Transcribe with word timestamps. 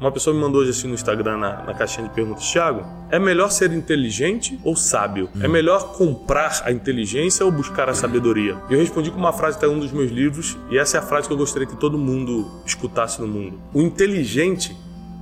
Uma 0.00 0.10
pessoa 0.10 0.32
me 0.32 0.40
mandou 0.40 0.62
hoje 0.62 0.70
assim 0.70 0.88
no 0.88 0.94
Instagram, 0.94 1.36
na, 1.36 1.62
na 1.62 1.74
caixinha 1.74 2.08
de 2.08 2.14
perguntas, 2.14 2.50
Thiago, 2.50 2.86
é 3.10 3.18
melhor 3.18 3.50
ser 3.50 3.70
inteligente 3.70 4.58
ou 4.64 4.74
sábio? 4.74 5.28
Hum. 5.36 5.40
É 5.42 5.48
melhor 5.48 5.92
comprar 5.92 6.62
a 6.64 6.72
inteligência 6.72 7.44
ou 7.44 7.52
buscar 7.52 7.86
a 7.86 7.92
sabedoria? 7.92 8.56
Eu 8.70 8.78
respondi 8.78 9.10
com 9.10 9.18
uma 9.18 9.32
frase 9.32 9.58
até 9.58 9.68
um 9.68 9.78
dos 9.78 9.92
meus 9.92 10.10
livros, 10.10 10.56
e 10.70 10.78
essa 10.78 10.96
é 10.96 11.00
a 11.00 11.02
frase 11.02 11.28
que 11.28 11.34
eu 11.34 11.36
gostaria 11.36 11.68
que 11.68 11.76
todo 11.76 11.98
mundo 11.98 12.50
escutasse 12.64 13.20
no 13.20 13.28
mundo. 13.28 13.60
O 13.74 13.82
inteligente, 13.82 14.74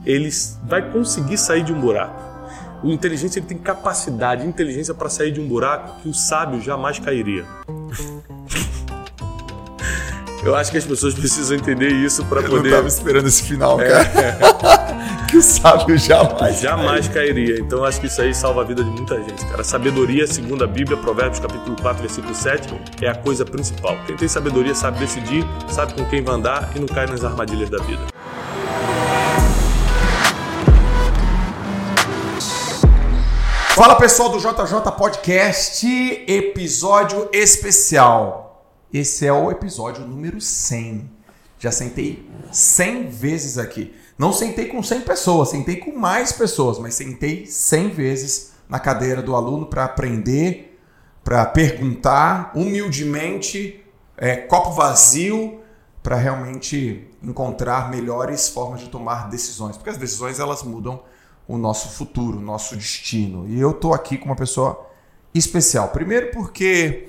ele 0.07 0.31
vai 0.63 0.93
conseguir 0.93 1.39
sair 1.39 1.65
de 1.65 1.73
um 1.73 1.81
buraco. 1.81 2.23
O 2.81 2.93
inteligente 2.93 3.37
ele 3.37 3.47
tem 3.47 3.59
capacidade, 3.59 4.47
inteligência 4.47 4.95
para 4.95 5.09
sair 5.09 5.33
de 5.33 5.41
um 5.41 5.49
buraco 5.49 6.03
que 6.03 6.09
o 6.09 6.15
sábio 6.15 6.61
jamais 6.61 7.01
cairia. 7.01 7.45
Eu 10.49 10.57
acho 10.57 10.71
que 10.71 10.79
as 10.79 10.87
pessoas 10.87 11.13
precisam 11.13 11.59
entender 11.59 11.91
isso 11.91 12.25
para 12.25 12.41
poder. 12.41 12.57
Eu 12.57 12.63
não 12.63 12.71
estava 12.71 12.89
esperando 12.89 13.29
esse 13.29 13.43
final, 13.43 13.79
é. 13.79 13.87
cara. 13.87 15.27
que 15.29 15.37
o 15.37 15.43
sábio 15.43 15.99
jamais. 15.99 16.61
Jamais 16.61 17.07
cairia. 17.07 17.61
Então 17.61 17.85
acho 17.85 18.01
que 18.01 18.07
isso 18.07 18.23
aí 18.23 18.35
salva 18.35 18.63
a 18.63 18.65
vida 18.65 18.83
de 18.83 18.89
muita 18.89 19.23
gente, 19.23 19.45
cara. 19.45 19.63
Sabedoria, 19.63 20.27
segundo 20.27 20.65
a 20.65 20.67
Bíblia, 20.67 20.97
Provérbios 20.97 21.39
capítulo 21.39 21.77
4, 21.79 22.01
versículo 22.01 22.35
7, 22.35 22.81
é 23.03 23.11
a 23.11 23.15
coisa 23.15 23.45
principal. 23.45 23.99
Quem 24.07 24.17
tem 24.17 24.27
sabedoria 24.27 24.75
sabe 24.75 24.99
decidir, 24.99 25.45
sabe 25.69 25.93
com 25.93 26.07
quem 26.07 26.23
vai 26.23 26.37
andar 26.37 26.73
e 26.75 26.79
não 26.79 26.87
cai 26.87 27.07
nas 27.07 27.23
armadilhas 27.23 27.69
da 27.69 27.83
vida. 27.83 28.07
Fala 33.75 33.97
pessoal 33.97 34.31
do 34.31 34.39
JJ 34.39 34.93
Podcast, 34.97 35.87
episódio 36.27 37.29
especial. 37.35 38.48
Esse 38.93 39.27
é 39.27 39.33
o 39.33 39.51
episódio 39.51 40.07
número 40.07 40.41
100. 40.41 41.11
Já 41.59 41.71
sentei 41.71 42.27
100 42.51 43.09
vezes 43.09 43.59
aqui. 43.59 43.95
Não 44.17 44.33
sentei 44.33 44.67
com 44.67 44.83
100 44.83 45.03
pessoas, 45.03 45.51
sentei 45.51 45.77
com 45.77 45.95
mais 45.97 46.33
pessoas, 46.33 46.79
mas 46.79 46.95
sentei 46.95 47.47
100 47.47 47.91
vezes 47.91 48.53
na 48.69 48.81
cadeira 48.81 49.21
do 49.21 49.37
aluno 49.37 49.67
para 49.67 49.85
aprender, 49.85 50.81
para 51.23 51.45
perguntar 51.45 52.51
humildemente, 52.55 53.85
é, 54.17 54.37
copo 54.37 54.71
vazio, 54.71 55.61
para 56.03 56.17
realmente 56.17 57.07
encontrar 57.23 57.91
melhores 57.91 58.49
formas 58.49 58.81
de 58.81 58.89
tomar 58.89 59.29
decisões, 59.29 59.77
porque 59.77 59.91
as 59.91 59.99
decisões 59.99 60.41
elas 60.41 60.63
mudam 60.63 61.03
o 61.47 61.59
nosso 61.59 61.91
futuro, 61.91 62.39
o 62.39 62.43
nosso 62.43 62.75
destino. 62.75 63.47
E 63.49 63.61
eu 63.61 63.73
estou 63.73 63.93
aqui 63.93 64.17
com 64.17 64.27
uma 64.27 64.37
pessoa 64.37 64.87
especial. 65.35 65.89
Primeiro 65.89 66.31
porque 66.31 67.09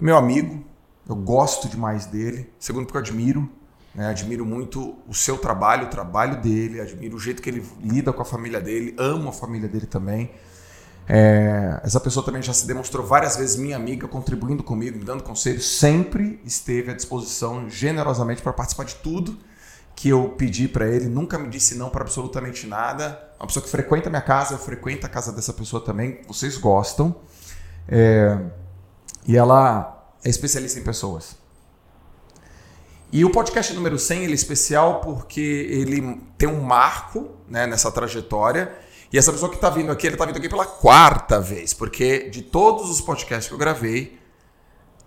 meu 0.00 0.16
amigo, 0.16 0.64
eu 1.12 1.16
gosto 1.16 1.68
demais 1.68 2.06
dele. 2.06 2.52
Segundo, 2.58 2.86
porque 2.86 2.96
eu 2.96 3.02
admiro. 3.02 3.48
Né? 3.94 4.06
Admiro 4.08 4.46
muito 4.46 4.96
o 5.08 5.14
seu 5.14 5.36
trabalho, 5.36 5.86
o 5.86 5.90
trabalho 5.90 6.40
dele. 6.40 6.80
Admiro 6.80 7.16
o 7.16 7.20
jeito 7.20 7.42
que 7.42 7.50
ele 7.50 7.64
lida 7.82 8.12
com 8.12 8.22
a 8.22 8.24
família 8.24 8.60
dele. 8.60 8.94
Amo 8.98 9.28
a 9.28 9.32
família 9.32 9.68
dele 9.68 9.86
também. 9.86 10.30
É, 11.08 11.80
essa 11.82 11.98
pessoa 11.98 12.24
também 12.24 12.40
já 12.40 12.52
se 12.52 12.66
demonstrou 12.66 13.04
várias 13.04 13.36
vezes 13.36 13.56
minha 13.56 13.74
amiga, 13.74 14.06
contribuindo 14.06 14.62
comigo, 14.62 14.96
me 14.96 15.04
dando 15.04 15.24
conselhos. 15.24 15.66
Sempre 15.78 16.40
esteve 16.44 16.92
à 16.92 16.94
disposição 16.94 17.68
generosamente 17.68 18.42
para 18.42 18.52
participar 18.52 18.84
de 18.84 18.94
tudo 18.96 19.36
que 19.96 20.08
eu 20.08 20.30
pedi 20.30 20.68
para 20.68 20.86
ele. 20.86 21.06
Nunca 21.06 21.36
me 21.36 21.48
disse 21.48 21.74
não 21.74 21.90
para 21.90 22.02
absolutamente 22.02 22.66
nada. 22.66 23.20
Uma 23.38 23.46
pessoa 23.48 23.62
que 23.62 23.68
frequenta 23.68 24.08
minha 24.08 24.22
casa, 24.22 24.54
eu 24.54 24.58
frequento 24.58 25.04
a 25.04 25.08
casa 25.08 25.32
dessa 25.32 25.52
pessoa 25.52 25.84
também. 25.84 26.20
Vocês 26.28 26.56
gostam. 26.56 27.16
É, 27.88 28.38
e 29.26 29.36
ela 29.36 29.99
é 30.24 30.28
especialista 30.28 30.78
em 30.78 30.82
pessoas. 30.82 31.36
E 33.12 33.24
o 33.24 33.30
podcast 33.30 33.74
número 33.74 33.98
100 33.98 34.22
ele 34.22 34.32
é 34.32 34.34
especial 34.34 35.00
porque 35.00 35.40
ele 35.40 36.20
tem 36.38 36.48
um 36.48 36.62
marco 36.62 37.30
né, 37.48 37.66
nessa 37.66 37.90
trajetória. 37.90 38.72
E 39.12 39.18
essa 39.18 39.32
pessoa 39.32 39.50
que 39.50 39.56
está 39.56 39.68
vindo 39.68 39.90
aqui, 39.90 40.06
ele 40.06 40.14
está 40.14 40.24
vindo 40.24 40.36
aqui 40.36 40.48
pela 40.48 40.64
quarta 40.64 41.40
vez, 41.40 41.74
porque 41.74 42.28
de 42.28 42.42
todos 42.42 42.88
os 42.88 43.00
podcasts 43.00 43.48
que 43.48 43.54
eu 43.54 43.58
gravei, 43.58 44.20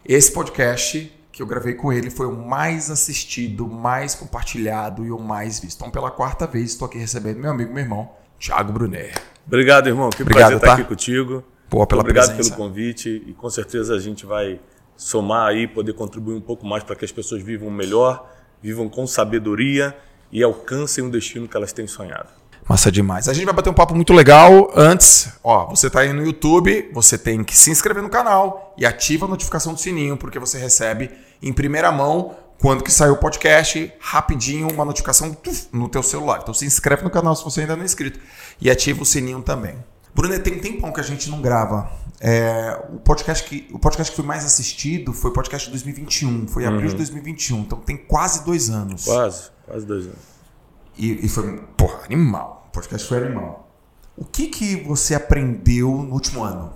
esse 0.05 0.29
podcast 0.33 1.17
que 1.31 1.41
eu 1.41 1.47
gravei 1.47 1.73
com 1.73 1.93
ele 1.93 2.09
foi 2.09 2.27
o 2.27 2.33
mais 2.33 2.91
assistido, 2.91 3.65
mais 3.65 4.13
compartilhado 4.13 5.05
e 5.05 5.11
o 5.11 5.17
mais 5.17 5.59
visto. 5.59 5.77
Então, 5.77 5.89
pela 5.89 6.11
quarta 6.11 6.45
vez, 6.45 6.71
estou 6.71 6.85
aqui 6.85 6.97
recebendo 6.97 7.39
meu 7.39 7.51
amigo, 7.51 7.73
meu 7.73 7.81
irmão, 7.81 8.11
Thiago 8.37 8.73
Brunet. 8.73 9.13
Obrigado, 9.47 9.87
irmão. 9.87 10.09
Que 10.09 10.21
Obrigado, 10.21 10.49
prazer 10.49 10.59
tá? 10.59 10.67
estar 10.67 10.81
aqui 10.81 10.89
contigo. 10.89 11.41
Pô, 11.69 11.87
pela 11.87 12.01
Obrigado 12.01 12.27
presença. 12.27 12.53
pelo 12.53 12.67
convite 12.67 13.23
e 13.25 13.33
com 13.33 13.49
certeza 13.49 13.95
a 13.95 13.99
gente 13.99 14.25
vai 14.25 14.59
somar 14.95 15.47
aí, 15.47 15.67
poder 15.67 15.93
contribuir 15.93 16.35
um 16.35 16.41
pouco 16.41 16.65
mais 16.65 16.83
para 16.83 16.95
que 16.95 17.05
as 17.05 17.11
pessoas 17.11 17.41
vivam 17.41 17.69
melhor, 17.69 18.29
vivam 18.61 18.87
com 18.87 19.05
sabedoria 19.05 19.95
e 20.31 20.41
alcancem 20.41 21.03
o 21.03 21.09
destino 21.09 21.47
que 21.47 21.55
elas 21.55 21.73
têm 21.73 21.87
sonhado. 21.87 22.29
Massa 22.67 22.91
demais. 22.91 23.27
A 23.27 23.33
gente 23.33 23.45
vai 23.45 23.53
bater 23.53 23.69
um 23.69 23.73
papo 23.73 23.93
muito 23.93 24.13
legal. 24.13 24.71
Antes, 24.73 25.33
ó, 25.43 25.67
você 25.67 25.87
está 25.87 25.99
aí 25.99 26.13
no 26.13 26.25
YouTube, 26.25 26.89
você 26.93 27.17
tem 27.17 27.43
que 27.43 27.55
se 27.55 27.69
inscrever 27.69 28.01
no 28.01 28.09
canal 28.09 28.73
e 28.77 28.85
ativa 28.85 29.25
a 29.25 29.29
notificação 29.29 29.73
do 29.73 29.79
sininho, 29.79 30.15
porque 30.15 30.39
você 30.39 30.57
recebe 30.57 31.11
em 31.41 31.51
primeira 31.51 31.91
mão 31.91 32.35
quando 32.61 32.81
que 32.81 32.91
saiu 32.91 33.13
o 33.13 33.17
podcast, 33.17 33.91
rapidinho, 33.99 34.71
uma 34.71 34.85
notificação 34.85 35.35
no 35.73 35.89
teu 35.89 36.01
celular. 36.01 36.39
Então 36.41 36.53
se 36.53 36.65
inscreve 36.65 37.03
no 37.03 37.09
canal 37.09 37.35
se 37.35 37.43
você 37.43 37.61
ainda 37.61 37.75
não 37.75 37.83
é 37.83 37.85
inscrito 37.85 38.19
e 38.61 38.71
ativa 38.71 39.01
o 39.01 39.05
sininho 39.05 39.41
também. 39.41 39.75
Bruno, 40.15 40.39
tem 40.39 40.53
um 40.53 40.59
tempão 40.59 40.93
que 40.93 41.01
a 41.01 41.03
gente 41.03 41.29
não 41.29 41.41
grava. 41.41 41.91
É, 42.25 42.81
o, 42.93 42.99
podcast 42.99 43.43
que, 43.43 43.67
o 43.73 43.77
podcast 43.77 44.09
que 44.09 44.15
foi 44.15 44.25
mais 44.25 44.45
assistido 44.45 45.11
foi 45.11 45.29
o 45.29 45.33
podcast 45.33 45.67
de 45.67 45.71
2021. 45.71 46.47
Foi 46.47 46.63
em 46.63 46.67
abril 46.67 46.83
uhum. 46.83 46.91
de 46.91 46.95
2021. 46.95 47.59
Então 47.59 47.79
tem 47.79 47.97
quase 47.97 48.45
dois 48.45 48.69
anos. 48.69 49.03
Quase, 49.03 49.49
quase 49.65 49.85
dois 49.85 50.05
anos. 50.05 50.19
E, 50.97 51.25
e 51.25 51.27
foi, 51.27 51.57
porra, 51.75 51.99
animal. 52.05 52.65
O 52.69 52.71
podcast 52.71 53.05
foi 53.09 53.17
animal. 53.17 53.69
O 54.15 54.23
que, 54.23 54.47
que 54.47 54.77
você 54.83 55.13
aprendeu 55.13 55.89
no 55.89 56.13
último 56.13 56.45
ano? 56.45 56.71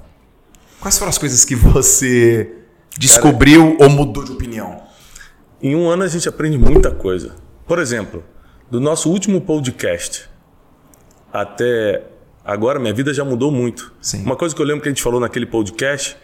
Quais 0.81 0.97
foram 0.97 1.11
as 1.11 1.17
coisas 1.17 1.45
que 1.45 1.55
você 1.55 2.63
descobriu 2.97 3.77
Cara, 3.77 3.89
ou 3.89 3.89
mudou 3.89 4.25
de 4.25 4.33
opinião? 4.33 4.83
Em 5.61 5.77
um 5.77 5.87
ano 5.87 6.03
a 6.03 6.07
gente 6.09 6.27
aprende 6.27 6.57
muita 6.57 6.91
coisa. 6.91 7.35
Por 7.65 7.79
exemplo, 7.79 8.21
do 8.69 8.81
nosso 8.81 9.09
último 9.09 9.39
podcast 9.39 10.29
até 11.31 12.03
Agora 12.47 12.79
minha 12.79 12.93
vida 12.93 13.13
já 13.13 13.25
mudou 13.25 13.51
muito. 13.51 13.93
Sim. 13.99 14.23
Uma 14.23 14.37
coisa 14.37 14.55
que 14.55 14.61
eu 14.61 14.65
lembro 14.65 14.81
que 14.81 14.87
a 14.87 14.91
gente 14.91 15.03
falou 15.03 15.19
naquele 15.19 15.45
podcast 15.45 16.15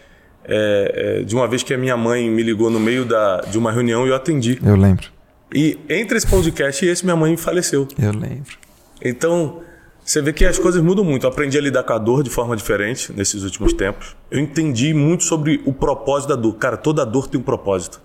é, 0.42 1.18
é, 1.20 1.22
de 1.22 1.34
uma 1.34 1.46
vez 1.46 1.62
que 1.62 1.74
a 1.74 1.76
minha 1.76 1.98
mãe 1.98 2.30
me 2.30 2.42
ligou 2.42 2.70
no 2.70 2.80
meio 2.80 3.04
da, 3.04 3.42
de 3.42 3.58
uma 3.58 3.70
reunião 3.70 4.06
e 4.06 4.08
eu 4.08 4.14
atendi. 4.14 4.58
Eu 4.64 4.74
lembro. 4.74 5.06
E 5.54 5.78
entre 5.86 6.16
esse 6.16 6.26
podcast 6.26 6.82
e 6.82 6.88
esse, 6.88 7.04
minha 7.04 7.14
mãe 7.14 7.36
faleceu. 7.36 7.86
Eu 8.00 8.12
lembro. 8.12 8.56
Então, 9.02 9.60
você 10.02 10.22
vê 10.22 10.32
que 10.32 10.46
as 10.46 10.58
coisas 10.58 10.82
mudam 10.82 11.04
muito. 11.04 11.26
Eu 11.26 11.30
aprendi 11.30 11.58
a 11.58 11.60
lidar 11.60 11.82
com 11.82 11.92
a 11.92 11.98
dor 11.98 12.22
de 12.22 12.30
forma 12.30 12.56
diferente 12.56 13.12
nesses 13.12 13.42
últimos 13.42 13.74
tempos. 13.74 14.16
Eu 14.30 14.40
entendi 14.40 14.94
muito 14.94 15.24
sobre 15.24 15.60
o 15.66 15.74
propósito 15.74 16.30
da 16.30 16.36
dor. 16.36 16.54
Cara, 16.54 16.78
toda 16.78 17.04
dor 17.04 17.28
tem 17.28 17.38
um 17.38 17.44
propósito. 17.44 18.00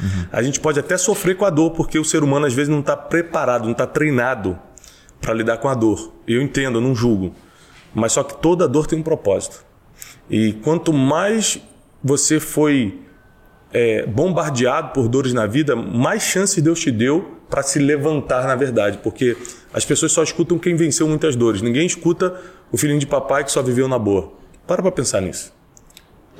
Uhum. 0.00 0.26
A 0.32 0.42
gente 0.42 0.58
pode 0.58 0.80
até 0.80 0.96
sofrer 0.96 1.36
com 1.36 1.44
a 1.44 1.50
dor, 1.50 1.70
porque 1.70 2.00
o 2.00 2.04
ser 2.04 2.24
humano 2.24 2.46
às 2.46 2.52
vezes 2.52 2.68
não 2.68 2.80
está 2.80 2.96
preparado, 2.96 3.62
não 3.62 3.72
está 3.72 3.86
treinado 3.86 4.58
para 5.20 5.32
lidar 5.32 5.58
com 5.58 5.68
a 5.68 5.74
dor. 5.74 6.12
Eu 6.26 6.42
entendo, 6.42 6.78
eu 6.78 6.82
não 6.82 6.96
julgo. 6.96 7.32
Mas 7.94 8.12
só 8.12 8.22
que 8.22 8.36
toda 8.40 8.68
dor 8.68 8.86
tem 8.86 8.98
um 8.98 9.02
propósito. 9.02 9.64
E 10.28 10.52
quanto 10.54 10.92
mais 10.92 11.60
você 12.02 12.38
foi 12.38 13.00
é, 13.72 14.06
bombardeado 14.06 14.92
por 14.92 15.08
dores 15.08 15.32
na 15.32 15.46
vida, 15.46 15.74
mais 15.74 16.22
chance 16.22 16.60
Deus 16.60 16.80
te 16.80 16.90
deu 16.90 17.36
para 17.48 17.62
se 17.62 17.78
levantar 17.78 18.46
na 18.46 18.54
verdade. 18.54 18.98
Porque 19.02 19.36
as 19.72 19.84
pessoas 19.84 20.12
só 20.12 20.22
escutam 20.22 20.58
quem 20.58 20.76
venceu 20.76 21.08
muitas 21.08 21.34
dores. 21.34 21.62
Ninguém 21.62 21.86
escuta 21.86 22.40
o 22.70 22.78
filhinho 22.78 23.00
de 23.00 23.06
papai 23.06 23.44
que 23.44 23.50
só 23.50 23.62
viveu 23.62 23.88
na 23.88 23.98
boa. 23.98 24.32
Para 24.66 24.82
para 24.82 24.92
pensar 24.92 25.20
nisso. 25.20 25.52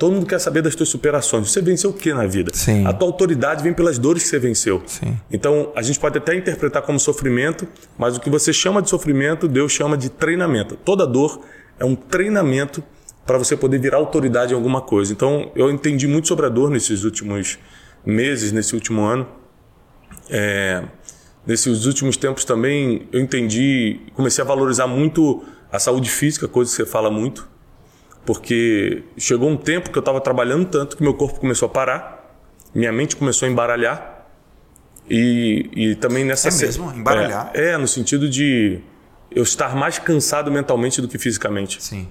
Todo 0.01 0.13
mundo 0.13 0.25
quer 0.25 0.39
saber 0.39 0.63
das 0.63 0.73
tuas 0.73 0.89
superações. 0.89 1.51
Você 1.51 1.61
venceu 1.61 1.91
o 1.91 1.93
que 1.93 2.11
na 2.11 2.25
vida? 2.25 2.49
Sim. 2.55 2.87
A 2.87 2.91
tua 2.91 3.07
autoridade 3.07 3.61
vem 3.61 3.71
pelas 3.71 3.99
dores 3.99 4.23
que 4.23 4.29
você 4.29 4.39
venceu. 4.39 4.81
Sim. 4.87 5.15
Então, 5.31 5.71
a 5.75 5.83
gente 5.83 5.99
pode 5.99 6.17
até 6.17 6.33
interpretar 6.33 6.81
como 6.81 6.99
sofrimento, 6.99 7.67
mas 7.99 8.17
o 8.17 8.19
que 8.19 8.27
você 8.27 8.51
chama 8.51 8.81
de 8.81 8.89
sofrimento, 8.89 9.47
Deus 9.47 9.71
chama 9.71 9.95
de 9.95 10.09
treinamento. 10.09 10.75
Toda 10.75 11.05
dor 11.05 11.41
é 11.79 11.85
um 11.85 11.95
treinamento 11.95 12.83
para 13.27 13.37
você 13.37 13.55
poder 13.55 13.77
virar 13.77 13.97
autoridade 13.97 14.53
em 14.53 14.55
alguma 14.55 14.81
coisa. 14.81 15.13
Então, 15.13 15.51
eu 15.55 15.69
entendi 15.69 16.07
muito 16.07 16.27
sobre 16.27 16.47
a 16.47 16.49
dor 16.49 16.71
nesses 16.71 17.03
últimos 17.03 17.59
meses, 18.03 18.51
nesse 18.51 18.73
último 18.73 19.03
ano. 19.03 19.27
É, 20.31 20.83
nesses 21.45 21.85
últimos 21.85 22.17
tempos 22.17 22.43
também 22.43 23.07
eu 23.11 23.21
entendi, 23.21 23.99
comecei 24.15 24.43
a 24.43 24.47
valorizar 24.47 24.87
muito 24.87 25.43
a 25.71 25.77
saúde 25.77 26.09
física, 26.09 26.47
coisa 26.47 26.71
que 26.71 26.77
você 26.77 26.87
fala 26.87 27.11
muito 27.11 27.51
porque 28.25 29.03
chegou 29.17 29.49
um 29.49 29.57
tempo 29.57 29.89
que 29.89 29.97
eu 29.97 30.01
estava 30.01 30.21
trabalhando 30.21 30.65
tanto 30.65 30.95
que 30.95 31.03
meu 31.03 31.13
corpo 31.13 31.39
começou 31.39 31.67
a 31.67 31.69
parar, 31.69 32.37
minha 32.73 32.91
mente 32.91 33.15
começou 33.15 33.47
a 33.47 33.51
embaralhar. 33.51 34.25
E, 35.09 35.69
e 35.73 35.95
também 35.95 36.23
nessa. 36.23 36.47
É 36.49 36.51
mesmo? 36.51 36.91
Embaralhar? 36.93 37.51
É, 37.53 37.71
é, 37.71 37.77
no 37.77 37.87
sentido 37.87 38.29
de 38.29 38.79
eu 39.29 39.43
estar 39.43 39.75
mais 39.75 39.99
cansado 39.99 40.51
mentalmente 40.51 41.01
do 41.01 41.07
que 41.07 41.17
fisicamente. 41.17 41.81
Sim. 41.83 42.07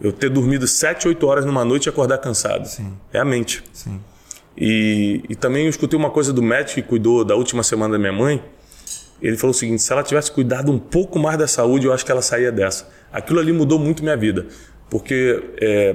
Eu 0.00 0.12
ter 0.12 0.28
dormido 0.28 0.66
7, 0.66 1.08
8 1.08 1.26
horas 1.26 1.44
numa 1.44 1.64
noite 1.64 1.86
e 1.86 1.88
acordar 1.88 2.18
cansado. 2.18 2.66
Sim. 2.66 2.92
É 3.12 3.18
a 3.18 3.24
mente. 3.24 3.64
Sim. 3.72 4.00
E, 4.56 5.22
e 5.28 5.34
também 5.34 5.64
eu 5.64 5.70
escutei 5.70 5.98
uma 5.98 6.10
coisa 6.10 6.32
do 6.32 6.42
médico 6.42 6.80
que 6.80 6.82
cuidou 6.82 7.24
da 7.24 7.34
última 7.34 7.62
semana 7.62 7.92
da 7.92 7.98
minha 7.98 8.12
mãe, 8.12 8.42
Ele 9.20 9.36
falou 9.36 9.50
o 9.50 9.54
seguinte: 9.54 9.82
se 9.82 9.92
ela 9.92 10.02
tivesse 10.02 10.30
cuidado 10.30 10.72
um 10.72 10.78
pouco 10.78 11.18
mais 11.18 11.38
da 11.38 11.46
saúde, 11.46 11.86
eu 11.86 11.92
acho 11.92 12.04
que 12.04 12.12
ela 12.12 12.22
saía 12.22 12.50
dessa. 12.50 12.88
Aquilo 13.12 13.38
ali 13.38 13.52
mudou 13.52 13.78
muito 13.78 14.02
minha 14.02 14.16
vida, 14.16 14.46
porque 14.90 15.42
é, 15.60 15.94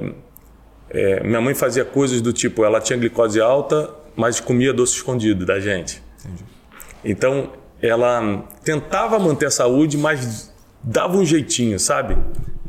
é, 0.89 1.23
minha 1.23 1.41
mãe 1.41 1.55
fazia 1.55 1.85
coisas 1.85 2.21
do 2.21 2.33
tipo: 2.33 2.63
ela 2.65 2.79
tinha 2.79 2.97
glicose 2.97 3.39
alta, 3.39 3.89
mas 4.15 4.39
comia 4.39 4.73
doce 4.73 4.95
escondido 4.95 5.45
da 5.45 5.59
gente. 5.59 6.01
Entendi. 6.19 6.43
Então, 7.03 7.51
ela 7.81 8.45
tentava 8.63 9.17
manter 9.17 9.47
a 9.47 9.51
saúde, 9.51 9.97
mas 9.97 10.53
dava 10.83 11.17
um 11.17 11.25
jeitinho, 11.25 11.79
sabe? 11.79 12.17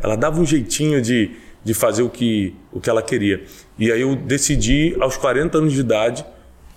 Ela 0.01 0.17
dava 0.17 0.41
um 0.41 0.47
jeitinho 0.47 1.03
de, 1.03 1.33
de 1.65 1.75
fazer 1.75 2.03
o 2.03 2.09
que, 2.09 2.55
o 2.73 2.81
que 2.81 2.89
ela 2.89 3.03
queria. 3.03 3.43
E 3.79 3.91
aí 3.91 4.01
eu 4.01 4.17
decidi, 4.17 4.97
aos 5.01 5.17
40 5.17 5.59
anos 5.59 5.73
de 5.73 5.81
idade, 5.81 6.25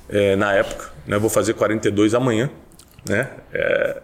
é, 0.09 0.35
na 0.35 0.53
época, 0.53 0.89
né, 1.07 1.17
vou 1.17 1.29
fazer 1.29 1.53
42 1.53 2.13
amanhã, 2.13 2.49
né? 3.07 3.29
É, 3.53 4.01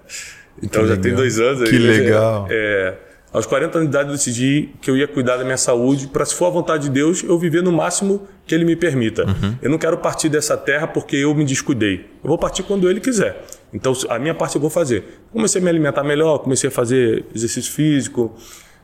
então 0.62 0.84
que 0.84 0.88
já 0.88 0.96
legal. 0.96 1.04
tem 1.04 1.16
dois 1.16 1.40
anos. 1.40 1.70
Que 1.70 1.76
aí, 1.76 1.82
legal. 1.82 2.48
É, 2.50 2.96
aos 3.34 3.46
40 3.46 3.78
anos 3.78 3.90
de 3.90 3.96
idade 3.96 4.10
eu 4.10 4.16
decidi 4.16 4.70
que 4.82 4.92
eu 4.92 4.98
ia 4.98 5.08
cuidar 5.08 5.38
da 5.38 5.44
minha 5.44 5.58
saúde 5.58 6.08
para, 6.08 6.26
se 6.26 6.36
for 6.36 6.48
a 6.48 6.50
vontade 6.50 6.84
de 6.84 6.90
Deus, 6.90 7.24
eu 7.24 7.40
viver 7.40 7.64
no 7.64 7.72
máximo 7.72 8.28
que 8.46 8.54
Ele 8.54 8.66
me 8.66 8.76
permita. 8.76 9.26
Uhum. 9.26 9.56
Eu 9.62 9.70
não 9.70 9.78
quero 9.78 9.98
partir 9.98 10.28
dessa 10.28 10.58
terra 10.58 10.86
porque 10.86 11.16
eu 11.16 11.34
me 11.34 11.46
descuidei. 11.46 12.10
Eu 12.22 12.28
vou 12.28 12.38
partir 12.38 12.64
quando 12.64 12.90
Ele 12.90 13.00
quiser. 13.00 13.46
Então, 13.74 13.94
a 14.10 14.20
minha 14.20 14.36
parte 14.36 14.56
eu 14.56 14.62
vou 14.62 14.70
fazer. 14.70 15.22
Comecei 15.32 15.62
a 15.62 15.64
me 15.64 15.70
alimentar 15.70 16.04
melhor, 16.04 16.40
comecei 16.40 16.68
a 16.68 16.72
fazer 16.72 17.26
exercício 17.34 17.72
físico. 17.72 18.36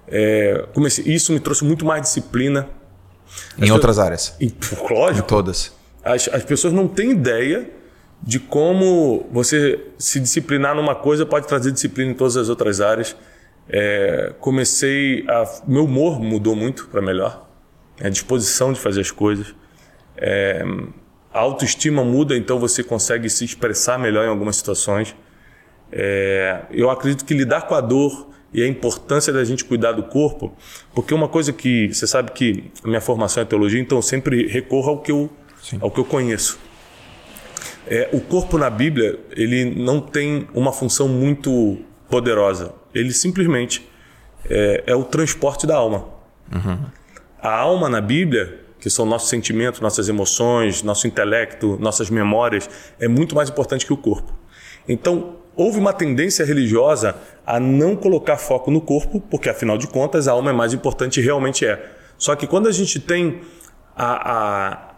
É, 0.08 0.66
comecei, 0.74 1.04
isso 1.06 1.34
me 1.34 1.40
trouxe 1.42 1.66
muito 1.66 1.86
mais 1.86 2.02
disciplina. 2.02 2.70
Em 3.58 3.66
as 3.66 3.70
outras 3.72 4.00
áreas? 4.00 4.34
Em, 4.40 4.50
lógico. 4.90 5.26
Em 5.26 5.28
todas. 5.28 5.74
As, 6.04 6.30
as 6.30 6.46
pessoas 6.46 6.74
não 6.74 6.88
têm 6.88 7.12
ideia 7.12 7.70
de 8.24 8.40
como 8.40 9.28
você 9.32 9.80
se 9.98 10.20
disciplinar 10.20 10.74
numa 10.74 10.96
coisa 10.96 11.26
pode 11.26 11.48
trazer 11.48 11.72
disciplina 11.72 12.12
em 12.12 12.14
todas 12.14 12.38
as 12.38 12.48
outras 12.48 12.80
áreas. 12.80 13.16
É, 13.70 14.34
comecei 14.40 15.26
a. 15.28 15.46
Meu 15.68 15.86
humor 15.86 16.20
mudou 16.20 16.56
muito 16.56 16.88
para 16.88 17.02
melhor. 17.02 17.48
A 18.02 18.10
disposição 18.10 18.72
de 18.72 18.80
fazer 18.80 19.02
as 19.02 19.12
coisas. 19.12 19.54
É, 20.16 20.64
a 21.34 21.40
autoestima 21.40 22.04
muda, 22.04 22.36
então 22.36 22.60
você 22.60 22.84
consegue 22.84 23.30
se 23.30 23.46
expressar 23.46 24.00
melhor 24.00 24.26
em 24.26 24.30
algumas 24.30 24.56
situações. 24.56 25.16
É, 25.92 26.62
eu 26.72 26.90
acredito 26.90 27.26
que 27.26 27.34
lidar 27.34 27.62
com 27.68 27.76
a 27.76 27.82
dor 27.82 28.28
e 28.54 28.64
a 28.64 28.68
importância 28.68 29.32
da 29.32 29.44
gente 29.44 29.64
cuidar 29.64 29.92
do 29.92 30.04
corpo, 30.04 30.56
porque 30.94 31.14
uma 31.14 31.28
coisa 31.28 31.52
que 31.54 31.94
você 31.94 32.08
sabe 32.08 32.32
que 32.32 32.72
a 32.84 32.88
minha 32.88 33.02
formação 33.02 33.44
é 33.44 33.46
teologia, 33.46 33.80
então 33.80 33.98
eu 33.98 34.02
sempre 34.02 34.48
recorro 34.48 34.90
ao 34.90 35.02
que 35.02 35.12
eu, 35.12 35.30
ao 35.80 35.92
que 35.92 36.00
eu 36.00 36.06
conheço. 36.06 36.60
É, 37.86 38.10
o 38.12 38.20
corpo 38.20 38.58
na 38.58 38.70
Bíblia 38.70 39.20
ele 39.36 39.66
não 39.66 40.02
tem 40.02 40.48
uma 40.54 40.74
função 40.74 41.08
muito 41.08 41.78
poderosa. 42.10 42.74
Ele 42.98 43.14
simplesmente 43.14 43.88
é, 44.50 44.84
é 44.88 44.96
o 44.96 45.04
transporte 45.04 45.68
da 45.68 45.76
alma. 45.76 46.08
Uhum. 46.54 46.80
A 47.42 47.56
alma 47.56 47.90
na 47.90 48.02
Bíblia 48.02 48.68
que 48.80 48.90
são 48.90 49.06
nossos 49.06 49.30
sentimentos, 49.30 49.80
nossas 49.80 50.08
emoções, 50.08 50.84
nosso 50.84 51.08
intelecto, 51.08 51.78
nossas 51.80 52.10
memórias, 52.10 52.70
é 53.00 53.08
muito 53.08 53.36
mais 53.36 53.50
importante 53.50 53.86
que 53.86 53.94
o 53.94 53.98
corpo. 53.98 54.34
Então, 54.88 55.38
houve 55.56 55.80
uma 55.80 55.92
tendência 55.92 56.46
religiosa 56.46 57.16
a 57.46 57.60
não 57.60 57.96
colocar 57.96 58.38
foco 58.38 58.70
no 58.70 58.80
corpo, 58.80 59.20
porque 59.20 59.50
afinal 59.50 59.78
de 59.78 59.88
contas 59.88 60.28
a 60.28 60.32
alma 60.32 60.52
é 60.52 60.54
mais 60.54 60.74
importante 60.74 61.20
e 61.20 61.24
realmente 61.24 61.66
é. 61.66 61.92
Só 62.18 62.36
que 62.36 62.46
quando 62.46 62.68
a 62.68 62.72
gente 62.72 63.00
tem 63.00 63.42
a, 63.96 64.32
a, 64.32 64.96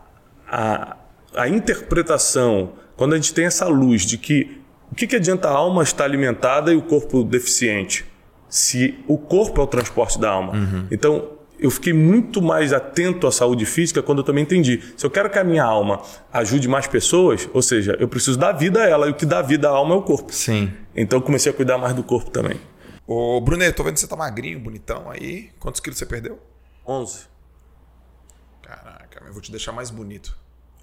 a, 0.47 0.97
a 1.35 1.47
interpretação, 1.49 2.73
quando 2.97 3.13
a 3.13 3.15
gente 3.15 3.33
tem 3.33 3.45
essa 3.45 3.67
luz 3.67 4.01
de 4.05 4.17
que 4.17 4.58
o 4.91 4.95
que, 4.95 5.07
que 5.07 5.15
adianta 5.15 5.47
a 5.47 5.51
alma 5.51 5.83
estar 5.83 6.03
alimentada 6.03 6.74
e 6.74 6.75
o 6.75 6.81
corpo 6.81 7.24
deficiente? 7.24 8.06
Se 8.47 8.97
o 9.07 9.18
corpo 9.18 9.62
é 9.62 9.63
o 9.63 9.68
transporte 9.68 10.19
da 10.19 10.31
alma. 10.31 10.53
Uhum. 10.53 10.88
Então, 10.89 11.30
eu 11.59 11.69
fiquei 11.69 11.94
muito 11.94 12.41
mais 12.41 12.71
atento 12.71 13.27
à 13.27 13.31
saúde 13.31 13.65
física 13.65 14.01
quando 14.01 14.19
eu 14.19 14.24
também 14.24 14.44
entendi. 14.44 14.81
Se 14.95 15.06
eu 15.06 15.12
quero 15.12 15.30
que 15.30 15.38
a 15.38 15.44
minha 15.44 15.63
alma 15.63 16.01
ajude 16.31 16.68
mais 16.68 16.88
pessoas, 16.88 17.50
ou 17.53 17.62
seja, 17.62 17.97
eu 18.00 18.07
preciso 18.07 18.39
dar 18.39 18.53
vida 18.53 18.81
a 18.81 18.88
ela, 18.88 19.07
e 19.07 19.12
o 19.12 19.13
que 19.13 19.25
dá 19.25 19.41
vida 19.41 19.68
à 19.68 19.71
alma 19.71 19.94
é 19.94 19.97
o 19.97 20.01
corpo. 20.01 20.33
Sim. 20.33 20.71
Então 20.95 21.19
eu 21.19 21.24
comecei 21.24 21.51
a 21.51 21.56
cuidar 21.56 21.77
mais 21.77 21.94
do 21.94 22.01
corpo 22.01 22.31
também. 22.31 22.59
Ô, 23.06 23.42
Brunet, 23.42 23.75
tô 23.75 23.83
vendo 23.83 23.95
que 23.95 24.00
você 24.00 24.07
tá 24.07 24.15
magrinho, 24.15 24.59
bonitão 24.59 25.09
aí. 25.09 25.50
Quantos 25.59 25.81
quilos 25.81 26.00
você 26.00 26.06
perdeu? 26.06 26.39
11. 26.88 27.27
Caraca, 28.62 29.24
eu 29.25 29.33
vou 29.33 29.42
te 29.42 29.51
deixar 29.51 29.71
mais 29.71 29.89
bonito. 29.89 30.38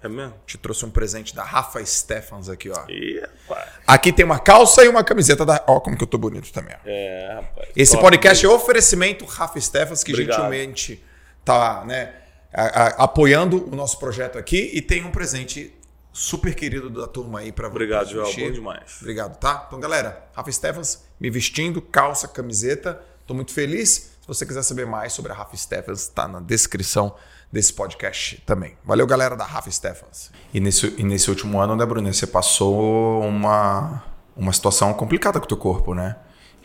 É 0.07 0.09
mesmo? 0.09 0.33
Te 0.45 0.57
trouxe 0.57 0.85
um 0.85 0.89
presente 0.89 1.35
da 1.35 1.43
Rafa 1.43 1.85
Stephans 1.85 2.49
aqui, 2.49 2.69
ó. 2.69 2.85
Ih, 2.89 3.19
rapaz. 3.19 3.69
Aqui 3.85 4.13
tem 4.13 4.25
uma 4.25 4.39
calça 4.39 4.83
e 4.83 4.87
uma 4.87 5.03
camiseta 5.03 5.45
da. 5.45 5.63
Ó, 5.67 5.79
como 5.79 5.97
que 5.97 6.03
eu 6.03 6.07
tô 6.07 6.17
bonito 6.17 6.51
também, 6.51 6.73
ó. 6.75 6.79
É, 6.85 7.33
rapaz. 7.35 7.69
Esse 7.75 7.91
Top 7.93 8.03
podcast 8.03 8.45
é 8.45 8.49
oferecimento 8.49 9.25
Rafa 9.25 9.59
Stephans, 9.59 10.03
que 10.03 10.13
Obrigado. 10.13 10.37
gentilmente 10.37 11.03
tá, 11.43 11.83
né, 11.85 12.13
a, 12.53 12.63
a, 12.63 12.87
apoiando 13.03 13.71
o 13.71 13.75
nosso 13.75 13.99
projeto 13.99 14.37
aqui 14.37 14.71
e 14.73 14.81
tem 14.81 15.05
um 15.05 15.11
presente 15.11 15.73
super 16.13 16.55
querido 16.55 16.89
da 16.89 17.07
turma 17.07 17.39
aí 17.39 17.51
para. 17.51 17.67
Obrigado, 17.67 18.09
Joel. 18.09 18.33
Bom 18.33 18.51
demais. 18.51 18.97
Obrigado, 19.01 19.37
tá? 19.37 19.65
Então, 19.67 19.79
galera, 19.79 20.25
Rafa 20.33 20.51
Stephans 20.51 21.05
me 21.19 21.29
vestindo, 21.29 21.81
calça, 21.81 22.27
camiseta. 22.27 23.01
Tô 23.25 23.33
muito 23.33 23.51
feliz. 23.51 24.17
Se 24.21 24.27
você 24.27 24.45
quiser 24.45 24.63
saber 24.63 24.85
mais 24.85 25.13
sobre 25.13 25.31
a 25.31 25.35
Rafa 25.35 25.55
Stephans, 25.55 26.07
tá 26.07 26.27
na 26.27 26.39
descrição 26.39 27.15
desse 27.51 27.73
podcast 27.73 28.41
também. 28.45 28.77
Valeu, 28.83 29.07
galera 29.07 29.35
da 29.35 29.45
Rafa 29.45 29.71
Stephens. 29.71 30.31
E 30.53 30.59
nesse, 30.59 30.93
e 30.97 31.03
nesse 31.03 31.29
último 31.29 31.59
ano, 31.59 31.75
né, 31.75 31.85
Bruno, 31.85 32.13
você 32.13 32.27
passou 32.27 33.21
uma, 33.23 34.03
uma 34.35 34.53
situação 34.53 34.93
complicada 34.93 35.39
com 35.39 35.45
o 35.45 35.47
teu 35.47 35.57
corpo, 35.57 35.93
né? 35.93 36.15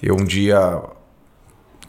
Eu 0.02 0.16
um 0.16 0.24
dia. 0.24 0.82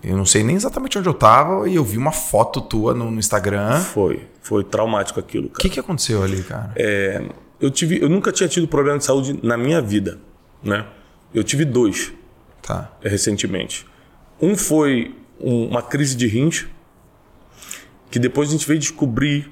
Eu 0.04 0.18
não 0.18 0.25
sei 0.25 0.44
nem 0.44 0.56
exatamente 0.56 0.98
onde 1.00 1.07
eu 1.07 1.13
tava 1.13 1.68
e 1.68 1.75
eu 1.75 1.84
vi 1.84 1.98
uma 1.98 2.12
foto 2.12 2.60
tua 2.60 2.94
no, 2.94 3.10
no 3.10 3.19
Instagram. 3.19 3.80
Foi, 3.80 4.28
foi 4.42 4.63
traumático 4.63 5.19
aquilo, 5.19 5.48
cara. 5.48 5.60
O 5.60 5.62
que, 5.62 5.69
que 5.69 5.80
aconteceu 5.80 6.22
ali, 6.22 6.44
cara? 6.44 6.74
É, 6.75 7.25
eu, 7.60 7.72
tive, 7.72 8.01
eu 8.01 8.10
nunca 8.10 8.31
tinha 8.31 8.50
tido 8.50 8.68
problema 8.68 8.98
de 8.98 9.06
saúde 9.06 9.39
na 9.42 9.56
minha 9.56 9.81
vida, 9.81 10.19
né? 10.62 10.86
Eu 11.34 11.44
tive 11.44 11.63
dois 11.63 12.12
tá. 12.62 12.92
recentemente. 13.01 13.86
Um 14.42 14.57
foi 14.57 15.16
um, 15.39 15.68
uma 15.68 15.81
crise 15.81 16.16
de 16.16 16.28
rins, 16.28 16.66
que 18.13 18.19
depois 18.19 18.50
a 18.50 18.51
gente 18.51 18.68
veio 18.68 18.80
descobrir 18.80 19.51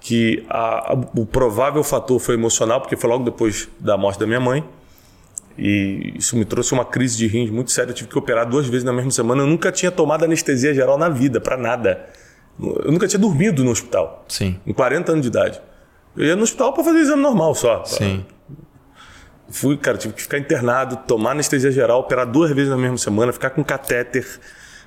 que 0.00 0.42
a, 0.48 0.92
a, 0.92 0.94
o 0.94 1.26
provável 1.26 1.84
fator 1.84 2.18
foi 2.18 2.36
emocional, 2.36 2.80
porque 2.80 2.96
foi 2.96 3.10
logo 3.10 3.22
depois 3.22 3.68
da 3.78 3.98
morte 3.98 4.18
da 4.18 4.26
minha 4.26 4.40
mãe. 4.40 4.64
E 5.58 6.14
isso 6.16 6.34
me 6.34 6.46
trouxe 6.46 6.72
uma 6.72 6.86
crise 6.86 7.18
de 7.18 7.26
rins 7.26 7.50
muito 7.50 7.70
séria. 7.70 7.90
Eu 7.90 7.94
tive 7.94 8.08
que 8.08 8.16
operar 8.16 8.48
duas 8.48 8.66
vezes 8.66 8.82
na 8.82 8.94
mesma 8.94 9.10
semana. 9.10 9.42
Eu 9.42 9.46
nunca 9.46 9.70
tinha 9.70 9.90
tomado 9.90 10.24
anestesia 10.24 10.72
geral 10.72 10.96
na 10.96 11.10
vida, 11.10 11.38
para 11.38 11.58
nada. 11.58 12.08
Eu 12.58 12.90
nunca 12.90 13.06
tinha 13.06 13.20
dormido 13.20 13.62
no 13.62 13.70
hospital. 13.70 14.24
Sim. 14.26 14.58
Em 14.66 14.72
40 14.72 15.12
anos 15.12 15.20
de 15.20 15.28
idade. 15.28 15.60
Eu 16.16 16.24
ia 16.24 16.34
no 16.34 16.44
hospital 16.44 16.72
para 16.72 16.84
fazer 16.84 17.00
exame 17.00 17.20
normal 17.20 17.54
só. 17.54 17.84
Sim. 17.84 18.24
Fui, 19.50 19.76
cara, 19.76 19.98
tive 19.98 20.14
que 20.14 20.22
ficar 20.22 20.38
internado, 20.38 20.96
tomar 21.06 21.32
anestesia 21.32 21.70
geral, 21.70 22.00
operar 22.00 22.26
duas 22.26 22.50
vezes 22.52 22.70
na 22.70 22.78
mesma 22.78 22.96
semana, 22.96 23.34
ficar 23.34 23.50
com 23.50 23.62
catéter. 23.62 24.24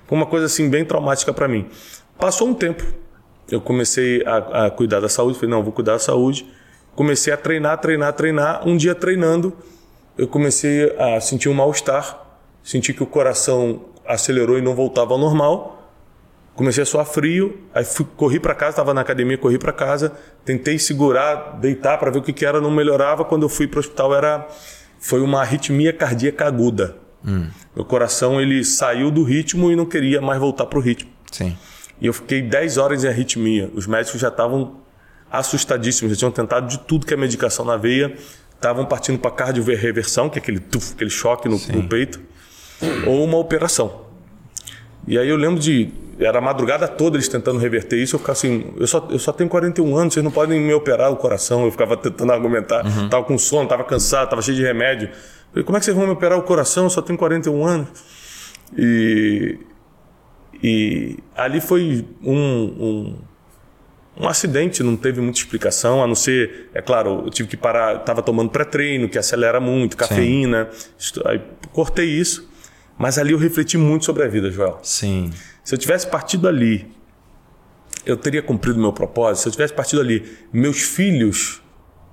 Foi 0.07 0.17
uma 0.17 0.25
coisa 0.25 0.47
assim 0.47 0.67
bem 0.71 0.83
traumática 0.83 1.31
para 1.31 1.47
mim. 1.47 1.69
Passou 2.17 2.47
um 2.47 2.55
tempo 2.55 2.83
eu 3.51 3.60
comecei 3.60 4.24
a, 4.25 4.65
a, 4.65 4.72
cuidar 4.72 5.01
da 5.01 5.10
saúde. 5.10 5.36
Falei, 5.38 5.51
não, 5.51 5.62
vou 5.62 5.74
cuidar 5.74 5.93
da 5.93 6.00
saúde. 6.00 6.46
Comecei 6.96 7.34
a 7.34 7.38
treinar, 7.38 7.77
treinar, 7.79 8.13
treinar. 8.13 8.67
Um 8.67 8.77
dia 8.77 8.96
treinando, 8.96 9.53
eu 10.17 10.27
comecei 10.27 10.96
a 10.98 11.20
sentir 11.20 11.50
um 11.50 11.53
mal-estar. 11.53 12.20
Senti 12.63 12.93
que 12.93 13.03
o 13.03 13.05
coração 13.05 13.81
acelerou 14.08 14.58
e 14.58 14.62
não 14.62 14.74
voltava 14.74 15.13
ao 15.13 15.20
normal. 15.20 15.77
Comecei 16.55 16.84
a 16.84 16.86
suar 16.86 17.05
frio. 17.05 17.60
Aí 17.74 17.84
fui, 17.84 18.05
corri 18.15 18.39
para 18.39 18.55
casa, 18.55 18.72
estava 18.72 18.93
na 18.93 19.01
academia, 19.01 19.38
corri 19.38 19.58
para 19.58 19.74
casa. 19.74 20.13
Tentei 20.46 20.79
segurar, 20.79 21.60
deitar 21.60 21.98
para 21.98 22.12
ver 22.12 22.20
o 22.20 22.22
que, 22.22 22.34
que 22.34 22.46
era, 22.46 22.62
não 22.62 22.72
melhorava. 22.72 23.25
Quando 23.25 23.43
eu 23.43 23.50
fui 23.50 23.67
para 23.67 23.77
o 23.77 23.79
hospital, 23.79 24.15
era, 24.15 24.48
foi 25.00 25.22
uma 25.22 25.41
arritmia 25.41 25.91
cardíaca 25.91 26.46
aguda. 26.46 26.96
Hum. 27.25 27.48
Meu 27.75 27.86
coração 27.86 28.39
ele 28.41 28.63
saiu 28.63 29.12
do 29.12 29.24
ritmo 29.24 29.72
e 29.72 29.75
não 29.75 29.86
queria 29.86 30.22
mais 30.22 30.39
voltar 30.39 30.65
para 30.65 30.79
o 30.79 30.81
ritmo. 30.81 31.10
Sim. 31.31 31.55
E 32.01 32.08
eu 32.08 32.13
fiquei 32.13 32.41
10 32.41 32.77
horas 32.77 33.03
em 33.03 33.08
arritmia. 33.08 33.70
Os 33.75 33.86
médicos 33.86 34.20
já 34.20 34.29
estavam 34.29 34.81
assustadíssimos, 35.31 36.12
já 36.13 36.20
tinham 36.20 36.31
tentado 36.31 36.67
de 36.67 36.79
tudo 36.79 37.05
que 37.05 37.13
é 37.13 37.17
medicação 37.17 37.63
na 37.63 37.77
veia, 37.77 38.13
estavam 38.53 38.86
partindo 38.86 39.20
para 39.20 39.31
cardioreversão, 39.31 40.29
que 40.29 40.39
é 40.39 40.41
aquele 40.41 40.60
tuf, 40.60 40.93
aquele 40.93 41.12
choque 41.12 41.48
no, 41.48 41.58
no, 41.74 41.88
peito, 41.88 42.20
ou 43.05 43.24
uma 43.24 43.38
operação. 43.38 44.01
E 45.08 45.17
aí 45.17 45.29
eu 45.29 45.38
lembro 45.38 45.60
de 45.60 45.89
era 46.20 46.38
a 46.38 46.41
madrugada 46.41 46.88
toda 46.88 47.15
eles 47.15 47.27
tentando 47.27 47.58
reverter 47.58 47.98
isso, 47.98 48.15
eu 48.15 48.20
ficava 48.20 48.38
assim, 48.38 48.74
eu 48.77 48.86
só, 48.86 49.08
eu 49.10 49.17
só 49.17 49.31
tenho 49.31 49.50
41 49.50 49.96
anos, 49.96 50.13
vocês 50.13 50.24
não 50.24 50.31
podem 50.31 50.60
me 50.60 50.74
operar 50.74 51.12
o 51.12 51.15
coração. 51.15 51.65
Eu 51.65 51.72
ficava 51.72 51.98
tentando 51.98 52.31
argumentar, 52.31 52.86
uhum. 52.86 53.10
tava 53.10 53.24
com 53.24 53.38
sono, 53.38 53.67
tava 53.67 53.84
cansado, 53.84 54.29
tava 54.29 54.41
cheio 54.41 54.58
de 54.58 54.63
remédio. 54.63 55.10
falei, 55.51 55.63
como 55.63 55.77
é 55.77 55.79
que 55.79 55.86
vocês 55.86 55.96
vão 55.96 56.05
me 56.05 56.13
operar 56.13 56.38
o 56.38 56.43
coração? 56.43 56.84
Eu 56.84 56.89
só 56.89 57.01
tenho 57.01 57.17
41 57.17 57.65
anos. 57.65 57.88
E, 58.77 59.58
e 60.63 61.17
ali 61.35 61.59
foi 61.59 62.05
um, 62.23 62.35
um, 62.35 63.15
um 64.17 64.27
acidente, 64.27 64.83
não 64.83 64.95
teve 64.95 65.21
muita 65.21 65.39
explicação, 65.39 66.03
a 66.03 66.07
não 66.07 66.15
ser, 66.15 66.69
é 66.73 66.81
claro, 66.81 67.23
eu 67.25 67.29
tive 67.29 67.49
que 67.49 67.57
parar, 67.57 67.97
estava 67.97 68.21
tomando 68.21 68.49
pré-treino, 68.49 69.09
que 69.09 69.17
acelera 69.17 69.59
muito, 69.59 69.97
cafeína, 69.97 70.69
Sim. 70.97 71.21
aí 71.25 71.41
cortei 71.71 72.05
isso. 72.05 72.49
Mas 72.97 73.17
ali 73.17 73.31
eu 73.31 73.37
refleti 73.37 73.77
muito 73.77 74.05
sobre 74.05 74.23
a 74.23 74.27
vida, 74.27 74.51
Joel. 74.51 74.79
Sim. 74.83 75.31
Se 75.63 75.73
eu 75.73 75.79
tivesse 75.79 76.05
partido 76.05 76.47
ali, 76.47 76.87
eu 78.05 78.15
teria 78.15 78.43
cumprido 78.43 78.79
meu 78.79 78.93
propósito. 78.93 79.43
Se 79.43 79.47
eu 79.49 79.51
tivesse 79.53 79.73
partido 79.73 80.01
ali, 80.01 80.37
meus 80.53 80.81
filhos 80.81 81.60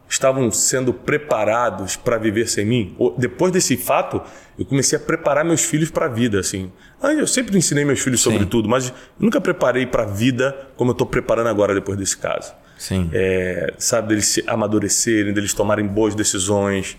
estavam 0.08 0.50
sendo 0.50 0.92
preparados 0.92 1.96
para 1.96 2.16
viver 2.16 2.48
sem 2.48 2.64
mim. 2.64 2.96
Depois 3.18 3.52
desse 3.52 3.76
fato, 3.76 4.22
eu 4.58 4.64
comecei 4.64 4.98
a 4.98 5.00
preparar 5.00 5.44
meus 5.44 5.62
filhos 5.62 5.90
para 5.90 6.06
a 6.06 6.08
vida, 6.08 6.40
assim. 6.40 6.72
Eu 7.02 7.26
sempre 7.26 7.56
ensinei 7.56 7.84
meus 7.84 8.00
filhos 8.00 8.20
sobre 8.20 8.40
Sim. 8.40 8.46
tudo, 8.46 8.68
mas 8.68 8.92
nunca 9.18 9.40
preparei 9.40 9.86
para 9.86 10.04
a 10.04 10.06
vida 10.06 10.56
como 10.76 10.90
eu 10.90 10.92
estou 10.92 11.06
preparando 11.06 11.48
agora 11.48 11.74
depois 11.74 11.98
desse 11.98 12.16
caso. 12.16 12.54
Sim. 12.78 13.10
É, 13.12 13.74
sabe, 13.78 14.08
deles 14.08 14.26
se 14.26 14.44
amadurecerem, 14.46 15.32
deles 15.32 15.52
tomarem 15.52 15.86
boas 15.86 16.14
decisões. 16.14 16.96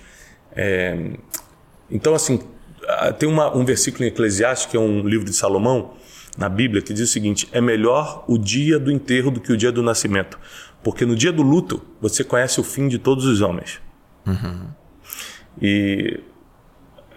É, 0.56 1.12
então, 1.90 2.14
assim, 2.14 2.40
tem 3.18 3.28
uma, 3.28 3.56
um 3.56 3.66
versículo 3.66 4.04
em 4.04 4.08
Eclesiastes, 4.08 4.68
que 4.68 4.78
é 4.78 4.80
um 4.80 5.02
livro 5.08 5.26
de 5.26 5.34
Salomão, 5.34 5.94
na 6.38 6.48
Bíblia, 6.48 6.82
que 6.82 6.94
diz 6.94 7.10
o 7.10 7.12
seguinte: 7.12 7.48
é 7.52 7.60
melhor 7.60 8.24
o 8.28 8.38
dia 8.38 8.80
do 8.80 8.92
enterro 8.92 9.32
do 9.32 9.40
que 9.40 9.52
o 9.52 9.58
dia 9.58 9.72
do 9.72 9.84
nascimento. 9.84 10.40
Porque 10.84 11.06
no 11.06 11.16
dia 11.16 11.32
do 11.32 11.42
luto, 11.42 11.82
você 12.02 12.24
conhece 12.24 12.60
o 12.60 12.64
fim 12.64 12.88
de 12.88 12.98
todos 12.98 13.26
os 13.26 13.42
homens. 13.42 13.82
Uhum. 14.26 14.68
E 15.62 16.20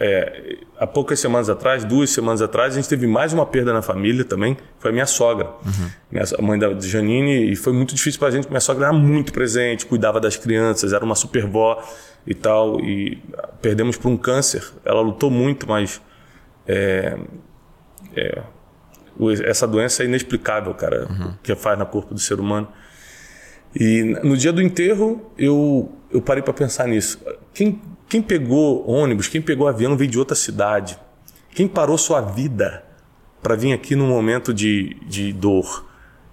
é, 0.04 0.58
há 0.78 0.86
poucas 0.86 1.20
semanas 1.20 1.48
atrás, 1.48 1.84
duas 1.84 2.10
semanas 2.10 2.42
atrás, 2.42 2.74
a 2.74 2.76
gente 2.76 2.88
teve 2.88 3.06
mais 3.06 3.32
uma 3.32 3.46
perda 3.46 3.72
na 3.72 3.82
família 3.82 4.24
também. 4.24 4.56
Foi 4.80 4.90
a 4.90 4.92
minha 4.92 5.06
sogra, 5.06 5.50
uhum. 5.64 5.90
minha, 6.10 6.24
a 6.36 6.42
mãe 6.42 6.58
da 6.58 6.78
Janine, 6.80 7.52
e 7.52 7.54
foi 7.54 7.72
muito 7.72 7.94
difícil 7.94 8.18
para 8.18 8.28
a 8.28 8.30
gente, 8.32 8.42
porque 8.42 8.52
minha 8.52 8.60
sogra 8.60 8.86
era 8.86 8.92
muito 8.92 9.32
presente, 9.32 9.86
cuidava 9.86 10.18
das 10.18 10.36
crianças, 10.36 10.92
era 10.92 11.04
uma 11.04 11.14
super 11.14 11.46
vó 11.46 11.80
e 12.26 12.34
tal. 12.34 12.80
E 12.80 13.22
perdemos 13.60 13.96
por 13.96 14.08
um 14.10 14.16
câncer. 14.16 14.64
Ela 14.84 15.00
lutou 15.00 15.30
muito, 15.30 15.68
mas 15.68 16.02
é, 16.66 17.16
é, 18.16 18.42
essa 19.44 19.68
doença 19.68 20.02
é 20.02 20.06
inexplicável, 20.06 20.74
cara, 20.74 21.06
uhum. 21.08 21.34
que 21.42 21.54
faz 21.54 21.78
no 21.78 21.86
corpo 21.86 22.12
do 22.12 22.20
ser 22.20 22.40
humano. 22.40 22.66
E 23.74 24.02
no 24.22 24.36
dia 24.36 24.52
do 24.52 24.60
enterro, 24.60 25.32
eu, 25.38 25.90
eu 26.10 26.20
parei 26.20 26.42
para 26.42 26.52
pensar 26.52 26.86
nisso. 26.86 27.18
Quem, 27.54 27.80
quem 28.08 28.20
pegou 28.20 28.88
ônibus, 28.88 29.28
quem 29.28 29.40
pegou 29.40 29.66
avião 29.66 29.96
veio 29.96 30.10
de 30.10 30.18
outra 30.18 30.36
cidade. 30.36 30.98
Quem 31.54 31.66
parou 31.66 31.96
sua 31.96 32.20
vida 32.20 32.84
para 33.42 33.56
vir 33.56 33.72
aqui 33.72 33.96
num 33.96 34.06
momento 34.06 34.54
de, 34.54 34.96
de 35.06 35.32
dor. 35.32 35.86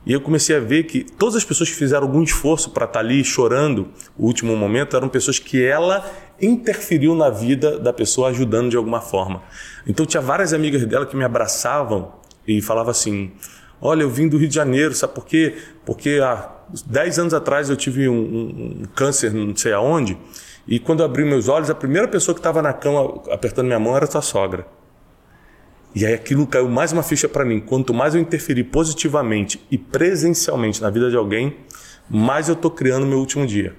E 0.06 0.14
eu 0.14 0.22
comecei 0.22 0.56
a 0.56 0.60
ver 0.60 0.84
que 0.84 1.04
todas 1.04 1.36
as 1.36 1.44
pessoas 1.44 1.70
que 1.70 1.76
fizeram 1.76 2.04
algum 2.08 2.24
esforço 2.24 2.72
para 2.72 2.86
estar 2.86 3.00
tá 3.00 3.06
ali 3.06 3.24
chorando 3.24 3.90
o 4.18 4.26
último 4.26 4.56
momento 4.56 4.96
eram 4.96 5.10
pessoas 5.10 5.40
que 5.40 5.64
ela 5.64 6.10
interferiu 6.42 7.14
na 7.16 7.30
vida 7.30 7.78
da 7.78 7.92
pessoa 7.92 8.30
ajudando 8.30 8.70
de 8.70 8.78
alguma 8.78 9.02
forma. 9.02 9.44
Então 9.86 10.06
tinha 10.06 10.22
várias 10.22 10.54
amigas 10.54 10.86
dela 10.86 11.06
que 11.06 11.18
me 11.18 11.24
abraçavam 11.24 12.14
e 12.48 12.62
falavam 12.62 12.92
assim: 12.92 13.32
Olha, 13.82 14.04
eu 14.04 14.10
vim 14.10 14.28
do 14.28 14.38
Rio 14.38 14.48
de 14.48 14.56
Janeiro, 14.56 14.94
sabe 14.94 15.14
por 15.14 15.26
quê? 15.26 15.58
Porque 15.86 16.20
há 16.24 16.50
10 16.86 17.20
anos 17.20 17.34
atrás 17.34 17.70
eu 17.70 17.76
tive 17.76 18.08
um, 18.08 18.14
um, 18.14 18.82
um 18.82 18.86
câncer, 18.96 19.34
não 19.34 19.56
sei 19.56 19.74
aonde, 19.74 20.18
e 20.68 20.80
quando 20.80 21.00
eu 21.00 21.06
abri 21.06 21.26
meus 21.26 21.48
olhos, 21.48 21.70
a 21.70 21.76
primeira 21.76 22.08
pessoa 22.08 22.36
que 22.36 22.40
estava 22.40 22.62
na 22.62 22.74
cama 22.74 23.22
apertando 23.32 23.66
minha 23.66 23.80
mão 23.80 23.96
era 23.96 24.06
sua 24.06 24.22
sogra. 24.22 24.68
E 25.96 26.06
aí 26.06 26.14
aquilo 26.14 26.46
caiu 26.46 26.70
mais 26.70 26.92
uma 26.92 27.02
ficha 27.02 27.28
para 27.28 27.44
mim. 27.44 27.60
Quanto 27.60 27.94
mais 27.94 28.14
eu 28.14 28.22
interferir 28.22 28.66
positivamente 28.66 29.60
e 29.72 29.78
presencialmente 29.78 30.82
na 30.82 30.90
vida 30.92 31.10
de 31.10 31.18
alguém, 31.18 31.58
mais 32.08 32.48
eu 32.48 32.54
estou 32.54 32.70
criando 32.70 33.04
o 33.04 33.08
meu 33.08 33.18
último 33.18 33.48
dia. 33.48 33.76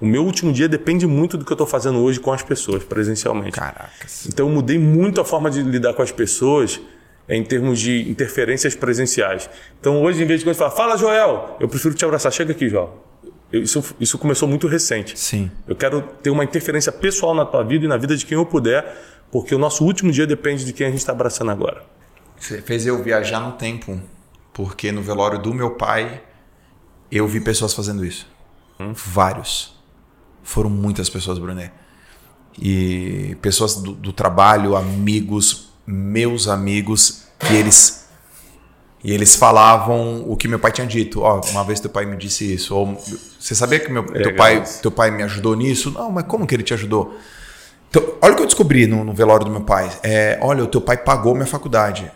O 0.00 0.06
meu 0.06 0.22
último 0.24 0.52
dia 0.52 0.68
depende 0.68 1.06
muito 1.06 1.36
do 1.36 1.44
que 1.44 1.50
eu 1.50 1.54
estou 1.54 1.66
fazendo 1.66 1.98
hoje 1.98 2.20
com 2.20 2.32
as 2.32 2.42
pessoas, 2.42 2.84
presencialmente. 2.84 3.52
Caracas. 3.52 4.26
Então 4.26 4.46
eu 4.46 4.54
mudei 4.54 4.78
muito 4.78 5.20
a 5.20 5.24
forma 5.24 5.50
de 5.50 5.62
lidar 5.62 5.94
com 5.94 6.02
as 6.02 6.12
pessoas 6.12 6.80
em 7.28 7.42
termos 7.44 7.78
de 7.78 8.08
interferências 8.08 8.74
presenciais. 8.74 9.50
Então 9.78 10.02
hoje, 10.02 10.22
em 10.22 10.26
vez 10.26 10.40
de 10.40 10.46
quando 10.46 10.56
falar, 10.56 10.70
fala 10.70 10.96
Joel, 10.96 11.56
eu 11.60 11.68
prefiro 11.68 11.94
te 11.94 12.04
abraçar, 12.04 12.32
chega 12.32 12.52
aqui, 12.52 12.68
Joel. 12.68 13.04
Isso, 13.52 13.94
isso 13.98 14.18
começou 14.18 14.48
muito 14.48 14.66
recente. 14.66 15.18
Sim. 15.18 15.50
Eu 15.66 15.74
quero 15.74 16.02
ter 16.02 16.30
uma 16.30 16.44
interferência 16.44 16.92
pessoal 16.92 17.34
na 17.34 17.44
tua 17.44 17.62
vida 17.62 17.84
e 17.84 17.88
na 17.88 17.96
vida 17.96 18.16
de 18.16 18.24
quem 18.26 18.36
eu 18.36 18.44
puder, 18.44 18.96
porque 19.30 19.54
o 19.54 19.58
nosso 19.58 19.84
último 19.84 20.10
dia 20.12 20.26
depende 20.26 20.64
de 20.64 20.72
quem 20.72 20.86
a 20.86 20.90
gente 20.90 21.00
está 21.00 21.12
abraçando 21.12 21.50
agora. 21.50 21.82
Você 22.38 22.62
fez 22.62 22.86
eu 22.86 23.02
viajar 23.02 23.40
no 23.40 23.52
tempo, 23.52 24.00
porque 24.52 24.92
no 24.92 25.02
velório 25.02 25.38
do 25.38 25.52
meu 25.52 25.72
pai 25.72 26.22
eu 27.10 27.26
vi 27.26 27.40
pessoas 27.40 27.74
fazendo 27.74 28.04
isso. 28.04 28.26
Hum? 28.78 28.92
Vários. 28.94 29.74
Foram 30.42 30.70
muitas 30.70 31.08
pessoas, 31.08 31.38
Brunet. 31.38 31.72
E 32.60 33.36
pessoas 33.40 33.76
do, 33.76 33.92
do 33.92 34.12
trabalho, 34.12 34.76
amigos, 34.76 35.67
meus 35.88 36.48
amigos, 36.48 37.22
que 37.38 37.54
eles 37.54 38.06
e 39.02 39.12
eles 39.12 39.36
falavam 39.36 40.24
o 40.28 40.36
que 40.36 40.48
meu 40.48 40.58
pai 40.58 40.72
tinha 40.72 40.86
dito. 40.86 41.20
Ó, 41.22 41.40
oh, 41.40 41.50
uma 41.50 41.64
vez 41.64 41.80
teu 41.80 41.88
pai 41.88 42.04
me 42.04 42.16
disse 42.16 42.52
isso. 42.52 42.74
Ou 42.74 43.00
você 43.38 43.54
sabia 43.54 43.78
que 43.78 43.90
meu, 43.90 44.04
teu, 44.04 44.34
pai, 44.34 44.62
teu 44.82 44.90
pai 44.90 45.10
me 45.10 45.22
ajudou 45.22 45.54
nisso? 45.54 45.92
Não, 45.92 46.10
mas 46.10 46.24
como 46.24 46.46
que 46.46 46.54
ele 46.54 46.64
te 46.64 46.74
ajudou? 46.74 47.16
Então, 47.88 48.02
olha 48.20 48.32
o 48.32 48.36
que 48.36 48.42
eu 48.42 48.46
descobri 48.46 48.86
no, 48.86 49.04
no 49.04 49.14
velório 49.14 49.46
do 49.46 49.50
meu 49.50 49.62
pai. 49.62 49.90
É, 50.02 50.38
olha, 50.42 50.64
o 50.64 50.66
teu 50.66 50.80
pai 50.80 50.96
pagou 50.96 51.32
minha 51.32 51.46
faculdade. 51.46 52.10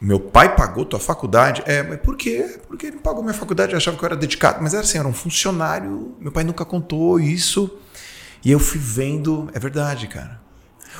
Meu 0.00 0.20
pai 0.20 0.54
pagou 0.54 0.84
tua 0.84 1.00
faculdade? 1.00 1.62
É, 1.66 1.82
mas 1.82 1.98
por 1.98 2.16
quê? 2.16 2.60
Porque 2.68 2.86
ele 2.86 2.98
pagou 2.98 3.22
minha 3.22 3.34
faculdade, 3.34 3.72
eu 3.72 3.78
achava 3.78 3.96
que 3.96 4.04
eu 4.04 4.06
era 4.06 4.16
dedicado. 4.16 4.62
Mas 4.62 4.74
era 4.74 4.82
assim, 4.82 4.98
era 4.98 5.08
um 5.08 5.14
funcionário. 5.14 6.14
Meu 6.20 6.30
pai 6.30 6.44
nunca 6.44 6.64
contou 6.64 7.18
isso. 7.18 7.78
E 8.44 8.52
eu 8.52 8.60
fui 8.60 8.78
vendo. 8.78 9.48
É 9.54 9.58
verdade, 9.58 10.06
cara. 10.06 10.40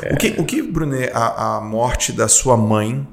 É. 0.03 0.15
O 0.15 0.17
que, 0.17 0.29
o 0.39 0.45
que 0.45 0.63
Brunet, 0.63 1.11
a, 1.13 1.57
a 1.57 1.61
morte 1.61 2.13
da 2.13 2.29
sua 2.29 2.57
mãe 2.57 3.07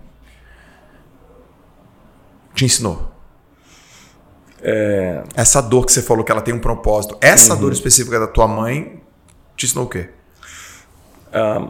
te 2.54 2.66
ensinou? 2.66 3.12
É... 4.62 5.24
Essa 5.36 5.62
dor 5.62 5.86
que 5.86 5.92
você 5.92 6.02
falou 6.02 6.24
que 6.24 6.32
ela 6.32 6.42
tem 6.42 6.54
um 6.54 6.60
propósito, 6.60 7.18
essa 7.22 7.54
uhum. 7.54 7.62
dor 7.62 7.72
específica 7.72 8.20
da 8.20 8.28
tua 8.28 8.48
mãe 8.48 9.02
te 9.56 9.66
ensinou 9.66 9.86
o 9.86 9.90
quê? 9.90 10.10
Ah, 11.32 11.70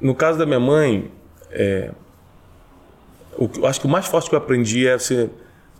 no 0.00 0.14
caso 0.14 0.38
da 0.38 0.44
minha 0.44 0.58
mãe, 0.58 1.10
é, 1.50 1.92
o, 3.38 3.48
eu 3.56 3.66
acho 3.66 3.80
que 3.80 3.86
o 3.86 3.88
mais 3.88 4.06
forte 4.06 4.28
que 4.28 4.34
eu 4.34 4.38
aprendi 4.38 4.86
é 4.86 4.98
você, 4.98 5.30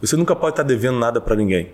você 0.00 0.16
nunca 0.16 0.36
pode 0.36 0.52
estar 0.52 0.62
devendo 0.62 0.98
nada 0.98 1.20
para 1.20 1.34
ninguém. 1.34 1.72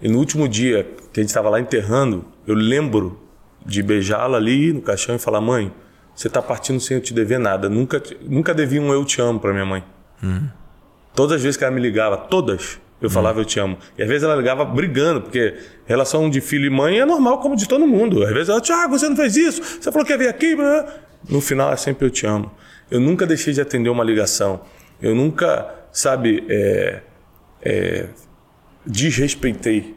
E 0.00 0.08
no 0.08 0.18
último 0.18 0.48
dia 0.48 0.84
que 1.12 1.20
a 1.20 1.22
gente 1.22 1.30
estava 1.30 1.48
lá 1.48 1.60
enterrando, 1.60 2.24
eu 2.46 2.54
lembro 2.54 3.20
de 3.64 3.82
beijá-la 3.82 4.36
ali 4.36 4.72
no 4.72 4.82
caixão 4.82 5.14
e 5.14 5.18
falar: 5.18 5.40
Mãe, 5.40 5.72
você 6.14 6.28
está 6.28 6.40
partindo 6.40 6.80
sem 6.80 6.96
eu 6.96 7.02
te 7.02 7.12
dever 7.12 7.38
nada. 7.38 7.68
Nunca, 7.68 8.02
nunca 8.22 8.54
devi 8.54 8.78
um 8.78 8.92
eu 8.92 9.04
te 9.04 9.20
amo 9.20 9.40
para 9.40 9.52
minha 9.52 9.66
mãe. 9.66 9.84
Uhum. 10.22 10.48
Todas 11.14 11.36
as 11.36 11.42
vezes 11.42 11.56
que 11.56 11.64
ela 11.64 11.74
me 11.74 11.80
ligava, 11.80 12.16
todas, 12.16 12.80
eu 13.00 13.10
falava 13.10 13.40
eu 13.40 13.44
te 13.44 13.58
amo. 13.60 13.76
E 13.98 14.02
às 14.02 14.08
vezes 14.08 14.22
ela 14.24 14.34
ligava 14.34 14.64
brigando, 14.64 15.22
porque 15.22 15.56
relação 15.84 16.30
de 16.30 16.40
filho 16.40 16.66
e 16.66 16.70
mãe 16.70 16.98
é 16.98 17.04
normal 17.04 17.38
como 17.40 17.56
de 17.56 17.68
todo 17.68 17.86
mundo. 17.86 18.24
Às 18.24 18.32
vezes 18.32 18.48
ela, 18.48 18.60
Tiago, 18.60 18.98
você 18.98 19.08
não 19.08 19.16
fez 19.16 19.36
isso, 19.36 19.62
você 19.62 19.92
falou 19.92 20.06
que 20.06 20.12
ia 20.12 20.18
vir 20.18 20.28
aqui. 20.28 20.56
No 21.28 21.40
final 21.40 21.72
é 21.72 21.76
sempre 21.76 22.06
eu 22.06 22.10
te 22.10 22.26
amo. 22.26 22.50
Eu 22.90 23.00
nunca 23.00 23.26
deixei 23.26 23.52
de 23.52 23.60
atender 23.60 23.88
uma 23.88 24.04
ligação. 24.04 24.60
Eu 25.00 25.14
nunca, 25.14 25.72
sabe, 25.92 26.44
é, 26.48 27.00
é, 27.62 28.08
desrespeitei. 28.86 29.96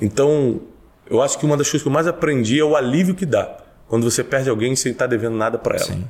Então, 0.00 0.60
eu 1.08 1.22
acho 1.22 1.38
que 1.38 1.44
uma 1.44 1.56
das 1.56 1.68
coisas 1.68 1.82
que 1.82 1.88
eu 1.88 1.92
mais 1.92 2.06
aprendi 2.06 2.58
é 2.58 2.64
o 2.64 2.76
alívio 2.76 3.14
que 3.14 3.26
dá 3.26 3.58
quando 3.88 4.10
você 4.10 4.24
perde 4.24 4.48
alguém 4.48 4.74
sem 4.74 4.92
estar 4.92 5.06
devendo 5.06 5.36
nada 5.36 5.58
para 5.58 5.76
ela. 5.76 5.86
Sim. 5.86 6.04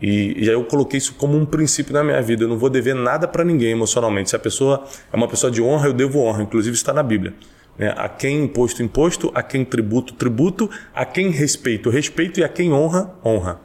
E, 0.00 0.44
e 0.44 0.48
aí 0.48 0.54
eu 0.54 0.64
coloquei 0.64 0.98
isso 0.98 1.14
como 1.14 1.36
um 1.36 1.44
princípio 1.44 1.92
na 1.92 2.02
minha 2.02 2.20
vida. 2.22 2.44
Eu 2.44 2.48
não 2.48 2.58
vou 2.58 2.70
dever 2.70 2.94
nada 2.94 3.28
para 3.28 3.44
ninguém 3.44 3.70
emocionalmente. 3.70 4.30
Se 4.30 4.36
a 4.36 4.38
pessoa 4.38 4.84
é 5.12 5.16
uma 5.16 5.28
pessoa 5.28 5.50
de 5.50 5.60
honra, 5.60 5.88
eu 5.88 5.92
devo 5.92 6.20
honra. 6.20 6.42
Inclusive 6.42 6.74
está 6.74 6.92
na 6.92 7.02
Bíblia. 7.02 7.34
Né? 7.76 7.92
A 7.96 8.08
quem 8.08 8.44
imposto, 8.44 8.82
imposto. 8.82 9.30
A 9.34 9.42
quem 9.42 9.64
tributo, 9.64 10.14
tributo. 10.14 10.70
A 10.94 11.04
quem 11.04 11.30
respeito, 11.30 11.90
respeito. 11.90 12.40
E 12.40 12.44
a 12.44 12.48
quem 12.48 12.72
honra, 12.72 13.14
honra. 13.24 13.60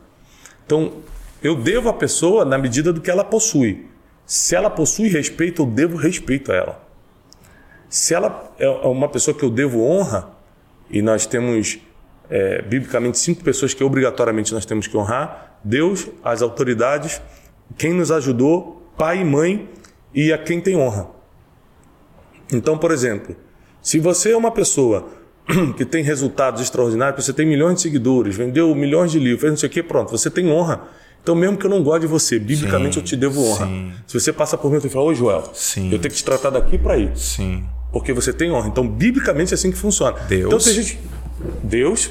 Então, 0.65 0.93
eu 1.41 1.55
devo 1.55 1.87
a 1.87 1.93
pessoa 1.93 2.43
na 2.43 2.57
medida 2.57 2.91
do 2.91 2.99
que 2.99 3.09
ela 3.09 3.23
possui. 3.23 3.85
Se 4.25 4.55
ela 4.55 4.69
possui 4.69 5.07
respeito, 5.07 5.61
eu 5.61 5.65
devo 5.65 5.95
respeito 5.95 6.51
a 6.51 6.55
ela. 6.55 6.85
Se 7.87 8.13
ela 8.13 8.51
é 8.57 8.67
uma 8.67 9.07
pessoa 9.07 9.37
que 9.37 9.43
eu 9.43 9.49
devo 9.49 9.81
honra, 9.83 10.34
e 10.95 11.01
nós 11.01 11.25
temos 11.25 11.77
é, 12.29 12.61
biblicamente 12.61 13.19
cinco 13.19 13.43
pessoas 13.43 13.73
que 13.73 13.83
obrigatoriamente 13.83 14.53
nós 14.53 14.65
temos 14.65 14.87
que 14.87 14.95
honrar: 14.95 15.59
Deus, 15.61 16.07
as 16.23 16.41
autoridades, 16.41 17.21
quem 17.77 17.91
nos 17.93 18.11
ajudou, 18.11 18.89
pai 18.97 19.19
e 19.19 19.25
mãe 19.25 19.69
e 20.13 20.31
a 20.31 20.37
quem 20.37 20.61
tem 20.61 20.77
honra. 20.77 21.09
Então, 22.53 22.77
por 22.77 22.91
exemplo, 22.91 23.35
se 23.81 23.99
você 23.99 24.31
é 24.31 24.37
uma 24.37 24.51
pessoa 24.51 25.09
que 25.75 25.83
tem 25.83 26.01
resultados 26.01 26.61
extraordinários, 26.61 27.25
você 27.25 27.33
tem 27.33 27.45
milhões 27.45 27.75
de 27.75 27.81
seguidores, 27.81 28.37
vendeu 28.37 28.73
milhões 28.73 29.11
de 29.11 29.19
livros, 29.19 29.41
fez 29.41 29.51
não 29.51 29.57
sei 29.57 29.67
o 29.67 29.71
quê, 29.71 29.83
pronto, 29.83 30.11
você 30.11 30.29
tem 30.29 30.49
honra. 30.49 30.87
Então, 31.21 31.35
mesmo 31.35 31.57
que 31.57 31.65
eu 31.65 31.69
não 31.71 31.83
goste 31.83 32.01
de 32.01 32.07
você, 32.07 32.39
biblicamente 32.39 32.93
Sim, 32.93 32.99
eu 32.99 33.03
te 33.03 33.15
devo 33.17 33.43
honra. 33.43 33.65
sim. 33.65 33.91
Se 34.07 34.17
você 34.19 34.31
passa 34.31 34.57
por 34.57 34.71
mim, 34.71 34.79
eu 34.81 34.89
falo, 34.89 35.07
ô 35.07 35.13
Joel, 35.13 35.43
Sim. 35.53 35.91
eu 35.91 35.99
tenho 35.99 36.11
que 36.11 36.17
te 36.17 36.23
tratar 36.23 36.51
daqui 36.51 36.77
para 36.77 36.93
aí. 36.93 37.11
Sim. 37.15 37.65
Porque 37.95 38.11
você 38.11 38.33
tem 38.33 38.51
honra. 38.51 38.67
Então, 38.67 38.85
biblicamente 38.85 39.53
é 39.53 39.55
assim 39.55 39.71
que 39.71 39.77
funciona. 39.77 40.17
Deus. 40.27 40.47
Então, 40.47 40.59
tem 40.59 40.73
gente. 40.73 40.99
Deus, 41.63 42.09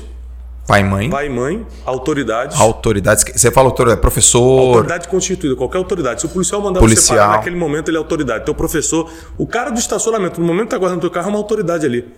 Pai 0.67 0.81
e 0.81 0.85
mãe. 0.85 1.11
pai 1.11 1.27
e 1.27 1.29
mãe, 1.29 1.67
autoridades. 1.85 2.59
Autoridades. 2.59 3.23
Você 3.37 3.51
fala 3.51 3.69
autoridade, 3.69 4.01
professor. 4.01 4.61
Autoridade 4.69 5.09
constituída, 5.09 5.55
qualquer 5.55 5.77
autoridade. 5.77 6.23
Se 6.23 6.27
o 6.27 6.31
policial 6.31 6.63
mandar 6.63 6.81
Policial. 6.81 7.19
você 7.19 7.23
parar 7.23 7.37
naquele 7.37 7.57
momento, 7.57 7.91
ele 7.91 7.99
é 7.99 8.01
autoridade. 8.01 8.47
Teu 8.47 8.55
professor, 8.55 9.13
o 9.37 9.47
cara 9.47 9.69
do 9.69 9.79
estacionamento, 9.79 10.41
no 10.41 10.47
momento 10.47 10.65
que 10.65 10.71
tá 10.71 10.79
guardando 10.79 11.03
teu 11.03 11.11
carro, 11.11 11.27
é 11.27 11.31
uma 11.33 11.39
autoridade 11.39 11.85
ali. 11.85 12.09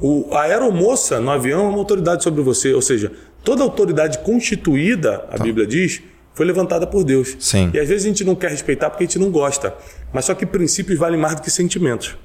O, 0.00 0.30
a 0.32 0.44
aeromoça 0.44 1.20
no 1.20 1.30
avião 1.30 1.66
é 1.66 1.68
uma 1.68 1.76
autoridade 1.76 2.22
sobre 2.22 2.40
você. 2.42 2.72
Ou 2.72 2.80
seja, 2.80 3.12
toda 3.44 3.62
autoridade 3.62 4.16
constituída, 4.20 5.26
a 5.30 5.36
Bíblia 5.36 5.66
diz, 5.66 6.00
foi 6.32 6.46
levantada 6.46 6.86
por 6.86 7.04
Deus. 7.04 7.32
Tá. 7.32 7.36
Sim. 7.40 7.70
E 7.74 7.78
às 7.78 7.86
vezes 7.86 8.06
a 8.06 8.08
gente 8.08 8.24
não 8.24 8.34
quer 8.34 8.50
respeitar 8.50 8.88
porque 8.88 9.04
a 9.04 9.06
gente 9.06 9.18
não 9.18 9.30
gosta. 9.30 9.74
Mas 10.10 10.24
só 10.24 10.34
que 10.34 10.46
princípios 10.46 10.98
valem 10.98 11.20
mais 11.20 11.34
do 11.36 11.42
que 11.42 11.50
sentimentos. 11.50 12.16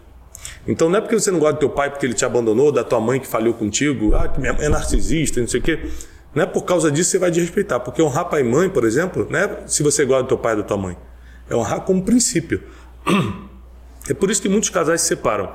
Então 0.67 0.89
não 0.89 0.97
é 0.97 1.01
porque 1.01 1.17
você 1.17 1.31
não 1.31 1.39
gosta 1.39 1.53
do 1.55 1.59
teu 1.59 1.69
pai 1.69 1.89
porque 1.89 2.05
ele 2.05 2.13
te 2.13 2.25
abandonou, 2.25 2.71
da 2.71 2.83
tua 2.83 2.99
mãe 2.99 3.19
que 3.19 3.27
falhou 3.27 3.53
contigo, 3.53 4.13
ah, 4.15 4.27
que 4.27 4.39
minha 4.39 4.53
mãe 4.53 4.65
é 4.65 4.69
narcisista, 4.69 5.39
não 5.39 5.47
sei 5.47 5.59
o 5.59 5.63
quê. 5.63 5.79
Não 6.33 6.43
é 6.43 6.45
por 6.45 6.63
causa 6.63 6.91
disso 6.91 7.09
que 7.09 7.11
você 7.11 7.19
vai 7.19 7.31
desrespeitar. 7.31 7.79
Porque 7.79 8.01
honrar 8.01 8.25
pai 8.25 8.41
e 8.41 8.43
mãe, 8.43 8.69
por 8.69 8.83
exemplo, 8.85 9.27
não 9.29 9.39
é 9.39 9.63
se 9.65 9.81
você 9.81 10.05
gosta 10.05 10.23
do 10.23 10.27
teu 10.27 10.37
pai 10.37 10.53
e 10.53 10.57
da 10.57 10.63
tua 10.63 10.77
mãe. 10.77 10.97
É 11.49 11.55
honrar 11.55 11.81
como 11.81 12.03
princípio. 12.03 12.61
É 14.09 14.13
por 14.13 14.31
isso 14.31 14.41
que 14.41 14.49
muitos 14.49 14.71
casais 14.71 15.01
se 15.01 15.07
separam. 15.07 15.51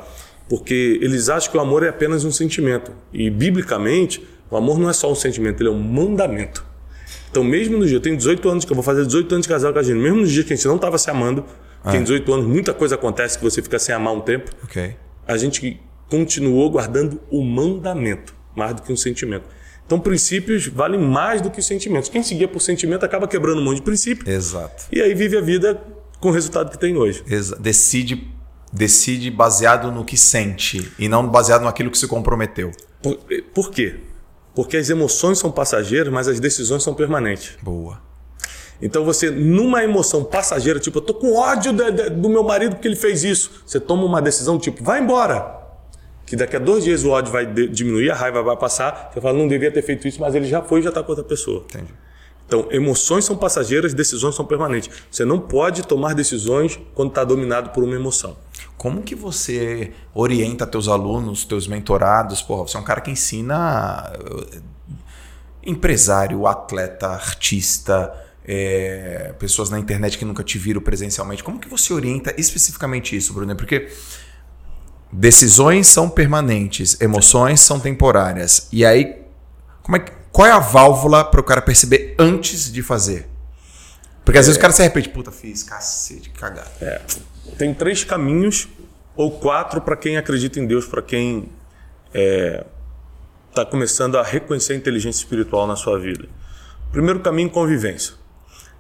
Porque 0.49 1.01
eles 1.03 1.29
acham 1.29 1.51
que 1.51 1.59
o 1.59 1.61
amor 1.61 1.83
é 1.83 1.89
apenas 1.89 2.25
um 2.25 2.31
sentimento. 2.31 2.93
E, 3.13 3.29
biblicamente, 3.29 4.25
o 4.49 4.57
amor 4.57 4.79
não 4.79 4.89
é 4.89 4.93
só 4.93 5.11
um 5.11 5.15
sentimento, 5.15 5.61
ele 5.61 5.71
é 5.71 5.73
um 5.73 5.81
mandamento. 5.81 6.65
Então, 7.31 7.43
mesmo 7.43 7.79
no 7.79 7.85
dia, 7.85 7.97
eu 7.97 8.01
tenho 8.01 8.17
18 8.17 8.49
anos, 8.49 8.65
que 8.65 8.71
eu 8.71 8.77
vou 8.77 8.85
fazer 8.85 9.05
18 9.05 9.35
anos 9.35 9.47
de 9.47 9.53
casal 9.53 9.73
com 9.73 9.79
a 9.81 9.83
gente, 9.83 9.97
mesmo 9.97 10.21
no 10.21 10.27
dia 10.27 10.45
que 10.45 10.53
a 10.53 10.57
gente 10.57 10.69
não 10.69 10.77
estava 10.77 10.99
se 10.99 11.11
amando, 11.11 11.45
porque 11.85 11.99
em 11.99 12.03
18 12.03 12.33
anos 12.35 12.47
muita 12.47 12.75
coisa 12.75 12.97
acontece 12.97 13.39
que 13.39 13.45
você 13.45 13.63
fica 13.63 13.79
sem 13.79 13.95
amar 13.95 14.13
um 14.13 14.21
tempo, 14.21 14.51
Ok. 14.65 14.97
a 15.29 15.37
gente 15.37 15.81
continuou 16.09 16.69
guardando 16.71 17.21
o 17.31 17.45
mandamento, 17.45 18.35
mais 18.57 18.75
do 18.75 18.83
que 18.83 18.93
um 18.93 18.97
sentimento. 18.97 19.45
Então, 19.87 20.01
princípios 20.01 20.67
valem 20.67 20.99
mais 20.99 21.43
do 21.43 21.51
que 21.51 21.61
sentimentos. 21.61 22.09
Quem 22.09 22.23
seguia 22.23 22.49
por 22.49 22.61
sentimento 22.61 23.05
acaba 23.05 23.29
quebrando 23.29 23.61
um 23.61 23.65
monte 23.65 23.77
de 23.77 23.83
princípio 23.83 24.29
Exato. 24.29 24.85
e 24.91 25.01
aí 25.03 25.15
vive 25.15 25.37
a 25.37 25.41
vida 25.43 25.79
com 26.21 26.29
o 26.29 26.33
resultado 26.33 26.71
que 26.71 26.79
tem 26.79 26.97
hoje. 26.97 27.23
Exa- 27.29 27.57
decide, 27.57 28.27
decide 28.73 29.31
baseado 29.31 29.93
no 29.93 30.03
que 30.05 30.17
sente 30.17 30.91
e 30.99 31.07
não 31.07 31.29
baseado 31.29 31.63
naquilo 31.65 31.91
que 31.91 31.99
se 31.99 32.07
comprometeu. 32.09 32.71
Por, 33.03 33.19
por 33.53 33.71
quê? 33.71 33.97
Porque 34.55 34.77
as 34.79 34.89
emoções 34.89 35.39
são 35.39 35.51
passageiras, 35.51 36.11
mas 36.13 36.29
as 36.29 36.41
decisões 36.41 36.83
são 36.83 36.95
permanentes. 36.95 37.59
Boa. 37.63 38.01
Então 38.83 39.05
você, 39.05 39.31
numa 39.31 39.83
emoção 39.85 40.25
passageira, 40.25 40.79
tipo, 40.81 40.99
eu 40.99 41.03
tô 41.03 41.15
com 41.15 41.35
ódio 41.37 41.73
de- 41.73 41.91
de- 41.93 42.11
do 42.11 42.29
meu 42.29 42.43
marido 42.43 42.75
porque 42.77 42.89
ele 42.89 42.97
fez 42.97 43.25
isso. 43.25 43.63
Você 43.65 43.79
toma 43.81 44.05
uma 44.05 44.21
decisão, 44.21 44.59
tipo, 44.59 44.83
vai 44.85 45.01
embora. 45.01 45.63
Que 46.27 46.37
daqui 46.37 46.57
a 46.57 46.59
dois 46.59 46.85
dias 46.85 47.05
o 47.05 47.11
ódio 47.11 47.31
vai 47.33 47.47
de- 47.47 47.69
diminuir, 47.69 48.11
a 48.11 48.15
raiva 48.15 48.43
vai 48.43 48.57
passar. 48.57 49.11
Você 49.13 49.21
fala, 49.21 49.37
não 49.39 49.47
devia 49.47 49.71
ter 49.71 49.83
feito 49.83 50.09
isso, 50.09 50.21
mas 50.21 50.35
ele 50.35 50.47
já 50.47 50.61
foi 50.63 50.81
e 50.81 50.83
já 50.83 50.89
está 50.89 51.03
com 51.03 51.13
outra 51.13 51.25
pessoa. 51.25 51.65
Entendi. 51.69 51.93
Então, 52.47 52.67
emoções 52.71 53.25
são 53.25 53.37
passageiras, 53.37 53.95
decisões 53.95 54.35
são 54.35 54.45
permanentes. 54.45 54.91
Você 55.11 55.25
não 55.25 55.39
pode 55.39 55.83
tomar 55.87 56.15
decisões 56.15 56.79
quando 56.95 57.09
está 57.09 57.25
dominado 57.25 57.71
por 57.71 57.83
uma 57.83 57.95
emoção. 57.95 58.37
Como 58.77 59.01
que 59.03 59.15
você 59.15 59.93
orienta 60.15 60.67
teus 60.67 60.87
alunos, 60.89 61.45
teus 61.47 61.67
mentorados? 61.67 62.43
Porra, 62.43 62.65
você 62.69 62.77
é 62.77 62.81
um 62.81 62.85
cara 62.85 63.01
que 63.01 63.11
ensina 63.11 64.13
eh, 64.53 64.59
empresário, 65.65 66.47
atleta, 66.47 67.09
artista, 67.09 68.13
eh, 68.47 69.35
pessoas 69.39 69.71
na 69.71 69.79
internet 69.79 70.19
que 70.19 70.25
nunca 70.25 70.45
te 70.45 70.59
viram 70.59 70.81
presencialmente. 70.81 71.43
Como 71.43 71.59
que 71.59 71.69
você 71.69 71.93
orienta 71.93 72.35
especificamente 72.37 73.17
isso, 73.17 73.33
Bruno? 73.33 73.57
Porque 73.57 73.89
decisões 75.11 75.87
são 75.87 76.11
permanentes, 76.11 77.01
emoções 77.01 77.61
são 77.61 77.81
temporárias. 77.81 78.69
E 78.71 78.85
aí, 78.85 79.23
como 79.83 79.97
é 79.97 80.01
que, 80.01 80.13
qual 80.31 80.47
é 80.47 80.51
a 80.51 80.59
válvula 80.59 81.25
para 81.25 81.41
o 81.41 81.45
cara 81.45 81.63
perceber 81.63 82.15
antes 82.19 82.71
de 82.73 82.83
fazer? 82.83 83.29
Porque 84.25 84.39
às 84.39 84.47
vezes 84.47 84.59
o 84.59 84.61
cara 84.61 84.73
se 84.73 84.83
arrepende, 84.83 85.09
puta, 85.09 85.31
fiz 85.31 85.63
cacete, 85.63 86.31
cagada. 86.31 86.71
É, 86.81 87.01
tem 87.59 87.73
três 87.75 88.05
caminhos 88.05 88.69
ou 89.15 89.39
quatro 89.39 89.81
para 89.81 89.97
quem 89.97 90.17
acredita 90.17 90.59
em 90.59 90.67
Deus, 90.67 90.87
para 90.87 91.03
quem 91.03 91.49
está 93.51 93.65
começando 93.65 94.17
a 94.17 94.23
reconhecer 94.23 94.73
a 94.73 94.77
inteligência 94.77 95.21
espiritual 95.21 95.67
na 95.67 95.77
sua 95.77 95.99
vida. 95.99 96.29
Primeiro 96.91 97.21
caminho, 97.21 97.51
convivência. 97.51 98.15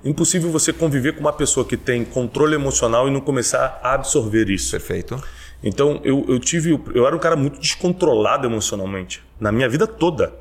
Impossível 0.05 0.51
você 0.51 0.73
conviver 0.73 1.15
com 1.15 1.21
uma 1.21 1.33
pessoa 1.33 1.65
que 1.67 1.77
tem 1.77 2.05
controle 2.05 2.55
emocional 2.55 3.09
e 3.09 3.11
não 3.11 3.21
começar 3.21 3.81
a 3.83 3.95
absorver 3.95 4.51
isso. 4.51 4.71
Perfeito. 4.73 5.23
Então 5.63 6.01
eu, 6.05 6.25
eu 6.29 6.39
tive, 6.39 6.79
eu 6.95 7.07
era 7.07 7.17
um 7.17 7.19
cara 7.19 7.37
muito 7.37 7.59
descontrolado 7.59 8.47
emocionalmente 8.47 9.23
na 9.41 9.51
minha 9.51 9.69
vida 9.69 9.87
toda. 9.87 10.35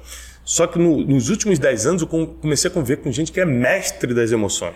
Só 0.43 0.67
que 0.67 0.78
no- 0.78 0.97
nos 1.06 1.30
últimos 1.30 1.58
10 1.60 1.86
anos 1.88 2.02
eu 2.02 2.08
com- 2.08 2.26
comecei 2.26 2.69
a 2.69 2.73
conviver 2.73 2.97
com 2.97 3.10
gente 3.12 3.32
que 3.32 3.39
é 3.39 3.45
mestre 3.45 4.13
das 4.13 4.32
emoções. 4.34 4.76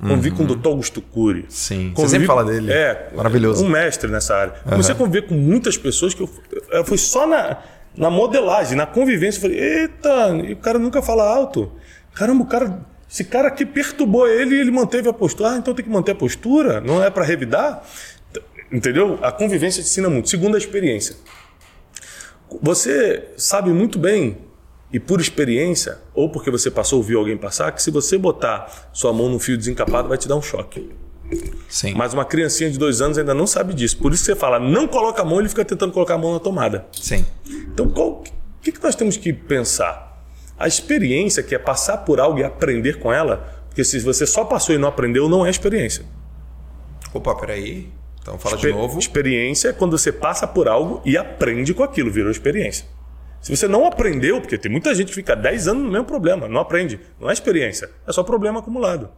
Convivi 0.00 0.30
com 0.36 0.42
o 0.42 0.46
Dr. 0.46 0.66
Augusto 0.66 1.00
Cury. 1.00 1.40
Uhum. 1.40 1.46
Sim, 1.48 1.88
você 1.88 1.94
Convivi- 1.94 2.10
sempre 2.10 2.26
fala 2.26 2.44
dele. 2.44 2.70
É, 2.70 3.10
Maravilhoso. 3.14 3.64
Um 3.64 3.68
mestre 3.68 4.10
nessa 4.10 4.34
área. 4.36 4.52
Comecei 4.68 4.92
a 4.92 4.98
conviver 4.98 5.22
com 5.28 5.34
muitas 5.34 5.78
pessoas 5.78 6.12
que 6.12 6.22
eu, 6.22 6.28
eu 6.72 6.84
fui 6.84 6.98
só 6.98 7.26
na, 7.26 7.58
na 7.96 8.10
modelagem, 8.10 8.76
na 8.76 8.84
convivência. 8.84 9.38
Eu 9.38 9.42
falei, 9.42 9.58
eita, 9.58 10.28
e 10.48 10.52
o 10.52 10.56
cara 10.56 10.78
nunca 10.78 11.00
fala 11.00 11.22
alto. 11.24 11.72
Caramba, 12.12 12.42
o 12.42 12.46
cara, 12.46 12.78
esse 13.08 13.24
cara 13.24 13.48
aqui 13.48 13.64
perturbou 13.64 14.28
ele 14.28 14.56
e 14.56 14.60
ele 14.60 14.70
manteve 14.70 15.08
a 15.08 15.12
postura. 15.12 15.50
Ah, 15.50 15.56
então 15.56 15.74
tem 15.74 15.84
que 15.84 15.90
manter 15.90 16.12
a 16.12 16.14
postura? 16.14 16.80
Não 16.80 17.02
é 17.02 17.10
para 17.10 17.24
revidar? 17.24 17.82
Entendeu? 18.70 19.18
A 19.22 19.30
convivência 19.30 19.82
te 19.82 19.88
ensina 19.88 20.10
muito. 20.10 20.28
Segunda, 20.28 20.56
a 20.56 20.58
experiência. 20.58 21.16
Você 22.62 23.28
sabe 23.36 23.70
muito 23.70 23.98
bem, 23.98 24.38
e 24.92 25.00
por 25.00 25.20
experiência, 25.20 25.98
ou 26.14 26.30
porque 26.30 26.50
você 26.50 26.70
passou 26.70 26.98
ou 26.98 27.04
viu 27.04 27.18
alguém 27.18 27.36
passar, 27.36 27.72
que 27.72 27.82
se 27.82 27.90
você 27.90 28.16
botar 28.16 28.90
sua 28.92 29.12
mão 29.12 29.28
num 29.28 29.38
fio 29.38 29.56
desencapado, 29.56 30.08
vai 30.08 30.16
te 30.16 30.28
dar 30.28 30.36
um 30.36 30.42
choque. 30.42 30.90
Sim. 31.68 31.94
Mas 31.94 32.14
uma 32.14 32.24
criancinha 32.24 32.70
de 32.70 32.78
dois 32.78 33.00
anos 33.00 33.18
ainda 33.18 33.34
não 33.34 33.46
sabe 33.46 33.74
disso. 33.74 33.98
Por 33.98 34.12
isso 34.12 34.24
você 34.24 34.36
fala, 34.36 34.60
não 34.60 34.86
coloca 34.86 35.22
a 35.22 35.24
mão, 35.24 35.40
ele 35.40 35.48
fica 35.48 35.64
tentando 35.64 35.92
colocar 35.92 36.14
a 36.14 36.18
mão 36.18 36.32
na 36.32 36.38
tomada. 36.38 36.86
Sim. 36.92 37.26
Então, 37.46 37.86
o 37.86 38.22
que, 38.62 38.70
que 38.70 38.82
nós 38.82 38.94
temos 38.94 39.16
que 39.16 39.32
pensar? 39.32 40.05
A 40.58 40.66
experiência, 40.66 41.42
que 41.42 41.54
é 41.54 41.58
passar 41.58 41.98
por 41.98 42.18
algo 42.20 42.38
e 42.38 42.44
aprender 42.44 42.98
com 42.98 43.12
ela, 43.12 43.64
porque 43.68 43.84
se 43.84 43.98
você 44.00 44.26
só 44.26 44.44
passou 44.44 44.74
e 44.74 44.78
não 44.78 44.88
aprendeu, 44.88 45.28
não 45.28 45.44
é 45.44 45.50
experiência. 45.50 46.04
Opa, 47.12 47.34
peraí. 47.34 47.90
Então 48.22 48.38
fala 48.38 48.56
de 48.56 48.66
Exper- 48.66 48.80
novo. 48.80 48.98
Experiência 48.98 49.68
é 49.68 49.72
quando 49.72 49.96
você 49.96 50.10
passa 50.10 50.46
por 50.46 50.66
algo 50.66 51.00
e 51.04 51.16
aprende 51.16 51.72
com 51.74 51.82
aquilo, 51.82 52.10
virou 52.10 52.30
experiência. 52.30 52.86
Se 53.40 53.54
você 53.54 53.68
não 53.68 53.86
aprendeu, 53.86 54.40
porque 54.40 54.58
tem 54.58 54.70
muita 54.72 54.92
gente 54.94 55.08
que 55.08 55.14
fica 55.14 55.36
10 55.36 55.68
anos 55.68 55.84
no 55.84 55.90
mesmo 55.90 56.06
problema, 56.06 56.48
não 56.48 56.60
aprende. 56.60 56.98
Não 57.20 57.30
é 57.30 57.32
experiência, 57.32 57.88
é 58.06 58.12
só 58.12 58.24
problema 58.24 58.58
acumulado. 58.58 59.10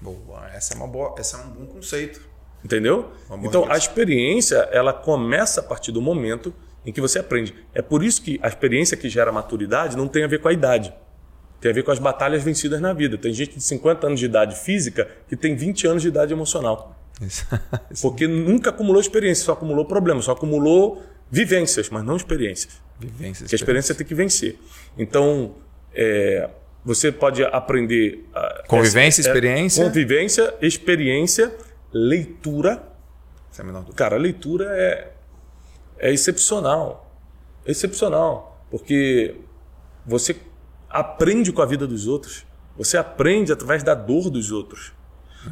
Boa, 0.00 0.48
essa 0.52 0.74
é 0.74 0.76
uma 0.76 0.86
boa, 0.88 1.14
essa 1.18 1.36
é 1.36 1.40
um 1.40 1.50
bom 1.50 1.66
conceito. 1.66 2.20
Entendeu? 2.64 3.12
Então, 3.42 3.70
a 3.70 3.76
experiência, 3.76 4.56
ela 4.72 4.92
começa 4.92 5.60
a 5.60 5.62
partir 5.62 5.92
do 5.92 6.02
momento 6.02 6.52
em 6.84 6.92
que 6.92 7.00
você 7.00 7.18
aprende. 7.18 7.54
É 7.74 7.82
por 7.82 8.02
isso 8.02 8.22
que 8.22 8.38
a 8.42 8.48
experiência 8.48 8.96
que 8.96 9.08
gera 9.08 9.30
maturidade 9.32 9.96
não 9.96 10.08
tem 10.08 10.24
a 10.24 10.26
ver 10.26 10.40
com 10.40 10.48
a 10.48 10.52
idade. 10.52 10.92
Tem 11.60 11.70
a 11.70 11.74
ver 11.74 11.82
com 11.82 11.90
as 11.90 11.98
batalhas 11.98 12.42
vencidas 12.42 12.80
na 12.80 12.92
vida. 12.92 13.18
Tem 13.18 13.32
gente 13.32 13.56
de 13.56 13.62
50 13.62 14.06
anos 14.06 14.20
de 14.20 14.26
idade 14.26 14.54
física 14.56 15.08
que 15.28 15.36
tem 15.36 15.56
20 15.56 15.86
anos 15.88 16.02
de 16.02 16.08
idade 16.08 16.32
emocional. 16.32 16.96
Porque 18.00 18.26
nunca 18.28 18.70
acumulou 18.70 19.00
experiência, 19.00 19.44
só 19.44 19.52
acumulou 19.52 19.84
problemas, 19.84 20.24
só 20.24 20.32
acumulou 20.32 21.02
vivências, 21.30 21.90
mas 21.90 22.04
não 22.04 22.16
experiências. 22.16 22.80
Vivência, 23.00 23.44
Porque 23.44 23.54
a 23.54 23.56
experiência 23.56 23.94
tem 23.94 24.06
que 24.06 24.14
vencer. 24.14 24.56
Então, 24.96 25.56
é, 25.94 26.48
você 26.84 27.10
pode 27.10 27.42
aprender. 27.44 28.24
Convivência, 28.68 29.20
essa- 29.20 29.30
é, 29.30 29.32
experiência. 29.32 29.84
convivência, 29.84 30.54
experiência, 30.62 31.52
leitura. 31.92 32.82
Dúvida. 33.56 33.84
Cara, 33.96 34.14
a 34.14 34.18
leitura 34.18 34.64
é, 34.76 35.12
é 35.98 36.12
excepcional. 36.12 37.10
É 37.66 37.70
excepcional. 37.70 38.64
Porque 38.70 39.36
você 40.06 40.36
aprende 40.88 41.52
com 41.52 41.62
a 41.62 41.66
vida 41.66 41.86
dos 41.86 42.06
outros. 42.06 42.46
Você 42.76 42.96
aprende 42.96 43.52
através 43.52 43.82
da 43.82 43.94
dor 43.94 44.30
dos 44.30 44.50
outros. 44.52 44.92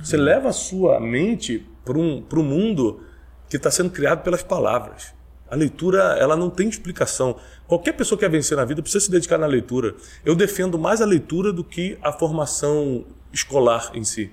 Você 0.03 0.17
leva 0.17 0.49
a 0.49 0.53
sua 0.53 1.01
mente 1.01 1.67
para 1.85 1.99
um, 1.99 2.21
para 2.23 2.39
um 2.39 2.43
mundo 2.43 3.03
que 3.49 3.57
está 3.57 3.71
sendo 3.71 3.91
criado 3.91 4.23
pelas 4.23 4.43
palavras. 4.43 5.15
A 5.49 5.55
leitura, 5.55 6.17
ela 6.19 6.37
não 6.37 6.51
tem 6.51 6.69
explicação. 6.69 7.37
Qualquer 7.69 7.93
pessoa 7.93 8.19
que 8.19 8.25
quer 8.25 8.31
vencer 8.31 8.57
na 8.57 8.65
vida 8.65 8.83
precisa 8.83 9.05
se 9.05 9.11
dedicar 9.11 9.39
na 9.39 9.47
leitura. 9.47 9.95
Eu 10.25 10.35
defendo 10.35 10.77
mais 10.79 11.01
a 11.01 11.05
leitura 11.07 11.53
do 11.53 11.63
que 11.63 11.97
a 12.03 12.13
formação 12.13 13.05
escolar 13.33 13.91
em 13.95 14.03
si. 14.05 14.33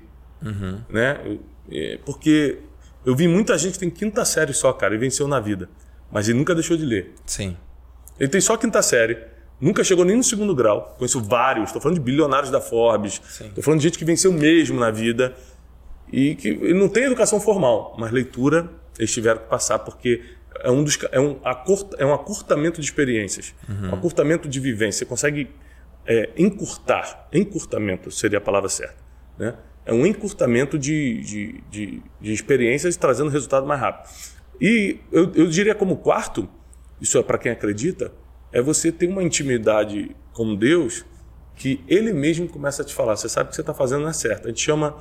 Né? 0.90 1.22
Eu- 1.24 1.40
é, 1.72 2.00
Porque 2.04 2.60
eu 3.06 3.16
vi 3.16 3.28
muita 3.28 3.58
gente 3.58 3.74
que 3.74 3.80
tem 3.80 3.90
quinta 3.92 4.26
série 4.26 4.54
só, 4.54 4.74
cara, 4.74 4.96
e 4.96 4.98
venceu 4.98 5.28
na 5.28 5.40
vida. 5.40 5.70
Mas 6.14 6.30
ele 6.30 6.38
nunca 6.38 6.54
deixou 6.54 6.78
de 6.78 6.86
ler. 6.86 7.14
Sim. 7.26 7.58
Ele 8.20 8.30
tem 8.30 8.40
só 8.40 8.56
quinta 8.56 8.82
série, 8.82 9.18
Nunca 9.64 9.82
chegou 9.82 10.04
nem 10.04 10.18
no 10.18 10.24
segundo 10.24 10.54
grau. 10.54 10.94
Conheço 10.98 11.22
vários. 11.22 11.68
Estou 11.68 11.82
falando 11.82 11.96
de 11.96 12.04
bilionários 12.04 12.52
da 12.52 12.60
Forbes. 12.60 13.22
Estou 13.40 13.64
falando 13.64 13.80
de 13.80 13.88
gente 13.88 13.98
que 13.98 14.04
venceu 14.04 14.30
mesmo 14.30 14.78
na 14.78 14.92
vida 14.92 15.34
e 16.12 16.36
que 16.36 16.74
não 16.74 16.90
tem 16.90 17.06
educação 17.06 17.40
formal, 17.40 17.96
mas 17.98 18.12
leitura 18.12 18.70
eles 19.00 19.12
tiveram 19.12 19.40
que 19.40 19.48
passar 19.48 19.80
porque 19.80 20.22
é 20.60 20.70
um, 20.70 20.84
dos, 20.84 21.00
é 21.12 21.20
um, 21.20 21.40
é 21.98 22.06
um 22.06 22.14
acurtamento 22.14 22.80
de 22.80 22.86
experiências, 22.86 23.56
uhum. 23.68 23.92
um 23.92 23.94
acurtamento 23.96 24.50
de 24.50 24.60
vivência. 24.60 25.00
Você 25.00 25.06
consegue 25.06 25.50
é, 26.06 26.30
encurtar, 26.38 27.28
encurtamento 27.32 28.12
seria 28.12 28.38
a 28.38 28.42
palavra 28.42 28.70
certa. 28.70 28.98
Né? 29.38 29.56
É 29.86 29.94
um 29.94 30.06
encurtamento 30.06 30.78
de, 30.78 31.22
de, 31.22 31.64
de, 31.72 32.04
de 32.20 32.34
experiências 32.34 32.98
trazendo 32.98 33.30
resultado 33.30 33.66
mais 33.66 33.80
rápido. 33.80 34.10
E 34.60 35.00
eu, 35.12 35.32
eu 35.34 35.48
diria 35.48 35.76
como 35.76 35.98
quarto, 35.98 36.48
isso 37.02 37.18
é 37.18 37.24
para 37.24 37.38
quem 37.38 37.52
acredita, 37.52 38.14
é 38.52 38.62
você 38.62 38.92
ter 38.92 39.08
uma 39.08 39.24
intimidade 39.24 40.16
com 40.32 40.56
Deus 40.56 41.06
que 41.56 41.84
Ele 41.88 42.14
mesmo 42.14 42.48
começa 42.48 42.82
a 42.82 42.86
te 42.86 42.94
falar. 42.94 43.16
Você 43.16 43.30
sabe 43.30 43.50
que 43.50 43.56
você 43.56 43.62
está 43.62 43.74
fazendo 43.74 44.02
não 44.02 44.10
é 44.10 44.14
certo. 44.14 44.46
A 44.46 44.50
gente 44.50 44.62
chama, 44.62 44.96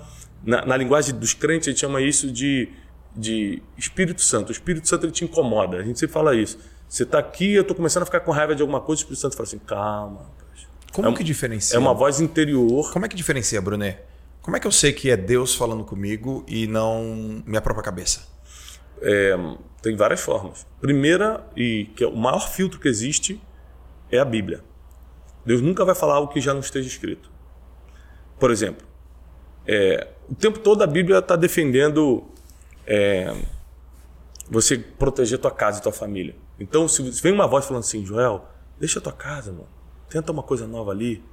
na, 0.44 0.64
na, 0.64 0.76
linguagem 0.76 1.14
dos 1.14 1.34
crentes, 1.34 1.68
a 1.68 1.70
gente 1.70 1.80
chama 1.80 2.00
isso 2.00 2.30
de, 2.30 2.68
de 3.16 3.62
Espírito 3.76 4.22
Santo. 4.22 4.48
O 4.48 4.52
Espírito 4.52 4.88
Santo 4.88 5.06
ele 5.06 5.12
te 5.12 5.24
incomoda. 5.24 5.78
A 5.78 5.82
gente 5.82 5.98
sempre 5.98 6.12
fala 6.12 6.34
isso. 6.34 6.58
Você 6.88 7.04
está 7.04 7.18
aqui, 7.18 7.54
eu 7.54 7.62
estou 7.62 7.74
começando 7.74 8.02
a 8.02 8.06
ficar 8.06 8.20
com 8.20 8.30
raiva 8.32 8.54
de 8.54 8.60
alguma 8.60 8.80
coisa, 8.80 9.00
o 9.00 9.02
Espírito 9.02 9.20
Santo 9.20 9.36
fala 9.36 9.46
assim: 9.46 9.58
calma. 9.58 10.30
Como 10.92 11.08
é, 11.08 11.12
que 11.14 11.24
diferencia? 11.24 11.76
É 11.76 11.78
uma 11.78 11.94
voz 11.94 12.20
interior. 12.20 12.92
Como 12.92 13.06
é 13.06 13.08
que 13.08 13.16
diferencia, 13.16 13.60
Brunet? 13.62 13.98
Como 14.42 14.56
é 14.56 14.60
que 14.60 14.66
eu 14.66 14.72
sei 14.72 14.92
que 14.92 15.10
é 15.10 15.16
Deus 15.16 15.54
falando 15.54 15.84
comigo 15.84 16.44
e 16.46 16.66
não 16.66 17.42
minha 17.46 17.62
própria 17.62 17.82
cabeça? 17.84 18.26
É, 19.02 19.36
tem 19.82 19.96
várias 19.96 20.20
formas. 20.20 20.66
Primeira, 20.80 21.44
e 21.56 21.86
que 21.96 22.04
é 22.04 22.06
o 22.06 22.16
maior 22.16 22.48
filtro 22.48 22.78
que 22.78 22.88
existe, 22.88 23.40
é 24.10 24.18
a 24.18 24.24
Bíblia. 24.24 24.62
Deus 25.44 25.60
nunca 25.60 25.84
vai 25.84 25.94
falar 25.94 26.14
algo 26.14 26.32
que 26.32 26.40
já 26.40 26.54
não 26.54 26.60
esteja 26.60 26.86
escrito. 26.86 27.30
Por 28.38 28.50
exemplo, 28.50 28.86
é, 29.66 30.08
o 30.28 30.34
tempo 30.34 30.60
todo 30.60 30.82
a 30.82 30.86
Bíblia 30.86 31.18
está 31.18 31.34
defendendo 31.34 32.24
é, 32.86 33.34
você 34.48 34.78
proteger 34.78 35.38
tua 35.38 35.50
casa 35.50 35.80
e 35.80 35.82
tua 35.82 35.92
família. 35.92 36.36
Então, 36.58 36.86
se 36.86 37.02
vem 37.22 37.32
uma 37.32 37.46
voz 37.46 37.64
falando 37.64 37.82
assim, 37.82 38.06
Joel, 38.06 38.46
deixa 38.78 39.00
a 39.00 39.02
tua 39.02 39.12
casa, 39.12 39.50
mano. 39.50 39.68
Tenta 40.08 40.30
uma 40.30 40.42
coisa 40.42 40.66
nova 40.66 40.92
ali. 40.92 41.24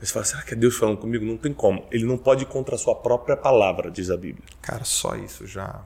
Você 0.00 0.12
fala, 0.12 0.24
será 0.24 0.42
que 0.42 0.54
é 0.54 0.56
Deus 0.56 0.76
falando 0.76 0.96
comigo? 0.96 1.24
Não 1.24 1.36
tem 1.36 1.52
como. 1.52 1.86
Ele 1.90 2.04
não 2.04 2.16
pode 2.16 2.44
ir 2.44 2.46
contra 2.46 2.74
a 2.74 2.78
sua 2.78 2.94
própria 2.94 3.36
palavra, 3.36 3.90
diz 3.90 4.10
a 4.10 4.16
Bíblia. 4.16 4.44
Cara, 4.62 4.84
só 4.84 5.14
isso 5.14 5.46
já 5.46 5.84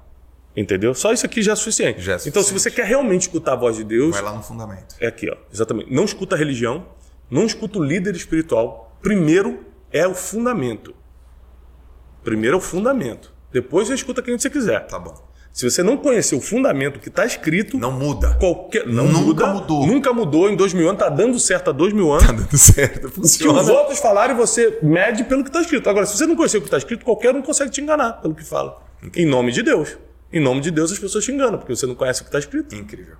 Entendeu? 0.57 0.95
Só 0.95 1.13
isso 1.13 1.27
aqui 1.27 1.43
já 1.43 1.53
é 1.53 1.57
suficiente. 1.57 2.01
Já 2.01 2.13
é 2.13 2.19
suficiente. 2.19 2.29
Então, 2.29 2.43
se 2.43 2.53
você 2.53 2.71
quer 2.71 2.87
realmente 2.87 3.23
escutar 3.23 3.55
a 3.55 3.57
voz 3.57 3.77
de 3.77 3.85
Deus. 3.85 4.13
Vai 4.13 4.23
lá 4.23 4.35
no 4.35 4.43
fundamento. 4.43 4.95
É 5.01 5.09
aqui, 5.09 5.29
ó. 5.29 5.37
Exatamente. 5.53 5.93
Não 5.93 6.05
escuta 6.05 6.37
a 6.37 6.39
religião, 6.39 6.87
não 7.31 7.45
escuta 7.45 7.79
o 7.79 7.83
líder 7.83 8.15
espiritual. 8.15 8.97
Primeiro 9.03 9.65
é 9.91 10.07
o 10.07 10.15
fundamento. 10.15 10.95
Primeiro 12.23 12.57
é 12.57 12.59
o 12.59 12.61
fundamento. 12.61 13.33
Depois 13.53 13.89
você 13.89 13.95
escuta 13.95 14.23
quem 14.23 14.39
você 14.39 14.49
quiser. 14.49 14.87
Tá 14.87 14.99
bom. 14.99 15.15
Se 15.53 15.71
você 15.71 15.85
não 15.85 15.97
conhecer 15.97 16.35
o 16.35 16.41
fundamento 16.41 16.99
que 16.99 17.09
está 17.09 17.25
escrito. 17.25 17.79
Não 17.79 17.93
muda. 17.93 18.35
Qualquer, 18.41 18.89
não 18.89 19.05
nunca 19.07 19.47
muda, 19.47 19.47
mudou. 19.47 19.87
Nunca 19.87 20.13
mudou 20.13 20.51
em 20.51 20.57
dois 20.57 20.73
mil 20.73 20.89
anos. 20.89 21.01
Está 21.01 21.09
dando 21.15 21.39
certo 21.39 21.71
há 21.71 21.73
dois 21.73 21.93
mil 21.93 22.11
anos. 22.11 22.27
Tá 22.27 22.33
dando 22.33 22.59
certo. 22.59 23.09
Funciona. 23.09 23.53
O 23.53 23.57
que 23.57 23.61
os 23.61 23.69
outros 23.69 23.99
falarem, 24.01 24.35
você 24.35 24.81
mede 24.83 25.23
pelo 25.23 25.45
que 25.45 25.51
está 25.51 25.61
escrito. 25.61 25.89
Agora, 25.89 26.07
se 26.07 26.17
você 26.17 26.27
não 26.27 26.35
conhecer 26.35 26.59
o 26.59 26.61
que 26.61 26.67
está 26.67 26.79
escrito, 26.79 27.05
qualquer 27.05 27.35
um 27.37 27.43
consegue 27.43 27.71
te 27.71 27.81
enganar 27.81 28.15
pelo 28.15 28.35
que 28.35 28.45
fala. 28.45 28.83
Entendi. 29.01 29.25
Em 29.25 29.31
nome 29.31 29.53
de 29.53 29.63
Deus. 29.63 29.97
Em 30.35 30.41
nome 30.41 30.61
de 30.61 30.73
Deus, 30.73 30.91
as 30.91 30.99
pessoas 30.99 31.25
te 31.25 31.31
enganam, 31.31 31.61
porque 31.61 31.77
você 31.77 31.87
não 31.87 31.95
conhece 31.95 32.23
o 32.23 32.25
que 32.25 32.29
está 32.29 32.41
escrito. 32.41 32.75
Incrível. 32.75 33.15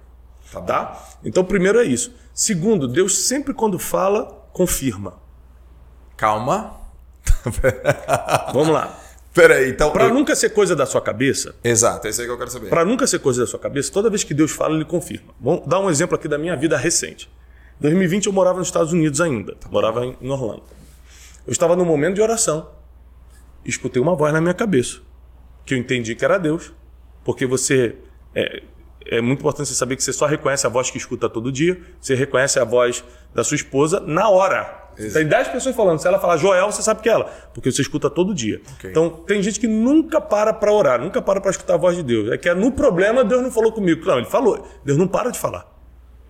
Tá, 0.53 0.61
tá? 0.61 1.09
Então, 1.25 1.45
primeiro 1.45 1.79
é 1.79 1.85
isso. 1.85 2.13
Segundo, 2.35 2.89
Deus 2.89 3.17
sempre 3.17 3.55
quando 3.55 3.79
fala, 3.79 4.49
confirma. 4.53 5.15
Calma. 6.17 6.77
Vamos 8.53 8.71
lá. 8.71 8.99
Peraí, 9.33 9.71
então. 9.71 9.93
Para 9.93 10.07
eu... 10.07 10.15
nunca 10.15 10.35
ser 10.35 10.51
coisa 10.51 10.75
da 10.75 10.87
sua 10.87 11.01
cabeça. 11.01 11.55
Exato, 11.63 12.09
é 12.09 12.11
isso 12.11 12.21
aí 12.21 12.27
que 12.27 12.33
eu 12.33 12.39
quero 12.39 12.51
saber. 12.51 12.69
Para 12.69 12.85
nunca 12.85 13.07
ser 13.07 13.21
coisa 13.21 13.43
da 13.43 13.47
sua 13.47 13.61
cabeça, 13.61 13.93
toda 13.93 14.11
vez 14.11 14.25
que 14.25 14.35
Deus 14.35 14.51
fala, 14.51 14.75
ele 14.75 14.85
confirma. 14.85 15.33
Vamos 15.41 15.69
dar 15.69 15.79
um 15.79 15.89
exemplo 15.89 16.17
aqui 16.17 16.27
da 16.27 16.37
minha 16.37 16.57
vida 16.57 16.77
recente. 16.77 17.31
Em 17.79 17.83
2020 17.83 18.27
eu 18.27 18.33
morava 18.33 18.59
nos 18.59 18.67
Estados 18.67 18.93
Unidos 18.93 19.21
ainda, 19.21 19.55
tá 19.55 19.69
morava 19.69 20.05
em 20.05 20.31
Orlando. 20.31 20.65
Eu 21.47 21.53
estava 21.53 21.77
num 21.77 21.85
momento 21.85 22.17
de 22.17 22.23
oração. 22.23 22.71
E 23.65 23.71
escutei 23.71 24.03
uma 24.03 24.17
voz 24.17 24.33
na 24.33 24.41
minha 24.41 24.55
cabeça, 24.55 24.99
que 25.65 25.75
eu 25.75 25.79
entendi 25.79 26.17
que 26.17 26.25
era 26.25 26.39
Deus. 26.39 26.73
Porque 27.25 27.47
você. 27.47 27.97
É, 28.35 28.63
é 29.07 29.21
muito 29.21 29.41
importante 29.41 29.69
você 29.69 29.75
saber 29.75 29.97
que 29.97 30.03
você 30.03 30.13
só 30.13 30.27
reconhece 30.27 30.67
a 30.67 30.71
voz 30.71 30.91
que 30.91 30.97
escuta 30.97 31.29
todo 31.29 31.53
dia, 31.53 31.79
você 32.01 32.15
reconhece 32.15 32.59
a 32.59 32.65
voz 32.65 33.05
da 33.35 33.45
sua 33.45 33.55
esposa 33.55 34.01
na 34.01 34.29
hora. 34.31 34.83
Exato. 34.97 35.15
Tem 35.15 35.27
10 35.27 35.49
pessoas 35.49 35.75
falando. 35.75 35.99
Se 35.99 36.07
ela 36.07 36.19
falar 36.19 36.37
Joel, 36.37 36.71
você 36.71 36.83
sabe 36.83 37.03
que 37.03 37.09
é 37.09 37.13
ela, 37.13 37.25
porque 37.53 37.71
você 37.71 37.83
escuta 37.83 38.09
todo 38.09 38.35
dia. 38.35 38.63
Okay. 38.77 38.91
Então, 38.91 39.11
tem 39.11 39.43
gente 39.43 39.59
que 39.59 39.67
nunca 39.67 40.21
para 40.21 40.53
para 40.53 40.73
orar, 40.73 41.01
nunca 41.01 41.21
para 41.21 41.41
para 41.41 41.51
escutar 41.51 41.75
a 41.75 41.77
voz 41.77 41.97
de 41.97 42.03
Deus. 42.03 42.31
É 42.31 42.39
que 42.39 42.49
é 42.49 42.55
no 42.55 42.73
problema 42.73 43.25
Deus 43.25 43.43
não 43.43 43.51
falou 43.51 43.73
comigo. 43.73 44.05
Não, 44.07 44.19
ele 44.19 44.27
falou. 44.27 44.67
Deus 44.85 44.97
não 44.97 45.09
para 45.09 45.31
de 45.31 45.39
falar. 45.39 45.71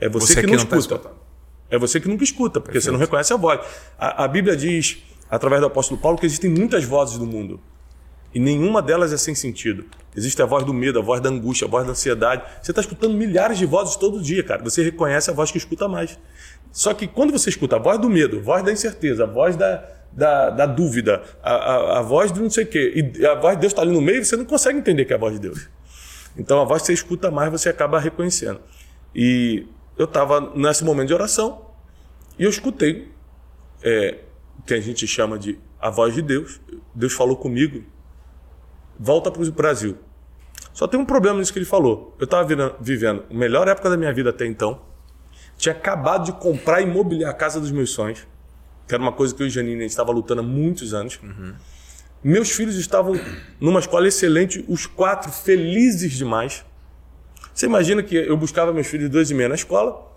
É 0.00 0.08
você, 0.08 0.34
você 0.34 0.40
que, 0.40 0.46
não, 0.46 0.56
não 0.56 0.64
tá 0.64 0.76
escuta. 0.76 0.98
Tá 0.98 1.10
é 1.70 1.78
você 1.78 2.00
que 2.00 2.08
nunca 2.08 2.24
escuta, 2.24 2.60
porque 2.60 2.74
Perfeito. 2.74 2.84
você 2.84 2.90
não 2.90 2.98
reconhece 2.98 3.32
a 3.32 3.36
voz. 3.36 3.60
A, 3.98 4.24
a 4.24 4.28
Bíblia 4.28 4.56
diz, 4.56 5.02
através 5.30 5.60
do 5.60 5.66
apóstolo 5.66 6.00
Paulo, 6.00 6.18
que 6.18 6.26
existem 6.26 6.50
muitas 6.50 6.84
vozes 6.84 7.18
do 7.18 7.26
mundo. 7.26 7.60
E 8.34 8.40
nenhuma 8.40 8.82
delas 8.82 9.12
é 9.12 9.16
sem 9.16 9.34
sentido. 9.34 9.84
Existe 10.16 10.42
a 10.42 10.44
voz 10.44 10.64
do 10.64 10.74
medo, 10.74 10.98
a 10.98 11.02
voz 11.02 11.20
da 11.20 11.30
angústia, 11.30 11.66
a 11.66 11.70
voz 11.70 11.86
da 11.86 11.92
ansiedade. 11.92 12.42
Você 12.60 12.72
está 12.72 12.80
escutando 12.80 13.14
milhares 13.14 13.56
de 13.56 13.64
vozes 13.64 13.94
todo 13.94 14.20
dia, 14.20 14.42
cara. 14.42 14.62
Você 14.64 14.82
reconhece 14.82 15.30
a 15.30 15.32
voz 15.32 15.52
que 15.52 15.58
escuta 15.58 15.86
mais. 15.86 16.18
Só 16.72 16.92
que 16.92 17.06
quando 17.06 17.30
você 17.30 17.48
escuta 17.48 17.76
a 17.76 17.78
voz 17.78 18.00
do 18.00 18.10
medo, 18.10 18.38
a 18.38 18.42
voz 18.42 18.64
da 18.64 18.72
incerteza, 18.72 19.22
a 19.22 19.26
voz 19.26 19.54
da, 19.54 19.88
da, 20.12 20.50
da 20.50 20.66
dúvida, 20.66 21.22
a, 21.40 21.54
a, 21.54 21.98
a, 22.00 22.02
voz 22.02 22.32
do 22.32 22.40
não 22.40 22.50
sei 22.50 22.64
o 22.64 22.66
quê, 22.66 23.12
e 23.16 23.24
a 23.24 23.36
voz 23.36 23.54
de 23.54 23.60
Deus 23.60 23.72
está 23.72 23.82
ali 23.82 23.92
no 23.92 24.00
meio, 24.00 24.24
você 24.24 24.36
não 24.36 24.44
consegue 24.44 24.80
entender 24.80 25.04
que 25.04 25.12
é 25.12 25.16
a 25.16 25.18
voz 25.18 25.34
de 25.34 25.40
Deus. 25.40 25.68
Então 26.36 26.60
a 26.60 26.64
voz 26.64 26.82
que 26.82 26.86
você 26.86 26.92
escuta 26.92 27.30
mais, 27.30 27.52
você 27.52 27.68
acaba 27.68 28.00
reconhecendo. 28.00 28.60
E 29.14 29.64
eu 29.96 30.06
estava 30.06 30.40
nesse 30.56 30.84
momento 30.84 31.06
de 31.06 31.14
oração 31.14 31.66
e 32.36 32.42
eu 32.42 32.50
escutei 32.50 33.12
é, 33.80 34.18
o 34.58 34.62
que 34.62 34.74
a 34.74 34.80
gente 34.80 35.06
chama 35.06 35.38
de 35.38 35.56
a 35.80 35.90
voz 35.90 36.14
de 36.14 36.22
Deus. 36.22 36.60
Deus 36.92 37.12
falou 37.12 37.36
comigo 37.36 37.84
volta 38.98 39.30
para 39.30 39.42
o 39.42 39.52
Brasil. 39.52 39.96
Só 40.72 40.88
tem 40.88 40.98
um 40.98 41.04
problema 41.04 41.38
nisso 41.38 41.52
que 41.52 41.58
ele 41.58 41.66
falou. 41.66 42.16
Eu 42.18 42.24
estava 42.24 42.46
vivendo 42.80 43.24
a 43.30 43.34
melhor 43.34 43.68
época 43.68 43.88
da 43.88 43.96
minha 43.96 44.12
vida 44.12 44.30
até 44.30 44.46
então. 44.46 44.80
Tinha 45.56 45.74
acabado 45.74 46.24
de 46.24 46.32
comprar 46.32 46.80
e 46.80 46.86
mobiliar 46.86 47.30
a 47.30 47.34
casa 47.34 47.60
dos 47.60 47.70
meus 47.70 47.90
sonhos, 47.90 48.26
que 48.88 48.94
era 48.94 49.02
uma 49.02 49.12
coisa 49.12 49.32
que 49.34 49.42
eu 49.42 49.46
e 49.46 49.50
Janine 49.50 49.84
estava 49.84 50.10
lutando 50.10 50.40
há 50.40 50.44
muitos 50.44 50.92
anos. 50.92 51.20
Uhum. 51.22 51.54
Meus 52.24 52.50
filhos 52.50 52.76
estavam 52.76 53.14
numa 53.60 53.78
escola 53.78 54.08
excelente, 54.08 54.64
os 54.66 54.86
quatro 54.86 55.30
felizes 55.30 56.12
demais. 56.12 56.64
Você 57.54 57.66
imagina 57.66 58.02
que 58.02 58.16
eu 58.16 58.36
buscava 58.36 58.72
meus 58.72 58.88
filhos 58.88 59.08
duas 59.08 59.30
e 59.30 59.34
meia 59.34 59.48
na 59.48 59.54
escola, 59.54 60.12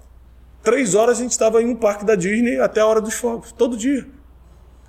três 0.64 0.96
horas 0.96 1.20
a 1.20 1.22
gente 1.22 1.32
estava 1.32 1.62
em 1.62 1.68
um 1.68 1.76
parque 1.76 2.04
da 2.04 2.16
Disney 2.16 2.60
até 2.60 2.82
a 2.82 2.86
hora 2.88 3.00
dos 3.00 3.14
fogos, 3.14 3.52
todo 3.52 3.78
dia. 3.78 4.08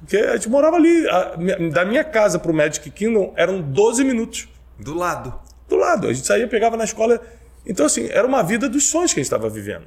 Porque 0.00 0.16
a 0.16 0.36
gente 0.36 0.48
morava 0.48 0.76
ali. 0.76 1.08
A, 1.08 1.36
da 1.72 1.84
minha 1.84 2.04
casa 2.04 2.38
para 2.38 2.50
o 2.50 2.54
Magic 2.54 2.90
Kingdom 2.90 3.32
eram 3.36 3.60
12 3.60 4.04
minutos. 4.04 4.48
Do 4.78 4.94
lado. 4.94 5.34
Do 5.68 5.76
lado. 5.76 6.08
A 6.08 6.12
gente 6.12 6.26
saía, 6.26 6.46
pegava 6.46 6.76
na 6.76 6.84
escola. 6.84 7.20
Então, 7.66 7.86
assim, 7.86 8.08
era 8.10 8.26
uma 8.26 8.42
vida 8.42 8.68
dos 8.68 8.88
sonhos 8.88 9.12
que 9.12 9.20
a 9.20 9.22
gente 9.22 9.26
estava 9.26 9.48
vivendo. 9.48 9.86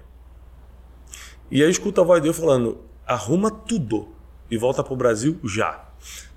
E 1.49 1.63
aí 1.63 1.69
escuta 1.69 2.01
a 2.01 2.03
voz 2.03 2.21
de 2.21 2.27
Deus 2.27 2.37
falando: 2.37 2.79
arruma 3.05 3.51
tudo 3.51 4.09
e 4.49 4.57
volta 4.57 4.83
para 4.83 4.93
o 4.93 4.97
Brasil 4.97 5.39
já. 5.43 5.85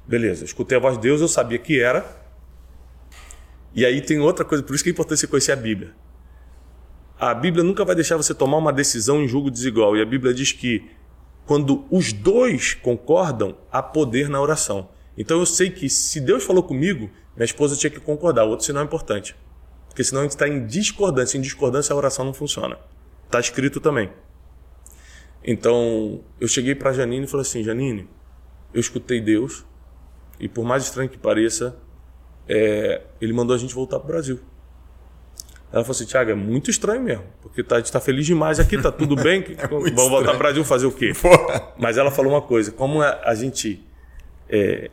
Beleza, 0.06 0.44
escutei 0.44 0.76
a 0.76 0.80
voz 0.80 0.96
de 0.96 1.02
Deus, 1.02 1.20
eu 1.20 1.28
sabia 1.28 1.58
que 1.58 1.80
era. 1.80 2.04
E 3.74 3.84
aí 3.84 4.00
tem 4.00 4.20
outra 4.20 4.44
coisa, 4.44 4.62
por 4.62 4.74
isso 4.74 4.84
que 4.84 4.90
é 4.90 4.92
importante 4.92 5.20
você 5.20 5.26
conhecer 5.26 5.52
a 5.52 5.56
Bíblia. 5.56 5.94
A 7.18 7.32
Bíblia 7.34 7.64
nunca 7.64 7.84
vai 7.84 7.94
deixar 7.94 8.16
você 8.16 8.34
tomar 8.34 8.58
uma 8.58 8.72
decisão 8.72 9.22
em 9.22 9.26
julgo 9.26 9.50
desigual. 9.50 9.96
E 9.96 10.02
a 10.02 10.06
Bíblia 10.06 10.34
diz 10.34 10.52
que 10.52 10.90
quando 11.46 11.84
os 11.90 12.12
dois 12.12 12.74
concordam, 12.74 13.56
há 13.70 13.82
poder 13.82 14.28
na 14.28 14.40
oração. 14.40 14.88
Então 15.16 15.38
eu 15.38 15.46
sei 15.46 15.70
que 15.70 15.88
se 15.88 16.20
Deus 16.20 16.44
falou 16.44 16.62
comigo, 16.62 17.10
minha 17.36 17.44
esposa 17.44 17.76
tinha 17.76 17.90
que 17.90 18.00
concordar, 18.00 18.44
outro 18.44 18.64
sinal 18.64 18.82
é 18.82 18.86
importante. 18.86 19.36
Porque 19.88 20.02
senão 20.02 20.22
a 20.22 20.24
gente 20.24 20.32
está 20.32 20.48
em 20.48 20.66
discordância. 20.66 21.38
Em 21.38 21.40
discordância 21.40 21.92
a 21.92 21.96
oração 21.96 22.24
não 22.24 22.34
funciona. 22.34 22.78
Está 23.26 23.38
escrito 23.38 23.80
também. 23.80 24.10
Então 25.44 26.20
eu 26.40 26.48
cheguei 26.48 26.74
para 26.74 26.92
Janine 26.92 27.26
e 27.26 27.28
falei 27.28 27.42
assim: 27.42 27.62
Janine, 27.62 28.08
eu 28.72 28.80
escutei 28.80 29.20
Deus 29.20 29.64
e 30.40 30.48
por 30.48 30.64
mais 30.64 30.84
estranho 30.84 31.08
que 31.08 31.18
pareça, 31.18 31.76
é, 32.48 33.02
ele 33.20 33.32
mandou 33.32 33.54
a 33.54 33.58
gente 33.58 33.74
voltar 33.74 33.98
para 33.98 34.06
o 34.06 34.08
Brasil. 34.08 34.40
Ela 35.74 35.82
falou 35.82 35.96
assim, 35.96 36.04
Tiago, 36.04 36.30
é 36.30 36.34
muito 36.36 36.70
estranho 36.70 37.02
mesmo, 37.02 37.24
porque 37.42 37.60
tá, 37.60 37.74
a 37.74 37.78
gente 37.78 37.86
está 37.86 37.98
feliz 37.98 38.24
demais 38.24 38.60
aqui, 38.60 38.80
tá 38.80 38.92
tudo 38.92 39.16
bem, 39.16 39.44
é 39.58 39.66
vamos 39.66 39.90
voltar 39.92 40.28
para 40.28 40.36
o 40.36 40.38
Brasil 40.38 40.64
fazer 40.64 40.86
o 40.86 40.92
quê? 40.92 41.12
Porra. 41.20 41.72
Mas 41.76 41.98
ela 41.98 42.12
falou 42.12 42.32
uma 42.32 42.40
coisa, 42.40 42.70
como 42.70 43.02
a, 43.02 43.22
a 43.24 43.34
gente 43.34 43.84
é, 44.48 44.88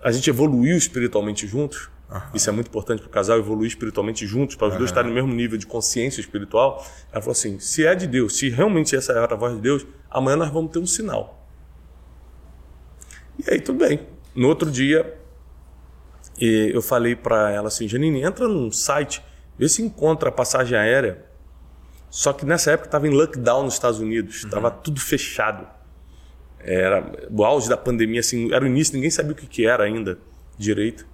a 0.00 0.12
gente 0.12 0.30
evoluiu 0.30 0.76
espiritualmente 0.76 1.48
juntos, 1.48 1.90
Isso 2.32 2.48
é 2.48 2.52
muito 2.52 2.68
importante 2.68 3.00
para 3.00 3.08
o 3.08 3.10
casal 3.10 3.38
evoluir 3.38 3.66
espiritualmente 3.66 4.24
juntos, 4.24 4.54
para 4.54 4.68
os 4.68 4.76
dois 4.76 4.90
estarem 4.90 5.08
no 5.08 5.14
mesmo 5.14 5.32
nível 5.34 5.58
de 5.58 5.66
consciência 5.66 6.20
espiritual. 6.20 6.86
Ela 7.10 7.20
falou 7.20 7.32
assim: 7.32 7.58
se 7.58 7.84
é 7.84 7.94
de 7.94 8.06
Deus, 8.06 8.36
se 8.36 8.50
realmente 8.50 8.94
essa 8.94 9.12
era 9.12 9.32
a 9.32 9.36
voz 9.36 9.54
de 9.54 9.60
Deus, 9.62 9.86
amanhã 10.10 10.36
nós 10.36 10.50
vamos 10.50 10.70
ter 10.70 10.78
um 10.78 10.86
sinal. 10.86 11.44
E 13.38 13.50
aí, 13.50 13.60
tudo 13.60 13.78
bem. 13.78 14.06
No 14.34 14.46
outro 14.46 14.70
dia, 14.70 15.18
eu 16.38 16.82
falei 16.82 17.16
para 17.16 17.50
ela 17.50 17.68
assim: 17.68 17.88
Janine, 17.88 18.22
entra 18.22 18.46
num 18.46 18.70
site, 18.70 19.22
vê 19.58 19.68
se 19.68 19.82
encontra 19.82 20.28
a 20.28 20.32
passagem 20.32 20.76
aérea. 20.76 21.24
Só 22.10 22.32
que 22.32 22.44
nessa 22.44 22.72
época 22.72 22.88
estava 22.88 23.08
em 23.08 23.10
lockdown 23.10 23.64
nos 23.64 23.74
Estados 23.74 23.98
Unidos, 23.98 24.44
estava 24.44 24.68
uhum. 24.68 24.76
tudo 24.82 25.00
fechado. 25.00 25.66
Era 26.58 27.10
o 27.30 27.44
auge 27.44 27.68
da 27.68 27.76
pandemia, 27.76 28.20
assim, 28.20 28.52
era 28.52 28.64
o 28.64 28.68
início, 28.68 28.94
ninguém 28.94 29.10
sabia 29.10 29.32
o 29.32 29.34
que, 29.34 29.46
que 29.46 29.66
era 29.66 29.84
ainda 29.84 30.18
direito. 30.58 31.06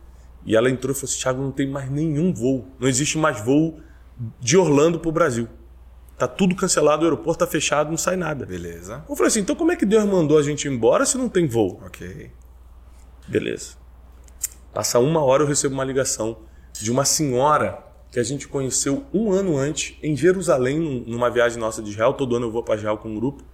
E 0.44 0.56
ela 0.56 0.68
entrou 0.70 0.92
e 0.92 0.94
falou 0.94 1.10
assim: 1.10 1.20
Thiago, 1.20 1.42
não 1.42 1.52
tem 1.52 1.68
mais 1.68 1.90
nenhum 1.90 2.32
voo, 2.32 2.66
não 2.78 2.88
existe 2.88 3.16
mais 3.16 3.40
voo 3.40 3.80
de 4.40 4.56
Orlando 4.56 4.98
para 4.98 5.08
o 5.08 5.12
Brasil. 5.12 5.48
Tá 6.18 6.26
tudo 6.26 6.56
cancelado, 6.56 7.02
o 7.02 7.04
aeroporto 7.04 7.44
tá 7.44 7.46
fechado, 7.46 7.90
não 7.90 7.96
sai 7.96 8.16
nada. 8.16 8.44
Beleza. 8.44 9.04
Eu 9.08 9.14
falei 9.14 9.28
assim: 9.28 9.40
então 9.40 9.54
como 9.54 9.70
é 9.70 9.76
que 9.76 9.86
Deus 9.86 10.04
mandou 10.04 10.36
a 10.36 10.42
gente 10.42 10.66
embora 10.66 11.06
se 11.06 11.16
não 11.16 11.28
tem 11.28 11.46
voo? 11.46 11.80
Ok. 11.86 12.30
Beleza. 13.28 13.76
Passa 14.74 14.98
uma 14.98 15.22
hora 15.22 15.42
eu 15.42 15.46
recebo 15.46 15.74
uma 15.74 15.84
ligação 15.84 16.38
de 16.72 16.90
uma 16.90 17.04
senhora 17.04 17.84
que 18.10 18.18
a 18.18 18.22
gente 18.22 18.48
conheceu 18.48 19.04
um 19.12 19.32
ano 19.32 19.56
antes 19.56 19.96
em 20.02 20.16
Jerusalém, 20.16 21.04
numa 21.06 21.30
viagem 21.30 21.58
nossa 21.58 21.82
de 21.82 21.90
Israel. 21.90 22.14
Todo 22.14 22.36
ano 22.36 22.46
eu 22.46 22.50
vou 22.50 22.62
para 22.62 22.76
Israel 22.76 22.96
com 22.96 23.08
um 23.08 23.14
grupo. 23.14 23.44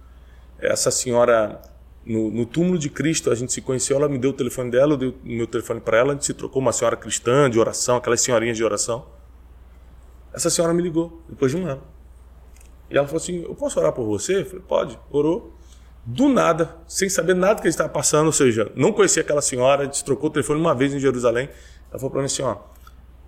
Essa 0.59 0.89
senhora, 0.89 1.61
no, 2.05 2.31
no, 2.31 2.45
túmulo 2.45 2.77
de 2.77 2.89
Cristo, 2.89 3.29
a 3.29 3.35
gente 3.35 3.51
se 3.51 3.61
conheceu. 3.61 3.97
Ela 3.97 4.07
me 4.07 4.17
deu 4.17 4.29
o 4.29 4.33
telefone 4.33 4.71
dela, 4.71 4.93
eu 4.93 4.97
dei 4.97 5.09
o 5.09 5.15
meu 5.23 5.47
telefone 5.47 5.81
para 5.81 5.97
ela. 5.97 6.11
A 6.11 6.13
gente 6.13 6.25
se 6.25 6.33
trocou 6.33 6.61
uma 6.61 6.71
senhora 6.71 6.95
cristã 6.95 7.49
de 7.49 7.59
oração, 7.59 7.97
aquelas 7.97 8.21
senhorinhas 8.21 8.55
de 8.55 8.63
oração. 8.63 9.05
Essa 10.33 10.49
senhora 10.49 10.73
me 10.73 10.81
ligou 10.81 11.21
depois 11.27 11.51
de 11.51 11.57
um 11.57 11.67
ano. 11.67 11.81
E 12.89 12.97
ela 12.97 13.07
falou 13.07 13.21
assim: 13.21 13.43
Eu 13.43 13.55
posso 13.55 13.79
orar 13.79 13.91
por 13.91 14.05
você? 14.05 14.41
Eu 14.41 14.45
falei: 14.45 14.63
Pode. 14.65 14.99
Orou. 15.11 15.53
Do 16.07 16.29
nada, 16.29 16.77
sem 16.87 17.09
saber 17.09 17.33
nada 17.33 17.59
que 17.59 17.67
estava 17.67 17.89
passando, 17.89 18.27
ou 18.27 18.31
seja, 18.31 18.71
não 18.75 18.93
conhecia 18.93 19.23
aquela 19.23 19.41
senhora, 19.41 19.81
a 19.81 19.85
gente 19.85 20.05
trocou 20.05 20.29
o 20.29 20.31
telefone 20.31 20.59
uma 20.59 20.75
vez 20.75 20.93
em 20.93 20.99
Jerusalém. 20.99 21.49
Ela 21.89 21.97
falou 21.97 22.11
para 22.11 22.19
mim 22.19 22.27
assim: 22.27 22.43
Ó, 22.43 22.57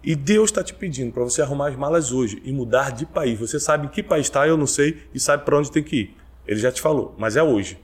e 0.03 0.15
Deus 0.15 0.49
está 0.49 0.63
te 0.63 0.73
pedindo 0.73 1.11
para 1.11 1.23
você 1.23 1.41
arrumar 1.41 1.69
as 1.69 1.75
malas 1.75 2.11
hoje 2.11 2.41
e 2.45 2.51
mudar 2.51 2.91
de 2.91 3.05
país. 3.05 3.39
Você 3.39 3.59
sabe 3.59 3.87
em 3.87 3.89
que 3.89 4.01
país 4.01 4.27
está, 4.27 4.47
eu 4.47 4.55
não 4.55 4.67
sei, 4.67 5.03
e 5.13 5.19
sabe 5.19 5.43
para 5.43 5.57
onde 5.57 5.71
tem 5.71 5.83
que 5.83 5.95
ir. 5.95 6.17
Ele 6.47 6.59
já 6.59 6.71
te 6.71 6.81
falou, 6.81 7.13
mas 7.17 7.35
é 7.35 7.43
hoje. 7.43 7.77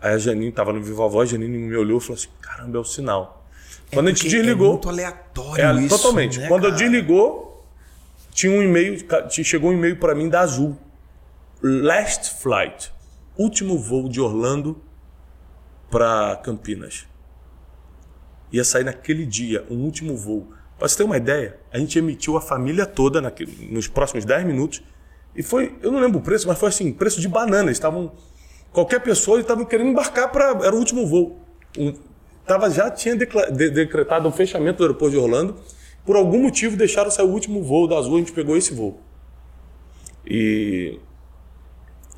Aí 0.00 0.12
a 0.12 0.18
Janine 0.18 0.48
estava 0.48 0.72
no 0.72 0.82
Viva 0.82 1.08
Voz, 1.08 1.28
a 1.28 1.32
Janine 1.32 1.58
me 1.58 1.76
olhou 1.76 1.98
e 1.98 2.00
falou 2.00 2.14
assim: 2.14 2.28
caramba, 2.40 2.78
é 2.78 2.80
o 2.80 2.84
sinal. 2.84 3.44
É 3.90 3.96
Quando 3.96 4.06
a 4.06 4.10
gente 4.10 4.28
desligou. 4.28 4.68
É 4.68 4.72
muito 4.72 4.88
aleatório 4.88 5.64
é, 5.64 5.74
isso. 5.82 5.96
Totalmente. 5.96 6.38
Né, 6.38 6.48
Quando 6.48 6.62
cara? 6.62 6.74
eu 6.74 6.76
desligou, 6.76 7.66
tinha 8.30 8.52
um 8.52 8.62
e-mail, 8.62 8.96
chegou 9.30 9.70
um 9.70 9.72
e-mail 9.72 9.96
para 9.96 10.14
mim 10.14 10.28
da 10.28 10.40
Azul. 10.40 10.78
Last 11.60 12.40
flight. 12.40 12.92
Último 13.36 13.76
voo 13.78 14.08
de 14.08 14.20
Orlando 14.20 14.80
para 15.90 16.36
Campinas. 16.44 17.06
Ia 18.52 18.64
sair 18.64 18.84
naquele 18.84 19.26
dia, 19.26 19.66
um 19.68 19.82
último 19.84 20.16
voo. 20.16 20.52
Para 20.78 20.86
você 20.86 20.96
ter 20.96 21.02
uma 21.02 21.16
ideia, 21.16 21.58
a 21.72 21.78
gente 21.78 21.98
emitiu 21.98 22.36
a 22.36 22.40
família 22.40 22.86
toda 22.86 23.20
naquele, 23.20 23.68
nos 23.70 23.88
próximos 23.88 24.24
10 24.24 24.46
minutos. 24.46 24.82
E 25.34 25.42
foi, 25.42 25.76
eu 25.82 25.90
não 25.90 26.00
lembro 26.00 26.18
o 26.20 26.22
preço, 26.22 26.46
mas 26.46 26.58
foi 26.58 26.68
assim, 26.68 26.92
preço 26.92 27.20
de 27.20 27.28
banana. 27.28 27.70
estavam. 27.70 28.12
Qualquer 28.72 29.00
pessoa 29.00 29.40
estava 29.40 29.64
querendo 29.66 29.90
embarcar 29.90 30.30
para. 30.30 30.50
Era 30.64 30.74
o 30.74 30.78
último 30.78 31.06
voo. 31.06 31.40
Um, 31.76 31.94
tava, 32.46 32.70
já 32.70 32.90
tinha 32.90 33.16
de, 33.16 33.26
decretado 33.70 34.28
o 34.28 34.32
fechamento 34.32 34.78
do 34.78 34.84
aeroporto 34.84 35.16
de 35.16 35.20
Orlando. 35.20 35.56
Por 36.06 36.14
algum 36.14 36.42
motivo 36.42 36.76
deixaram 36.76 37.10
sair 37.10 37.26
o 37.26 37.30
último 37.30 37.62
voo 37.62 37.88
da 37.88 37.98
Azul, 37.98 38.14
a 38.14 38.18
gente 38.18 38.32
pegou 38.32 38.56
esse 38.56 38.72
voo. 38.72 39.00
E, 40.24 40.98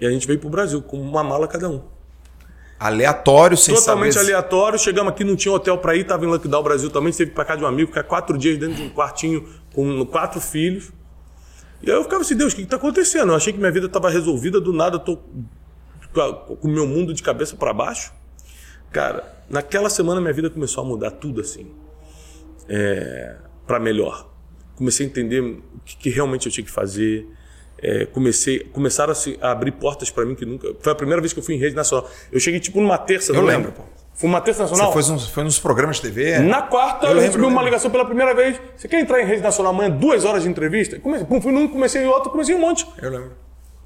e 0.00 0.06
a 0.06 0.10
gente 0.10 0.26
veio 0.26 0.38
para 0.38 0.46
o 0.46 0.50
Brasil 0.50 0.82
com 0.82 1.00
uma 1.00 1.24
mala 1.24 1.48
cada 1.48 1.68
um. 1.68 1.82
Aleatório, 2.80 3.58
sem 3.58 3.74
Totalmente 3.74 4.14
saber... 4.14 4.32
aleatório. 4.32 4.78
Chegamos 4.78 5.12
aqui, 5.12 5.22
não 5.22 5.36
tinha 5.36 5.52
hotel 5.52 5.76
para 5.76 5.94
ir, 5.94 6.00
estava 6.00 6.24
em 6.24 6.28
Lockdown 6.28 6.62
Brasil 6.62 6.88
também. 6.88 7.12
Teve 7.12 7.30
para 7.30 7.44
cá 7.44 7.54
de 7.54 7.62
um 7.62 7.66
amigo, 7.66 7.88
ficar 7.88 8.04
quatro 8.04 8.38
dias 8.38 8.56
dentro 8.56 8.76
de 8.76 8.82
um 8.82 8.88
quartinho 8.88 9.46
com 9.74 10.06
quatro 10.06 10.40
filhos. 10.40 10.90
E 11.82 11.90
aí 11.90 11.96
eu 11.96 12.02
ficava 12.02 12.22
assim, 12.22 12.34
Deus, 12.34 12.54
o 12.54 12.56
que 12.56 12.62
está 12.62 12.76
acontecendo? 12.76 13.32
Eu 13.32 13.36
achei 13.36 13.52
que 13.52 13.58
minha 13.58 13.70
vida 13.70 13.84
estava 13.84 14.08
resolvida, 14.08 14.58
do 14.58 14.72
nada 14.72 14.96
eu 14.96 15.00
tô 15.00 15.18
com 16.14 16.68
o 16.68 16.68
meu 16.68 16.86
mundo 16.86 17.12
de 17.12 17.22
cabeça 17.22 17.54
para 17.54 17.74
baixo. 17.74 18.14
Cara, 18.90 19.30
naquela 19.50 19.90
semana 19.90 20.18
minha 20.18 20.32
vida 20.32 20.48
começou 20.48 20.82
a 20.82 20.86
mudar 20.86 21.10
tudo 21.10 21.42
assim. 21.42 21.70
É, 22.66 23.36
para 23.66 23.78
melhor. 23.78 24.26
Comecei 24.74 25.04
a 25.04 25.08
entender 25.10 25.40
o 25.40 25.62
que, 25.84 25.98
que 25.98 26.08
realmente 26.08 26.46
eu 26.46 26.52
tinha 26.52 26.64
que 26.64 26.70
fazer 26.70 27.28
é, 27.82 28.06
comecei, 28.06 28.60
começaram 28.60 29.12
a, 29.12 29.14
se, 29.14 29.38
a 29.40 29.50
abrir 29.50 29.72
portas 29.72 30.10
para 30.10 30.24
mim 30.24 30.34
que 30.34 30.44
nunca. 30.44 30.74
Foi 30.80 30.92
a 30.92 30.94
primeira 30.94 31.20
vez 31.20 31.32
que 31.32 31.38
eu 31.38 31.42
fui 31.42 31.54
em 31.54 31.58
rede 31.58 31.74
nacional. 31.74 32.08
Eu 32.30 32.38
cheguei 32.38 32.60
tipo 32.60 32.80
numa 32.80 32.98
terça, 32.98 33.32
eu 33.32 33.36
não 33.36 33.44
lembro. 33.44 33.72
Pô. 33.72 33.82
Fui 34.14 34.28
numa 34.28 34.40
terça 34.40 34.62
nacional. 34.62 34.92
Você 34.92 35.02
foi 35.02 35.14
nos, 35.14 35.28
foi 35.28 35.44
nos 35.44 35.58
programas 35.58 35.96
de 35.96 36.02
TV? 36.02 36.40
Na 36.40 36.60
quarta, 36.60 37.06
eu, 37.06 37.12
eu 37.12 37.20
recebi 37.20 37.44
uma 37.44 37.62
ligação 37.62 37.90
pela 37.90 38.04
primeira 38.04 38.34
vez. 38.34 38.60
Você 38.76 38.86
quer 38.86 39.00
entrar 39.00 39.22
em 39.22 39.24
rede 39.24 39.42
nacional 39.42 39.72
amanhã? 39.72 39.90
Duas 39.90 40.26
horas 40.26 40.42
de 40.42 40.48
entrevista? 40.50 40.98
Comecei, 40.98 41.26
pum, 41.26 41.40
fui 41.40 41.52
num, 41.52 41.66
comecei 41.66 42.02
em 42.02 42.06
outro, 42.06 42.30
comecei 42.30 42.54
um 42.54 42.60
monte. 42.60 42.86
Eu 43.00 43.10
lembro. 43.10 43.32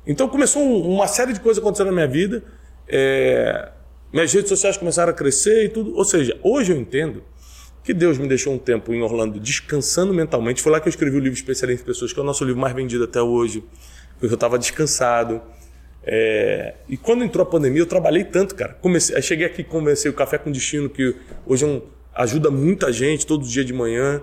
Então 0.05 0.29
começou 0.29 0.61
um, 0.61 0.95
uma 0.95 1.07
série 1.07 1.33
de 1.33 1.39
coisas 1.39 1.63
acontecendo 1.63 1.87
na 1.87 1.93
minha 1.93 2.09
vida. 2.09 2.43
É, 2.89 3.71
minhas 4.13 4.33
redes 4.33 4.49
sociais 4.49 4.77
começaram 4.77 5.11
a 5.11 5.15
crescer 5.15 5.67
e 5.67 5.69
tudo. 5.69 5.97
Ou 5.97 6.05
seja, 6.05 6.37
hoje 6.43 6.73
eu 6.73 6.77
entendo 6.77 7.23
que 7.85 7.93
Deus 7.93 8.17
me 8.17 8.27
deixou 8.27 8.55
um 8.55 8.59
tempo 8.59 8.95
em 8.95 9.03
Orlando 9.03 9.39
descansando 9.39 10.15
mentalmente. 10.15 10.63
Foi 10.63 10.73
lá 10.73 10.81
que 10.81 10.89
eu 10.89 10.91
escrevi 10.91 11.17
o 11.17 11.21
livro 11.21 11.39
Especialista 11.39 11.83
em 11.83 11.87
Pessoas, 11.87 12.13
que 12.13 12.19
é 12.19 12.23
o 12.23 12.27
nosso 12.27 12.43
livro 12.43 12.59
mais 12.59 12.75
vendido 12.75 13.05
até 13.05 13.21
hoje, 13.21 13.63
porque 14.15 14.33
eu 14.33 14.35
estava 14.35 14.59
descansado. 14.59 15.43
É... 16.03 16.75
E 16.89 16.97
quando 16.97 17.23
entrou 17.23 17.47
a 17.47 17.47
pandemia, 17.47 17.83
eu 17.83 17.87
trabalhei 17.87 18.25
tanto, 18.25 18.55
cara. 18.55 18.73
Comecei, 18.81 19.21
cheguei 19.21 19.47
aqui, 19.47 19.63
comecei 19.63 20.11
o 20.11 20.15
Café 20.15 20.39
com 20.39 20.51
Destino, 20.51 20.89
que 20.89 21.15
hoje 21.47 21.65
é 21.65 21.67
um, 21.69 21.83
ajuda 22.15 22.51
muita 22.51 22.91
gente, 22.91 23.27
todo 23.27 23.47
dia 23.47 23.65
de 23.65 23.75
manhã. 23.75 24.23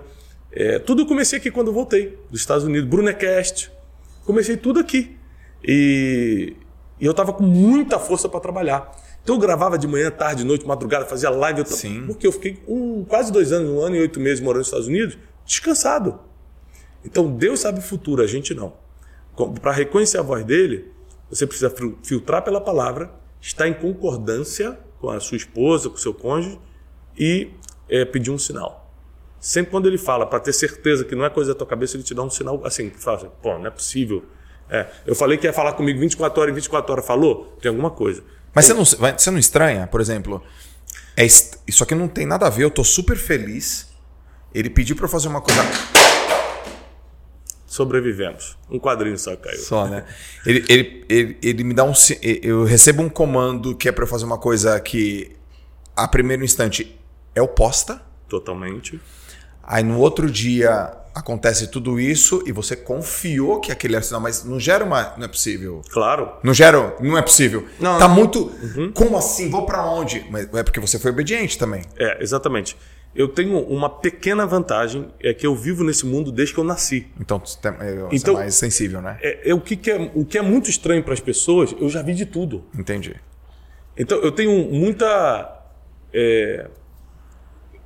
É, 0.50 0.80
tudo 0.80 1.02
eu 1.02 1.06
comecei 1.06 1.38
aqui 1.38 1.50
quando 1.50 1.68
eu 1.68 1.72
voltei 1.72 2.18
dos 2.30 2.40
Estados 2.40 2.64
Unidos. 2.64 2.88
Brunecast. 2.88 3.70
Comecei 4.24 4.56
tudo 4.56 4.80
aqui. 4.80 5.16
E, 5.64 6.56
e 7.00 7.06
eu 7.06 7.12
estava 7.12 7.32
com 7.32 7.44
muita 7.44 7.98
força 8.00 8.28
para 8.28 8.40
trabalhar. 8.40 8.90
Então 9.22 9.36
eu 9.36 9.40
gravava 9.40 9.78
de 9.78 9.86
manhã, 9.86 10.10
tarde, 10.10 10.44
noite, 10.44 10.66
madrugada, 10.66 11.06
fazia 11.06 11.30
live. 11.30 11.60
Eu 11.60 11.66
Sim. 11.66 12.06
Porque 12.06 12.26
eu 12.26 12.32
fiquei 12.32 12.62
um, 12.66 13.04
quase 13.04 13.32
dois 13.32 13.52
anos, 13.52 13.70
um 13.70 13.80
ano 13.80 13.96
e 13.96 14.00
oito 14.00 14.18
meses 14.18 14.40
morando 14.40 14.58
nos 14.58 14.66
Estados 14.68 14.88
Unidos, 14.88 15.16
descansado. 15.46 16.18
Então 17.04 17.30
Deus 17.30 17.60
sabe 17.60 17.78
o 17.78 17.82
futuro, 17.82 18.22
a 18.22 18.26
gente 18.26 18.54
não. 18.54 18.74
Para 19.60 19.72
reconhecer 19.72 20.18
a 20.18 20.22
voz 20.22 20.44
dele, 20.44 20.92
você 21.30 21.46
precisa 21.46 21.72
filtrar 22.02 22.42
pela 22.42 22.60
palavra, 22.60 23.10
estar 23.40 23.68
em 23.68 23.74
concordância 23.74 24.78
com 25.00 25.10
a 25.10 25.18
sua 25.18 25.36
esposa, 25.36 25.88
com 25.88 25.96
o 25.96 25.98
seu 25.98 26.12
cônjuge 26.12 26.58
e 27.18 27.50
é, 27.88 28.04
pedir 28.04 28.30
um 28.30 28.38
sinal. 28.38 28.92
Sempre 29.40 29.70
quando 29.72 29.86
ele 29.86 29.98
fala, 29.98 30.26
para 30.26 30.38
ter 30.38 30.52
certeza 30.52 31.04
que 31.04 31.16
não 31.16 31.24
é 31.24 31.30
coisa 31.30 31.52
da 31.52 31.58
tua 31.58 31.66
cabeça, 31.66 31.96
ele 31.96 32.04
te 32.04 32.14
dá 32.14 32.22
um 32.22 32.30
sinal 32.30 32.60
assim, 32.64 32.90
que 32.90 32.98
fala 32.98 33.16
assim, 33.16 33.30
pô, 33.42 33.58
não 33.58 33.66
é 33.66 33.70
possível. 33.70 34.24
É, 34.70 34.86
eu 35.04 35.14
falei 35.14 35.36
que 35.36 35.46
ia 35.46 35.52
falar 35.52 35.72
comigo 35.72 35.98
24 35.98 36.40
horas 36.40 36.52
e 36.52 36.54
24 36.54 36.92
horas, 36.92 37.06
falou? 37.06 37.56
Tem 37.60 37.68
alguma 37.68 37.90
coisa. 37.90 38.22
Mas 38.54 38.66
você 38.66 38.74
não, 38.74 38.84
você 38.84 39.30
não 39.30 39.38
estranha, 39.38 39.86
por 39.86 40.00
exemplo, 40.00 40.42
é, 41.16 41.24
isso 41.24 41.82
aqui 41.82 41.94
não 41.94 42.08
tem 42.08 42.26
nada 42.26 42.46
a 42.46 42.50
ver, 42.50 42.64
eu 42.64 42.70
tô 42.70 42.84
super 42.84 43.16
feliz. 43.16 43.90
Ele 44.54 44.68
pediu 44.68 44.94
para 44.94 45.06
eu 45.06 45.08
fazer 45.08 45.28
uma 45.28 45.40
coisa. 45.40 45.62
Sobrevivemos. 47.66 48.58
Um 48.70 48.78
quadrinho 48.78 49.18
só 49.18 49.34
caiu. 49.34 49.58
Só, 49.58 49.86
né? 49.86 50.04
Ele, 50.44 50.62
ele, 50.68 51.06
ele, 51.08 51.38
ele 51.42 51.64
me 51.64 51.72
dá 51.72 51.84
um. 51.84 51.94
Eu 52.42 52.64
recebo 52.64 53.02
um 53.02 53.08
comando 53.08 53.74
que 53.74 53.88
é 53.88 53.92
para 53.92 54.04
eu 54.04 54.08
fazer 54.08 54.26
uma 54.26 54.36
coisa 54.36 54.78
que, 54.78 55.34
a 55.96 56.06
primeiro 56.06 56.44
instante, 56.44 56.98
é 57.34 57.40
oposta. 57.40 58.02
Totalmente. 58.28 59.00
Aí 59.62 59.82
no 59.82 59.98
outro 59.98 60.30
dia 60.30 60.92
acontece 61.14 61.66
tudo 61.66 62.00
isso 62.00 62.42
e 62.46 62.52
você 62.52 62.74
confiou 62.74 63.60
que 63.60 63.70
aquele 63.70 63.94
era 63.94 64.02
sinal, 64.02 64.20
mas 64.20 64.44
não 64.44 64.58
gera 64.58 64.84
uma. 64.84 65.14
Não 65.16 65.24
é 65.24 65.28
possível. 65.28 65.82
Claro. 65.90 66.32
Não 66.42 66.54
gera. 66.54 66.96
Não 67.00 67.16
é 67.16 67.22
possível. 67.22 67.66
Não, 67.78 67.98
tá 67.98 68.08
não. 68.08 68.14
muito. 68.14 68.50
Uhum. 68.62 68.92
Como 68.92 69.16
assim? 69.16 69.50
Vou 69.50 69.66
para 69.66 69.84
onde? 69.84 70.26
Mas 70.30 70.52
é 70.52 70.62
porque 70.62 70.80
você 70.80 70.98
foi 70.98 71.10
obediente 71.10 71.58
também. 71.58 71.82
É, 71.96 72.22
exatamente. 72.22 72.76
Eu 73.14 73.28
tenho 73.28 73.58
uma 73.66 73.90
pequena 73.90 74.46
vantagem, 74.46 75.06
é 75.20 75.34
que 75.34 75.46
eu 75.46 75.54
vivo 75.54 75.84
nesse 75.84 76.06
mundo 76.06 76.32
desde 76.32 76.54
que 76.54 76.60
eu 76.60 76.64
nasci. 76.64 77.06
Então 77.20 77.38
você 77.38 77.58
é, 77.68 78.08
então, 78.10 78.34
é 78.34 78.38
mais 78.38 78.54
sensível, 78.54 79.02
né? 79.02 79.18
É, 79.20 79.50
é, 79.50 79.54
o, 79.54 79.60
que, 79.60 79.76
que 79.76 79.90
é, 79.90 80.10
o 80.14 80.24
que 80.24 80.38
é 80.38 80.42
muito 80.42 80.70
estranho 80.70 81.02
para 81.02 81.12
as 81.12 81.20
pessoas, 81.20 81.74
eu 81.78 81.90
já 81.90 82.00
vi 82.00 82.14
de 82.14 82.24
tudo. 82.24 82.64
Entendi. 82.76 83.14
Então 83.96 84.18
eu 84.18 84.32
tenho 84.32 84.50
muita. 84.72 85.62
É, 86.12 86.70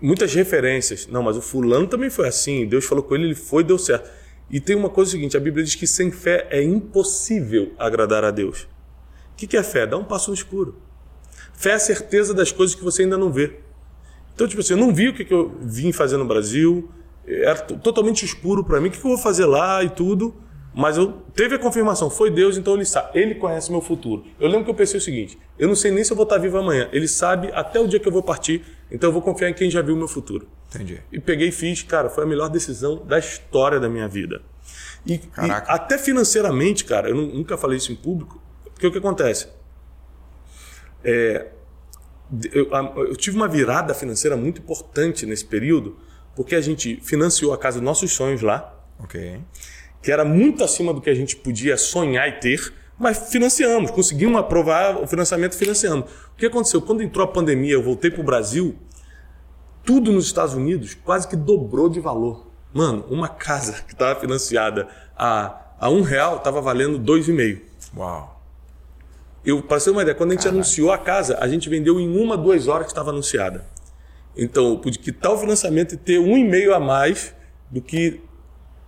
muitas 0.00 0.34
referências. 0.34 1.06
Não, 1.06 1.22
mas 1.22 1.36
o 1.36 1.42
fulano 1.42 1.86
também 1.86 2.10
foi 2.10 2.28
assim. 2.28 2.66
Deus 2.66 2.84
falou 2.84 3.04
com 3.04 3.14
ele, 3.14 3.24
ele 3.24 3.34
foi 3.34 3.64
deu 3.64 3.78
certo. 3.78 4.10
E 4.50 4.60
tem 4.60 4.76
uma 4.76 4.88
coisa 4.88 5.10
seguinte: 5.10 5.36
a 5.36 5.40
Bíblia 5.40 5.64
diz 5.64 5.74
que 5.74 5.86
sem 5.86 6.10
fé 6.10 6.46
é 6.50 6.62
impossível 6.62 7.72
agradar 7.78 8.24
a 8.24 8.30
Deus. 8.30 8.68
O 9.32 9.36
que 9.36 9.56
é 9.56 9.62
fé? 9.62 9.86
Dá 9.86 9.96
um 9.96 10.04
passo 10.04 10.30
no 10.30 10.34
escuro. 10.34 10.76
Fé 11.52 11.70
é 11.70 11.74
a 11.74 11.78
certeza 11.78 12.32
das 12.32 12.52
coisas 12.52 12.74
que 12.74 12.84
você 12.84 13.02
ainda 13.02 13.18
não 13.18 13.30
vê. 13.30 13.58
Então, 14.34 14.46
tipo 14.46 14.60
assim, 14.60 14.74
eu 14.74 14.78
não 14.78 14.92
vi 14.92 15.08
o 15.08 15.14
que, 15.14 15.32
eu 15.32 15.56
vim 15.62 15.92
fazer 15.92 16.18
no 16.18 16.24
Brasil, 16.26 16.90
era 17.26 17.54
totalmente 17.56 18.22
escuro 18.24 18.62
para 18.62 18.80
mim, 18.80 18.88
o 18.88 18.90
que 18.90 18.98
eu 18.98 19.02
vou 19.02 19.18
fazer 19.18 19.46
lá 19.46 19.82
e 19.82 19.88
tudo. 19.88 20.34
Mas 20.74 20.98
eu 20.98 21.14
teve 21.34 21.54
a 21.54 21.58
confirmação, 21.58 22.10
foi 22.10 22.30
Deus, 22.30 22.58
então 22.58 22.74
ele 22.74 22.84
sabe, 22.84 23.18
ele 23.18 23.34
conhece 23.36 23.70
meu 23.70 23.80
futuro. 23.80 24.26
Eu 24.38 24.46
lembro 24.46 24.66
que 24.66 24.70
eu 24.70 24.74
pensei 24.74 24.98
o 24.98 25.02
seguinte: 25.02 25.38
eu 25.58 25.66
não 25.66 25.74
sei 25.74 25.90
nem 25.90 26.04
se 26.04 26.12
eu 26.12 26.16
vou 26.16 26.24
estar 26.24 26.36
vivo 26.36 26.58
amanhã. 26.58 26.86
Ele 26.92 27.08
sabe 27.08 27.50
até 27.54 27.80
o 27.80 27.88
dia 27.88 27.98
que 27.98 28.06
eu 28.06 28.12
vou 28.12 28.22
partir, 28.22 28.62
então 28.90 29.08
eu 29.08 29.12
vou 29.12 29.22
confiar 29.22 29.48
em 29.50 29.54
quem 29.54 29.70
já 29.70 29.82
viu 29.82 29.94
o 29.94 29.98
meu 29.98 30.08
futuro. 30.08 30.48
Entendi. 30.68 31.00
E 31.12 31.20
peguei 31.20 31.48
e 31.48 31.52
fiz, 31.52 31.82
cara, 31.82 32.08
foi 32.08 32.24
a 32.24 32.26
melhor 32.26 32.48
decisão 32.48 33.04
da 33.04 33.18
história 33.18 33.80
da 33.80 33.88
minha 33.88 34.08
vida. 34.08 34.42
E, 35.06 35.14
e 35.14 35.50
até 35.50 35.98
financeiramente, 35.98 36.84
cara, 36.84 37.08
eu 37.08 37.14
nunca 37.14 37.56
falei 37.56 37.78
isso 37.78 37.92
em 37.92 37.96
público, 37.96 38.42
porque 38.64 38.86
o 38.86 38.92
que 38.92 38.98
acontece? 38.98 39.48
É, 41.04 41.46
eu, 42.52 42.68
eu 42.96 43.16
tive 43.16 43.36
uma 43.36 43.46
virada 43.46 43.94
financeira 43.94 44.36
muito 44.36 44.60
importante 44.60 45.24
nesse 45.24 45.44
período, 45.44 45.96
porque 46.34 46.54
a 46.54 46.60
gente 46.60 47.00
financiou 47.02 47.52
a 47.52 47.58
casa 47.58 47.78
dos 47.78 47.84
nossos 47.84 48.12
sonhos 48.12 48.42
lá. 48.42 48.74
Que 50.02 50.12
era 50.12 50.24
muito 50.24 50.62
acima 50.64 50.92
do 50.92 51.00
que 51.00 51.10
a 51.10 51.14
gente 51.14 51.36
podia 51.36 51.76
sonhar 51.76 52.28
e 52.28 52.32
ter, 52.32 52.72
mas 52.98 53.30
financiamos, 53.30 53.90
conseguimos 53.90 54.38
aprovar 54.38 54.96
o 54.96 55.06
financiamento 55.06 55.54
financiando. 55.54 56.06
O 56.32 56.36
que 56.36 56.46
aconteceu? 56.46 56.80
Quando 56.80 57.02
entrou 57.02 57.24
a 57.24 57.28
pandemia, 57.28 57.74
eu 57.74 57.82
voltei 57.82 58.10
para 58.10 58.20
o 58.20 58.24
Brasil, 58.24 58.74
tudo 59.84 60.10
nos 60.10 60.26
Estados 60.26 60.54
Unidos 60.54 60.94
quase 60.94 61.28
que 61.28 61.36
dobrou 61.36 61.88
de 61.88 62.00
valor. 62.00 62.46
Mano, 62.72 63.04
uma 63.08 63.28
casa 63.28 63.82
que 63.86 63.92
estava 63.92 64.18
financiada 64.18 64.88
a, 65.16 65.60
a 65.78 65.88
um 65.88 66.02
real 66.02 66.36
estava 66.36 66.60
valendo 66.60 66.98
dois 66.98 67.28
e 67.28 67.32
meio. 67.32 67.62
Uau. 67.96 68.36
Eu, 69.44 69.62
para 69.62 69.78
ser 69.78 69.90
uma 69.90 70.02
ideia, 70.02 70.14
quando 70.14 70.30
a 70.30 70.34
gente 70.34 70.42
Caraca. 70.42 70.56
anunciou 70.56 70.90
a 70.90 70.98
casa, 70.98 71.38
a 71.40 71.46
gente 71.46 71.68
vendeu 71.68 72.00
em 72.00 72.18
uma, 72.18 72.36
duas 72.36 72.66
horas 72.66 72.86
que 72.86 72.92
estava 72.92 73.10
anunciada. 73.10 73.64
Então, 74.36 74.70
eu 74.70 74.78
pude 74.78 74.98
quitar 74.98 75.32
o 75.32 75.38
financiamento 75.38 75.94
e 75.94 75.96
ter 75.96 76.18
um 76.18 76.36
e 76.36 76.44
meio 76.44 76.74
a 76.74 76.80
mais 76.80 77.32
do 77.70 77.80
que 77.80 78.20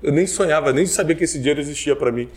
eu 0.03 0.13
nem 0.13 0.27
sonhava, 0.27 0.73
nem 0.73 0.85
sabia 0.87 1.15
que 1.15 1.25
esse 1.25 1.39
dinheiro 1.39 1.61
existia 1.61 1.95
para 1.95 2.11
mim. 2.11 2.29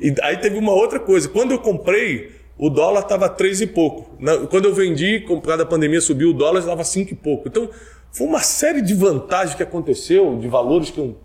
E 0.00 0.14
aí 0.22 0.36
teve 0.36 0.58
uma 0.58 0.72
outra 0.72 0.98
coisa. 0.98 1.28
Quando 1.28 1.52
eu 1.52 1.58
comprei, 1.58 2.32
o 2.58 2.68
dólar 2.68 3.00
estava 3.00 3.28
três 3.28 3.60
e 3.60 3.66
pouco. 3.66 4.16
Quando 4.50 4.66
eu 4.66 4.74
vendi, 4.74 5.20
por 5.20 5.40
causa 5.40 5.58
da 5.58 5.66
pandemia, 5.66 6.00
subiu 6.00 6.30
o 6.30 6.32
dólar, 6.32 6.60
estava 6.60 6.84
cinco 6.84 7.12
e 7.12 7.16
pouco. 7.16 7.48
Então, 7.48 7.68
foi 8.12 8.26
uma 8.26 8.40
série 8.40 8.80
de 8.80 8.94
vantagens 8.94 9.54
que 9.54 9.62
aconteceu, 9.62 10.38
de 10.38 10.48
valores 10.48 10.90
que 10.90 10.98
eu 10.98 11.16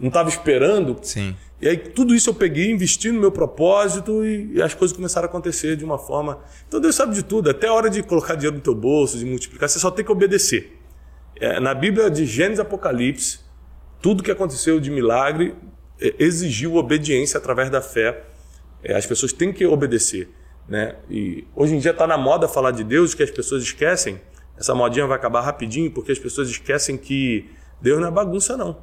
não 0.00 0.08
estava 0.08 0.28
esperando. 0.28 0.98
Sim. 1.02 1.36
E 1.60 1.68
aí 1.68 1.76
tudo 1.76 2.12
isso 2.12 2.28
eu 2.28 2.34
peguei, 2.34 2.72
investi 2.72 3.12
no 3.12 3.20
meu 3.20 3.30
propósito 3.30 4.24
e, 4.24 4.54
e, 4.54 4.62
as 4.62 4.74
coisas 4.74 4.96
começaram 4.96 5.26
a 5.26 5.28
acontecer 5.28 5.76
de 5.76 5.84
uma 5.84 5.96
forma. 5.96 6.40
Então 6.66 6.80
Deus 6.80 6.96
sabe 6.96 7.14
de 7.14 7.22
tudo, 7.22 7.48
até 7.48 7.68
a 7.68 7.72
hora 7.72 7.88
de 7.88 8.02
colocar 8.02 8.34
dinheiro 8.34 8.56
no 8.56 8.62
teu 8.62 8.74
bolso, 8.74 9.16
de 9.16 9.24
multiplicar, 9.24 9.68
você 9.68 9.78
só 9.78 9.88
tem 9.88 10.04
que 10.04 10.10
obedecer. 10.10 10.76
É, 11.36 11.60
na 11.60 11.72
Bíblia 11.72 12.10
de 12.10 12.26
Gênesis 12.26 12.58
Apocalipse, 12.58 13.38
tudo 14.00 14.24
que 14.24 14.30
aconteceu 14.30 14.80
de 14.80 14.90
milagre 14.90 15.54
exigiu 16.18 16.76
obediência 16.76 17.38
através 17.38 17.70
da 17.70 17.80
fé. 17.80 18.24
É, 18.82 18.96
as 18.96 19.06
pessoas 19.06 19.32
têm 19.32 19.52
que 19.52 19.64
obedecer. 19.66 20.28
Né? 20.68 20.96
E 21.10 21.46
hoje 21.54 21.74
em 21.74 21.78
dia 21.78 21.90
está 21.90 22.06
na 22.06 22.16
moda 22.16 22.48
falar 22.48 22.70
de 22.70 22.84
Deus 22.84 23.14
que 23.14 23.22
as 23.22 23.30
pessoas 23.30 23.62
esquecem. 23.62 24.20
Essa 24.56 24.74
modinha 24.74 25.06
vai 25.06 25.16
acabar 25.16 25.40
rapidinho 25.40 25.90
porque 25.90 26.12
as 26.12 26.18
pessoas 26.18 26.48
esquecem 26.48 26.96
que 26.96 27.50
Deus 27.80 28.00
não 28.00 28.08
é 28.08 28.10
bagunça, 28.10 28.56
não. 28.56 28.78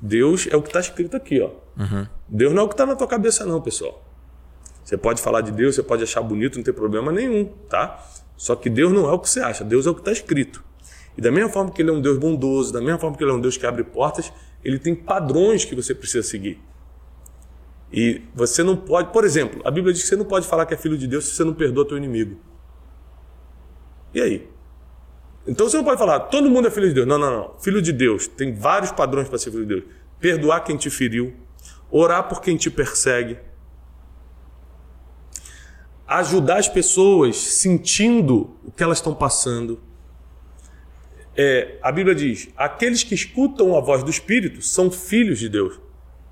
Deus 0.00 0.46
é 0.50 0.56
o 0.56 0.62
que 0.62 0.68
está 0.68 0.80
escrito 0.80 1.16
aqui. 1.16 1.40
Ó. 1.40 1.50
Uhum. 1.78 2.06
Deus 2.28 2.52
não 2.52 2.62
é 2.62 2.64
o 2.64 2.68
que 2.68 2.74
está 2.74 2.86
na 2.86 2.94
tua 2.94 3.06
cabeça, 3.06 3.44
não, 3.44 3.60
pessoal. 3.60 4.02
Você 4.84 4.96
pode 4.96 5.20
falar 5.20 5.40
de 5.40 5.50
Deus, 5.50 5.74
você 5.74 5.82
pode 5.82 6.04
achar 6.04 6.22
bonito, 6.22 6.56
não 6.56 6.62
tem 6.62 6.72
problema 6.72 7.10
nenhum, 7.10 7.46
tá? 7.68 8.06
Só 8.36 8.54
que 8.54 8.70
Deus 8.70 8.92
não 8.92 9.08
é 9.08 9.12
o 9.12 9.18
que 9.18 9.28
você 9.28 9.40
acha, 9.40 9.64
Deus 9.64 9.86
é 9.86 9.90
o 9.90 9.94
que 9.94 10.00
está 10.00 10.12
escrito. 10.12 10.62
E 11.16 11.20
da 11.20 11.32
mesma 11.32 11.50
forma 11.50 11.72
que 11.72 11.82
ele 11.82 11.90
é 11.90 11.92
um 11.92 12.00
Deus 12.00 12.18
bondoso, 12.18 12.72
da 12.72 12.80
mesma 12.80 12.98
forma 12.98 13.16
que 13.16 13.24
ele 13.24 13.32
é 13.32 13.34
um 13.34 13.40
Deus 13.40 13.56
que 13.56 13.66
abre 13.66 13.82
portas, 13.82 14.32
ele 14.64 14.78
tem 14.78 14.94
padrões 14.94 15.64
que 15.64 15.74
você 15.74 15.94
precisa 15.94 16.26
seguir. 16.26 16.60
E 17.92 18.22
você 18.34 18.62
não 18.62 18.76
pode, 18.76 19.12
por 19.12 19.24
exemplo, 19.24 19.62
a 19.64 19.70
Bíblia 19.70 19.92
diz 19.92 20.02
que 20.02 20.08
você 20.08 20.16
não 20.16 20.24
pode 20.24 20.46
falar 20.46 20.66
que 20.66 20.74
é 20.74 20.76
filho 20.76 20.98
de 20.98 21.06
Deus 21.06 21.24
se 21.24 21.34
você 21.34 21.44
não 21.44 21.54
perdoa 21.54 21.86
teu 21.86 21.96
inimigo. 21.96 22.38
E 24.12 24.20
aí? 24.20 24.48
Então 25.46 25.68
você 25.68 25.76
não 25.76 25.84
pode 25.84 25.98
falar, 25.98 26.20
todo 26.20 26.50
mundo 26.50 26.66
é 26.66 26.70
filho 26.70 26.88
de 26.88 26.94
Deus. 26.94 27.06
Não, 27.06 27.18
não, 27.18 27.30
não. 27.30 27.58
Filho 27.60 27.80
de 27.80 27.92
Deus 27.92 28.26
tem 28.26 28.54
vários 28.54 28.90
padrões 28.90 29.28
para 29.28 29.38
ser 29.38 29.50
filho 29.50 29.64
de 29.64 29.74
Deus. 29.74 29.84
Perdoar 30.18 30.60
quem 30.60 30.76
te 30.76 30.90
feriu, 30.90 31.34
orar 31.90 32.28
por 32.28 32.40
quem 32.40 32.56
te 32.56 32.70
persegue, 32.70 33.38
ajudar 36.06 36.58
as 36.58 36.68
pessoas 36.68 37.36
sentindo 37.36 38.56
o 38.64 38.72
que 38.72 38.82
elas 38.82 38.98
estão 38.98 39.14
passando, 39.14 39.80
é, 41.36 41.78
a 41.82 41.92
Bíblia 41.92 42.14
diz: 42.14 42.48
aqueles 42.56 43.02
que 43.02 43.14
escutam 43.14 43.76
a 43.76 43.80
voz 43.80 44.02
do 44.02 44.10
Espírito 44.10 44.62
são 44.62 44.90
filhos 44.90 45.38
de 45.38 45.48
Deus. 45.48 45.78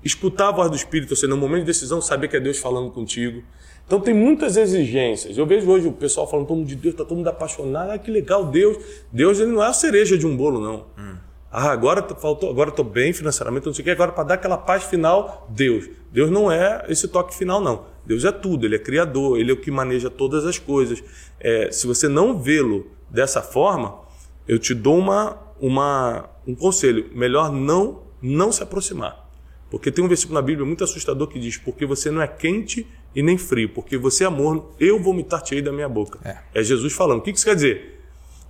Escutar 0.03 0.49
a 0.49 0.51
voz 0.51 0.69
do 0.69 0.75
Espírito, 0.75 1.11
ou 1.11 1.15
seja, 1.15 1.27
no 1.27 1.37
momento 1.37 1.61
de 1.61 1.67
decisão, 1.67 2.01
saber 2.01 2.27
que 2.27 2.37
é 2.37 2.39
Deus 2.39 2.59
falando 2.59 2.91
contigo. 2.91 3.43
Então 3.85 3.99
tem 3.99 4.13
muitas 4.13 4.57
exigências. 4.57 5.37
Eu 5.37 5.45
vejo 5.45 5.69
hoje 5.69 5.87
o 5.87 5.91
pessoal 5.91 6.29
falando 6.29 6.47
todo 6.47 6.57
mundo 6.57 6.67
de 6.67 6.75
Deus, 6.75 6.93
está 6.93 7.05
todo 7.05 7.17
mundo 7.17 7.27
apaixonado. 7.27 7.91
Ah, 7.91 7.97
que 7.97 8.09
legal, 8.09 8.45
Deus. 8.45 8.77
Deus 9.11 9.39
ele 9.39 9.51
não 9.51 9.63
é 9.63 9.67
a 9.67 9.73
cereja 9.73 10.17
de 10.17 10.25
um 10.25 10.35
bolo, 10.35 10.59
não. 10.59 10.85
Hum. 10.97 11.17
Ah, 11.51 11.71
agora 11.71 12.03
faltou, 12.19 12.49
agora 12.49 12.69
estou 12.69 12.83
bem 12.83 13.13
financeiramente, 13.13 13.65
não 13.65 13.73
sei 13.73 13.81
o 13.81 13.85
que. 13.85 13.91
Agora 13.91 14.11
para 14.11 14.23
dar 14.23 14.33
aquela 14.35 14.57
paz 14.57 14.83
final, 14.83 15.47
Deus. 15.49 15.87
Deus 16.11 16.31
não 16.31 16.51
é 16.51 16.83
esse 16.89 17.07
toque 17.07 17.35
final, 17.35 17.61
não. 17.61 17.85
Deus 18.05 18.25
é 18.25 18.31
tudo. 18.31 18.65
Ele 18.65 18.75
é 18.75 18.79
criador. 18.79 19.39
Ele 19.39 19.51
é 19.51 19.53
o 19.53 19.57
que 19.57 19.69
maneja 19.69 20.09
todas 20.09 20.45
as 20.45 20.57
coisas. 20.57 21.03
É, 21.39 21.71
se 21.71 21.85
você 21.85 22.07
não 22.07 22.39
vê-lo 22.39 22.87
dessa 23.09 23.41
forma, 23.41 24.04
eu 24.47 24.59
te 24.59 24.73
dou 24.73 24.97
uma, 24.97 25.37
uma, 25.59 26.29
um 26.47 26.55
conselho: 26.55 27.09
melhor 27.13 27.51
não, 27.51 28.03
não 28.21 28.51
se 28.51 28.63
aproximar. 28.63 29.25
Porque 29.69 29.91
tem 29.91 30.03
um 30.03 30.07
versículo 30.07 30.35
na 30.35 30.41
Bíblia 30.41 30.65
muito 30.65 30.83
assustador 30.83 31.27
que 31.27 31.39
diz: 31.39 31.57
Porque 31.57 31.85
você 31.85 32.11
não 32.11 32.21
é 32.21 32.27
quente 32.27 32.87
e 33.15 33.23
nem 33.23 33.37
frio, 33.37 33.69
porque 33.69 33.97
você 33.97 34.25
é 34.25 34.29
morno, 34.29 34.71
eu 34.79 35.01
vomitar-te-ei 35.01 35.61
da 35.61 35.71
minha 35.71 35.89
boca. 35.89 36.19
É. 36.23 36.59
é 36.59 36.63
Jesus 36.63 36.93
falando. 36.93 37.19
O 37.19 37.21
que 37.21 37.31
isso 37.31 37.45
quer 37.45 37.55
dizer? 37.55 37.99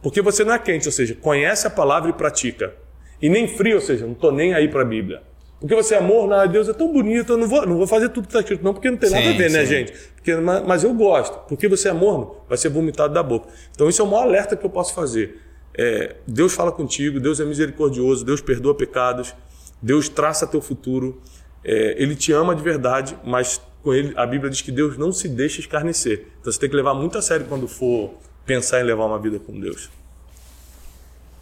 Porque 0.01 0.21
você 0.21 0.43
não 0.43 0.53
é 0.53 0.59
quente, 0.59 0.87
ou 0.87 0.91
seja, 0.91 1.15
conhece 1.15 1.65
a 1.65 1.69
palavra 1.69 2.09
e 2.09 2.13
pratica. 2.13 2.75
E 3.21 3.29
nem 3.29 3.47
frio, 3.47 3.75
ou 3.75 3.81
seja, 3.81 4.05
não 4.05 4.13
estou 4.13 4.31
nem 4.31 4.53
aí 4.53 4.67
para 4.67 4.81
a 4.81 4.85
Bíblia. 4.85 5.23
Porque 5.59 5.73
você 5.73 5.95
é 5.95 5.97
amor, 5.97 6.27
não, 6.27 6.47
Deus 6.47 6.67
é 6.67 6.73
tão 6.73 6.91
bonito, 6.91 7.33
eu 7.33 7.37
não 7.37 7.47
vou, 7.47 7.65
não 7.65 7.77
vou 7.77 7.87
fazer 7.87 8.09
tudo 8.09 8.25
que 8.25 8.29
está 8.29 8.41
escrito, 8.41 8.63
não, 8.63 8.73
porque 8.73 8.91
não 8.91 8.97
tem 8.97 9.09
sim, 9.09 9.15
nada 9.15 9.29
a 9.29 9.33
ver, 9.33 9.49
né, 9.49 9.49
sim. 9.49 9.55
né, 9.55 9.65
gente? 9.65 9.93
Porque, 10.15 10.35
mas, 10.35 10.63
mas, 10.63 10.83
eu 10.83 10.93
gosto. 10.93 11.39
Porque 11.47 11.67
você 11.67 11.89
é 11.89 11.93
morno, 11.93 12.35
vai 12.47 12.57
ser 12.57 12.69
vomitado 12.69 13.13
da 13.13 13.23
boca. 13.23 13.47
Então, 13.71 13.87
isso 13.87 14.01
é 14.01 14.05
o 14.05 14.07
maior 14.07 14.23
alerta 14.23 14.55
que 14.55 14.65
eu 14.65 14.69
posso 14.69 14.93
fazer. 14.93 15.41
É, 15.77 16.15
Deus 16.25 16.53
fala 16.53 16.71
contigo, 16.71 17.19
Deus 17.19 17.39
é 17.39 17.45
misericordioso, 17.45 18.23
Deus 18.23 18.39
perdoa 18.39 18.73
pecados, 18.73 19.35
Deus 19.81 20.07
traça 20.07 20.47
teu 20.47 20.61
futuro, 20.61 21.21
é, 21.63 22.01
Ele 22.01 22.15
te 22.15 22.31
ama 22.31 22.55
de 22.55 22.63
verdade, 22.63 23.17
mas 23.23 23.61
com 23.83 23.93
ele 23.93 24.17
a 24.17 24.25
Bíblia 24.25 24.49
diz 24.49 24.61
que 24.61 24.71
Deus 24.71 24.97
não 24.97 25.11
se 25.11 25.27
deixa 25.27 25.59
escarnecer. 25.59 26.27
Então 26.39 26.51
você 26.51 26.59
tem 26.59 26.69
que 26.69 26.75
levar 26.75 26.93
muito 26.93 27.17
a 27.17 27.21
sério 27.21 27.45
quando 27.45 27.67
for 27.67 28.15
pensar 28.45 28.79
em 28.79 28.83
levar 28.83 29.05
uma 29.05 29.19
vida 29.19 29.37
com 29.37 29.59
Deus. 29.59 29.91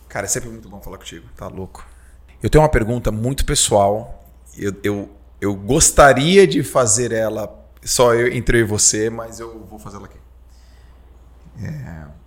Cara, 0.10 0.26
é 0.26 0.30
sempre 0.30 0.50
muito 0.50 0.67
bom 0.67 0.82
falar 0.82 0.98
contigo, 0.98 1.26
tá 1.38 1.48
louco. 1.48 1.86
Eu 2.41 2.50
tenho 2.50 2.62
uma 2.62 2.69
pergunta 2.69 3.12
muito 3.12 3.46
pessoal, 3.46 4.28
eu, 4.58 4.74
eu, 4.84 5.10
eu 5.39 5.56
gostaria 5.56 6.46
de 6.46 6.63
fazer 6.63 7.12
ela 7.12 7.50
só 7.82 8.13
eu, 8.13 8.28
entre 8.34 8.58
eu 8.58 8.62
e 8.62 8.65
você, 8.65 9.10
mas 9.10 9.39
eu 9.39 9.63
vou 9.65 9.80
fazer 9.80 9.98
ela 9.98 10.06
aqui. 10.08 10.17
É 11.62 12.23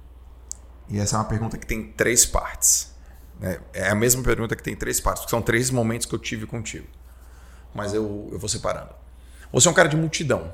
e 0.89 0.99
essa 0.99 1.17
é 1.17 1.19
uma 1.19 1.25
pergunta 1.25 1.59
que 1.59 1.67
tem 1.67 1.85
três 1.93 2.25
partes. 2.25 2.95
Né? 3.41 3.61
É 3.73 3.89
a 3.89 3.95
mesma 3.95 4.23
pergunta 4.23 4.55
que 4.55 4.63
tem 4.63 4.77
três 4.77 5.01
partes, 5.01 5.23
porque 5.23 5.31
são 5.31 5.43
três 5.43 5.71
momentos 5.71 6.07
que 6.07 6.15
eu 6.15 6.19
tive 6.19 6.47
contigo. 6.47 6.87
Mas 7.75 7.93
eu, 7.93 8.29
eu 8.33 8.39
vou 8.39 8.49
separando. 8.49 8.91
Você 9.53 9.69
é 9.69 9.71
um 9.71 9.75
cara 9.75 9.89
de 9.89 9.97
multidão. 9.97 10.53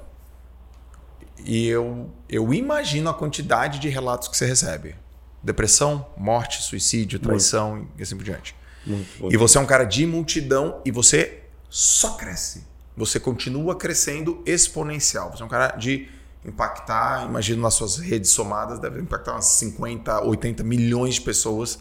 E 1.45 1.67
eu, 1.67 2.11
eu 2.29 2.53
imagino 2.53 3.11
a 3.11 3.15
quantidade 3.15 3.79
de 3.79 3.89
relatos 3.89 4.29
que 4.29 4.37
você 4.37 4.47
recebe: 4.47 4.97
depressão, 5.43 6.07
morte, 6.17 6.63
suicídio, 6.63 7.19
traição 7.19 7.77
muito. 7.77 7.93
e 7.99 8.03
assim 8.03 8.17
por 8.17 8.25
diante. 8.25 8.55
Muito. 8.87 9.33
E 9.33 9.37
você 9.37 9.59
é 9.59 9.61
um 9.61 9.67
cara 9.67 9.85
de 9.85 10.07
multidão 10.07 10.81
e 10.85 10.91
você 10.91 11.43
só 11.69 12.15
cresce. 12.15 12.65
Você 12.97 13.19
continua 13.19 13.77
crescendo 13.77 14.43
exponencial. 14.45 15.31
Você 15.31 15.43
é 15.43 15.47
um 15.47 15.49
cara 15.49 15.77
de 15.77 16.09
impactar, 16.45 17.27
imagino 17.27 17.63
nas 17.63 17.75
suas 17.75 17.99
redes 17.99 18.31
somadas, 18.31 18.79
deve 18.79 19.01
impactar 19.01 19.33
umas 19.33 19.47
50, 19.47 20.25
80 20.25 20.65
milhões 20.65 21.15
de 21.15 21.21
pessoas 21.21 21.79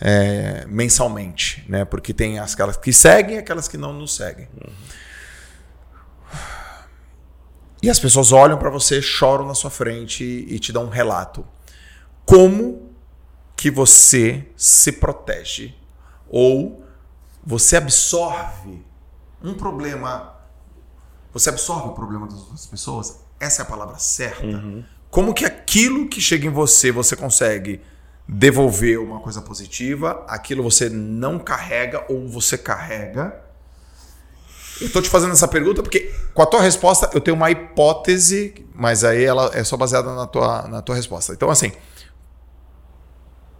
é, 0.00 0.64
mensalmente, 0.66 1.64
né? 1.68 1.84
Porque 1.84 2.12
tem 2.12 2.38
aquelas 2.38 2.76
que 2.76 2.92
seguem 2.92 3.36
e 3.36 3.38
aquelas 3.38 3.68
que 3.68 3.76
não 3.76 3.92
nos 3.92 4.14
seguem. 4.14 4.48
Uhum. 4.54 4.72
E 7.82 7.90
as 7.90 7.98
pessoas 7.98 8.30
olham 8.30 8.56
para 8.58 8.70
você, 8.70 9.02
choram 9.02 9.46
na 9.46 9.54
sua 9.54 9.70
frente 9.70 10.22
e 10.22 10.58
te 10.60 10.72
dão 10.72 10.84
um 10.84 10.88
relato. 10.88 11.44
Como 12.24 12.90
que 13.56 13.70
você 13.70 14.48
se 14.56 14.92
protege 14.92 15.74
ou 16.28 16.84
você 17.44 17.76
absorve 17.76 18.84
um 19.42 19.54
problema, 19.54 20.36
você 21.32 21.48
absorve 21.50 21.88
o 21.88 21.92
problema 21.92 22.26
das 22.26 22.38
outras 22.38 22.66
pessoas 22.66 23.21
essa 23.42 23.62
é 23.62 23.64
a 23.64 23.66
palavra 23.66 23.98
certa? 23.98 24.46
Uhum. 24.46 24.84
Como 25.10 25.34
que 25.34 25.44
aquilo 25.44 26.08
que 26.08 26.20
chega 26.20 26.46
em 26.46 26.50
você, 26.50 26.92
você 26.92 27.16
consegue 27.16 27.80
devolver 28.26 28.98
uma 29.00 29.20
coisa 29.20 29.42
positiva, 29.42 30.24
aquilo 30.28 30.62
você 30.62 30.88
não 30.88 31.40
carrega 31.40 32.04
ou 32.08 32.28
você 32.28 32.56
carrega. 32.56 33.36
Eu 34.80 34.86
estou 34.86 35.02
te 35.02 35.10
fazendo 35.10 35.32
essa 35.32 35.48
pergunta 35.48 35.82
porque 35.82 36.14
com 36.32 36.40
a 36.40 36.46
tua 36.46 36.62
resposta 36.62 37.10
eu 37.12 37.20
tenho 37.20 37.36
uma 37.36 37.50
hipótese, 37.50 38.54
mas 38.74 39.02
aí 39.02 39.24
ela 39.24 39.50
é 39.52 39.64
só 39.64 39.76
baseada 39.76 40.14
na 40.14 40.26
tua, 40.26 40.68
na 40.68 40.80
tua 40.80 40.94
resposta. 40.94 41.32
Então, 41.32 41.50
assim, 41.50 41.72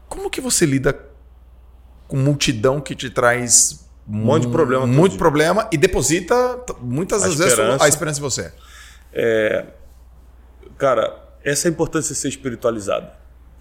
como 0.09 0.31
que 0.31 0.41
você 0.41 0.65
lida 0.65 0.99
com 2.07 2.17
multidão 2.17 2.81
que 2.81 2.95
te 2.95 3.11
traz 3.11 3.85
um 4.09 4.17
monte 4.17 4.47
de 4.47 4.53
problema, 4.53 4.87
muito 4.87 5.17
problema 5.17 5.69
e 5.73 5.77
deposita 5.77 6.35
muitas 6.81 7.23
das 7.23 7.35
vezes 7.35 7.59
a 7.59 7.89
esperança 7.89 8.21
em 8.21 8.23
você? 8.23 8.53
É, 9.13 9.67
cara, 10.79 11.23
essa 11.45 11.67
é 11.67 11.71
a 11.71 11.73
importância 11.73 12.15
de 12.15 12.21
ser 12.21 12.29
espiritualizado, 12.29 13.11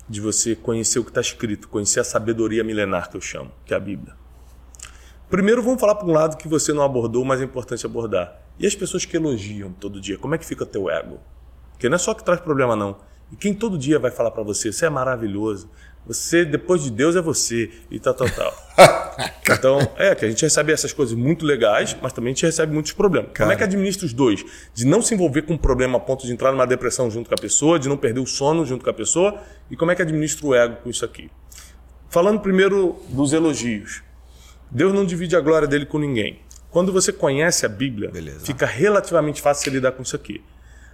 de 0.07 0.21
você 0.21 0.55
conhecer 0.55 0.99
o 0.99 1.03
que 1.03 1.09
está 1.09 1.21
escrito, 1.21 1.67
conhecer 1.67 1.99
a 1.99 2.03
sabedoria 2.03 2.63
milenar 2.63 3.09
que 3.09 3.17
eu 3.17 3.21
chamo, 3.21 3.51
que 3.65 3.73
é 3.73 3.77
a 3.77 3.79
Bíblia. 3.79 4.15
Primeiro, 5.29 5.63
vamos 5.63 5.79
falar 5.79 5.95
por 5.95 6.09
um 6.09 6.13
lado 6.13 6.37
que 6.37 6.47
você 6.47 6.73
não 6.73 6.83
abordou, 6.83 7.23
mas 7.23 7.39
é 7.39 7.43
importante 7.43 7.85
abordar. 7.85 8.41
E 8.59 8.67
as 8.67 8.75
pessoas 8.75 9.05
que 9.05 9.15
elogiam 9.15 9.71
todo 9.71 9.99
dia, 9.99 10.17
como 10.17 10.35
é 10.35 10.37
que 10.37 10.45
fica 10.45 10.65
teu 10.65 10.89
ego? 10.89 11.19
Porque 11.71 11.87
não 11.87 11.95
é 11.95 11.97
só 11.97 12.13
que 12.13 12.23
traz 12.23 12.39
problema, 12.41 12.75
não. 12.75 12.97
E 13.31 13.35
quem 13.35 13.53
todo 13.53 13.77
dia 13.77 13.97
vai 13.97 14.11
falar 14.11 14.31
para 14.31 14.43
você, 14.43 14.71
você 14.71 14.85
é 14.85 14.89
maravilhoso, 14.89 15.69
você, 16.05 16.43
depois 16.43 16.83
de 16.83 16.89
Deus, 16.89 17.15
é 17.15 17.21
você, 17.21 17.69
e 17.89 17.99
tal, 17.99 18.13
tal, 18.13 18.29
tal. 18.29 18.53
então, 19.51 19.79
é 19.97 20.15
que 20.15 20.25
a 20.25 20.29
gente 20.29 20.41
recebe 20.41 20.71
essas 20.71 20.91
coisas 20.91 21.15
muito 21.15 21.45
legais, 21.45 21.95
mas 22.01 22.11
também 22.11 22.31
a 22.31 22.33
gente 22.33 22.45
recebe 22.45 22.73
muitos 22.73 22.91
problemas. 22.91 23.31
Cara. 23.33 23.45
Como 23.45 23.53
é 23.53 23.55
que 23.55 23.63
administra 23.63 24.05
os 24.05 24.13
dois? 24.13 24.43
De 24.73 24.85
não 24.85 25.01
se 25.01 25.13
envolver 25.13 25.43
com 25.43 25.53
um 25.53 25.57
problema 25.57 25.97
a 25.97 26.01
ponto 26.01 26.25
de 26.25 26.33
entrar 26.33 26.51
numa 26.51 26.65
depressão 26.65 27.09
junto 27.11 27.29
com 27.29 27.35
a 27.35 27.37
pessoa, 27.37 27.77
de 27.77 27.87
não 27.87 27.97
perder 27.97 28.19
o 28.19 28.25
sono 28.25 28.65
junto 28.65 28.83
com 28.83 28.89
a 28.89 28.93
pessoa, 28.93 29.39
e 29.69 29.75
como 29.75 29.91
é 29.91 29.95
que 29.95 30.01
administra 30.01 30.45
o 30.47 30.55
ego 30.55 30.77
com 30.83 30.89
isso 30.89 31.05
aqui? 31.05 31.29
Falando 32.09 32.39
primeiro 32.39 32.99
dos 33.09 33.31
elogios. 33.31 34.01
Deus 34.69 34.93
não 34.93 35.05
divide 35.05 35.35
a 35.35 35.41
glória 35.41 35.67
dele 35.67 35.85
com 35.85 35.99
ninguém. 35.99 36.39
Quando 36.69 36.91
você 36.91 37.11
conhece 37.11 37.65
a 37.65 37.69
Bíblia, 37.69 38.09
Beleza. 38.09 38.45
fica 38.45 38.65
relativamente 38.65 39.41
fácil 39.41 39.65
você 39.65 39.69
lidar 39.69 39.91
com 39.91 40.01
isso 40.01 40.15
aqui. 40.15 40.41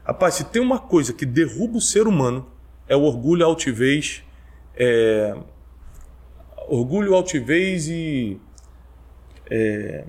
Rapaz, 0.04 0.36
se 0.36 0.44
tem 0.46 0.62
uma 0.62 0.80
coisa 0.80 1.14
que 1.14 1.26
derruba 1.26 1.78
o 1.78 1.82
ser 1.82 2.08
humano, 2.08 2.48
é 2.88 2.96
o 2.96 3.02
orgulho, 3.02 3.44
a 3.44 3.48
altivez 3.48 4.24
é, 4.78 5.36
orgulho, 6.68 7.16
altivez 7.16 7.88
e. 7.88 8.40
É, 9.50 10.06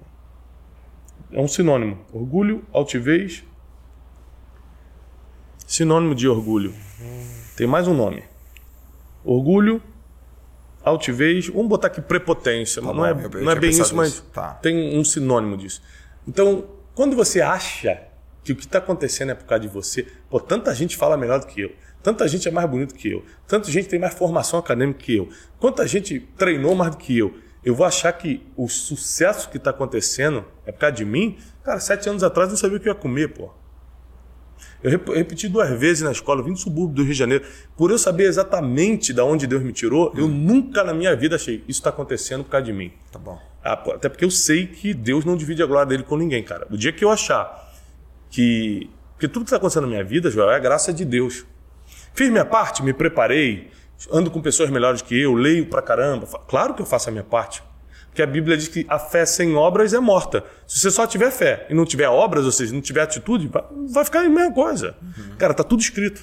é 1.32 1.40
um 1.40 1.48
sinônimo. 1.48 1.98
Orgulho, 2.12 2.64
altivez. 2.72 3.44
Sinônimo 5.66 6.14
de 6.14 6.26
orgulho. 6.28 6.74
Tem 7.56 7.66
mais 7.66 7.86
um 7.86 7.94
nome. 7.94 8.24
Orgulho, 9.24 9.82
altivez. 10.82 11.48
Vamos 11.48 11.68
botar 11.68 11.88
aqui 11.88 12.00
prepotência. 12.00 12.80
Tá 12.80 12.92
não, 12.92 13.04
é, 13.04 13.14
não 13.14 13.50
é 13.50 13.54
bem 13.54 13.70
isso, 13.70 13.94
mas 13.94 14.20
tá. 14.32 14.54
tem 14.54 14.98
um 14.98 15.04
sinônimo 15.04 15.56
disso. 15.56 15.82
Então, 16.26 16.66
quando 16.94 17.14
você 17.14 17.40
acha 17.40 18.02
que 18.42 18.52
o 18.52 18.56
que 18.56 18.64
está 18.64 18.78
acontecendo 18.78 19.32
é 19.32 19.34
por 19.34 19.44
causa 19.44 19.60
de 19.60 19.68
você, 19.68 20.06
pô, 20.30 20.40
tanta 20.40 20.74
gente 20.74 20.96
fala 20.96 21.16
melhor 21.16 21.40
do 21.40 21.46
que 21.46 21.60
eu. 21.60 21.72
Tanta 22.08 22.26
gente 22.26 22.48
é 22.48 22.50
mais 22.50 22.66
bonito 22.70 22.94
que 22.94 23.10
eu. 23.10 23.22
Tanta 23.46 23.70
gente 23.70 23.86
tem 23.86 23.98
mais 23.98 24.14
formação 24.14 24.58
acadêmica 24.58 24.98
que 24.98 25.14
eu. 25.14 25.28
Quanta 25.58 25.86
gente 25.86 26.20
treinou 26.38 26.74
mais 26.74 26.92
do 26.92 26.96
que 26.96 27.18
eu. 27.18 27.34
Eu 27.62 27.74
vou 27.74 27.84
achar 27.84 28.10
que 28.14 28.46
o 28.56 28.66
sucesso 28.66 29.50
que 29.50 29.58
está 29.58 29.68
acontecendo 29.68 30.42
é 30.64 30.72
por 30.72 30.78
causa 30.78 30.96
de 30.96 31.04
mim? 31.04 31.36
Cara, 31.62 31.78
sete 31.78 32.08
anos 32.08 32.22
atrás 32.22 32.48
eu 32.48 32.52
não 32.52 32.56
sabia 32.56 32.78
o 32.78 32.80
que 32.80 32.88
ia 32.88 32.94
comer, 32.94 33.34
pô. 33.34 33.50
Eu 34.82 34.90
repeti 34.90 35.48
duas 35.48 35.68
vezes 35.78 36.02
na 36.02 36.10
escola, 36.10 36.40
eu 36.40 36.46
vim 36.46 36.54
do 36.54 36.58
subúrbio 36.58 36.94
do 36.94 37.02
Rio 37.02 37.12
de 37.12 37.18
Janeiro. 37.18 37.44
Por 37.76 37.90
eu 37.90 37.98
saber 37.98 38.24
exatamente 38.24 39.12
de 39.12 39.20
onde 39.20 39.46
Deus 39.46 39.62
me 39.62 39.74
tirou, 39.74 40.08
hum. 40.08 40.12
eu 40.16 40.28
nunca 40.28 40.82
na 40.82 40.94
minha 40.94 41.14
vida 41.14 41.36
achei 41.36 41.56
isso 41.68 41.80
está 41.80 41.90
acontecendo 41.90 42.42
por 42.42 42.48
causa 42.52 42.64
de 42.64 42.72
mim. 42.72 42.90
Tá 43.12 43.18
bom. 43.18 43.38
Até 43.62 44.08
porque 44.08 44.24
eu 44.24 44.30
sei 44.30 44.66
que 44.66 44.94
Deus 44.94 45.26
não 45.26 45.36
divide 45.36 45.62
a 45.62 45.66
glória 45.66 45.84
dele 45.84 46.04
com 46.04 46.16
ninguém, 46.16 46.42
cara. 46.42 46.66
O 46.70 46.76
dia 46.78 46.90
que 46.90 47.04
eu 47.04 47.10
achar 47.10 47.70
que. 48.30 48.88
Porque 49.12 49.28
tudo 49.28 49.42
que 49.42 49.48
está 49.48 49.58
acontecendo 49.58 49.82
na 49.82 49.88
minha 49.88 50.04
vida, 50.04 50.30
Joel, 50.30 50.52
é 50.52 50.56
a 50.56 50.58
graça 50.58 50.90
de 50.90 51.04
Deus. 51.04 51.44
Fiz 52.18 52.30
minha 52.30 52.44
parte, 52.44 52.82
me 52.82 52.92
preparei, 52.92 53.70
ando 54.10 54.28
com 54.28 54.42
pessoas 54.42 54.70
melhores 54.70 55.00
que 55.00 55.16
eu, 55.16 55.34
leio 55.34 55.66
pra 55.66 55.80
caramba. 55.80 56.26
Claro 56.48 56.74
que 56.74 56.82
eu 56.82 56.86
faço 56.86 57.08
a 57.08 57.12
minha 57.12 57.22
parte. 57.22 57.62
Porque 58.06 58.20
a 58.20 58.26
Bíblia 58.26 58.56
diz 58.56 58.66
que 58.66 58.84
a 58.88 58.98
fé 58.98 59.24
sem 59.24 59.54
obras 59.54 59.94
é 59.94 60.00
morta. 60.00 60.42
Se 60.66 60.80
você 60.80 60.90
só 60.90 61.06
tiver 61.06 61.30
fé 61.30 61.64
e 61.70 61.74
não 61.74 61.84
tiver 61.84 62.08
obras, 62.08 62.44
ou 62.44 62.50
seja, 62.50 62.74
não 62.74 62.80
tiver 62.80 63.02
atitude, 63.02 63.48
vai 63.88 64.04
ficar 64.04 64.22
a 64.22 64.28
mesma 64.28 64.52
coisa. 64.52 64.96
Uhum. 65.00 65.36
Cara, 65.38 65.54
tá 65.54 65.62
tudo 65.62 65.78
escrito. 65.78 66.20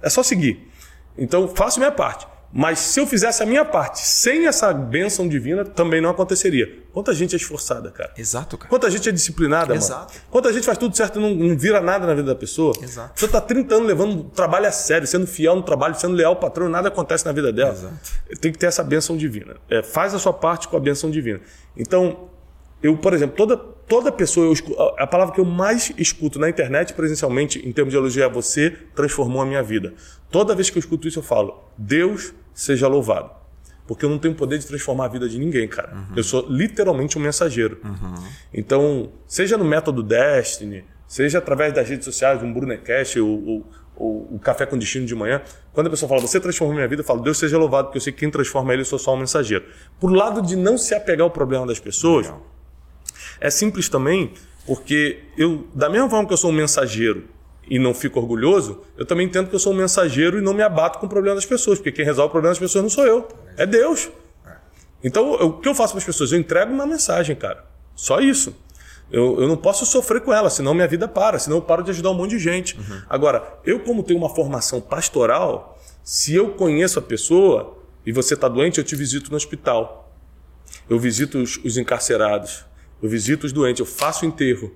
É 0.00 0.08
só 0.08 0.22
seguir. 0.22 0.70
Então, 1.18 1.48
faço 1.48 1.80
minha 1.80 1.90
parte. 1.90 2.28
Mas 2.56 2.78
se 2.78 3.00
eu 3.00 3.06
fizesse 3.06 3.42
a 3.42 3.46
minha 3.46 3.64
parte 3.64 3.98
sem 3.98 4.46
essa 4.46 4.72
bênção 4.72 5.28
divina, 5.28 5.64
também 5.64 6.00
não 6.00 6.08
aconteceria. 6.08 6.84
Quanta 6.92 7.12
gente 7.12 7.34
é 7.34 7.36
esforçada, 7.36 7.90
cara. 7.90 8.14
Exato, 8.16 8.56
cara. 8.56 8.70
Quanta 8.70 8.88
gente 8.88 9.08
é 9.08 9.12
disciplinada, 9.12 9.74
Exato. 9.74 10.14
mano. 10.14 10.26
Quanta 10.30 10.52
gente 10.52 10.64
faz 10.64 10.78
tudo 10.78 10.96
certo 10.96 11.18
e 11.18 11.22
não, 11.22 11.34
não 11.34 11.58
vira 11.58 11.80
nada 11.80 12.06
na 12.06 12.14
vida 12.14 12.28
da 12.28 12.36
pessoa. 12.36 12.72
Exato. 12.80 13.18
Você 13.18 13.26
tá 13.26 13.40
30 13.40 13.74
anos 13.74 13.88
levando 13.88 14.22
trabalho 14.30 14.68
a 14.68 14.70
sério, 14.70 15.04
sendo 15.04 15.26
fiel 15.26 15.56
no 15.56 15.62
trabalho, 15.62 15.96
sendo 15.96 16.14
leal 16.14 16.34
ao 16.34 16.38
patrão, 16.38 16.68
nada 16.68 16.86
acontece 16.86 17.26
na 17.26 17.32
vida 17.32 17.52
dela. 17.52 17.72
Exato. 17.72 18.40
Tem 18.40 18.52
que 18.52 18.58
ter 18.58 18.66
essa 18.66 18.84
bênção 18.84 19.16
divina. 19.16 19.56
É, 19.68 19.82
faz 19.82 20.14
a 20.14 20.20
sua 20.20 20.32
parte 20.32 20.68
com 20.68 20.76
a 20.76 20.80
bênção 20.80 21.10
divina. 21.10 21.40
Então, 21.76 22.28
eu, 22.80 22.96
por 22.96 23.14
exemplo, 23.14 23.34
toda, 23.34 23.56
toda 23.56 24.12
pessoa, 24.12 24.46
eu, 24.46 24.94
a 24.96 25.08
palavra 25.08 25.34
que 25.34 25.40
eu 25.40 25.44
mais 25.44 25.92
escuto 25.98 26.38
na 26.38 26.48
internet 26.48 26.94
presencialmente, 26.94 27.66
em 27.66 27.72
termos 27.72 27.92
de 27.92 27.98
elogio, 27.98 28.22
é 28.22 28.28
você 28.28 28.70
transformou 28.94 29.42
a 29.42 29.46
minha 29.46 29.62
vida. 29.62 29.92
Toda 30.30 30.54
vez 30.54 30.70
que 30.70 30.78
eu 30.78 30.80
escuto 30.80 31.08
isso, 31.08 31.18
eu 31.18 31.22
falo, 31.22 31.64
Deus 31.76 32.32
seja 32.54 32.88
louvado. 32.88 33.30
Porque 33.86 34.04
eu 34.04 34.08
não 34.08 34.18
tenho 34.18 34.34
poder 34.34 34.58
de 34.58 34.66
transformar 34.66 35.06
a 35.06 35.08
vida 35.08 35.28
de 35.28 35.38
ninguém, 35.38 35.68
cara. 35.68 35.94
Uhum. 35.94 36.16
Eu 36.16 36.24
sou 36.24 36.46
literalmente 36.48 37.18
um 37.18 37.20
mensageiro. 37.20 37.78
Uhum. 37.84 38.14
Então, 38.52 39.12
seja 39.26 39.58
no 39.58 39.64
método 39.64 40.02
Destiny, 40.02 40.84
seja 41.06 41.38
através 41.38 41.74
das 41.74 41.86
redes 41.86 42.04
sociais, 42.06 42.42
um 42.42 42.50
Brunecast, 42.50 43.20
ou, 43.20 43.66
o 43.96 44.38
Café 44.42 44.66
com 44.66 44.76
Destino 44.76 45.06
de 45.06 45.14
manhã, 45.14 45.40
quando 45.72 45.86
a 45.86 45.90
pessoa 45.90 46.08
fala, 46.08 46.20
você 46.20 46.40
transformou 46.40 46.74
minha 46.74 46.88
vida, 46.88 47.02
eu 47.02 47.06
falo, 47.06 47.22
Deus 47.22 47.38
seja 47.38 47.56
louvado, 47.56 47.88
porque 47.88 47.98
eu 47.98 48.02
sei 48.02 48.12
que 48.12 48.20
quem 48.20 48.30
transforma 48.30 48.72
ele, 48.72 48.82
eu 48.82 48.86
sou 48.86 48.98
só 48.98 49.14
um 49.14 49.18
mensageiro. 49.18 49.64
Por 50.00 50.10
lado 50.10 50.42
de 50.42 50.56
não 50.56 50.76
se 50.76 50.94
apegar 50.94 51.22
ao 51.22 51.30
problema 51.30 51.66
das 51.66 51.78
pessoas, 51.78 52.26
Legal. 52.26 52.54
É 53.40 53.50
simples 53.50 53.88
também 53.88 54.32
porque 54.66 55.24
eu, 55.36 55.66
da 55.74 55.88
mesma 55.88 56.08
forma 56.08 56.26
que 56.26 56.32
eu 56.32 56.36
sou 56.36 56.50
um 56.50 56.54
mensageiro 56.54 57.28
e 57.68 57.78
não 57.78 57.94
fico 57.94 58.20
orgulhoso, 58.20 58.82
eu 58.96 59.06
também 59.06 59.26
entendo 59.26 59.48
que 59.48 59.54
eu 59.54 59.58
sou 59.58 59.72
um 59.72 59.76
mensageiro 59.76 60.38
e 60.38 60.40
não 60.40 60.52
me 60.52 60.62
abato 60.62 60.98
com 60.98 61.06
o 61.06 61.08
problema 61.08 61.34
das 61.34 61.46
pessoas, 61.46 61.78
porque 61.78 61.92
quem 61.92 62.04
resolve 62.04 62.28
o 62.28 62.30
problema 62.30 62.52
das 62.52 62.58
pessoas 62.58 62.82
não 62.82 62.90
sou 62.90 63.06
eu, 63.06 63.28
é 63.56 63.66
Deus. 63.66 64.10
Então, 65.02 65.34
eu, 65.34 65.48
o 65.48 65.52
que 65.58 65.68
eu 65.68 65.74
faço 65.74 65.92
para 65.92 65.98
as 65.98 66.04
pessoas? 66.04 66.32
Eu 66.32 66.38
entrego 66.38 66.72
uma 66.72 66.86
mensagem, 66.86 67.36
cara. 67.36 67.64
Só 67.94 68.20
isso. 68.20 68.56
Eu, 69.10 69.40
eu 69.40 69.46
não 69.46 69.56
posso 69.56 69.84
sofrer 69.84 70.22
com 70.22 70.32
ela, 70.32 70.48
senão 70.48 70.72
minha 70.74 70.88
vida 70.88 71.06
para, 71.06 71.38
senão 71.38 71.58
eu 71.58 71.62
paro 71.62 71.82
de 71.82 71.90
ajudar 71.90 72.10
um 72.10 72.14
monte 72.14 72.30
de 72.30 72.38
gente. 72.38 72.76
Uhum. 72.76 73.02
Agora, 73.08 73.58
eu, 73.64 73.80
como 73.80 74.02
tenho 74.02 74.18
uma 74.18 74.34
formação 74.34 74.80
pastoral, 74.80 75.78
se 76.02 76.34
eu 76.34 76.50
conheço 76.50 76.98
a 76.98 77.02
pessoa 77.02 77.78
e 78.04 78.12
você 78.12 78.34
está 78.34 78.48
doente, 78.48 78.78
eu 78.78 78.84
te 78.84 78.96
visito 78.96 79.30
no 79.30 79.36
hospital. 79.36 80.12
Eu 80.88 80.98
visito 80.98 81.38
os, 81.38 81.58
os 81.62 81.76
encarcerados 81.76 82.64
eu 83.04 83.10
visito 83.10 83.44
os 83.44 83.52
doentes, 83.52 83.80
eu 83.80 83.86
faço 83.86 84.24
enterro, 84.24 84.72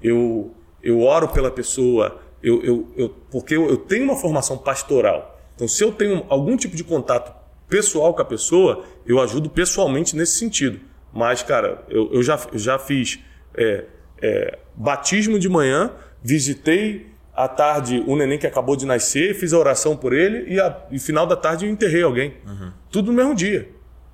eu, 0.00 0.54
eu 0.80 1.00
oro 1.00 1.26
pela 1.26 1.50
pessoa, 1.50 2.21
eu, 2.42 2.62
eu, 2.62 2.92
eu 2.96 3.08
porque 3.30 3.54
eu, 3.54 3.68
eu, 3.68 3.76
tenho 3.76 4.04
uma 4.04 4.16
formação 4.16 4.58
pastoral. 4.58 5.40
Então, 5.54 5.68
se 5.68 5.82
eu 5.84 5.92
tenho 5.92 6.24
algum 6.28 6.56
tipo 6.56 6.74
de 6.74 6.82
contato 6.82 7.32
pessoal 7.68 8.12
com 8.12 8.22
a 8.22 8.24
pessoa, 8.24 8.84
eu 9.06 9.20
ajudo 9.20 9.48
pessoalmente 9.48 10.16
nesse 10.16 10.38
sentido. 10.38 10.80
Mas, 11.12 11.42
cara, 11.42 11.84
eu, 11.88 12.12
eu, 12.12 12.22
já, 12.22 12.38
eu 12.52 12.58
já 12.58 12.78
fiz 12.78 13.20
é, 13.54 13.84
é, 14.20 14.58
batismo 14.74 15.38
de 15.38 15.48
manhã, 15.48 15.92
visitei 16.22 17.12
à 17.34 17.48
tarde 17.48 18.02
o 18.06 18.16
neném 18.16 18.38
que 18.38 18.46
acabou 18.46 18.76
de 18.76 18.84
nascer, 18.84 19.34
fiz 19.34 19.52
a 19.52 19.58
oração 19.58 19.96
por 19.96 20.12
ele 20.12 20.52
e, 20.52 20.60
a, 20.60 20.84
e 20.90 20.98
final 20.98 21.26
da 21.26 21.36
tarde 21.36 21.66
eu 21.66 21.70
enterrei 21.70 22.02
alguém. 22.02 22.34
Uhum. 22.46 22.72
Tudo 22.90 23.10
no 23.10 23.16
mesmo 23.16 23.34
dia. 23.34 23.68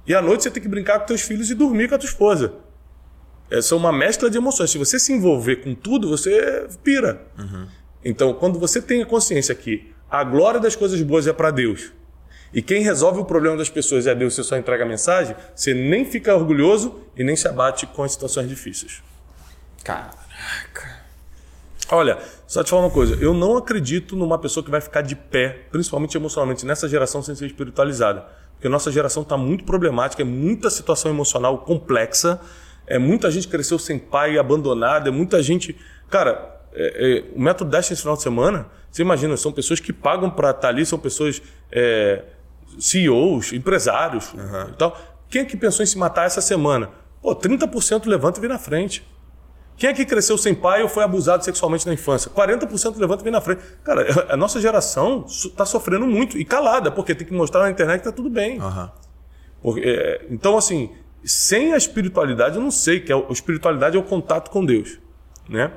E 0.07 0.15
à 0.15 0.23
noite 0.23 0.43
você 0.43 0.51
tem 0.51 0.63
que 0.63 0.69
brincar 0.69 1.01
com 1.01 1.07
teus 1.07 1.23
filhos 1.23 1.51
e 1.51 1.55
dormir 1.55 1.89
com 1.89 1.95
a 1.95 1.99
tua 1.99 2.09
esposa. 2.09 2.55
É 3.51 3.63
só 3.63 3.77
uma 3.77 3.93
mescla 3.93 4.29
de 4.31 4.37
emoções. 4.37 4.71
Se 4.71 4.79
você 4.79 4.99
se 4.99 5.13
envolver 5.13 5.57
com 5.57 5.75
tudo, 5.75 6.09
você 6.09 6.67
pira. 6.83 7.27
Uhum. 7.39 7.67
Então, 8.05 8.33
quando 8.33 8.59
você 8.59 8.81
tem 8.81 9.03
a 9.03 9.07
consciência 9.07 9.55
que 9.55 9.93
a 10.11 10.25
glória 10.25 10.61
das 10.61 10.77
coisas 10.77 11.01
boas 11.03 11.27
é 11.27 11.33
para 11.33 11.51
Deus 11.51 11.93
e 12.53 12.63
quem 12.63 12.83
resolve 12.83 13.21
o 13.21 13.25
problema 13.25 13.57
das 13.57 13.69
pessoas 13.69 14.07
é 14.07 14.15
Deus, 14.15 14.35
você 14.35 14.43
só 14.43 14.57
entrega 14.57 14.85
a 14.85 14.87
mensagem, 14.87 15.37
você 15.55 15.75
nem 15.75 16.05
fica 16.05 16.35
orgulhoso 16.35 17.03
e 17.17 17.23
nem 17.23 17.37
se 17.37 17.47
abate 17.47 17.87
com 17.87 18.03
as 18.03 18.13
situações 18.13 18.49
difíceis. 18.49 19.03
Caraca. 19.85 20.99
Olha, 21.91 22.19
só 22.47 22.63
te 22.63 22.71
falar 22.71 22.83
uma 22.83 22.91
coisa, 22.91 23.17
eu 23.21 23.35
não 23.35 23.57
acredito 23.57 24.17
numa 24.17 24.39
pessoa 24.39 24.65
que 24.65 24.71
vai 24.71 24.81
ficar 24.81 25.03
de 25.03 25.15
pé, 25.17 25.67
principalmente 25.71 26.17
emocionalmente, 26.17 26.65
nessa 26.65 26.89
geração 26.89 27.23
sem 27.23 27.35
ser 27.35 27.47
espiritualizada. 27.47 28.27
Porque 28.55 28.69
nossa 28.69 28.91
geração 28.91 29.23
está 29.23 29.37
muito 29.37 29.65
problemática, 29.65 30.23
é 30.23 30.25
muita 30.25 30.69
situação 30.71 31.11
emocional 31.11 31.59
complexa 31.59 32.41
é 32.89 32.99
muita 32.99 33.31
gente 33.31 33.47
cresceu 33.47 33.79
sem 33.79 33.99
pai, 33.99 34.39
abandonada, 34.39 35.11
é 35.11 35.13
muita 35.13 35.43
gente. 35.43 35.77
Cara, 36.09 36.58
é, 36.79 37.19
é, 37.19 37.25
o 37.35 37.41
método 37.41 37.71
Dash 37.71 37.91
esse 37.91 38.01
final 38.01 38.17
de 38.17 38.23
semana, 38.23 38.69
você 38.91 39.03
imagina, 39.03 39.37
são 39.37 39.51
pessoas 39.51 39.81
que 39.81 39.93
pagam 39.93 40.31
para 40.31 40.51
estar 40.51 40.63
tá 40.63 40.69
ali, 40.69 40.87
são 40.87 40.99
pessoas 40.99 41.43
é, 41.73 42.23
CEOs, 42.79 43.53
empresários 43.53 44.33
uhum. 44.33 44.69
e 44.69 44.73
tal. 44.75 44.97
Quem 45.29 45.43
é 45.43 45.45
que 45.45 45.57
pensou 45.57 45.83
em 45.83 45.87
se 45.87 45.99
matar 45.99 46.27
essa 46.27 46.41
semana? 46.41 46.91
Pô, 47.21 47.35
30% 47.35 48.07
levanta 48.07 48.39
e 48.39 48.41
vem 48.41 48.49
na 48.49 48.59
frente. 48.59 49.05
Quem 49.77 49.91
é 49.91 49.93
que 49.93 50.05
cresceu 50.05 50.39
sem 50.39 50.55
pai 50.55 50.83
ou 50.83 50.89
foi 50.89 51.03
abusado 51.03 51.45
sexualmente 51.45 51.87
na 51.87 51.93
infância? 51.93 52.31
40% 52.31 52.97
levanta 52.99 53.23
e 53.23 53.25
vem 53.25 53.33
na 53.33 53.41
frente. 53.41 53.61
Cara, 53.85 54.07
a 54.33 54.37
nossa 54.37 54.61
geração 54.61 55.25
está 55.27 55.65
sofrendo 55.65 56.07
muito 56.07 56.39
e 56.39 56.45
calada, 56.45 56.91
porque 56.91 57.15
tem 57.15 57.27
que 57.27 57.35
mostrar 57.35 57.63
na 57.63 57.71
internet 57.71 58.03
que 58.03 58.09
está 58.09 58.17
tudo 58.17 58.31
bem. 58.31 58.61
Uhum. 58.61 58.89
Porque, 59.63 59.81
é, 59.81 60.27
então, 60.31 60.57
assim, 60.57 60.91
sem 61.25 61.75
a 61.75 61.77
espiritualidade, 61.77 62.57
eu 62.57 62.63
não 62.63 62.71
sei 62.71 63.01
que 63.01 63.13
é, 63.13 63.17
a 63.17 63.33
espiritualidade 63.33 63.97
é 63.97 64.01
o 64.01 64.03
contato 64.03 64.51
com 64.51 64.65
Deus, 64.65 64.99
né? 65.49 65.73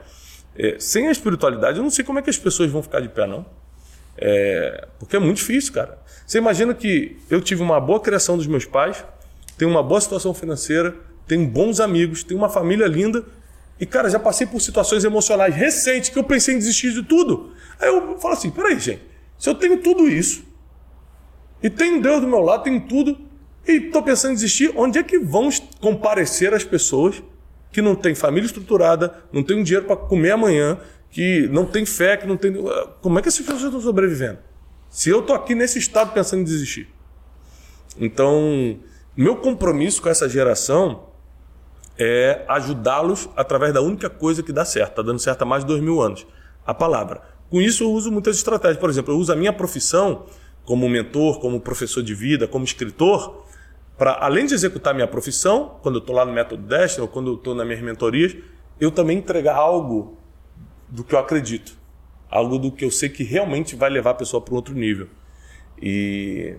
É, 0.56 0.76
sem 0.80 1.08
a 1.08 1.12
espiritualidade, 1.12 1.78
eu 1.78 1.84
não 1.84 1.90
sei 1.90 2.04
como 2.04 2.20
é 2.20 2.22
que 2.22 2.30
as 2.30 2.38
pessoas 2.38 2.70
vão 2.70 2.84
ficar 2.84 3.00
de 3.00 3.10
pé, 3.10 3.26
não. 3.26 3.46
É, 4.18 4.88
porque 5.00 5.16
é 5.16 5.20
muito 5.20 5.38
difícil, 5.38 5.74
cara. 5.74 5.98
Você 6.28 6.38
imagina 6.38 6.74
que 6.74 7.18
eu 7.30 7.42
tive 7.42 7.62
uma 7.62 7.80
boa 7.80 8.00
criação 8.00 8.38
dos 8.38 8.48
meus 8.48 8.66
pais, 8.66 9.04
tenho 9.58 9.72
uma 9.72 9.82
boa 9.82 10.02
situação 10.02 10.34
financeira, 10.34 10.96
tenho 11.28 11.48
bons 11.48 11.80
amigos, 11.80 12.24
tenho 12.24 12.40
uma 12.40 12.50
família 12.50 12.88
linda 12.88 13.24
e, 13.80 13.86
cara, 13.86 14.10
já 14.10 14.20
passei 14.20 14.46
por 14.46 14.62
situações 14.62 15.04
emocionais 15.04 15.56
recentes 15.56 16.10
que 16.10 16.20
eu 16.20 16.24
pensei 16.24 16.54
em 16.54 16.60
desistir 16.60 16.94
de 16.94 17.02
tudo. 17.02 17.52
Aí 17.80 17.88
eu 17.88 18.18
falo 18.20 18.34
assim: 18.36 18.52
peraí, 18.52 18.80
gente, 18.80 19.02
se 19.40 19.50
eu 19.50 19.56
tenho 19.56 19.78
tudo 19.82 20.08
isso 20.08 20.44
e 21.64 21.70
tenho 21.70 22.02
Deus 22.02 22.22
do 22.22 22.28
meu 22.28 22.42
lado, 22.42 22.64
tenho 22.64 22.82
tudo 22.82 23.18
e 23.68 23.88
estou 23.88 24.04
pensando 24.04 24.32
em 24.32 24.36
desistir, 24.36 24.72
onde 24.76 25.00
é 25.00 25.04
que 25.04 25.18
vão 25.18 25.50
comparecer 25.80 26.54
as 26.54 26.64
pessoas 26.64 27.24
que 27.72 27.82
não 27.82 27.96
têm 27.96 28.14
família 28.14 28.46
estruturada, 28.46 29.14
não 29.32 29.44
têm 29.44 29.64
dinheiro 29.64 29.86
para 29.86 29.96
comer 29.96 30.32
amanhã, 30.32 30.78
que 31.10 31.48
não 31.50 31.66
tem 31.66 31.86
fé, 31.86 32.18
que 32.18 32.28
não 32.28 32.38
tem. 32.38 32.54
Como 33.02 33.20
é 33.20 33.22
que 33.22 33.28
essas 33.28 33.42
pessoas 33.42 33.64
estão 33.64 33.82
sobrevivendo? 33.82 34.40
Se 34.90 35.10
eu 35.10 35.20
estou 35.20 35.36
aqui 35.36 35.56
nesse 35.56 35.80
estado 35.80 36.14
pensando 36.14 36.42
em 36.42 36.44
desistir. 36.44 36.90
Então, 37.98 38.80
meu 39.16 39.38
compromisso 39.38 40.02
com 40.02 40.10
essa 40.10 40.28
geração 40.28 41.08
é 41.98 42.46
ajudá-los 42.48 43.30
através 43.36 43.74
da 43.74 43.82
única 43.82 44.10
coisa 44.10 44.42
que 44.42 44.52
dá 44.52 44.66
certo, 44.66 44.92
está 44.92 45.02
dando 45.02 45.20
certo 45.20 45.42
há 45.42 45.46
mais 45.46 45.64
de 45.64 45.68
dois 45.68 45.82
mil 45.82 46.02
anos: 46.02 46.26
a 46.66 46.74
palavra. 46.74 47.22
Com 47.50 47.62
isso, 47.62 47.84
eu 47.84 47.92
uso 47.92 48.12
muitas 48.12 48.38
estratégias. 48.38 48.80
Por 48.80 48.90
exemplo, 48.90 49.14
eu 49.14 49.18
uso 49.18 49.32
a 49.32 49.36
minha 49.36 49.52
profissão 49.52 50.26
como 50.64 50.88
mentor, 50.88 51.40
como 51.40 51.60
professor 51.60 52.02
de 52.02 52.16
vida, 52.16 52.48
como 52.48 52.64
escritor, 52.64 53.46
para 53.98 54.14
além 54.14 54.46
de 54.46 54.54
executar 54.54 54.94
minha 54.94 55.08
profissão, 55.08 55.80
quando 55.82 55.96
eu 55.96 56.00
estou 56.00 56.16
lá 56.16 56.26
no 56.26 56.34
Método 56.34 56.64
Destiny 56.64 57.02
ou 57.04 57.08
quando 57.08 57.32
eu 57.32 57.36
estou 57.36 57.54
nas 57.54 57.66
minhas 57.66 57.82
mentorias, 57.82 58.36
eu 58.80 58.92
também 58.92 59.18
entregar 59.18 59.56
algo 59.56 60.18
do 60.90 61.04
que 61.04 61.14
eu 61.14 61.20
acredito. 61.20 61.78
Algo 62.30 62.58
do 62.58 62.72
que 62.72 62.84
eu 62.84 62.92
sei 62.92 63.10
que 63.10 63.24
realmente 63.24 63.76
vai 63.76 63.90
levar 63.90 64.12
a 64.12 64.16
pessoa 64.16 64.42
para 64.42 64.54
um 64.54 64.56
outro 64.56 64.74
nível. 64.74 65.08
E 65.82 66.56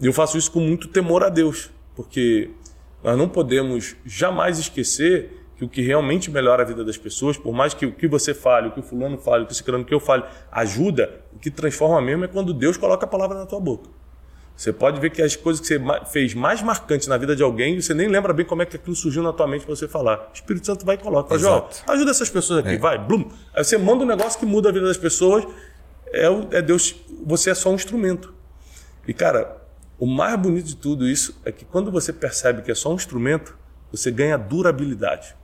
eu 0.00 0.12
faço 0.12 0.38
isso 0.38 0.50
com 0.50 0.60
muito 0.60 0.88
temor 0.88 1.24
a 1.24 1.28
Deus, 1.28 1.70
porque 1.94 2.50
nós 3.02 3.18
não 3.18 3.28
podemos 3.28 3.96
jamais 4.04 4.58
esquecer 4.58 5.38
que 5.56 5.64
o 5.64 5.68
que 5.68 5.82
realmente 5.82 6.30
melhora 6.30 6.62
a 6.62 6.66
vida 6.66 6.84
das 6.84 6.96
pessoas, 6.96 7.36
por 7.36 7.52
mais 7.52 7.74
que 7.74 7.84
o 7.84 7.92
que 7.92 8.06
você 8.06 8.32
fale, 8.32 8.68
o 8.68 8.70
que 8.70 8.78
o 8.78 8.82
fulano 8.82 9.18
fale, 9.18 9.42
o 9.42 9.46
que 9.46 9.52
o 9.52 9.54
ciclano 9.56 9.84
que 9.84 9.92
eu 9.92 9.98
fale, 9.98 10.22
ajuda, 10.52 11.20
o 11.34 11.38
que 11.38 11.50
transforma 11.50 12.00
mesmo 12.00 12.24
é 12.24 12.28
quando 12.28 12.54
Deus 12.54 12.76
coloca 12.76 13.04
a 13.04 13.08
palavra 13.08 13.36
na 13.36 13.44
tua 13.44 13.58
boca. 13.58 13.90
Você 14.58 14.72
pode 14.72 14.98
ver 15.00 15.10
que 15.10 15.22
as 15.22 15.36
coisas 15.36 15.60
que 15.60 15.68
você 15.68 15.80
fez 16.10 16.34
mais 16.34 16.60
marcantes 16.60 17.06
na 17.06 17.16
vida 17.16 17.36
de 17.36 17.44
alguém, 17.44 17.80
você 17.80 17.94
nem 17.94 18.08
lembra 18.08 18.32
bem 18.32 18.44
como 18.44 18.60
é 18.60 18.66
que 18.66 18.74
aquilo 18.74 18.96
surgiu 18.96 19.22
na 19.22 19.32
tua 19.32 19.46
mente 19.46 19.64
para 19.64 19.76
você 19.76 19.86
falar. 19.86 20.30
O 20.30 20.34
Espírito 20.34 20.66
Santo 20.66 20.84
vai 20.84 20.96
e 20.96 20.98
coloca. 20.98 21.28
Fala, 21.28 21.40
João, 21.40 21.68
ajuda 21.86 22.10
essas 22.10 22.28
pessoas 22.28 22.58
aqui, 22.58 22.74
é. 22.74 22.76
vai, 22.76 22.98
blum. 22.98 23.30
Aí 23.54 23.62
você 23.62 23.78
manda 23.78 24.02
um 24.02 24.06
negócio 24.06 24.36
que 24.36 24.44
muda 24.44 24.70
a 24.70 24.72
vida 24.72 24.84
das 24.84 24.96
pessoas, 24.96 25.46
é, 26.08 26.26
é 26.50 26.60
Deus, 26.60 26.96
você 27.24 27.50
é 27.50 27.54
só 27.54 27.70
um 27.70 27.76
instrumento. 27.76 28.34
E 29.06 29.14
cara, 29.14 29.62
o 29.96 30.08
mais 30.08 30.36
bonito 30.36 30.66
de 30.66 30.76
tudo 30.76 31.06
isso 31.06 31.40
é 31.44 31.52
que 31.52 31.64
quando 31.64 31.92
você 31.92 32.12
percebe 32.12 32.62
que 32.62 32.72
é 32.72 32.74
só 32.74 32.90
um 32.90 32.96
instrumento, 32.96 33.56
você 33.92 34.10
ganha 34.10 34.36
durabilidade. 34.36 35.36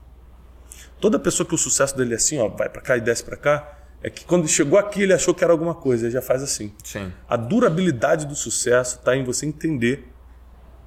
Toda 1.01 1.21
pessoa 1.21 1.47
que 1.47 1.55
o 1.55 1.59
sucesso 1.59 1.97
dele 1.97 2.15
é 2.15 2.17
assim, 2.17 2.41
ó, 2.41 2.49
vai 2.49 2.69
para 2.69 2.83
cá 2.83 2.97
e 2.97 3.01
desce 3.01 3.23
para 3.23 3.37
cá, 3.37 3.79
é 4.05 4.11
que 4.11 4.23
quando 4.27 4.47
chegou 4.47 4.79
aqui 4.79 5.01
ele 5.01 5.15
achou 5.15 5.33
que 5.33 5.43
era 5.43 5.51
alguma 5.51 5.75
coisa, 5.75 6.05
ele 6.05 6.13
já 6.13 6.21
faz 6.21 6.43
assim. 6.43 6.75
Sim. 6.85 7.11
A 7.27 7.39
durabilidade 7.39 8.27
do 8.27 8.35
sucesso 8.37 8.99
está 8.99 9.17
em 9.17 9.25
você 9.25 9.47
entender 9.47 10.07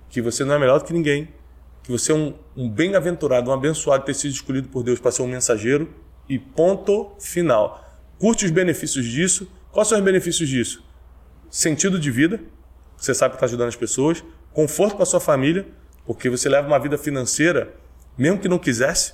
que 0.08 0.22
você 0.22 0.46
não 0.46 0.54
é 0.54 0.60
melhor 0.60 0.78
do 0.78 0.86
que 0.86 0.94
ninguém, 0.94 1.28
que 1.82 1.92
você 1.92 2.12
é 2.12 2.16
um, 2.16 2.36
um 2.56 2.70
bem-aventurado, 2.70 3.50
um 3.50 3.54
abençoado 3.54 4.06
ter 4.06 4.14
sido 4.14 4.34
escolhido 4.34 4.70
por 4.70 4.84
Deus 4.84 5.00
para 5.00 5.10
ser 5.12 5.24
um 5.24 5.28
mensageiro 5.28 5.92
e 6.30 6.38
ponto 6.38 7.16
final. 7.20 7.84
Curte 8.20 8.46
os 8.46 8.52
benefícios 8.52 9.04
disso. 9.04 9.52
Quais 9.72 9.88
são 9.88 9.98
os 9.98 10.04
benefícios 10.04 10.48
disso? 10.48 10.86
Sentido 11.50 12.00
de 12.00 12.12
vida, 12.12 12.40
você 12.96 13.16
sabe 13.16 13.32
que 13.32 13.38
está 13.38 13.48
ajudando 13.48 13.70
as 13.70 13.76
pessoas, 13.76 14.24
conforto 14.54 14.96
para 14.96 15.08
sua 15.08 15.20
família, 15.20 15.68
porque 16.06 16.30
você 16.30 16.48
leva 16.48 16.68
uma 16.68 16.78
vida 16.78 17.00
financeira, 17.00 17.74
mesmo 18.16 18.38
que 18.38 18.48
não 18.48 18.60
quisesse, 18.60 19.14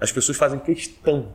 as 0.00 0.10
pessoas 0.10 0.38
fazem 0.38 0.58
questão 0.58 1.34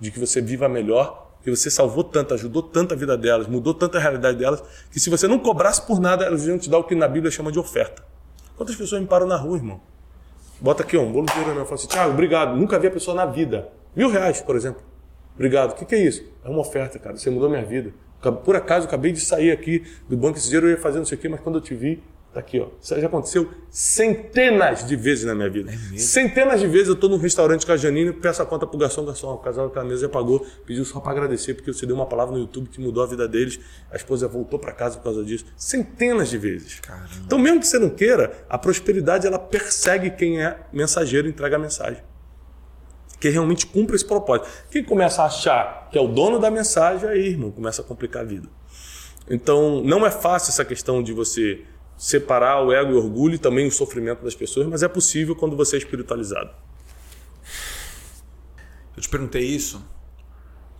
de 0.00 0.10
que 0.10 0.18
você 0.18 0.40
viva 0.40 0.66
melhor 0.66 1.22
que 1.42 1.50
você 1.50 1.70
salvou 1.70 2.04
tanto, 2.04 2.34
ajudou 2.34 2.62
tanto 2.62 2.94
a 2.94 2.96
vida 2.96 3.16
delas, 3.16 3.46
mudou 3.46 3.74
tanta 3.74 3.98
realidade 3.98 4.38
delas, 4.38 4.62
que 4.90 5.00
se 5.00 5.10
você 5.10 5.26
não 5.26 5.38
cobrasse 5.38 5.82
por 5.82 6.00
nada, 6.00 6.24
elas 6.24 6.46
iam 6.46 6.58
te 6.58 6.70
dar 6.70 6.78
o 6.78 6.84
que 6.84 6.94
na 6.94 7.08
Bíblia 7.08 7.30
chama 7.30 7.50
de 7.50 7.58
oferta. 7.58 8.04
Quantas 8.56 8.76
pessoas 8.76 9.00
me 9.00 9.06
param 9.06 9.26
na 9.26 9.36
rua, 9.36 9.56
irmão? 9.56 9.80
Bota 10.60 10.82
aqui, 10.82 10.96
um 10.96 11.10
bolo 11.10 11.26
de 11.26 11.38
ouro, 11.38 11.50
eu 11.50 11.64
falo 11.64 11.74
assim, 11.74 11.88
Tiago, 11.88 12.12
obrigado, 12.12 12.56
nunca 12.56 12.78
vi 12.78 12.86
a 12.86 12.90
pessoa 12.90 13.16
na 13.16 13.26
vida. 13.26 13.68
Mil 13.96 14.08
reais, 14.08 14.40
por 14.40 14.54
exemplo. 14.54 14.82
Obrigado. 15.34 15.72
O 15.72 15.74
que, 15.74 15.84
que 15.84 15.94
é 15.94 16.06
isso? 16.06 16.24
É 16.44 16.48
uma 16.48 16.60
oferta, 16.60 16.98
cara. 16.98 17.16
Você 17.16 17.30
mudou 17.30 17.48
minha 17.48 17.64
vida. 17.64 17.92
Por 18.44 18.54
acaso, 18.54 18.86
acabei 18.86 19.10
de 19.10 19.20
sair 19.20 19.50
aqui 19.50 19.84
do 20.08 20.16
banco 20.16 20.38
esse 20.38 20.46
dinheiro, 20.46 20.68
eu 20.68 20.70
ia 20.70 20.78
fazer 20.78 20.98
não 20.98 21.04
sei 21.04 21.18
o 21.18 21.20
quê, 21.20 21.28
mas 21.28 21.40
quando 21.40 21.56
eu 21.56 21.60
te 21.60 21.74
vi, 21.74 22.02
Tá 22.32 22.40
aqui, 22.40 22.58
ó. 22.58 22.68
Isso 22.80 22.98
já 22.98 23.06
aconteceu 23.06 23.50
centenas 23.68 24.86
de 24.86 24.96
vezes 24.96 25.24
na 25.24 25.34
minha 25.34 25.50
vida. 25.50 25.70
É 25.70 25.98
centenas 25.98 26.60
de 26.60 26.66
vezes 26.66 26.88
eu 26.88 26.94
estou 26.94 27.10
num 27.10 27.18
restaurante 27.18 27.66
com 27.66 27.72
a 27.72 27.76
Janine, 27.76 28.10
peço 28.10 28.40
a 28.40 28.46
conta 28.46 28.66
pro 28.66 28.78
garçom, 28.78 29.04
garçom, 29.04 29.34
o 29.34 29.38
casal 29.38 29.68
da 29.68 29.84
mesa 29.84 30.02
já 30.02 30.08
pagou, 30.08 30.40
pediu 30.64 30.82
só 30.86 30.98
para 30.98 31.12
agradecer, 31.12 31.52
porque 31.52 31.70
você 31.70 31.84
deu 31.84 31.94
uma 31.94 32.06
palavra 32.06 32.34
no 32.34 32.40
YouTube 32.40 32.70
que 32.70 32.80
mudou 32.80 33.02
a 33.02 33.06
vida 33.06 33.28
deles, 33.28 33.60
a 33.90 33.96
esposa 33.96 34.26
voltou 34.26 34.58
para 34.58 34.72
casa 34.72 34.96
por 34.96 35.04
causa 35.04 35.22
disso. 35.22 35.44
Centenas 35.58 36.30
de 36.30 36.38
vezes. 36.38 36.80
Caramba. 36.80 37.10
Então, 37.26 37.38
mesmo 37.38 37.60
que 37.60 37.66
você 37.66 37.78
não 37.78 37.90
queira, 37.90 38.46
a 38.48 38.56
prosperidade 38.56 39.26
ela 39.26 39.38
persegue 39.38 40.10
quem 40.10 40.42
é 40.42 40.58
mensageiro 40.72 41.28
e 41.28 41.30
entrega 41.30 41.56
a 41.56 41.58
mensagem. 41.58 42.02
Que 43.20 43.28
realmente 43.28 43.66
cumpre 43.66 43.94
esse 43.94 44.06
propósito. 44.06 44.48
Quem 44.70 44.82
começa 44.82 45.22
a 45.22 45.26
achar 45.26 45.90
que 45.92 45.98
é 45.98 46.00
o 46.00 46.08
dono 46.08 46.38
da 46.38 46.50
mensagem, 46.50 47.06
aí, 47.10 47.28
irmão, 47.28 47.50
começa 47.50 47.82
a 47.82 47.84
complicar 47.84 48.22
a 48.22 48.24
vida. 48.24 48.48
Então, 49.28 49.82
não 49.84 50.06
é 50.06 50.10
fácil 50.10 50.50
essa 50.50 50.64
questão 50.64 51.02
de 51.02 51.12
você 51.12 51.62
separar 52.02 52.60
o 52.60 52.72
ego 52.72 52.90
e 52.90 52.94
o 52.94 52.98
orgulho 52.98 53.36
e 53.36 53.38
também 53.38 53.64
o 53.64 53.70
sofrimento 53.70 54.24
das 54.24 54.34
pessoas, 54.34 54.66
mas 54.66 54.82
é 54.82 54.88
possível 54.88 55.36
quando 55.36 55.56
você 55.56 55.76
é 55.76 55.78
espiritualizado. 55.78 56.50
Eu 58.96 59.00
te 59.00 59.08
perguntei 59.08 59.44
isso 59.44 59.80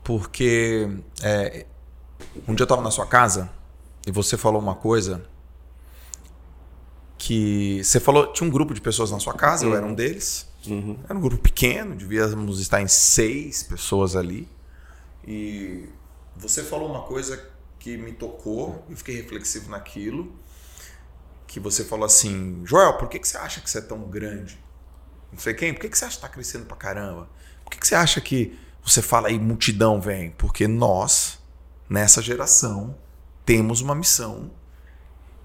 porque 0.03 0.91
é, 1.23 1.65
um 2.49 2.57
dia 2.57 2.63
eu 2.63 2.65
estava 2.65 2.83
na 2.83 2.91
sua 2.91 3.07
casa 3.07 3.49
e 4.05 4.11
você 4.11 4.37
falou 4.37 4.61
uma 4.61 4.75
coisa 4.75 5.25
que 7.17 7.81
você 7.85 8.01
falou 8.01 8.33
tinha 8.33 8.49
um 8.49 8.51
grupo 8.51 8.75
de 8.75 8.81
pessoas 8.81 9.13
na 9.13 9.21
sua 9.21 9.35
casa, 9.35 9.65
uhum. 9.65 9.71
eu 9.71 9.79
era 9.79 9.87
um 9.87 9.95
deles. 9.95 10.49
Uhum. 10.67 10.99
Era 11.05 11.17
um 11.17 11.21
grupo 11.21 11.41
pequeno, 11.41 11.95
devíamos 11.95 12.59
estar 12.59 12.83
em 12.83 12.89
seis 12.89 13.63
pessoas 13.63 14.17
ali. 14.17 14.49
E 15.25 15.89
você 16.37 16.65
falou 16.65 16.91
uma 16.91 17.03
coisa 17.03 17.49
que 17.79 17.97
me 17.97 18.11
tocou 18.11 18.85
e 18.91 18.97
fiquei 18.97 19.15
reflexivo 19.15 19.71
naquilo 19.71 20.43
que 21.53 21.61
você 21.61 21.85
falou 21.85 22.07
assim, 22.07 22.63
Joel, 22.65 22.95
por 22.95 23.11
que, 23.11 23.19
que 23.19 23.29
você 23.29 23.37
acha 23.37 23.61
que 23.61 23.69
você 23.69 23.77
é 23.77 23.83
tão 23.83 24.09
grande? 24.09 24.59
Não 25.31 25.39
sei 25.39 25.53
quem, 25.53 25.75
por 25.75 25.81
que, 25.81 25.91
que 25.91 25.99
você 25.99 26.07
acha 26.07 26.15
que 26.15 26.25
está 26.25 26.29
crescendo 26.31 26.65
pra 26.65 26.75
caramba? 26.75 27.29
Por 27.63 27.71
que, 27.71 27.79
que 27.79 27.87
você 27.87 27.95
acha 27.95 28.23
que 28.23 28.59
você 28.83 29.03
fala 29.03 29.29
aí 29.29 29.39
multidão 29.39 30.01
vem? 30.01 30.31
Porque 30.31 30.67
nós, 30.67 31.39
nessa 31.91 32.23
geração, 32.23 32.97
temos 33.45 33.83
uma 33.83 33.95
missão 33.95 34.51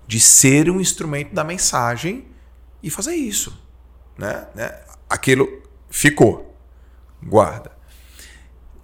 de 0.07 0.17
ser 0.17 0.69
um 0.69 0.79
instrumento 0.79 1.35
da 1.35 1.43
mensagem 1.43 2.25
e 2.81 2.89
fazer 2.89 3.13
isso. 3.13 3.61
Né? 4.17 4.47
né? 4.55 4.79
Aquilo 5.09 5.61
ficou. 5.89 6.57
Guarda. 7.21 7.73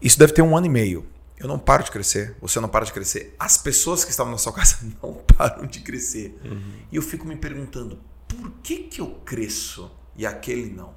Isso 0.02 0.20
deve 0.20 0.34
ter 0.34 0.42
um 0.42 0.58
ano 0.58 0.66
e 0.66 0.70
meio. 0.70 1.08
Eu 1.44 1.50
não 1.50 1.60
paro 1.60 1.84
de 1.84 1.92
crescer, 1.92 2.38
você 2.40 2.58
não 2.62 2.70
para 2.70 2.86
de 2.86 2.94
crescer. 2.94 3.36
As 3.38 3.58
pessoas 3.58 4.06
que 4.06 4.12
estavam 4.12 4.32
na 4.32 4.38
sua 4.38 4.54
casa 4.54 4.78
não 5.04 5.14
param 5.14 5.66
de 5.66 5.82
crescer. 5.82 6.40
Uhum. 6.42 6.74
E 6.90 6.96
eu 6.96 7.02
fico 7.02 7.28
me 7.28 7.36
perguntando, 7.36 8.00
por 8.30 8.50
que, 8.64 8.78
que 8.78 9.02
eu 9.02 9.10
cresço 9.26 9.92
e 10.16 10.26
aquele 10.26 10.72
não? 10.72 10.96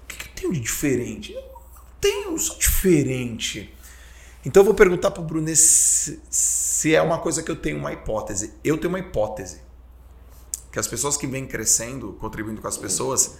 O 0.00 0.06
que, 0.08 0.16
que 0.16 0.26
eu 0.26 0.32
tenho 0.34 0.52
de 0.54 0.60
diferente? 0.60 1.34
Eu 1.34 1.42
não 1.42 1.82
tenho, 2.00 2.30
eu 2.30 2.38
sou 2.38 2.56
diferente. 2.56 3.74
Então 4.42 4.62
eu 4.62 4.64
vou 4.64 4.74
perguntar 4.74 5.10
para 5.10 5.22
o 5.22 5.26
Bruno 5.26 5.54
se, 5.54 6.18
se 6.30 6.94
é 6.94 7.02
uma 7.02 7.18
coisa 7.18 7.42
que 7.42 7.50
eu 7.50 7.56
tenho 7.56 7.76
uma 7.76 7.92
hipótese. 7.92 8.54
Eu 8.64 8.78
tenho 8.78 8.88
uma 8.88 9.00
hipótese. 9.00 9.60
Que 10.72 10.78
as 10.78 10.88
pessoas 10.88 11.18
que 11.18 11.26
vêm 11.26 11.46
crescendo, 11.46 12.14
contribuindo 12.14 12.62
com 12.62 12.68
as 12.68 12.78
pessoas, 12.78 13.36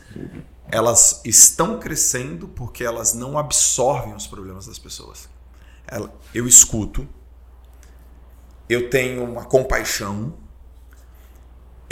elas 0.70 1.22
estão 1.24 1.80
crescendo 1.80 2.48
porque 2.48 2.84
elas 2.84 3.14
não 3.14 3.38
absorvem 3.38 4.14
os 4.14 4.26
problemas 4.26 4.66
das 4.66 4.78
pessoas 4.78 5.30
eu 6.34 6.46
escuto, 6.46 7.08
eu 8.68 8.88
tenho 8.88 9.24
uma 9.24 9.44
compaixão 9.44 10.34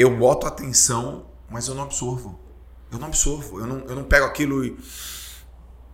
eu 0.01 0.16
boto 0.16 0.46
atenção, 0.46 1.26
mas 1.51 1.68
eu 1.68 1.74
não 1.74 1.82
absorvo. 1.82 2.40
Eu 2.90 2.98
não 2.98 3.09
absorvo. 3.09 3.61
Eu 3.61 3.66
não, 3.66 3.78
eu 3.80 3.94
não 3.94 4.05
pego 4.05 4.24
aquilo 4.24 4.64
e. 4.64 4.74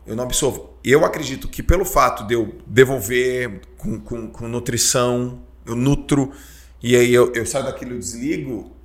Eu 0.07 0.15
não 0.15 0.23
absorvo. 0.23 0.79
Eu 0.85 1.05
acredito 1.05 1.49
que 1.49 1.61
pelo 1.61 1.85
fato 1.85 2.25
de 2.25 2.35
eu 2.35 2.57
devolver 2.65 3.63
com, 3.77 3.99
com, 3.99 4.31
com 4.31 4.47
nutrição, 4.47 5.43
eu 5.65 5.75
nutro, 5.75 6.33
e 6.81 6.95
aí 6.95 7.13
eu, 7.13 7.33
eu 7.33 7.45
saio 7.45 7.65
daquilo 7.65 7.97
e 7.97 7.99
desligo, 7.99 8.77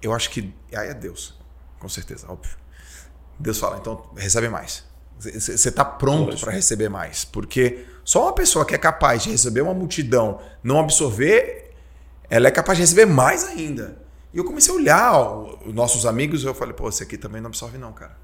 eu 0.00 0.12
acho 0.12 0.30
que. 0.30 0.54
Aí 0.72 0.90
é 0.90 0.94
Deus. 0.94 1.36
Com 1.80 1.88
certeza, 1.88 2.30
óbvio. 2.30 2.56
Deus 3.36 3.58
fala, 3.58 3.78
então 3.78 4.08
recebe 4.16 4.48
mais. 4.48 4.84
Você 5.18 5.68
está 5.70 5.84
pronto 5.84 6.38
para 6.38 6.52
receber 6.52 6.88
mais. 6.88 7.24
Porque 7.24 7.84
só 8.08 8.22
uma 8.22 8.32
pessoa 8.32 8.64
que 8.64 8.74
é 8.74 8.78
capaz 8.78 9.24
de 9.24 9.30
receber 9.32 9.60
uma 9.60 9.74
multidão, 9.74 10.40
não 10.62 10.80
absorver, 10.80 11.74
ela 12.30 12.48
é 12.48 12.50
capaz 12.50 12.78
de 12.78 12.82
receber 12.82 13.04
mais 13.04 13.44
ainda. 13.44 14.00
E 14.32 14.38
eu 14.38 14.44
comecei 14.44 14.72
a 14.72 14.76
olhar 14.78 15.20
os 15.66 15.74
nossos 15.74 16.06
amigos 16.06 16.42
e 16.42 16.46
eu 16.46 16.54
falei, 16.54 16.72
pô, 16.72 16.88
esse 16.88 17.02
aqui 17.02 17.18
também 17.18 17.42
não 17.42 17.48
absorve 17.48 17.76
não, 17.76 17.92
cara. 17.92 18.16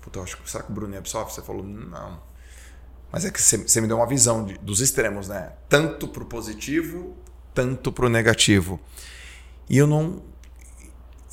Puta, 0.00 0.20
eu 0.20 0.22
acho, 0.22 0.38
será 0.46 0.62
que 0.62 0.70
o 0.70 0.72
Bruno 0.72 0.96
absorve? 0.96 1.32
Você 1.32 1.42
falou, 1.42 1.64
não. 1.64 2.22
Mas 3.10 3.24
é 3.24 3.30
que 3.32 3.42
você, 3.42 3.80
me 3.80 3.88
deu 3.88 3.96
uma 3.96 4.06
visão 4.06 4.44
de, 4.44 4.56
dos 4.58 4.80
extremos, 4.80 5.26
né? 5.26 5.50
Tanto 5.68 6.06
pro 6.06 6.26
positivo, 6.26 7.16
tanto 7.52 7.90
pro 7.90 8.08
negativo. 8.08 8.78
E 9.68 9.76
eu 9.76 9.88
não. 9.88 10.22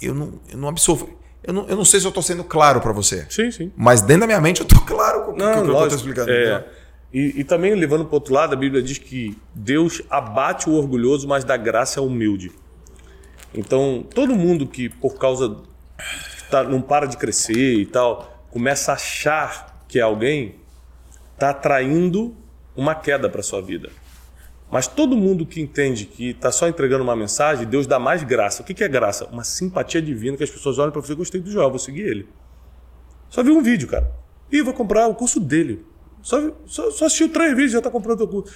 Eu 0.02 0.16
não, 0.16 0.40
eu 0.50 0.58
não 0.58 0.70
absorvo. 0.70 1.20
Eu 1.44 1.54
não, 1.54 1.68
eu 1.68 1.76
não 1.76 1.86
sei 1.86 2.00
se 2.00 2.08
eu 2.08 2.10
estou 2.10 2.24
sendo 2.24 2.44
claro 2.44 2.82
para 2.82 2.94
você. 2.94 3.28
Sim, 3.30 3.52
sim. 3.52 3.72
Mas 3.78 4.02
dentro 4.02 4.22
da 4.22 4.26
minha 4.26 4.42
mente 4.42 4.62
eu 4.62 4.66
estou 4.66 4.82
claro 4.86 5.26
com 5.26 5.34
o 5.34 5.36
que, 5.36 5.44
eu 5.44 5.84
estou 5.84 5.98
explicando. 5.98 6.32
É, 6.32 6.81
e, 7.14 7.42
e, 7.42 7.44
também, 7.44 7.76
levando 7.76 8.06
para 8.06 8.14
o 8.14 8.16
outro 8.16 8.34
lado, 8.34 8.54
a 8.54 8.56
Bíblia 8.56 8.82
diz 8.82 8.98
que 8.98 9.38
Deus 9.54 10.02
abate 10.10 10.70
o 10.70 10.74
orgulhoso, 10.74 11.28
mas 11.28 11.44
dá 11.44 11.58
graça 11.58 12.00
ao 12.00 12.08
humilde. 12.08 12.52
Então, 13.54 14.06
todo 14.14 14.34
mundo 14.34 14.66
que, 14.66 14.88
por 14.90 15.16
causa. 15.16 15.58
Tá, 16.50 16.64
não 16.66 16.82
para 16.82 17.06
de 17.06 17.16
crescer 17.16 17.76
e 17.76 17.86
tal, 17.86 18.46
começa 18.50 18.92
a 18.92 18.96
achar 18.96 19.86
que 19.88 20.00
é 20.00 20.02
alguém, 20.02 20.56
está 21.34 21.52
atraindo 21.52 22.36
uma 22.76 22.94
queda 22.94 23.30
para 23.30 23.42
sua 23.42 23.62
vida. 23.62 23.90
Mas 24.70 24.86
todo 24.86 25.16
mundo 25.16 25.46
que 25.46 25.62
entende 25.62 26.06
que 26.06 26.32
está 26.32 26.52
só 26.52 26.68
entregando 26.68 27.04
uma 27.04 27.16
mensagem, 27.16 27.66
Deus 27.66 27.88
dá 27.88 28.00
mais 28.00 28.24
graça. 28.24 28.62
O 28.62 28.66
que 28.66 28.84
é 28.84 28.88
graça? 28.88 29.26
Uma 29.28 29.46
simpatia 29.46 30.02
divina 30.02 30.36
que 30.36 30.44
as 30.44 30.50
pessoas 30.50 30.78
olham 30.78 30.92
para 30.92 31.02
você, 31.02 31.16
gostei 31.16 31.40
do 31.40 31.50
Joel, 31.50 31.70
vou 31.70 31.80
seguir 31.80 32.02
ele. 32.02 32.28
Só 33.30 33.42
viu 33.42 33.58
um 33.58 33.62
vídeo, 33.62 33.88
cara. 33.88 34.12
E 34.52 34.62
vou 34.62 34.74
comprar 34.74 35.08
o 35.08 35.16
curso 35.16 35.40
dele. 35.40 35.86
Só, 36.22 36.52
só, 36.66 36.92
só 36.92 37.06
assistiu 37.06 37.30
três 37.30 37.52
vídeos 37.52 37.72
e 37.72 37.74
já 37.74 37.78
está 37.80 37.90
comprando 37.90 38.16
o 38.16 38.18
teu 38.20 38.28
curso. 38.28 38.54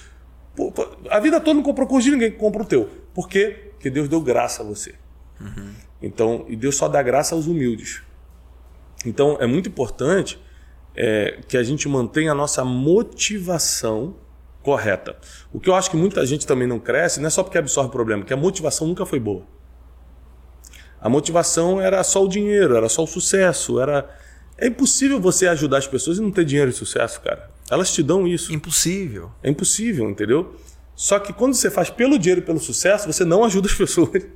Pô, 0.54 0.72
pô, 0.72 0.88
a 1.10 1.20
vida 1.20 1.40
toda 1.40 1.54
não 1.54 1.62
comprou 1.62 1.86
curso 1.86 2.04
de 2.04 2.12
ninguém, 2.12 2.32
compra 2.32 2.62
o 2.62 2.66
teu. 2.66 2.88
Por 3.12 3.28
quê? 3.28 3.70
Porque 3.72 3.90
Deus 3.90 4.08
deu 4.08 4.20
graça 4.20 4.62
a 4.62 4.66
você. 4.66 4.94
Uhum. 5.40 5.72
Então, 6.00 6.44
e 6.48 6.56
Deus 6.56 6.76
só 6.76 6.88
dá 6.88 7.02
graça 7.02 7.34
aos 7.34 7.46
humildes. 7.46 8.02
Então, 9.04 9.36
é 9.40 9.46
muito 9.46 9.68
importante 9.68 10.38
é, 10.94 11.40
que 11.46 11.56
a 11.56 11.62
gente 11.62 11.88
mantenha 11.88 12.32
a 12.32 12.34
nossa 12.34 12.64
motivação 12.64 14.16
correta. 14.62 15.16
O 15.52 15.60
que 15.60 15.68
eu 15.68 15.74
acho 15.74 15.90
que 15.90 15.96
muita 15.96 16.24
gente 16.26 16.46
também 16.46 16.66
não 16.66 16.78
cresce 16.78 17.20
não 17.20 17.28
é 17.28 17.30
só 17.30 17.42
porque 17.42 17.58
absorve 17.58 17.88
o 17.88 17.92
problema, 17.92 18.24
que 18.24 18.32
a 18.32 18.36
motivação 18.36 18.86
nunca 18.86 19.06
foi 19.06 19.20
boa. 19.20 19.44
A 21.00 21.08
motivação 21.08 21.80
era 21.80 22.02
só 22.02 22.24
o 22.24 22.28
dinheiro, 22.28 22.74
era 22.74 22.88
só 22.88 23.04
o 23.04 23.06
sucesso, 23.06 23.78
era 23.78 24.08
é 24.58 24.66
impossível 24.66 25.20
você 25.20 25.46
ajudar 25.46 25.78
as 25.78 25.86
pessoas 25.86 26.18
e 26.18 26.20
não 26.20 26.30
ter 26.30 26.44
dinheiro 26.44 26.70
e 26.70 26.74
sucesso, 26.74 27.20
cara. 27.20 27.50
Elas 27.70 27.92
te 27.92 28.02
dão 28.02 28.26
isso. 28.26 28.52
Impossível. 28.52 29.30
É 29.42 29.50
impossível, 29.50 30.08
entendeu? 30.08 30.56
Só 30.94 31.18
que 31.18 31.32
quando 31.32 31.54
você 31.54 31.70
faz 31.70 31.90
pelo 31.90 32.18
dinheiro 32.18 32.40
e 32.40 32.44
pelo 32.44 32.58
sucesso, 32.58 33.12
você 33.12 33.24
não 33.24 33.44
ajuda 33.44 33.68
as 33.68 33.74
pessoas. 33.76 34.26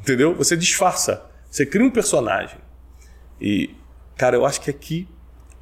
entendeu? 0.00 0.34
Você 0.34 0.56
disfarça. 0.56 1.24
Você 1.50 1.64
cria 1.64 1.86
um 1.86 1.90
personagem. 1.90 2.58
E, 3.40 3.74
cara, 4.16 4.36
eu 4.36 4.44
acho 4.44 4.60
que 4.60 4.70
aqui 4.70 5.08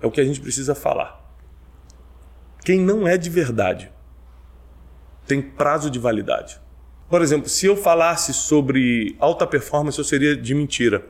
é 0.00 0.06
o 0.06 0.10
que 0.10 0.20
a 0.20 0.24
gente 0.24 0.40
precisa 0.40 0.74
falar. 0.74 1.24
Quem 2.64 2.80
não 2.80 3.06
é 3.06 3.16
de 3.16 3.30
verdade 3.30 3.92
tem 5.26 5.42
prazo 5.42 5.90
de 5.90 5.98
validade. 5.98 6.60
Por 7.08 7.22
exemplo, 7.22 7.48
se 7.48 7.66
eu 7.66 7.76
falasse 7.76 8.32
sobre 8.32 9.16
alta 9.18 9.46
performance, 9.46 9.98
eu 9.98 10.04
seria 10.04 10.36
de 10.36 10.54
mentira. 10.54 11.06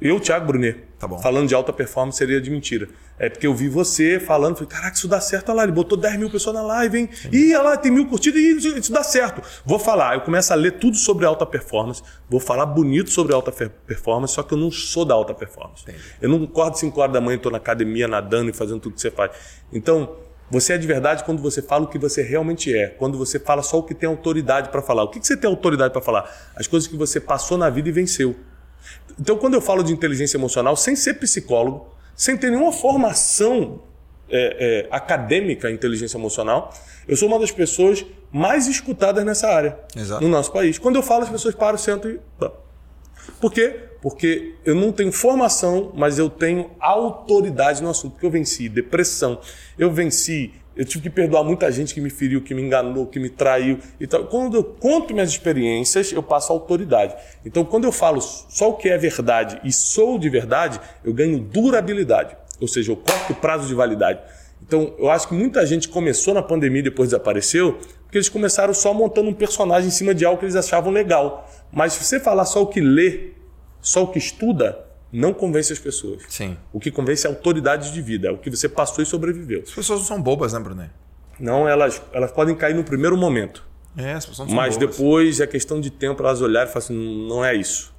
Eu, 0.00 0.18
Thiago 0.18 0.46
Brunet, 0.46 0.84
tá 1.08 1.18
falando 1.18 1.48
de 1.48 1.54
alta 1.54 1.72
performance, 1.72 2.18
seria 2.18 2.40
de 2.40 2.50
mentira. 2.50 2.88
É 3.18 3.28
porque 3.28 3.46
eu 3.46 3.54
vi 3.54 3.68
você 3.68 4.18
falando, 4.18 4.56
falei, 4.56 4.68
caraca, 4.68 4.96
isso 4.96 5.06
dá 5.06 5.20
certo, 5.20 5.50
olha 5.50 5.58
lá, 5.58 5.62
ele 5.64 5.72
botou 5.72 5.96
10 5.96 6.18
mil 6.18 6.30
pessoas 6.30 6.54
na 6.54 6.62
live, 6.62 6.98
hein? 6.98 7.08
Sim. 7.12 7.28
Ih, 7.32 7.54
olha 7.54 7.62
lá, 7.62 7.76
tem 7.76 7.90
mil 7.90 8.06
curtidas, 8.06 8.40
e 8.40 8.78
isso 8.78 8.92
dá 8.92 9.02
certo. 9.02 9.42
Vou 9.64 9.78
falar, 9.78 10.14
eu 10.14 10.20
começo 10.22 10.52
a 10.52 10.56
ler 10.56 10.72
tudo 10.72 10.96
sobre 10.96 11.24
alta 11.24 11.46
performance, 11.46 12.02
vou 12.28 12.40
falar 12.40 12.66
bonito 12.66 13.10
sobre 13.10 13.32
alta 13.32 13.52
performance, 13.52 14.34
só 14.34 14.42
que 14.42 14.54
eu 14.54 14.58
não 14.58 14.70
sou 14.70 15.04
da 15.04 15.14
alta 15.14 15.32
performance. 15.32 15.82
Entendi. 15.82 15.98
Eu 16.20 16.28
não 16.28 16.44
acordo 16.44 16.76
5 16.76 17.00
horas 17.00 17.12
da 17.12 17.20
manhã, 17.20 17.36
estou 17.36 17.52
na 17.52 17.58
academia, 17.58 18.08
nadando 18.08 18.50
e 18.50 18.52
fazendo 18.52 18.80
tudo 18.80 18.94
que 18.94 19.00
você 19.00 19.10
faz. 19.10 19.30
Então, 19.72 20.16
você 20.50 20.74
é 20.74 20.78
de 20.78 20.86
verdade 20.86 21.24
quando 21.24 21.40
você 21.40 21.62
fala 21.62 21.84
o 21.84 21.88
que 21.88 21.98
você 21.98 22.22
realmente 22.22 22.72
é, 22.76 22.88
quando 22.88 23.16
você 23.16 23.38
fala 23.38 23.62
só 23.62 23.78
o 23.78 23.82
que 23.82 23.94
tem 23.94 24.08
autoridade 24.08 24.68
para 24.68 24.82
falar. 24.82 25.02
O 25.04 25.08
que 25.08 25.24
você 25.24 25.36
tem 25.36 25.48
autoridade 25.48 25.92
para 25.92 26.02
falar? 26.02 26.30
As 26.54 26.66
coisas 26.66 26.88
que 26.88 26.96
você 26.96 27.18
passou 27.18 27.56
na 27.56 27.70
vida 27.70 27.88
e 27.88 27.92
venceu. 27.92 28.36
Então, 29.18 29.36
quando 29.36 29.54
eu 29.54 29.60
falo 29.60 29.82
de 29.82 29.92
inteligência 29.92 30.36
emocional, 30.36 30.76
sem 30.76 30.96
ser 30.96 31.14
psicólogo, 31.14 31.88
sem 32.16 32.36
ter 32.36 32.50
nenhuma 32.50 32.72
formação 32.72 33.82
é, 34.28 34.86
é, 34.86 34.88
acadêmica 34.90 35.70
em 35.70 35.74
inteligência 35.74 36.16
emocional, 36.16 36.72
eu 37.06 37.16
sou 37.16 37.28
uma 37.28 37.38
das 37.38 37.50
pessoas 37.50 38.04
mais 38.32 38.66
escutadas 38.66 39.24
nessa 39.24 39.48
área 39.48 39.78
Exato. 39.96 40.22
no 40.22 40.28
nosso 40.28 40.52
país. 40.52 40.78
Quando 40.78 40.96
eu 40.96 41.02
falo, 41.02 41.22
as 41.22 41.30
pessoas 41.30 41.54
param, 41.54 41.78
sentam 41.78 42.10
e. 42.10 42.20
Por 43.40 43.52
quê? 43.52 43.78
Porque 44.02 44.54
eu 44.64 44.74
não 44.74 44.92
tenho 44.92 45.12
formação, 45.12 45.92
mas 45.94 46.18
eu 46.18 46.28
tenho 46.28 46.70
autoridade 46.80 47.82
no 47.82 47.90
assunto. 47.90 48.12
Porque 48.12 48.26
eu 48.26 48.30
venci 48.30 48.68
depressão, 48.68 49.40
eu 49.78 49.90
venci 49.90 50.52
eu 50.76 50.84
tive 50.84 51.04
que 51.04 51.10
perdoar 51.10 51.44
muita 51.44 51.70
gente 51.70 51.94
que 51.94 52.00
me 52.00 52.10
feriu, 52.10 52.42
que 52.42 52.54
me 52.54 52.62
enganou, 52.62 53.06
que 53.06 53.18
me 53.20 53.28
traiu. 53.28 53.78
Então, 54.00 54.26
quando 54.26 54.56
eu 54.56 54.64
conto 54.64 55.14
minhas 55.14 55.30
experiências, 55.30 56.12
eu 56.12 56.22
passo 56.22 56.52
autoridade. 56.52 57.14
Então, 57.44 57.64
quando 57.64 57.84
eu 57.84 57.92
falo 57.92 58.20
só 58.20 58.70
o 58.70 58.74
que 58.74 58.88
é 58.88 58.98
verdade 58.98 59.60
e 59.62 59.72
sou 59.72 60.18
de 60.18 60.28
verdade, 60.28 60.80
eu 61.04 61.14
ganho 61.14 61.38
durabilidade. 61.38 62.36
Ou 62.60 62.68
seja, 62.68 62.92
eu 62.92 62.96
corto 62.96 63.32
o 63.32 63.36
prazo 63.36 63.66
de 63.66 63.74
validade. 63.74 64.20
Então, 64.66 64.94
eu 64.98 65.10
acho 65.10 65.28
que 65.28 65.34
muita 65.34 65.64
gente 65.66 65.88
começou 65.88 66.32
na 66.32 66.42
pandemia 66.42 66.80
e 66.80 66.84
depois 66.84 67.10
desapareceu, 67.10 67.78
porque 68.02 68.16
eles 68.16 68.28
começaram 68.28 68.72
só 68.72 68.94
montando 68.94 69.28
um 69.28 69.34
personagem 69.34 69.88
em 69.88 69.92
cima 69.92 70.14
de 70.14 70.24
algo 70.24 70.38
que 70.38 70.44
eles 70.44 70.56
achavam 70.56 70.92
legal. 70.92 71.50
Mas 71.70 71.92
se 71.92 72.04
você 72.04 72.18
falar 72.18 72.46
só 72.46 72.62
o 72.62 72.66
que 72.66 72.80
lê, 72.80 73.32
só 73.80 74.04
o 74.04 74.08
que 74.08 74.18
estuda, 74.18 74.83
não 75.14 75.32
convence 75.32 75.72
as 75.72 75.78
pessoas. 75.78 76.22
Sim. 76.28 76.58
O 76.72 76.80
que 76.80 76.90
convence 76.90 77.24
é 77.24 77.30
a 77.30 77.32
autoridade 77.32 77.92
de 77.92 78.02
vida, 78.02 78.28
é 78.28 78.30
o 78.32 78.38
que 78.38 78.50
você 78.50 78.68
passou 78.68 79.00
e 79.00 79.06
sobreviveu. 79.06 79.62
As 79.62 79.70
pessoas 79.70 80.00
não 80.00 80.06
são 80.06 80.20
bobas, 80.20 80.52
né, 80.52 80.58
Brunet? 80.58 80.90
Não, 81.38 81.68
elas, 81.68 82.02
elas 82.12 82.32
podem 82.32 82.54
cair 82.56 82.74
no 82.74 82.82
primeiro 82.82 83.16
momento. 83.16 83.64
É, 83.96 84.14
as 84.14 84.26
pessoas 84.26 84.48
não 84.48 84.56
Mas 84.56 84.74
são 84.74 84.80
bobas. 84.80 84.96
depois 84.96 85.40
é 85.40 85.46
questão 85.46 85.80
de 85.80 85.88
tempo 85.88 86.20
elas 86.20 86.42
olharem 86.42 86.68
e 86.68 86.72
falar 86.72 86.84
assim, 86.84 87.28
não 87.28 87.44
é 87.44 87.54
isso. 87.54 87.94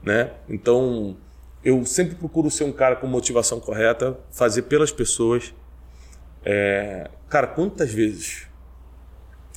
Né? 0.00 0.30
Então, 0.48 1.16
eu 1.64 1.84
sempre 1.84 2.14
procuro 2.14 2.48
ser 2.48 2.62
um 2.62 2.72
cara 2.72 2.94
com 2.94 3.08
motivação 3.08 3.58
correta, 3.58 4.16
fazer 4.30 4.62
pelas 4.62 4.92
pessoas. 4.92 5.52
É... 6.44 7.10
Cara, 7.28 7.48
quantas 7.48 7.92
vezes? 7.92 8.46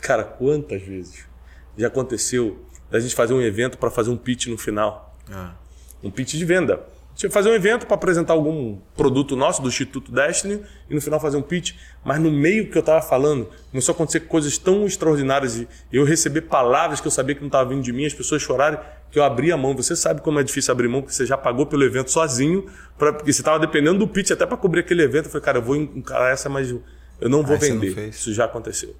Cara, 0.01 0.23
quantas 0.23 0.81
vezes 0.81 1.27
já 1.77 1.87
aconteceu 1.87 2.65
da 2.89 2.99
gente 2.99 3.13
fazer 3.13 3.35
um 3.35 3.41
evento 3.41 3.77
para 3.77 3.91
fazer 3.91 4.09
um 4.09 4.17
pitch 4.17 4.47
no 4.47 4.57
final? 4.57 5.15
Ah 5.31 5.53
um 6.07 6.11
pitch 6.11 6.35
de 6.35 6.45
venda. 6.45 6.81
Tinha 7.17 7.31
fazer 7.31 7.49
um 7.49 7.53
evento 7.55 7.87
para 7.87 7.95
apresentar 7.95 8.33
algum 8.33 8.77
produto 8.95 9.35
nosso 9.35 9.59
do 9.59 9.67
Instituto 9.67 10.11
Destiny 10.11 10.61
e 10.87 10.93
no 10.93 11.01
final 11.01 11.19
fazer 11.19 11.35
um 11.35 11.41
pitch. 11.41 11.73
Mas 12.05 12.19
no 12.19 12.29
meio 12.29 12.69
que 12.69 12.77
eu 12.77 12.81
estava 12.81 13.01
falando, 13.01 13.49
começou 13.71 13.93
a 13.93 13.95
acontecer 13.95 14.19
coisas 14.21 14.55
tão 14.59 14.85
extraordinárias 14.85 15.57
e 15.57 15.67
eu 15.91 16.03
receber 16.05 16.41
palavras 16.41 17.01
que 17.01 17.07
eu 17.07 17.11
sabia 17.11 17.33
que 17.33 17.41
não 17.41 17.47
estavam 17.47 17.69
vindo 17.69 17.83
de 17.83 17.91
mim, 17.91 18.05
as 18.05 18.13
pessoas 18.13 18.43
chorarem, 18.43 18.77
que 19.09 19.17
eu 19.17 19.23
abri 19.23 19.51
a 19.51 19.57
mão. 19.57 19.75
Você 19.75 19.95
sabe 19.95 20.21
como 20.21 20.39
é 20.39 20.43
difícil 20.43 20.71
abrir 20.71 20.87
mão, 20.87 21.01
porque 21.01 21.15
você 21.15 21.25
já 21.25 21.35
pagou 21.35 21.65
pelo 21.65 21.83
evento 21.83 22.11
sozinho, 22.11 22.67
pra, 22.99 23.11
porque 23.11 23.33
você 23.33 23.41
estava 23.41 23.57
dependendo 23.57 23.97
do 23.97 24.07
pitch 24.07 24.29
até 24.29 24.45
para 24.45 24.55
cobrir 24.55 24.81
aquele 24.81 25.01
evento. 25.01 25.25
Eu 25.25 25.31
falei, 25.31 25.43
cara, 25.43 25.57
eu 25.57 25.63
vou 25.63 25.75
encarar 25.75 26.31
essa, 26.31 26.47
mas 26.47 26.69
eu 26.69 26.83
não 27.29 27.41
vou 27.41 27.55
ah, 27.55 27.59
vender. 27.59 27.95
Não 27.95 28.09
Isso 28.09 28.31
já 28.31 28.45
aconteceu. 28.45 28.95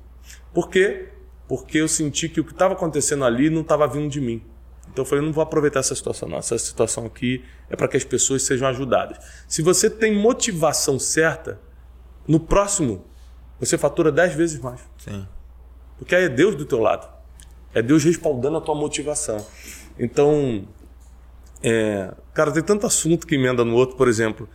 Por 0.51 0.71
quê? 0.71 1.09
Porque 1.47 1.77
eu 1.77 1.87
senti 1.87 2.27
que 2.27 2.41
o 2.41 2.43
que 2.43 2.51
estava 2.51 2.73
acontecendo 2.73 3.23
ali 3.23 3.47
não 3.51 3.61
estava 3.61 3.85
vindo 3.87 4.09
de 4.09 4.19
mim. 4.19 4.41
Então 4.97 5.03
eu 5.03 5.09
falei, 5.09 5.23
não 5.23 5.31
vou 5.31 5.43
aproveitar 5.43 5.81
essa 5.81 5.93
situação, 5.93 6.27
não. 6.27 6.39
Essa 6.39 6.57
situação 6.57 7.05
aqui 7.05 7.45
é 7.69 7.75
para 7.75 7.87
que 7.87 7.95
as 7.95 8.03
pessoas 8.03 8.41
sejam 8.41 8.67
ajudadas. 8.67 9.19
Se 9.47 9.61
você 9.61 9.91
tem 9.91 10.15
motivação 10.15 10.97
certa, 10.97 11.59
no 12.27 12.39
próximo 12.39 13.05
você 13.59 13.77
fatura 13.77 14.11
10 14.11 14.33
vezes 14.33 14.59
mais. 14.59 14.81
Sim. 14.97 15.27
Porque 15.99 16.15
aí 16.15 16.23
é 16.23 16.29
Deus 16.29 16.55
do 16.55 16.65
teu 16.65 16.79
lado. 16.79 17.07
É 17.75 17.81
Deus 17.81 18.03
respaldando 18.03 18.57
a 18.57 18.61
tua 18.61 18.73
motivação. 18.73 19.45
Então, 19.99 20.67
é, 21.61 22.11
cara, 22.33 22.51
tem 22.51 22.63
tanto 22.63 22.87
assunto 22.87 23.27
que 23.27 23.35
emenda 23.35 23.63
no 23.63 23.75
outro, 23.75 23.97
por 23.97 24.07
exemplo. 24.07 24.49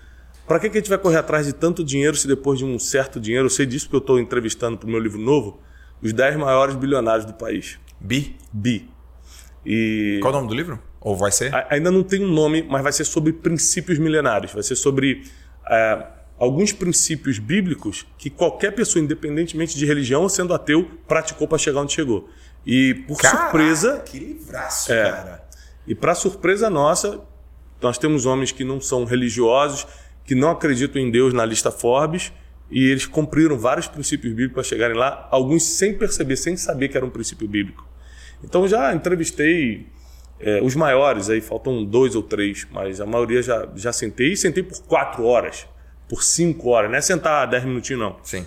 Para 0.44 0.58
que, 0.58 0.70
que 0.70 0.78
a 0.78 0.80
gente 0.80 0.90
vai 0.90 0.98
correr 0.98 1.18
atrás 1.18 1.46
de 1.46 1.52
tanto 1.52 1.84
dinheiro 1.84 2.16
se 2.16 2.26
depois 2.26 2.58
de 2.58 2.64
um 2.64 2.80
certo 2.80 3.20
dinheiro, 3.20 3.46
eu 3.46 3.50
sei 3.50 3.64
disso 3.64 3.86
porque 3.86 3.96
eu 3.96 4.00
estou 4.00 4.18
entrevistando 4.18 4.76
para 4.76 4.88
o 4.88 4.90
meu 4.90 4.98
livro 4.98 5.20
novo, 5.20 5.60
os 6.02 6.12
10 6.12 6.34
maiores 6.36 6.74
bilionários 6.74 7.24
do 7.24 7.32
país. 7.32 7.78
Bi? 8.00 8.36
Bi. 8.52 8.91
E 9.64 10.18
Qual 10.20 10.32
o 10.32 10.36
nome 10.36 10.48
do 10.48 10.54
livro? 10.54 10.78
Ou 11.00 11.16
vai 11.16 11.30
ser? 11.32 11.52
Ainda 11.70 11.90
não 11.90 12.02
tem 12.02 12.24
um 12.24 12.30
nome, 12.32 12.62
mas 12.62 12.82
vai 12.82 12.92
ser 12.92 13.04
sobre 13.04 13.32
princípios 13.32 13.98
milenários. 13.98 14.52
Vai 14.52 14.62
ser 14.62 14.76
sobre 14.76 15.24
é, 15.68 16.06
alguns 16.38 16.72
princípios 16.72 17.38
bíblicos 17.38 18.06
que 18.18 18.30
qualquer 18.30 18.72
pessoa, 18.72 19.02
independentemente 19.02 19.76
de 19.76 19.86
religião 19.86 20.22
ou 20.22 20.28
sendo 20.28 20.54
ateu, 20.54 20.88
praticou 21.06 21.46
para 21.48 21.58
chegar 21.58 21.80
onde 21.80 21.92
chegou. 21.92 22.28
E 22.66 22.94
por 23.08 23.18
Caraca, 23.18 23.42
surpresa, 23.42 23.98
Que 24.04 24.18
livraço, 24.18 24.92
É. 24.92 25.02
cara. 25.10 25.44
e 25.86 25.94
para 25.94 26.14
surpresa 26.14 26.70
nossa, 26.70 27.20
nós 27.80 27.98
temos 27.98 28.26
homens 28.26 28.52
que 28.52 28.62
não 28.64 28.80
são 28.80 29.04
religiosos, 29.04 29.86
que 30.24 30.34
não 30.36 30.50
acreditam 30.50 31.02
em 31.02 31.10
Deus 31.10 31.34
na 31.34 31.44
lista 31.44 31.72
Forbes, 31.72 32.32
e 32.70 32.84
eles 32.84 33.04
cumpriram 33.06 33.58
vários 33.58 33.88
princípios 33.88 34.32
bíblicos 34.32 34.54
para 34.54 34.62
chegarem 34.62 34.96
lá, 34.96 35.26
alguns 35.32 35.64
sem 35.64 35.98
perceber, 35.98 36.36
sem 36.36 36.56
saber 36.56 36.88
que 36.88 36.96
era 36.96 37.04
um 37.04 37.10
princípio 37.10 37.48
bíblico. 37.48 37.84
Então 38.44 38.66
já 38.66 38.92
entrevistei 38.94 39.86
é, 40.40 40.60
os 40.62 40.74
maiores, 40.74 41.30
aí 41.30 41.40
faltam 41.40 41.84
dois 41.84 42.14
ou 42.16 42.22
três, 42.22 42.66
mas 42.70 43.00
a 43.00 43.06
maioria 43.06 43.42
já, 43.42 43.68
já 43.76 43.92
sentei, 43.92 44.32
e 44.32 44.36
sentei 44.36 44.62
por 44.62 44.82
quatro 44.82 45.24
horas, 45.24 45.66
por 46.08 46.22
cinco 46.22 46.70
horas, 46.70 46.90
não 46.90 46.96
é 46.98 47.00
sentar 47.00 47.46
dez 47.48 47.64
minutinhos 47.64 48.00
não. 48.00 48.16
Sim. 48.22 48.46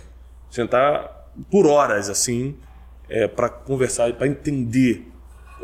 sentar 0.49 1.29
por 1.51 1.65
horas 1.67 2.09
assim 2.09 2.55
é, 3.09 3.27
para 3.27 3.49
conversar 3.49 4.11
para 4.13 4.27
entender 4.27 5.05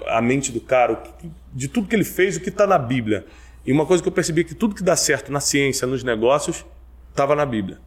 a 0.08 0.22
mente 0.22 0.52
do 0.52 0.60
cara 0.62 0.96
que- 0.96 1.32
de 1.54 1.68
tudo 1.68 1.88
que 1.88 1.96
ele 1.96 2.04
fez 2.04 2.38
o 2.38 2.42
que 2.42 2.50
está 2.50 2.66
na 2.68 2.78
Bíblia. 2.78 3.26
E 3.66 3.72
uma 3.72 3.86
coisa 3.86 4.02
que 4.02 4.08
eu 4.10 4.14
percebi 4.14 4.42
é 4.42 4.44
que 4.44 4.56
tudo 4.56 4.74
que 4.76 4.84
dá 4.84 4.96
certo 4.96 5.32
na 5.32 5.40
ciência 5.40 5.86
nos 5.88 6.04
negócios 6.04 6.66
estava 7.10 7.36
na 7.36 7.46
Bíblia 7.46 7.78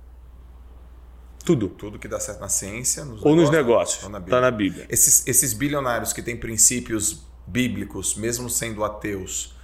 tudo 1.45 1.69
Tudo 1.69 1.99
que 1.99 2.09
dá 2.09 2.19
certo 2.19 2.41
na 2.41 2.49
ciência, 2.49 3.05
nos 3.05 3.25
ou 3.25 3.37
nos 3.37 3.51
negócios 3.51 4.03
tá 4.03 4.09
na 4.09 4.19
Bíblia. 4.19 4.37
está 4.37 4.41
na 4.41 4.51
Bíblia 4.51 4.87
Esses, 4.89 5.27
esses 5.27 5.53
bilionários 5.53 6.13
que 6.13 6.23
têm 6.23 6.37
princípios 6.37 7.27
bíblicos, 7.47 8.15
mesmo 8.17 8.49
sendo 8.49 8.83
ateus, 8.85 9.55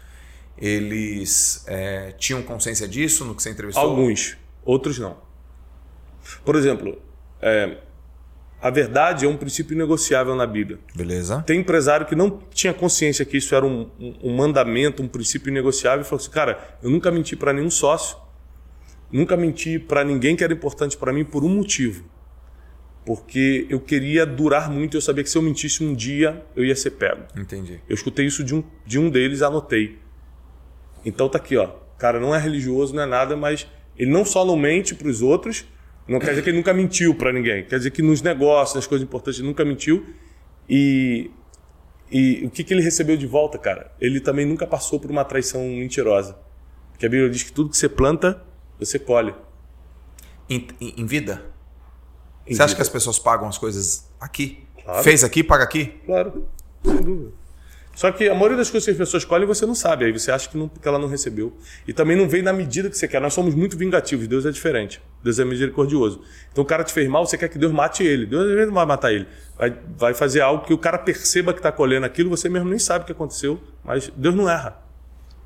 eles 0.59 1.65
é, 1.67 2.13
tinham 2.19 2.43
consciência 2.43 2.87
disso 2.87 3.25
no 3.25 3.35
que 3.35 3.43
você 3.43 3.51
entrevistou? 3.51 3.83
alguns 3.83 4.37
outros 4.65 4.99
não 4.99 5.17
por 6.45 6.55
exemplo 6.57 7.01
é, 7.41 7.79
a 8.61 8.69
verdade 8.69 9.25
é 9.25 9.29
um 9.29 9.37
princípio 9.39 9.75
negociável 9.77 10.35
na 10.37 10.47
Bíblia 10.47 10.79
Beleza. 10.95 11.43
Tem 11.47 11.59
empresário 11.61 12.05
que 12.05 12.15
não 12.15 12.39
tinha 12.53 12.75
consciência 12.75 13.25
que 13.25 13.39
isso 13.39 13.55
era 13.55 13.65
um, 13.65 13.91
um- 13.99 14.15
um 14.25 14.37
mandamento, 14.37 15.03
um 15.03 15.09
princípio 15.09 15.49
inegociável, 15.49 16.03
e 16.03 16.05
falou 16.05 16.21
assim: 16.21 16.31
cara, 16.31 16.77
eu 16.83 16.91
nunca 16.91 17.11
menti 17.11 17.35
para 17.35 17.55
nenhum 17.55 17.71
sócio, 17.71 18.19
nunca 19.13 19.37
menti 19.37 19.79
para 19.79 20.05
ninguém 20.05 20.37
que 20.37 20.45
era 20.45 20.53
importante 20.53 20.97
para 20.97 21.13
mim 21.13 21.25
por 21.25 21.45
um 21.45 21.49
motivo. 21.49 22.05
Porque 23.05 23.67
eu 23.71 23.81
queria 23.81 24.27
durar 24.27 24.71
muito 24.71 24.97
eu 24.97 25.01
sabia 25.01 25.25
que 25.25 25.31
se 25.31 25.37
eu 25.37 25.43
mentisse 25.43 25.83
um 25.83 25.95
dia 25.95 26.45
eu 26.55 26.65
ia 26.65 26.77
ser 26.77 26.93
pego. 26.93 27.23
Entendi. 27.37 27.81
Eu 27.89 27.95
escutei 27.95 28.27
isso 28.27 28.45
de 28.45 28.55
um, 28.55 28.63
de 28.87 28.99
um 28.99 29.11
deles, 29.11 29.43
anotei. 29.43 29.99
Então 31.05 31.29
tá 31.29 31.39
aqui, 31.39 31.57
ó. 31.57 31.71
Cara, 31.99 32.21
não 32.21 32.35
é 32.35 32.39
religioso, 32.39 32.95
não 32.95 33.03
é 33.03 33.07
nada, 33.07 33.37
mas 33.37 33.67
ele 33.97 34.11
não 34.11 34.25
só 34.25 34.45
não 34.45 34.57
mente 34.57 34.95
para 34.95 35.09
os 35.09 35.23
outros, 35.23 35.67
não 36.09 36.19
quer 36.19 36.31
dizer 36.31 36.43
que 36.43 36.51
ele 36.51 36.57
nunca 36.57 36.73
mentiu 36.73 37.15
para 37.15 37.33
ninguém. 37.33 37.65
Quer 37.65 37.77
dizer 37.77 37.91
que 37.91 38.03
nos 38.03 38.23
negócios, 38.23 38.75
nas 38.75 38.87
coisas 38.87 39.07
importantes, 39.07 39.39
ele 39.39 39.49
nunca 39.49 39.65
mentiu. 39.65 40.07
E, 40.69 41.31
e 42.11 42.43
o 42.45 42.51
que, 42.51 42.65
que 42.65 42.75
ele 42.75 42.83
recebeu 42.83 43.17
de 43.17 43.27
volta, 43.27 43.59
cara? 43.59 43.93
Ele 44.01 44.21
também 44.21 44.45
nunca 44.47 44.67
passou 44.67 44.99
por 44.99 45.11
uma 45.11 45.25
traição 45.25 45.63
mentirosa. 45.63 46.39
Porque 46.91 47.07
a 47.07 47.09
Bíblia 47.09 47.31
diz 47.31 47.43
que 47.43 47.53
tudo 47.53 47.71
que 47.71 47.77
você 47.77 47.89
planta, 47.89 48.43
você 48.87 48.99
colhe. 48.99 49.35
Em, 50.49 50.67
em- 50.81 51.07
vida? 51.07 51.43
Em 52.47 52.55
Você 52.55 52.63
acha 52.63 52.69
vida. 52.69 52.77
que 52.77 52.83
as 52.83 52.89
pessoas 52.89 53.19
pagam 53.19 53.49
as 53.49 53.57
coisas 53.59 54.11
aqui? 54.21 54.67
Claro. 54.85 55.05
Fez 55.05 55.23
aqui, 55.23 55.45
paga 55.45 55.63
aqui? 55.63 56.01
Claro, 56.05 56.49
sem 56.85 56.97
dúvida. 56.97 57.41
Só 57.95 58.11
que 58.11 58.29
a 58.29 58.35
maioria 58.35 58.57
das 58.57 58.71
coisas 58.71 58.85
que 58.87 58.91
as 58.93 58.97
pessoas 58.97 59.25
escolhem 59.25 59.47
você 59.47 59.67
não 59.67 59.75
sabe, 59.75 60.07
aí 60.07 60.13
você 60.13 60.31
acha 60.31 60.49
que, 60.49 60.57
não, 60.57 60.69
que 60.69 60.89
ela 60.89 60.99
não 60.99 61.07
recebeu. 61.07 61.57
E 61.87 61.93
também 61.93 62.17
não 62.17 62.29
vem 62.29 62.41
na 62.41 62.53
medida 62.53 62.89
que 62.89 62.97
você 62.97 63.07
quer. 63.07 63.21
Nós 63.21 63.35
somos 63.35 63.55
muito 63.55 63.77
vingativos, 63.77 64.27
Deus 64.27 64.47
é 64.47 64.51
diferente. 64.51 65.03
Deus 65.23 65.39
é 65.39 65.45
misericordioso. 65.45 66.23
Então 66.51 66.65
o 66.65 66.67
cara 66.67 66.83
te 66.83 66.93
fez 66.93 67.09
mal, 67.09 67.27
você 67.27 67.37
quer 67.37 67.49
que 67.49 67.59
Deus 67.59 67.73
mate 67.73 68.03
ele. 68.03 68.25
Deus 68.27 68.45
às 68.47 68.53
vezes 68.53 68.67
não 68.69 68.75
vai 68.75 68.87
matar 68.87 69.13
ele. 69.13 69.29
Vai, 69.59 69.77
vai 69.99 70.15
fazer 70.15 70.41
algo 70.41 70.65
que 70.65 70.73
o 70.73 70.79
cara 70.79 70.99
perceba 70.99 71.53
que 71.53 71.59
está 71.59 71.71
colhendo 71.71 72.07
aquilo, 72.07 72.31
você 72.31 72.49
mesmo 72.49 72.71
nem 72.71 72.79
sabe 72.79 73.03
o 73.03 73.07
que 73.07 73.13
aconteceu, 73.13 73.61
mas 73.85 74.11
Deus 74.17 74.35
não 74.35 74.49
erra. 74.49 74.79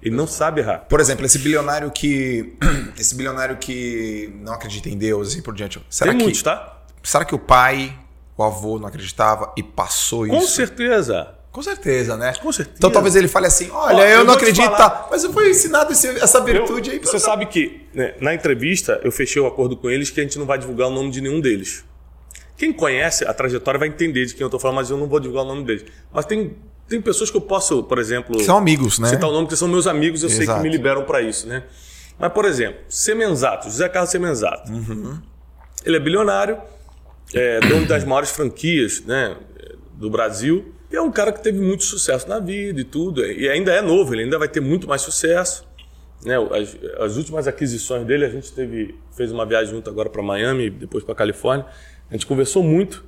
Ele 0.05 0.15
não 0.15 0.27
sabe 0.27 0.61
errar. 0.61 0.81
Por 0.89 1.01
exemplo, 1.01 1.25
esse 1.25 1.39
bilionário 1.39 1.91
que. 1.91 2.55
Esse 2.99 3.15
bilionário 3.15 3.57
que 3.57 4.33
não 4.43 4.53
acredita 4.53 4.89
em 4.89 4.97
Deus 4.99 5.29
e 5.29 5.33
assim 5.33 5.43
por 5.43 5.55
diante. 5.55 5.81
Será 5.91 6.11
Tem 6.11 6.19
que, 6.19 6.25
muitos, 6.25 6.43
tá? 6.43 6.83
será 7.03 7.25
que 7.25 7.35
o 7.35 7.39
pai, 7.39 7.97
o 8.37 8.43
avô 8.45 8.79
não 8.79 8.87
acreditava 8.87 9.53
e 9.57 9.63
passou 9.63 10.27
Com 10.29 10.39
isso? 10.39 10.49
certeza. 10.55 11.35
Com 11.51 11.63
certeza, 11.63 12.17
né? 12.17 12.35
Com 12.43 12.51
certeza. 12.53 12.77
Então 12.79 12.91
talvez 12.91 13.15
ele 13.17 13.29
fale 13.29 13.47
assim: 13.47 13.71
olha, 13.71 13.97
Ó, 13.97 14.01
eu, 14.03 14.19
eu 14.21 14.25
não 14.25 14.35
acredito, 14.35 14.65
falar- 14.65 14.77
tá? 14.77 15.09
Mas 15.11 15.25
eu 15.25 15.33
fui 15.33 15.51
ensinado 15.51 15.93
esse- 15.93 16.09
essa 16.19 16.39
Eu- 16.39 16.45
virtude 16.45 16.91
aí. 16.91 16.99
pra- 17.01 17.11
você 17.11 17.19
sabe 17.19 17.47
que 17.47 17.87
né, 17.95 18.15
na 18.21 18.35
entrevista 18.35 19.01
eu 19.05 19.11
fechei 19.13 19.41
o 19.41 19.47
acordo 19.47 19.77
com 19.77 19.89
eles 19.91 20.11
que 20.11 20.21
a 20.21 20.23
gente 20.23 20.39
não 20.39 20.47
vai 20.47 20.59
divulgar 20.59 20.89
o 20.89 20.91
nome 20.91 21.11
de 21.11 21.21
nenhum 21.21 21.41
deles. 21.41 21.85
Quem 22.57 22.73
conhece 22.73 23.25
a 23.25 23.33
trajetória 23.35 23.79
vai 23.79 23.89
entender 23.89 24.27
de 24.27 24.35
quem 24.35 24.43
eu 24.43 24.47
estou 24.49 24.61
falando, 24.61 24.77
mas 24.77 24.91
eu 24.91 24.97
não 24.97 25.07
vou 25.09 25.19
divulgar 25.21 25.45
o 25.45 25.49
nome 25.49 25.65
deles. 25.65 25.85
Mas 26.13 26.25
tem, 26.27 26.57
tem 26.89 27.01
pessoas 27.01 27.31
que 27.31 27.37
eu 27.37 27.41
posso, 27.41 27.83
por 27.83 27.99
exemplo, 27.99 28.39
São 28.41 28.57
amigos, 28.59 28.99
né? 28.99 29.09
citar 29.09 29.29
o 29.29 29.33
nome 29.33 29.49
que 29.49 29.57
são 29.57 29.69
meus 29.69 29.87
amigos, 29.87 30.23
eu 30.23 30.29
sei 30.29 30.43
Exato. 30.43 30.61
que 30.61 30.63
me 30.63 30.71
liberam 30.71 31.05
para 31.05 31.23
isso, 31.23 31.47
né? 31.47 31.65
Mas, 32.19 32.33
por 32.33 32.45
exemplo, 32.45 32.81
Semenzato, 32.89 33.65
José 33.69 33.89
Carlos 33.89 34.11
Semenzato. 34.11 34.71
Ele 35.85 35.97
é 35.97 36.01
bilionário, 36.01 36.59
é 37.35 37.61
dono 37.61 37.87
das 37.87 38.05
maiores 38.05 38.31
franquias 38.31 39.03
né, 39.05 39.37
do 39.95 40.09
Brasil. 40.11 40.73
E 40.91 40.97
é 40.97 41.03
um 41.03 41.11
cara 41.11 41.33
que 41.33 41.43
teve 41.43 41.59
muito 41.59 41.83
sucesso 41.85 42.29
na 42.29 42.39
vida 42.39 42.81
e 42.81 42.85
tudo. 42.85 43.25
E 43.25 43.49
ainda 43.49 43.73
é 43.73 43.83
novo, 43.83 44.15
ele 44.15 44.23
ainda 44.23 44.39
vai 44.39 44.49
ter 44.49 44.61
muito 44.61 44.87
mais 44.87 45.03
sucesso. 45.03 45.67
Né, 46.25 46.37
as, 46.37 46.77
as 47.01 47.17
últimas 47.17 47.49
aquisições 47.49 48.07
dele, 48.07 48.25
a 48.25 48.31
gente 48.31 48.53
teve, 48.53 48.95
fez 49.17 49.33
uma 49.33 49.45
viagem 49.45 49.75
junto 49.75 49.91
agora 49.91 50.09
para 50.09 50.23
Miami, 50.23 50.71
depois 50.71 51.03
para 51.03 51.15
Califórnia. 51.15 51.67
A 52.09 52.13
gente 52.15 52.27
conversou 52.27 52.63
muito. 52.63 53.05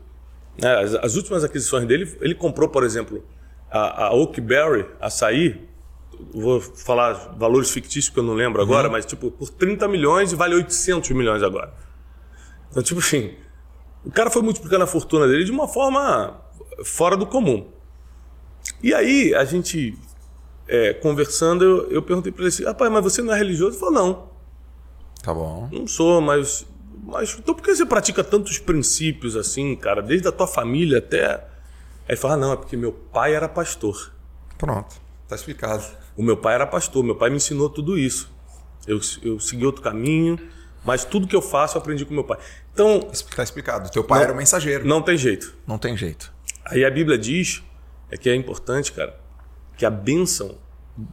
né, 0.61 0.75
as, 0.83 0.95
as 0.95 1.15
últimas 1.15 1.45
aquisições 1.45 1.87
dele, 1.87 2.13
ele 2.21 2.35
comprou, 2.35 2.69
por 2.69 2.83
exemplo, 2.83 3.25
a, 3.71 4.07
a 4.07 4.15
Oakberry, 4.15 4.87
açaí. 5.01 5.69
Vou 6.33 6.61
falar 6.61 7.13
valores 7.37 7.71
fictícios 7.71 8.09
que 8.09 8.19
eu 8.19 8.23
não 8.23 8.33
lembro 8.35 8.63
agora, 8.63 8.89
mas 8.89 9.05
tipo, 9.05 9.31
por 9.31 9.51
30 9.51 9.87
milhões 9.89 10.33
e 10.33 10.37
vale 10.37 10.55
800 10.55 11.11
milhões 11.11 11.43
agora. 11.43 11.75
Então, 12.71 12.83
tipo 12.83 13.01
assim, 13.01 13.35
o 14.05 14.11
cara 14.11 14.31
foi 14.31 14.41
multiplicando 14.43 14.85
a 14.85 14.87
fortuna 14.87 15.27
dele 15.27 15.45
de 15.45 15.53
uma 15.53 15.69
forma 15.69 16.41
fora 16.85 17.17
do 17.17 17.27
comum. 17.27 17.69
E 18.83 18.95
aí, 18.95 19.35
a 19.35 19.45
gente, 19.45 19.97
é, 20.67 20.95
conversando, 20.95 21.65
eu, 21.65 21.91
eu 21.91 22.03
perguntei 22.03 22.33
para 22.33 22.43
ele 22.43 22.49
assim: 22.49 22.65
rapaz, 22.65 22.91
mas 22.91 23.03
você 23.03 23.21
não 23.23 23.35
é 23.35 23.37
religioso? 23.37 23.75
Ele 23.75 23.81
falou: 23.81 23.95
não, 23.95 24.29
Tá 25.23 25.35
bom. 25.35 25.69
não 25.73 25.87
sou, 25.87 26.21
mas. 26.21 26.67
Mas 27.05 27.37
então 27.39 27.55
por 27.55 27.63
que 27.63 27.75
você 27.75 27.87
pratica 27.87 28.25
tantos 28.25 28.59
princípios 28.59 29.37
assim, 29.37 29.77
cara? 29.77 30.03
Desde 30.03 30.27
a 30.29 30.33
tua 30.33 30.47
família 30.47 30.99
até. 30.99 31.45
Aí 32.09 32.11
ele 32.13 32.17
fala: 32.17 32.35
ah, 32.35 32.37
não, 32.37 32.53
é 32.53 32.57
porque 32.57 32.77
meu 32.77 32.93
pai 32.93 33.35
era 33.35 33.49
pastor. 33.49 34.13
Pronto. 34.59 34.97
Tá 35.29 35.35
explicado. 35.35 35.85
O 36.17 36.23
meu 36.23 36.37
pai 36.37 36.55
era 36.55 36.67
pastor, 36.67 37.03
meu 37.05 37.17
pai 37.17 37.31
me 37.31 37.37
ensinou 37.37 37.69
tudo 37.69 37.99
isso. 37.99 38.31
Eu, 38.87 39.01
eu 39.23 39.41
segui 39.41 39.67
outro 39.67 39.83
caminho, 39.83 40.39
mas 40.85 41.05
tudo 41.05 41.27
que 41.27 41.35
eu 41.37 41.43
faço 41.43 41.77
eu 41.77 41.81
aprendi 41.83 42.05
com 42.05 42.15
meu 42.15 42.25
pai. 42.25 42.39
Então, 42.73 43.01
Tá 43.35 43.43
explicado. 43.43 43.91
Teu 43.91 44.05
pai 44.05 44.23
era 44.23 44.33
o 44.33 44.37
mensageiro. 44.37 44.87
não 44.87 45.03
tem 45.03 45.17
jeito. 45.19 45.53
Não 45.67 45.79
tem 45.79 45.97
jeito. 45.97 46.33
Aí 46.65 46.85
a 46.85 46.91
Bíblia 46.91 47.19
diz 47.19 47.63
é 48.11 48.17
que 48.17 48.31
é 48.31 48.35
importante, 48.35 48.93
cara, 48.93 49.19
que 49.77 49.85
a 49.85 49.91
bênção 49.91 50.57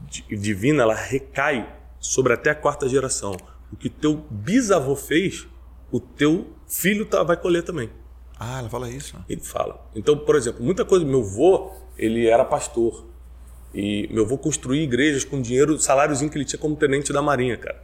di- 0.08 0.24
divina 0.36 0.82
ela 0.84 0.94
recai 0.94 1.68
sobre 1.98 2.32
até 2.32 2.50
a 2.50 2.54
quarta 2.54 2.88
geração. 2.88 3.36
O 3.72 3.76
que 3.76 3.90
teu 3.90 4.24
bisavô 4.30 4.94
fez, 4.94 5.46
o 5.90 5.98
teu 5.98 6.54
filho 6.68 7.04
tá, 7.06 7.22
vai 7.24 7.36
colher 7.36 7.62
também. 7.64 7.90
Ah, 8.46 8.58
ela 8.58 8.68
fala 8.68 8.90
isso. 8.90 9.16
Ele 9.28 9.40
fala. 9.40 9.88
Então, 9.94 10.18
por 10.18 10.36
exemplo, 10.36 10.62
muita 10.62 10.84
coisa. 10.84 11.04
Meu 11.04 11.20
avô, 11.20 11.72
ele 11.96 12.26
era 12.26 12.44
pastor. 12.44 13.06
E 13.74 14.08
meu 14.12 14.24
avô 14.24 14.36
construía 14.36 14.82
igrejas 14.82 15.24
com 15.24 15.40
dinheiro, 15.40 15.78
saláriozinho 15.80 16.30
que 16.30 16.36
ele 16.36 16.44
tinha 16.44 16.58
como 16.58 16.76
tenente 16.76 17.12
da 17.12 17.22
Marinha, 17.22 17.56
cara. 17.56 17.82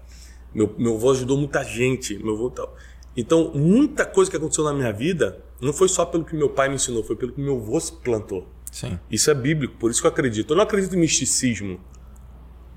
Meu, 0.55 0.73
meu 0.79 0.95
avô 0.97 1.11
ajudou 1.13 1.37
muita 1.37 1.65
gente. 1.65 2.19
Meu 2.23 2.35
avô 2.35 2.51
tal. 2.51 2.77
Então, 3.17 3.53
muita 3.55 4.05
coisa 4.05 4.31
que 4.31 4.37
aconteceu 4.37 4.65
na 4.65 4.73
minha 4.73 4.93
vida 4.93 5.43
não 5.61 5.73
foi 5.73 5.89
só 5.89 6.05
pelo 6.05 6.25
que 6.25 6.35
meu 6.37 6.49
pai 6.49 6.69
me 6.69 6.77
ensinou, 6.77 7.03
foi 7.03 7.17
pelo 7.17 7.33
que 7.33 7.41
meu 7.41 7.57
avô 7.57 7.81
se 7.81 7.93
plantou. 7.93 8.47
Sim. 8.71 8.99
Isso 9.11 9.31
é 9.31 9.35
bíblico, 9.35 9.75
por 9.79 9.91
isso 9.91 10.01
que 10.01 10.07
eu 10.07 10.11
acredito. 10.11 10.53
Eu 10.53 10.57
não 10.57 10.63
acredito 10.63 10.95
em 10.95 10.99
misticismo. 10.99 11.81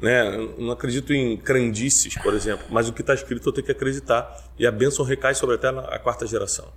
Né? 0.01 0.35
Eu 0.35 0.55
não 0.57 0.71
acredito 0.71 1.13
em 1.13 1.37
crendices, 1.37 2.15
por 2.15 2.33
exemplo. 2.33 2.65
Mas 2.69 2.89
o 2.89 2.93
que 2.93 3.01
está 3.01 3.13
escrito 3.13 3.47
eu 3.47 3.53
tenho 3.53 3.65
que 3.65 3.71
acreditar. 3.71 4.51
E 4.57 4.65
a 4.65 4.71
bênção 4.71 5.05
recai 5.05 5.35
sobre 5.35 5.55
até 5.55 5.67
a 5.69 5.99
quarta 5.99 6.25
geração. 6.25 6.73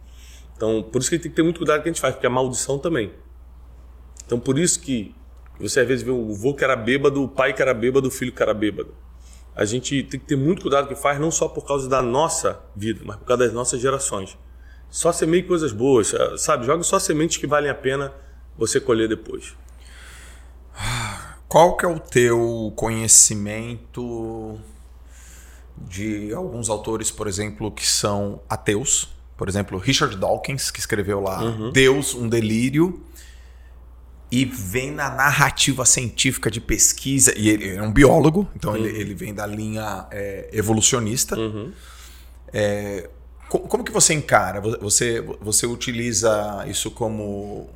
Então, 0.57 0.83
por 0.83 1.01
isso 1.01 1.11
que 1.11 1.19
tem 1.19 1.31
que 1.31 1.37
ter 1.37 1.43
muito 1.43 1.59
cuidado 1.59 1.77
com 1.77 1.81
o 1.81 1.83
que 1.85 1.89
a 1.91 1.93
gente 1.93 2.01
faz, 2.01 2.15
porque 2.15 2.27
a 2.27 2.31
maldição 2.31 2.79
também. 2.79 3.13
Então, 4.25 4.41
por 4.41 4.59
isso 4.59 4.81
que 4.81 5.15
você 5.61 5.81
às 5.81 5.87
vezes 5.87 6.05
vê 6.05 6.11
o 6.11 6.31
avô 6.31 6.55
que 6.55 6.65
era 6.65 6.75
bêbado, 6.75 7.23
o 7.23 7.29
pai 7.29 7.53
que 7.53 7.63
era 7.63 7.75
bêbado, 7.75 8.09
o 8.09 8.11
filho 8.11 8.33
que 8.33 8.43
era 8.43 8.55
bêbado. 8.55 8.95
A 9.55 9.65
gente 9.65 10.03
tem 10.03 10.21
que 10.21 10.27
ter 10.27 10.37
muito 10.37 10.63
cuidado 10.63 10.87
com 10.87 10.93
o 10.93 10.97
que 10.97 11.03
faz, 11.03 11.19
não 11.19 11.31
só 11.31 11.49
por 11.49 11.67
causa 11.67 11.89
da 11.89 12.03
nossa 12.03 12.61
vida, 12.75 13.01
mas 13.05 13.17
por 13.17 13.25
causa 13.25 13.45
das 13.45 13.53
nossas 13.53 13.81
gerações. 13.81 14.37
Só 14.91 15.13
semeie 15.13 15.43
coisas 15.43 15.73
boas, 15.73 16.15
sabe? 16.39 16.67
Joga 16.67 16.83
só 16.83 16.99
sementes 16.99 17.37
que 17.37 17.47
valem 17.47 17.71
a 17.71 17.75
pena 17.75 18.13
você 18.57 18.81
colher 18.81 19.09
depois. 19.09 19.55
Qual 21.49 21.77
que 21.77 21.87
é 21.87 21.89
o 21.89 21.99
teu 21.99 22.73
conhecimento 22.77 24.59
de 25.77 26.33
alguns 26.35 26.69
autores, 26.69 27.11
por 27.11 27.27
exemplo, 27.27 27.71
que 27.71 27.87
são 27.87 28.41
ateus? 28.49 29.16
Por 29.37 29.49
exemplo, 29.49 29.79
Richard 29.79 30.17
Dawkins, 30.17 30.71
que 30.71 30.81
escreveu 30.81 31.21
lá 31.21 31.43
uhum. 31.43 31.71
Deus, 31.71 32.15
um 32.15 32.29
delírio, 32.29 33.03
e 34.31 34.45
vem 34.45 34.91
na 34.91 35.11
narrativa 35.11 35.85
científica 35.85 36.51
de 36.51 36.61
pesquisa, 36.61 37.33
e 37.37 37.49
ele 37.49 37.77
é 37.77 37.83
um 37.83 37.93
biólogo, 37.93 38.49
então 38.57 38.73
uhum. 38.73 38.79
ele, 38.79 38.99
ele, 38.99 39.15
vem 39.15 39.35
da 39.35 39.47
linha 39.47 40.07
é, 40.11 40.49
evolucionista. 40.53 41.39
Uhum. 41.39 41.71
É, 42.53 43.09
como 43.49 43.85
que 43.85 43.93
você 43.93 44.15
encara? 44.15 44.61
Você, 44.81 45.21
você 45.41 45.67
utiliza 45.67 46.65
isso 46.67 46.91
como 46.91 47.69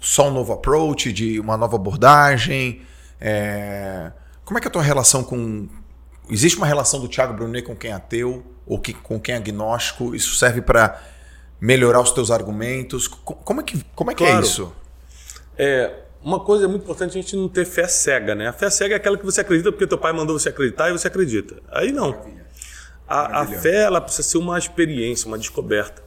só 0.00 0.28
um 0.28 0.32
novo 0.32 0.52
approach, 0.52 1.12
de 1.12 1.40
uma 1.40 1.56
nova 1.56 1.76
abordagem? 1.76 2.82
É, 3.20 4.12
como 4.44 4.58
é 4.58 4.60
que 4.60 4.68
é 4.68 4.70
a 4.70 4.72
tua 4.72 4.82
relação 4.82 5.24
com... 5.24 5.68
Existe 6.30 6.56
uma 6.56 6.66
relação 6.66 7.00
do 7.00 7.08
Thiago 7.08 7.34
Brunet 7.34 7.66
com 7.66 7.74
quem 7.74 7.90
é 7.90 7.94
ateu 7.94 8.44
ou 8.66 8.78
que, 8.78 8.92
com 8.92 9.20
quem 9.20 9.34
é 9.34 9.38
agnóstico? 9.38 10.14
Isso 10.14 10.34
serve 10.34 10.60
para 10.62 11.00
melhorar 11.60 12.00
os 12.00 12.10
teus 12.12 12.30
argumentos? 12.30 13.06
Como 13.06 13.60
é 13.60 13.64
que, 13.64 13.84
como 13.94 14.10
é, 14.10 14.14
que 14.14 14.24
é 14.24 14.26
claro. 14.26 14.42
é 14.42 14.46
isso? 14.46 14.72
É, 15.56 15.94
uma 16.22 16.40
coisa 16.40 16.68
muito 16.68 16.82
importante 16.82 17.18
a 17.18 17.20
gente 17.20 17.36
não 17.36 17.48
ter 17.48 17.64
fé 17.64 17.86
cega, 17.86 18.34
né? 18.34 18.48
A 18.48 18.52
fé 18.52 18.70
cega 18.70 18.94
é 18.94 18.96
aquela 18.96 19.18
que 19.18 19.24
você 19.24 19.40
acredita 19.40 19.70
porque 19.70 19.86
teu 19.86 19.98
pai 19.98 20.12
mandou 20.12 20.38
você 20.38 20.48
acreditar 20.48 20.88
e 20.88 20.92
você 20.92 21.08
acredita. 21.08 21.56
Aí 21.70 21.92
não. 21.92 22.24
A, 23.06 23.42
a 23.42 23.46
fé 23.46 23.82
ela 23.82 24.00
precisa 24.00 24.26
ser 24.26 24.38
uma 24.38 24.58
experiência, 24.58 25.26
uma 25.26 25.36
descoberta. 25.36 26.02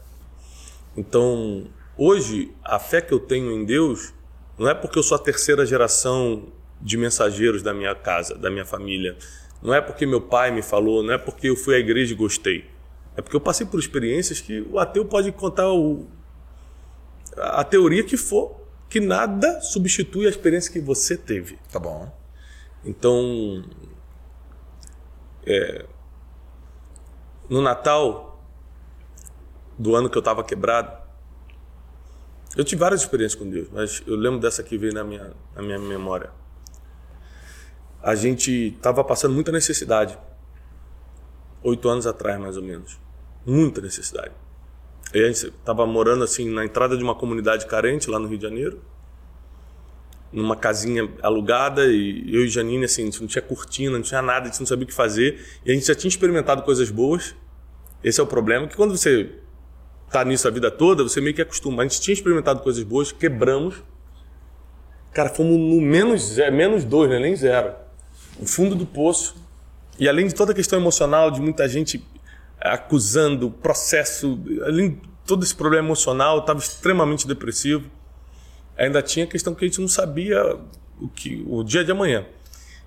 Então, 0.98 1.68
hoje, 1.98 2.52
a 2.64 2.80
fé 2.80 3.02
que 3.02 3.14
eu 3.14 3.20
tenho 3.20 3.52
em 3.52 3.66
Deus 3.66 4.14
não 4.58 4.70
é 4.70 4.74
porque 4.74 4.98
eu 4.98 5.04
sou 5.04 5.16
a 5.16 5.20
terceira 5.20 5.66
geração 5.66 6.48
de 6.82 6.98
mensageiros 6.98 7.62
da 7.62 7.74
minha 7.74 7.94
casa, 7.94 8.36
da 8.36 8.50
minha 8.50 8.66
família. 8.66 9.18
Não 9.62 9.74
é 9.74 9.82
porque 9.82 10.06
meu 10.06 10.22
pai 10.22 10.52
me 10.52 10.62
falou, 10.62 11.02
não 11.02 11.14
é 11.14 11.18
porque 11.18 11.50
eu 11.50 11.56
fui 11.56 11.76
à 11.76 11.80
igreja 11.80 12.14
e 12.14 12.16
gostei. 12.16 12.70
É 13.16 13.22
porque 13.22 13.36
eu 13.36 13.42
passei 13.42 13.66
por 13.66 13.80
experiências 13.80 14.42
que 14.42 14.62
o 14.70 14.78
ateu 14.78 15.06
pode 15.06 15.32
contar 15.32 15.72
o, 15.72 16.06
a 17.38 17.64
teoria 17.64 18.04
que 18.04 18.18
for, 18.18 18.62
que 18.90 19.00
nada 19.00 19.62
substitui 19.62 20.26
a 20.28 20.30
experiência 20.30 20.72
que 20.72 20.80
você 20.80 21.18
teve. 21.18 21.58
Tá 21.72 21.80
bom. 21.80 22.12
Então, 22.84 23.64
é, 25.46 25.86
no 27.50 27.62
Natal 27.62 28.44
do 29.78 29.96
ano 29.96 30.10
que 30.10 30.18
eu 30.18 30.22
estava 30.22 30.44
quebrado, 30.44 31.06
eu 32.56 32.64
tive 32.64 32.80
várias 32.80 33.02
experiências 33.02 33.40
com 33.40 33.50
Deus, 33.50 33.68
mas 33.72 34.02
eu 34.08 34.16
lembro 34.16 34.40
dessa 34.40 34.64
que 34.64 34.78
veio 34.78 34.94
na 34.94 35.04
minha, 35.04 35.34
na 35.56 35.62
minha 35.62 35.80
memória. 35.80 36.32
A 38.06 38.14
gente 38.14 38.76
estava 38.78 39.04
passando 39.04 39.34
muita 39.34 39.52
necessidade, 39.52 40.16
oito 41.64 41.90
anos 41.90 42.06
atrás 42.06 42.40
mais 42.40 42.56
ou 42.56 42.62
menos, 42.62 43.00
muita 43.44 43.82
necessidade. 43.82 44.32
E 45.12 45.24
a 45.24 45.26
gente 45.26 45.48
estava 45.48 45.88
morando 45.88 46.24
assim 46.24 46.48
na 46.48 46.64
entrada 46.64 46.96
de 46.96 47.04
uma 47.04 47.16
comunidade 47.16 47.66
carente 47.66 48.08
lá 48.08 48.20
no 48.20 48.28
Rio 48.28 48.38
de 48.38 48.44
Janeiro, 48.44 48.80
numa 50.32 50.56
casinha 50.56 51.10
alugada 51.24 51.88
e 51.88 52.32
eu 52.32 52.46
e 52.46 52.48
Janine, 52.48 52.86
assim, 52.86 53.02
a 53.02 53.06
gente 53.06 53.22
não 53.22 53.28
tinha 53.28 53.42
cortina, 53.42 53.94
não 53.94 54.04
tinha 54.04 54.22
nada, 54.22 54.46
a 54.46 54.52
gente 54.52 54.60
não 54.60 54.68
sabia 54.68 54.84
o 54.84 54.88
que 54.88 54.94
fazer. 54.94 55.44
E 55.66 55.72
a 55.72 55.74
gente 55.74 55.88
já 55.88 55.96
tinha 55.96 56.10
experimentado 56.10 56.62
coisas 56.62 56.92
boas. 56.92 57.34
Esse 58.04 58.20
é 58.20 58.24
o 58.24 58.28
problema, 58.28 58.68
que 58.68 58.76
quando 58.76 58.96
você 58.96 59.32
tá 60.12 60.24
nisso 60.24 60.48
a 60.48 60.52
vida 60.52 60.70
toda, 60.70 61.02
você 61.02 61.20
meio 61.20 61.34
que 61.34 61.42
acostuma. 61.42 61.82
A 61.82 61.88
gente 61.88 62.00
tinha 62.02 62.14
experimentado 62.14 62.60
coisas 62.62 62.84
boas, 62.84 63.12
quebramos. 63.12 63.82
Cara, 65.12 65.30
fomos 65.30 65.58
no 65.58 65.82
menos, 65.82 66.38
menos 66.52 66.84
dois, 66.84 67.10
né? 67.10 67.18
nem 67.18 67.36
zero. 67.36 67.85
O 68.40 68.46
fundo 68.46 68.76
do 68.76 68.86
poço. 68.86 69.36
E 69.98 70.10
além 70.10 70.28
de 70.28 70.36
toda 70.36 70.52
a 70.52 70.56
questão 70.56 70.80
emocional, 70.80 71.32
de 71.32 71.40
muita 71.40 71.68
gente 71.70 72.06
acusando 72.60 73.48
o 73.48 73.52
processo, 73.52 74.40
além 74.66 74.92
de 74.92 75.02
todo 75.26 75.44
esse 75.44 75.56
problema 75.56 75.88
emocional, 75.88 76.40
estava 76.40 76.60
extremamente 76.60 77.28
depressivo 77.28 77.90
ainda 78.78 79.02
tinha 79.02 79.26
a 79.26 79.28
questão 79.28 79.54
que 79.54 79.66
a 79.66 79.68
gente 79.68 79.82
não 79.82 79.88
sabia 79.88 80.58
o, 81.00 81.08
que, 81.08 81.44
o 81.48 81.64
dia 81.64 81.84
de 81.84 81.92
amanhã. 81.92 82.26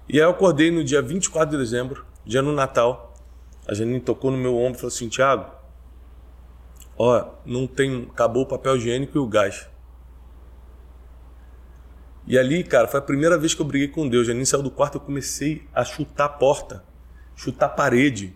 E 0.09 0.19
aí 0.19 0.27
eu 0.27 0.31
acordei 0.31 0.71
no 0.71 0.85
dia 0.85 1.03
24 1.03 1.51
de 1.51 1.63
dezembro, 1.63 2.05
dia 2.25 2.43
no 2.43 2.53
Natal. 2.53 3.15
A 3.67 3.75
Janine 3.75 4.01
tocou 4.01 4.31
no 4.31 4.39
meu 4.39 4.57
ombro 4.57 4.79
e 4.79 4.81
falou 4.81 4.89
assim: 4.89 5.09
Tiago, 5.09 5.51
ó, 6.97 7.27
não 7.45 7.67
tem. 7.67 8.09
Acabou 8.11 8.45
o 8.45 8.47
papel 8.47 8.77
higiênico 8.77 9.19
e 9.19 9.21
o 9.21 9.27
gás. 9.27 9.69
E 12.29 12.39
ali, 12.39 12.63
cara, 12.63 12.87
foi 12.87 13.01
a 13.01 13.03
primeira 13.03 13.39
vez 13.39 13.55
que 13.55 13.63
eu 13.63 13.65
briguei 13.65 13.89
com 13.89 14.07
Deus. 14.07 14.25
A 14.25 14.27
Janine 14.29 14.45
saiu 14.45 14.63
do 14.63 14.71
quarto 14.71 14.97
eu 14.97 15.01
comecei 15.01 15.63
a 15.75 15.83
chutar 15.83 16.27
a 16.27 16.29
porta, 16.29 16.85
chutar 17.35 17.67
a 17.67 17.71
parede 17.71 18.35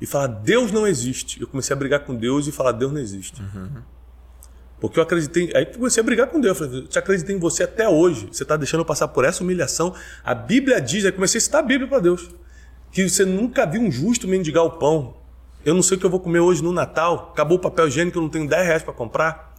e 0.00 0.06
falar: 0.06 0.28
Deus 0.28 0.70
não 0.70 0.86
existe. 0.86 1.40
Eu 1.40 1.48
comecei 1.48 1.74
a 1.74 1.76
brigar 1.76 2.00
com 2.00 2.14
Deus 2.14 2.46
e 2.46 2.52
falar: 2.52 2.70
Deus 2.70 2.92
não 2.92 3.00
existe. 3.00 3.42
Uhum. 3.42 3.82
Porque 4.80 4.98
eu 4.98 5.02
acreditei. 5.02 5.50
Aí 5.54 5.66
comecei 5.66 6.00
a 6.00 6.04
brigar 6.04 6.28
com 6.28 6.40
Deus. 6.40 6.60
Eu 6.60 6.66
falei, 6.68 6.88
eu 6.92 6.98
acreditei 6.98 7.34
em 7.34 7.38
você 7.38 7.64
até 7.64 7.88
hoje. 7.88 8.28
Você 8.32 8.44
está 8.44 8.56
deixando 8.56 8.80
eu 8.80 8.84
passar 8.84 9.08
por 9.08 9.24
essa 9.24 9.42
humilhação. 9.42 9.94
A 10.24 10.34
Bíblia 10.34 10.80
diz, 10.80 11.04
aí 11.04 11.12
comecei 11.12 11.38
a 11.38 11.40
citar 11.40 11.62
a 11.62 11.66
Bíblia 11.66 11.88
para 11.88 11.98
Deus. 11.98 12.30
Que 12.90 13.08
você 13.08 13.24
nunca 13.24 13.66
viu 13.66 13.80
um 13.80 13.90
justo 13.90 14.28
mendigar 14.28 14.64
o 14.64 14.70
pão. 14.72 15.16
Eu 15.64 15.74
não 15.74 15.82
sei 15.82 15.96
o 15.96 16.00
que 16.00 16.06
eu 16.06 16.10
vou 16.10 16.18
comer 16.18 16.40
hoje 16.40 16.62
no 16.62 16.72
Natal. 16.72 17.30
Acabou 17.32 17.58
o 17.58 17.60
papel 17.60 17.86
higiênico, 17.86 18.18
eu 18.18 18.22
não 18.22 18.28
tenho 18.28 18.48
10 18.48 18.66
reais 18.66 18.82
para 18.82 18.92
comprar. 18.92 19.51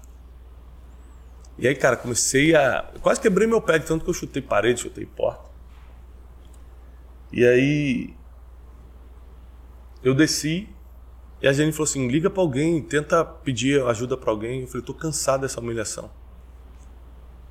E 1.57 1.67
aí, 1.67 1.75
cara, 1.75 1.95
comecei 1.95 2.55
a. 2.55 2.91
Quase 3.01 3.21
quebrei 3.21 3.47
meu 3.47 3.61
pé 3.61 3.79
de 3.79 3.85
tanto 3.85 4.03
que 4.03 4.09
eu 4.09 4.13
chutei 4.13 4.41
parede, 4.41 4.81
chutei 4.81 5.05
porta. 5.05 5.49
E 7.31 7.45
aí. 7.45 8.13
Eu 10.03 10.13
desci 10.13 10.67
e 11.43 11.47
a 11.47 11.51
Jenny 11.51 11.73
falou 11.73 11.83
assim: 11.83 12.07
liga 12.07 12.29
para 12.29 12.41
alguém, 12.41 12.81
tenta 12.81 13.23
pedir 13.25 13.83
ajuda 13.85 14.15
para 14.15 14.31
alguém. 14.31 14.61
Eu 14.61 14.67
falei: 14.67 14.81
tô 14.81 14.93
cansado 14.93 15.41
dessa 15.41 15.59
humilhação. 15.59 16.09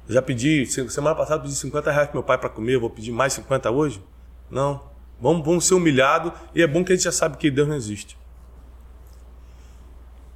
Eu 0.08 0.14
já 0.14 0.22
pedi, 0.22 0.64
semana 0.66 1.14
passada 1.14 1.42
pedi 1.42 1.54
50 1.54 1.92
reais 1.92 2.08
pro 2.08 2.16
meu 2.16 2.24
pai 2.24 2.38
para 2.38 2.48
comer, 2.48 2.78
vou 2.78 2.88
pedir 2.88 3.12
mais 3.12 3.34
50 3.34 3.70
hoje? 3.70 4.02
Não. 4.50 4.90
Vamos, 5.20 5.44
vamos 5.44 5.66
ser 5.66 5.74
humilhados 5.74 6.32
e 6.54 6.62
é 6.62 6.66
bom 6.66 6.82
que 6.82 6.92
a 6.92 6.96
gente 6.96 7.04
já 7.04 7.12
sabe 7.12 7.36
que 7.36 7.50
Deus 7.50 7.68
não 7.68 7.76
existe. 7.76 8.18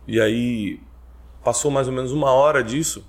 E 0.06 0.20
aí, 0.20 0.78
passou 1.42 1.70
mais 1.70 1.88
ou 1.88 1.94
menos 1.94 2.12
uma 2.12 2.30
hora 2.30 2.62
disso. 2.62 3.04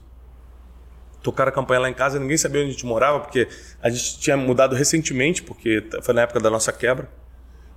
Tocaram 1.21 1.49
a 1.49 1.51
campanha 1.51 1.81
lá 1.81 1.89
em 1.89 1.93
casa, 1.93 2.19
ninguém 2.19 2.37
sabia 2.37 2.61
onde 2.61 2.69
a 2.69 2.73
gente 2.73 2.85
morava, 2.85 3.19
porque 3.19 3.47
a 3.81 3.89
gente 3.89 4.19
tinha 4.19 4.37
mudado 4.37 4.75
recentemente, 4.75 5.43
porque 5.43 5.85
foi 6.01 6.13
na 6.13 6.21
época 6.21 6.39
da 6.39 6.49
nossa 6.49 6.71
quebra. 6.71 7.09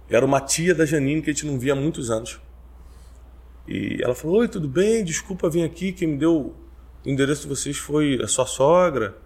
Era 0.08 0.24
uma 0.26 0.40
tia 0.40 0.74
da 0.74 0.84
Janine 0.84 1.22
que 1.22 1.30
a 1.30 1.32
gente 1.32 1.46
não 1.46 1.58
via 1.58 1.72
há 1.72 1.76
muitos 1.76 2.10
anos. 2.10 2.40
E 3.66 3.98
ela 4.02 4.14
falou: 4.14 4.38
Oi, 4.38 4.48
tudo 4.48 4.68
bem? 4.68 5.04
Desculpa 5.04 5.48
vir 5.48 5.64
aqui. 5.64 5.92
Quem 5.92 6.08
me 6.08 6.16
deu 6.18 6.56
o 7.04 7.08
endereço 7.08 7.42
de 7.42 7.48
vocês 7.48 7.76
foi 7.76 8.20
a 8.22 8.26
sua 8.26 8.44
sogra. 8.44 9.16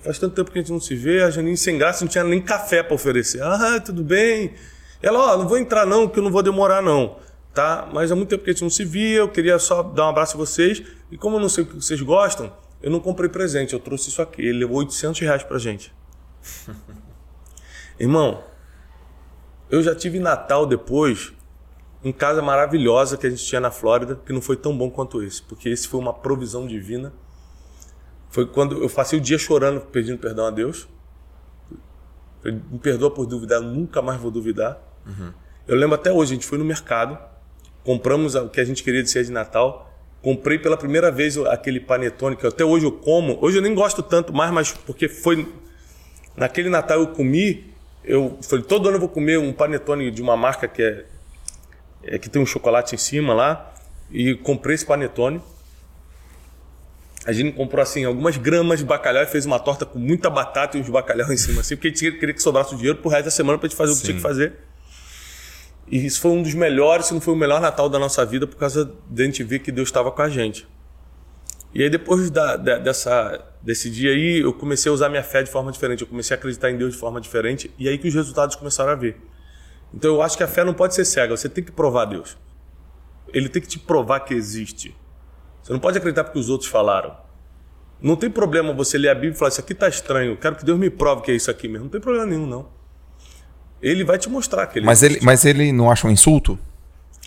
Faz 0.00 0.18
tanto 0.18 0.34
tempo 0.34 0.50
que 0.50 0.58
a 0.58 0.62
gente 0.62 0.72
não 0.72 0.80
se 0.80 0.94
vê. 0.94 1.22
A 1.22 1.30
Janine, 1.30 1.56
sem 1.56 1.78
graça, 1.78 2.04
não 2.04 2.10
tinha 2.10 2.24
nem 2.24 2.40
café 2.40 2.82
para 2.82 2.94
oferecer. 2.94 3.42
Ah, 3.42 3.80
tudo 3.80 4.04
bem. 4.04 4.52
Ela, 5.02 5.18
ó, 5.18 5.34
oh, 5.34 5.38
não 5.38 5.48
vou 5.48 5.58
entrar 5.58 5.86
não, 5.86 6.08
que 6.08 6.18
eu 6.18 6.22
não 6.22 6.30
vou 6.30 6.42
demorar 6.42 6.82
não. 6.82 7.16
Tá? 7.54 7.88
Mas 7.92 8.10
há 8.10 8.16
muito 8.16 8.28
tempo 8.28 8.44
que 8.44 8.50
a 8.50 8.52
gente 8.52 8.62
não 8.62 8.70
se 8.70 8.84
via. 8.84 9.18
Eu 9.18 9.28
queria 9.28 9.58
só 9.58 9.82
dar 9.82 10.06
um 10.06 10.08
abraço 10.10 10.36
a 10.36 10.38
vocês. 10.38 10.82
E 11.10 11.16
como 11.16 11.36
eu 11.36 11.40
não 11.40 11.48
sei 11.48 11.64
o 11.64 11.66
que 11.66 11.74
vocês 11.76 12.00
gostam, 12.02 12.52
eu 12.84 12.90
não 12.90 13.00
comprei 13.00 13.30
presente. 13.30 13.72
Eu 13.72 13.80
trouxe 13.80 14.10
isso 14.10 14.20
aqui. 14.20 14.42
Ele 14.42 14.58
levou 14.58 14.76
800 14.76 15.18
reais 15.20 15.42
pra 15.42 15.56
gente. 15.56 15.90
Irmão, 17.98 18.44
eu 19.70 19.82
já 19.82 19.94
tive 19.94 20.18
Natal 20.18 20.66
depois 20.66 21.32
em 22.04 22.12
casa 22.12 22.42
maravilhosa 22.42 23.16
que 23.16 23.26
a 23.26 23.30
gente 23.30 23.42
tinha 23.42 23.58
na 23.58 23.70
Flórida, 23.70 24.20
que 24.26 24.34
não 24.34 24.42
foi 24.42 24.56
tão 24.56 24.76
bom 24.76 24.90
quanto 24.90 25.22
esse, 25.22 25.42
porque 25.42 25.70
esse 25.70 25.88
foi 25.88 25.98
uma 25.98 26.12
provisão 26.12 26.66
divina. 26.66 27.10
Foi 28.28 28.46
quando 28.46 28.82
eu 28.82 28.90
passei 28.90 29.18
o 29.18 29.22
dia 29.22 29.38
chorando, 29.38 29.80
pedindo 29.80 30.18
perdão 30.18 30.44
a 30.44 30.50
Deus. 30.50 30.86
Me 32.44 32.78
perdoa 32.78 33.10
por 33.10 33.24
duvidar, 33.24 33.62
nunca 33.62 34.02
mais 34.02 34.20
vou 34.20 34.30
duvidar. 34.30 34.78
Uhum. 35.06 35.32
Eu 35.66 35.76
lembro 35.76 35.94
até 35.94 36.12
hoje, 36.12 36.32
a 36.32 36.34
gente 36.34 36.46
foi 36.46 36.58
no 36.58 36.66
mercado, 36.66 37.18
compramos 37.82 38.34
o 38.34 38.50
que 38.50 38.60
a 38.60 38.64
gente 38.64 38.82
queria 38.82 39.02
de 39.02 39.08
ser 39.08 39.24
de 39.24 39.32
Natal. 39.32 39.90
Comprei 40.24 40.58
pela 40.58 40.76
primeira 40.76 41.12
vez 41.12 41.38
aquele 41.38 41.78
panetone 41.78 42.34
que 42.34 42.46
até 42.46 42.64
hoje 42.64 42.86
eu 42.86 42.92
como. 42.92 43.38
Hoje 43.40 43.58
eu 43.58 43.62
nem 43.62 43.74
gosto 43.74 44.02
tanto 44.02 44.32
mais, 44.32 44.50
mas 44.50 44.72
porque 44.72 45.08
foi 45.08 45.46
naquele 46.36 46.68
Natal 46.68 46.98
eu 46.98 47.08
comi. 47.08 47.72
Eu 48.02 48.38
falei, 48.42 48.64
todo 48.64 48.88
ano 48.88 48.96
eu 48.96 49.00
vou 49.00 49.08
comer 49.08 49.38
um 49.38 49.52
panetone 49.52 50.10
de 50.10 50.20
uma 50.20 50.36
marca 50.36 50.66
que 50.66 50.82
é 50.82 51.04
é, 52.06 52.18
que 52.18 52.28
tem 52.28 52.40
um 52.40 52.46
chocolate 52.46 52.94
em 52.94 52.98
cima 52.98 53.34
lá. 53.34 53.72
E 54.10 54.34
comprei 54.34 54.74
esse 54.74 54.84
panetone. 54.84 55.40
A 57.26 57.32
gente 57.32 57.56
comprou 57.56 57.82
assim 57.82 58.04
algumas 58.04 58.36
gramas 58.36 58.80
de 58.80 58.84
bacalhau 58.84 59.22
e 59.22 59.26
fez 59.26 59.46
uma 59.46 59.58
torta 59.58 59.86
com 59.86 59.98
muita 59.98 60.28
batata 60.28 60.76
e 60.76 60.80
uns 60.80 60.88
bacalhau 60.90 61.30
em 61.32 61.36
cima, 61.36 61.62
assim, 61.62 61.74
porque 61.74 61.88
a 61.88 61.90
gente 61.90 62.18
queria 62.18 62.34
que 62.34 62.42
sobrasse 62.42 62.74
o 62.74 62.76
dinheiro 62.76 62.98
pro 62.98 63.08
resto 63.08 63.24
da 63.24 63.30
semana 63.30 63.58
pra 63.58 63.66
gente 63.68 63.76
fazer 63.76 63.92
o 63.92 63.96
que 63.96 64.02
tinha 64.02 64.16
que 64.16 64.22
fazer. 64.22 64.52
E 65.86 66.04
isso 66.04 66.20
foi 66.20 66.30
um 66.30 66.42
dos 66.42 66.54
melhores, 66.54 67.06
se 67.06 67.14
não 67.14 67.20
foi 67.20 67.34
o 67.34 67.36
melhor 67.36 67.60
Natal 67.60 67.88
da 67.88 67.98
nossa 67.98 68.24
vida, 68.24 68.46
por 68.46 68.56
causa 68.56 68.90
de 69.08 69.22
a 69.22 69.26
gente 69.26 69.42
ver 69.42 69.58
que 69.58 69.70
Deus 69.70 69.88
estava 69.88 70.10
com 70.10 70.22
a 70.22 70.28
gente. 70.28 70.66
E 71.74 71.82
aí, 71.82 71.90
depois 71.90 72.30
da, 72.30 72.56
da, 72.56 72.78
dessa, 72.78 73.54
Desse 73.64 73.88
dia 73.88 74.10
aí, 74.10 74.40
eu 74.40 74.52
comecei 74.52 74.90
a 74.90 74.92
usar 74.92 75.08
minha 75.08 75.22
fé 75.22 75.42
de 75.42 75.50
forma 75.50 75.72
diferente. 75.72 76.02
Eu 76.02 76.06
comecei 76.06 76.36
a 76.36 76.38
acreditar 76.38 76.70
em 76.70 76.76
Deus 76.76 76.92
de 76.92 76.98
forma 76.98 77.18
diferente. 77.18 77.70
E 77.78 77.88
aí 77.88 77.96
que 77.96 78.06
os 78.06 78.14
resultados 78.14 78.56
começaram 78.56 78.92
a 78.92 78.94
vir. 78.94 79.16
Então 79.92 80.12
eu 80.14 80.20
acho 80.20 80.36
que 80.36 80.42
a 80.42 80.46
fé 80.46 80.62
não 80.62 80.74
pode 80.74 80.94
ser 80.94 81.06
cega. 81.06 81.34
Você 81.34 81.48
tem 81.48 81.64
que 81.64 81.72
provar 81.72 82.04
Deus. 82.04 82.36
Ele 83.32 83.48
tem 83.48 83.62
que 83.62 83.68
te 83.68 83.78
provar 83.78 84.20
que 84.20 84.34
existe. 84.34 84.94
Você 85.62 85.72
não 85.72 85.80
pode 85.80 85.96
acreditar 85.96 86.24
porque 86.24 86.38
os 86.38 86.50
outros 86.50 86.68
falaram. 86.68 87.16
Não 88.02 88.16
tem 88.16 88.28
problema 88.28 88.70
você 88.74 88.98
ler 88.98 89.08
a 89.08 89.14
Bíblia 89.14 89.32
e 89.32 89.34
falar: 89.34 89.48
Isso 89.48 89.60
aqui 89.60 89.72
está 89.72 89.88
estranho. 89.88 90.36
Quero 90.36 90.56
que 90.56 90.64
Deus 90.66 90.78
me 90.78 90.90
prove 90.90 91.22
que 91.22 91.30
é 91.30 91.34
isso 91.34 91.50
aqui 91.50 91.66
mesmo. 91.66 91.84
Não 91.84 91.90
tem 91.90 92.02
problema 92.02 92.26
nenhum, 92.26 92.46
não. 92.46 92.68
Ele 93.84 94.02
vai 94.02 94.16
te 94.16 94.30
mostrar 94.30 94.66
que 94.66 94.78
ele 94.78 94.86
mas 94.86 95.02
ele 95.02 95.18
Mas 95.22 95.44
ele 95.44 95.70
não 95.70 95.90
acha 95.90 96.08
um 96.08 96.10
insulto? 96.10 96.58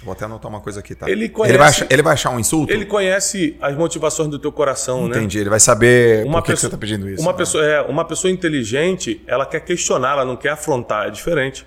Vou 0.04 0.12
até 0.12 0.26
anotar 0.26 0.50
uma 0.50 0.60
coisa 0.60 0.80
aqui, 0.80 0.96
tá? 0.96 1.10
Ele, 1.10 1.28
conhece, 1.30 1.52
ele, 1.52 1.58
vai, 1.58 1.68
achar, 1.68 1.88
ele 1.90 2.02
vai 2.02 2.14
achar 2.14 2.30
um 2.32 2.40
insulto? 2.40 2.72
Ele 2.72 2.86
conhece 2.86 3.56
as 3.62 3.76
motivações 3.76 4.30
do 4.30 4.40
teu 4.40 4.52
coração, 4.52 5.00
Entendi. 5.00 5.12
né? 5.12 5.18
Entendi. 5.20 5.40
Ele 5.40 5.50
vai 5.50 5.60
saber 5.60 6.26
uma 6.26 6.40
por 6.40 6.46
que, 6.46 6.52
pessoa, 6.52 6.56
que 6.56 6.60
você 6.62 6.66
está 6.68 6.78
pedindo 6.78 7.10
isso. 7.10 7.22
Uma, 7.22 7.32
né? 7.32 7.38
pessoa, 7.38 7.66
é, 7.66 7.82
uma 7.82 8.06
pessoa 8.06 8.32
inteligente, 8.32 9.24
ela 9.28 9.46
quer 9.46 9.60
questionar, 9.60 10.14
ela 10.14 10.26
não 10.26 10.36
quer 10.36 10.50
afrontar. 10.50 11.08
É 11.08 11.10
diferente. 11.12 11.66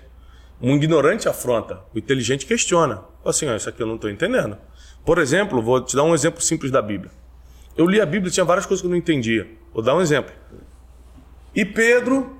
Um 0.61 0.75
ignorante 0.75 1.27
afronta. 1.27 1.79
O 1.93 1.99
inteligente 1.99 2.45
questiona. 2.45 3.01
Assim, 3.23 3.47
ó, 3.47 3.55
isso 3.55 3.69
aqui 3.69 3.81
eu 3.81 3.87
não 3.87 3.95
estou 3.95 4.09
entendendo. 4.09 4.57
Por 5.05 5.19
exemplo, 5.19 5.61
vou 5.61 5.81
te 5.81 5.95
dar 5.95 6.03
um 6.03 6.13
exemplo 6.13 6.41
simples 6.41 6.71
da 6.71 6.81
Bíblia. 6.81 7.11
Eu 7.77 7.85
li 7.85 7.99
a 7.99 8.05
Bíblia 8.05 8.29
e 8.29 8.33
tinha 8.33 8.45
várias 8.45 8.65
coisas 8.65 8.81
que 8.81 8.87
eu 8.87 8.91
não 8.91 8.97
entendia. 8.97 9.47
Vou 9.73 9.83
dar 9.83 9.95
um 9.95 10.01
exemplo. 10.01 10.33
E 11.53 11.65
Pedro 11.65 12.37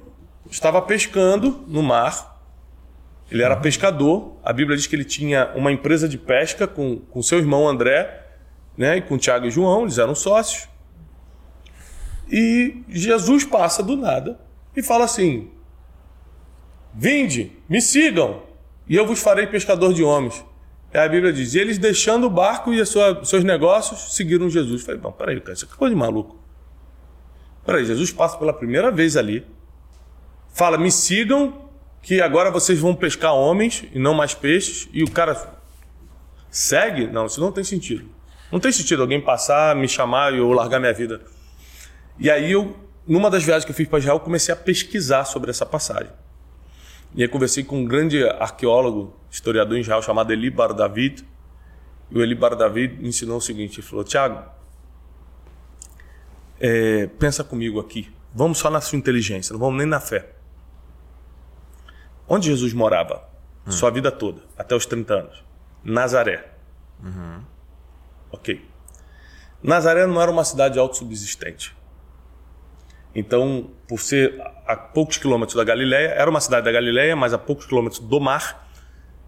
estava 0.50 0.82
pescando 0.82 1.64
no 1.68 1.84
mar 1.84 2.31
ele 3.32 3.42
era 3.42 3.56
pescador. 3.56 4.36
A 4.44 4.52
Bíblia 4.52 4.76
diz 4.76 4.86
que 4.86 4.96
ele 4.96 5.06
tinha 5.06 5.54
uma 5.56 5.72
empresa 5.72 6.08
de 6.08 6.18
pesca 6.18 6.68
com, 6.68 6.98
com 6.98 7.24
seu 7.24 7.40
irmão 7.40 7.68
André, 7.68 8.28
né? 8.78 8.98
E 8.98 9.02
com 9.02 9.18
Tiago 9.18 9.48
e 9.48 9.52
João, 9.52 9.84
eles 9.84 9.98
eram 9.98 10.14
sócios. 10.14 10.68
E 12.30 12.84
Jesus 12.90 13.46
passa 13.46 13.82
do 13.82 13.96
nada 13.96 14.38
e 14.76 14.84
fala 14.84 15.06
assim: 15.06 15.50
Vinde, 16.94 17.54
me 17.70 17.82
sigam, 17.82 18.44
e 18.88 18.98
eu 18.98 19.08
vos 19.08 19.22
farei 19.22 19.48
pescador 19.48 19.94
de 19.94 20.04
homens. 20.04 20.44
E 20.94 20.98
a 20.98 21.08
Bíblia 21.08 21.32
diz: 21.32 21.56
eles 21.56 21.78
deixando 21.78 22.28
o 22.28 22.30
barco 22.30 22.74
e 22.74 22.86
sua, 22.86 23.24
seus 23.24 23.46
negócios 23.46 24.14
seguiram 24.14 24.50
Jesus. 24.50 24.84
Falei: 24.84 25.00
não, 25.02 25.12
peraí, 25.12 25.40
cara, 25.40 25.54
isso 25.54 25.66
é 25.72 25.78
coisa 25.78 25.96
de 25.96 26.00
maluco. 26.00 26.38
Peraí, 27.66 27.86
Jesus 27.86 28.12
passa 28.12 28.38
pela 28.38 28.52
primeira 28.52 28.92
vez 28.92 29.16
ali, 29.16 29.46
fala: 30.54 30.78
me 30.78 30.92
sigam 30.92 31.61
que 32.02 32.22
agora 32.22 32.50
vocês 32.50 32.80
vão 32.80 32.96
pescar 32.96 33.34
homens 33.34 33.84
e 33.94 34.00
não 34.00 34.14
mais 34.14 34.34
peixes, 34.34 34.90
e 34.92 35.04
o 35.04 35.12
cara 35.12 35.56
segue? 36.50 37.08
Não, 37.08 37.28
isso 37.28 37.40
não 37.40 37.52
tem 37.52 37.64
sentido. 37.64 38.10
Não 38.52 38.60
tem 38.60 38.72
sentido 38.72 39.02
alguém 39.02 39.22
passar, 39.22 39.76
me 39.76 39.88
chamar 39.88 40.34
e 40.34 40.38
eu 40.38 40.52
largar 40.52 40.80
minha 40.80 40.94
vida. 40.94 41.22
E 42.20 42.30
aí 42.30 42.52
eu, 42.52 42.76
numa 43.08 43.30
das 43.30 43.44
viagens 43.44 43.66
que 43.66 43.72
eu 43.72 43.76
fiz 43.76 43.88
para 43.88 44.00
Israel, 44.00 44.20
comecei 44.20 44.54
a 44.54 44.58
pesquisar 44.58 45.26
sobre 45.26 45.50
essa 45.50 45.66
passagem. 45.66 46.12
E 47.16 47.22
aí 47.22 47.28
conversei 47.28 47.64
com 47.64 47.78
um 47.78 47.86
grande 47.86 48.24
arqueólogo, 48.24 49.16
historiador 49.30 49.78
em 49.78 49.82
Israel, 49.82 50.02
chamado 50.02 50.32
Eli 50.34 50.50
Bar 50.50 50.74
David. 50.74 51.26
E 52.10 52.18
o 52.18 52.22
Eli 52.22 52.36
Bar 52.36 52.56
David 52.56 53.02
me 53.02 53.10
ensinou 53.10 53.38
o 53.38 53.42
seguinte, 53.42 53.80
ele 53.80 53.88
falou, 53.88 54.04
Tiago, 54.04 54.44
é, 56.60 57.08
pensa 57.20 57.44
comigo 57.44 57.80
aqui, 57.80 58.12
vamos 58.36 58.58
só 58.60 58.70
na 58.70 58.82
sua 58.82 58.98
inteligência, 58.98 59.54
não 59.54 59.60
vamos 59.60 59.78
nem 59.78 59.88
na 59.88 60.00
fé. 60.00 60.41
Onde 62.34 62.48
Jesus 62.48 62.72
morava? 62.72 63.28
Sua 63.68 63.90
vida 63.90 64.10
toda, 64.10 64.42
até 64.58 64.74
os 64.74 64.86
30 64.86 65.14
anos. 65.14 65.44
Nazaré. 65.84 66.50
Uhum. 67.04 67.44
Ok. 68.32 68.66
Nazaré 69.62 70.08
não 70.08 70.22
era 70.22 70.32
uma 70.32 70.46
cidade 70.46 70.80
autossubsistente. 70.80 71.76
Então, 73.14 73.72
por 73.86 74.00
ser 74.00 74.42
a 74.66 74.78
poucos 74.78 75.18
quilômetros 75.18 75.58
da 75.58 75.66
Galileia, 75.66 76.08
era 76.08 76.30
uma 76.30 76.40
cidade 76.40 76.64
da 76.64 76.72
Galileia, 76.72 77.18
mas 77.18 77.34
a 77.34 77.38
poucos 77.38 77.66
quilômetros 77.66 78.00
do 78.00 78.22
mar. 78.22 78.66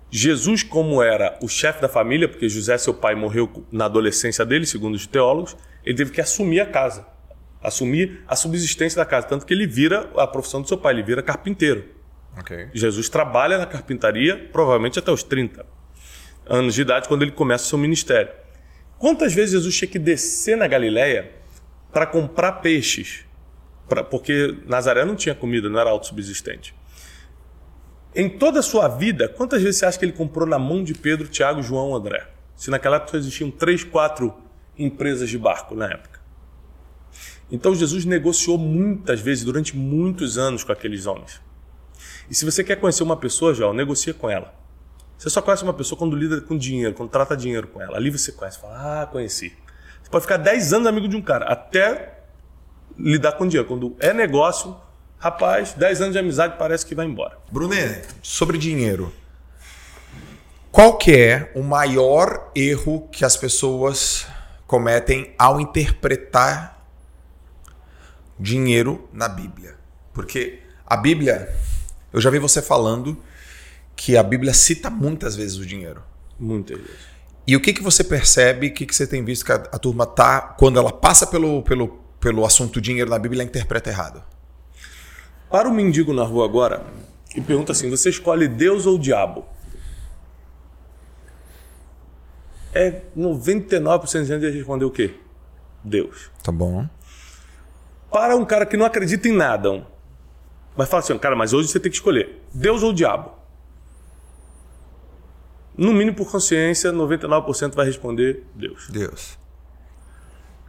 Jesus, 0.09 0.63
como 0.63 1.03
era 1.03 1.37
o 1.41 1.49
chefe 1.49 1.81
da 1.81 1.89
família, 1.89 2.29
porque 2.29 2.47
José, 2.47 2.77
seu 2.77 2.93
pai, 2.93 3.15
morreu 3.15 3.67
na 3.69 3.83
adolescência 3.83 4.45
dele, 4.45 4.65
segundo 4.65 4.95
os 4.95 5.05
teólogos, 5.05 5.57
ele 5.83 5.97
teve 5.97 6.11
que 6.11 6.21
assumir 6.21 6.61
a 6.61 6.65
casa, 6.65 7.05
assumir 7.61 8.23
a 8.29 8.37
subsistência 8.37 8.95
da 8.95 9.05
casa, 9.05 9.27
tanto 9.27 9.45
que 9.45 9.53
ele 9.53 9.67
vira 9.67 10.09
a 10.15 10.25
profissão 10.25 10.61
do 10.61 10.69
seu 10.69 10.77
pai, 10.77 10.93
ele 10.93 11.03
vira 11.03 11.21
carpinteiro. 11.21 12.01
Okay. 12.39 12.69
Jesus 12.73 13.09
trabalha 13.09 13.57
na 13.57 13.65
carpintaria 13.65 14.49
provavelmente 14.51 14.97
até 14.97 15.11
os 15.11 15.23
30 15.23 15.65
anos 16.45 16.73
de 16.73 16.81
idade, 16.81 17.07
quando 17.07 17.21
ele 17.21 17.31
começa 17.31 17.65
o 17.65 17.67
seu 17.67 17.77
ministério. 17.77 18.31
Quantas 18.97 19.33
vezes 19.33 19.51
Jesus 19.51 19.75
tinha 19.77 19.89
que 19.89 19.99
descer 19.99 20.57
na 20.57 20.67
Galileia 20.67 21.31
para 21.91 22.05
comprar 22.05 22.53
peixes? 22.53 23.25
Pra, 23.87 24.03
porque 24.03 24.57
Nazaré 24.65 25.05
não 25.05 25.15
tinha 25.15 25.35
comida, 25.35 25.69
não 25.69 25.79
era 25.79 25.89
autossubsistente. 25.89 26.73
Em 28.15 28.29
toda 28.29 28.59
a 28.59 28.63
sua 28.63 28.87
vida, 28.87 29.27
quantas 29.27 29.61
vezes 29.61 29.79
você 29.79 29.85
acha 29.85 29.99
que 29.99 30.05
ele 30.05 30.11
comprou 30.11 30.47
na 30.47 30.59
mão 30.59 30.83
de 30.83 30.93
Pedro, 30.93 31.27
Tiago, 31.27 31.61
João, 31.63 31.95
André? 31.95 32.27
Se 32.55 32.69
naquela 32.69 32.97
época 32.97 33.17
existiam 33.17 33.49
três, 33.49 33.83
quatro 33.83 34.33
empresas 34.77 35.29
de 35.29 35.37
barco 35.37 35.75
na 35.75 35.87
época. 35.89 36.21
Então 37.51 37.75
Jesus 37.75 38.05
negociou 38.05 38.57
muitas 38.57 39.19
vezes, 39.19 39.43
durante 39.43 39.75
muitos 39.75 40.37
anos, 40.37 40.63
com 40.63 40.71
aqueles 40.71 41.05
homens. 41.05 41.41
E 42.29 42.35
se 42.35 42.45
você 42.45 42.63
quer 42.63 42.77
conhecer 42.77 43.03
uma 43.03 43.17
pessoa, 43.17 43.53
já 43.53 43.71
negocia 43.73 44.13
com 44.13 44.29
ela. 44.29 44.53
Você 45.17 45.29
só 45.29 45.41
conhece 45.41 45.63
uma 45.63 45.73
pessoa 45.73 45.97
quando 45.97 46.15
lida 46.15 46.41
com 46.41 46.57
dinheiro, 46.57 46.93
quando 46.93 47.09
trata 47.09 47.35
dinheiro 47.37 47.67
com 47.67 47.81
ela. 47.81 47.97
Ali 47.97 48.09
você 48.09 48.31
conhece, 48.31 48.59
fala, 48.59 49.03
ah, 49.03 49.05
conheci. 49.05 49.55
Você 50.01 50.09
pode 50.09 50.23
ficar 50.23 50.37
10 50.37 50.73
anos 50.73 50.87
amigo 50.87 51.07
de 51.07 51.15
um 51.15 51.21
cara, 51.21 51.45
até 51.45 52.19
lidar 52.97 53.33
com 53.33 53.47
dinheiro. 53.47 53.67
Quando 53.67 53.95
é 53.99 54.13
negócio, 54.13 54.75
rapaz, 55.17 55.73
10 55.73 56.01
anos 56.01 56.13
de 56.13 56.19
amizade 56.19 56.55
parece 56.57 56.85
que 56.85 56.93
vai 56.93 57.05
embora. 57.05 57.37
Brunet, 57.51 58.05
sobre 58.21 58.57
dinheiro. 58.57 59.13
Qual 60.71 60.97
que 60.97 61.15
é 61.15 61.51
o 61.55 61.61
maior 61.61 62.51
erro 62.55 63.07
que 63.11 63.23
as 63.23 63.37
pessoas 63.37 64.25
cometem 64.65 65.33
ao 65.37 65.61
interpretar 65.61 66.83
dinheiro 68.39 69.07
na 69.13 69.29
Bíblia? 69.29 69.75
Porque 70.11 70.59
a 70.85 70.97
Bíblia 70.97 71.55
eu 72.13 72.21
já 72.21 72.29
vi 72.29 72.37
você 72.37 72.61
falando 72.61 73.17
que 73.95 74.15
a 74.15 74.23
Bíblia 74.23 74.53
cita 74.53 74.89
muitas 74.89 75.35
vezes 75.35 75.57
o 75.57 75.65
dinheiro. 75.65 76.03
Muitas 76.39 76.77
vezes. 76.77 77.13
E 77.45 77.55
o 77.55 77.61
que, 77.61 77.73
que 77.73 77.83
você 77.83 78.03
percebe, 78.03 78.67
o 78.67 78.73
que, 78.73 78.85
que 78.85 78.95
você 78.95 79.05
tem 79.05 79.23
visto 79.23 79.43
que 79.43 79.51
a, 79.51 79.55
a 79.55 79.79
turma 79.79 80.05
tá, 80.05 80.39
quando 80.41 80.79
ela 80.79 80.91
passa 80.91 81.27
pelo, 81.27 81.61
pelo, 81.63 81.99
pelo 82.19 82.45
assunto 82.45 82.79
dinheiro 82.79 83.09
na 83.09 83.19
Bíblia, 83.19 83.41
ela 83.41 83.49
interpreta 83.49 83.89
errado? 83.89 84.23
Para 85.49 85.67
o 85.67 85.73
mendigo 85.73 86.13
na 86.13 86.23
rua 86.23 86.45
agora 86.45 86.85
e 87.35 87.41
pergunta 87.41 87.71
assim: 87.71 87.89
você 87.89 88.09
escolhe 88.09 88.47
Deus 88.47 88.85
ou 88.85 88.95
o 88.95 88.99
diabo? 88.99 89.45
É 92.73 93.01
99% 93.15 94.21
de 94.21 94.25
gente 94.25 94.49
responder 94.49 94.85
o 94.85 94.91
quê? 94.91 95.13
Deus. 95.83 96.31
Tá 96.41 96.51
bom. 96.51 96.87
Para 98.09 98.35
um 98.35 98.45
cara 98.45 98.65
que 98.65 98.77
não 98.77 98.85
acredita 98.85 99.27
em 99.27 99.31
nada, 99.31 99.85
Vai 100.75 100.87
falar 100.87 101.01
assim, 101.01 101.17
cara, 101.17 101.35
mas 101.35 101.53
hoje 101.53 101.67
você 101.67 101.79
tem 101.79 101.91
que 101.91 101.97
escolher 101.97 102.41
Deus 102.53 102.81
ou 102.81 102.89
o 102.89 102.93
diabo. 102.93 103.31
No 105.77 105.91
mínimo 105.91 106.15
por 106.15 106.29
consciência, 106.29 106.91
99% 106.91 107.73
vai 107.73 107.85
responder 107.85 108.45
Deus. 108.55 108.89
Deus. 108.89 109.37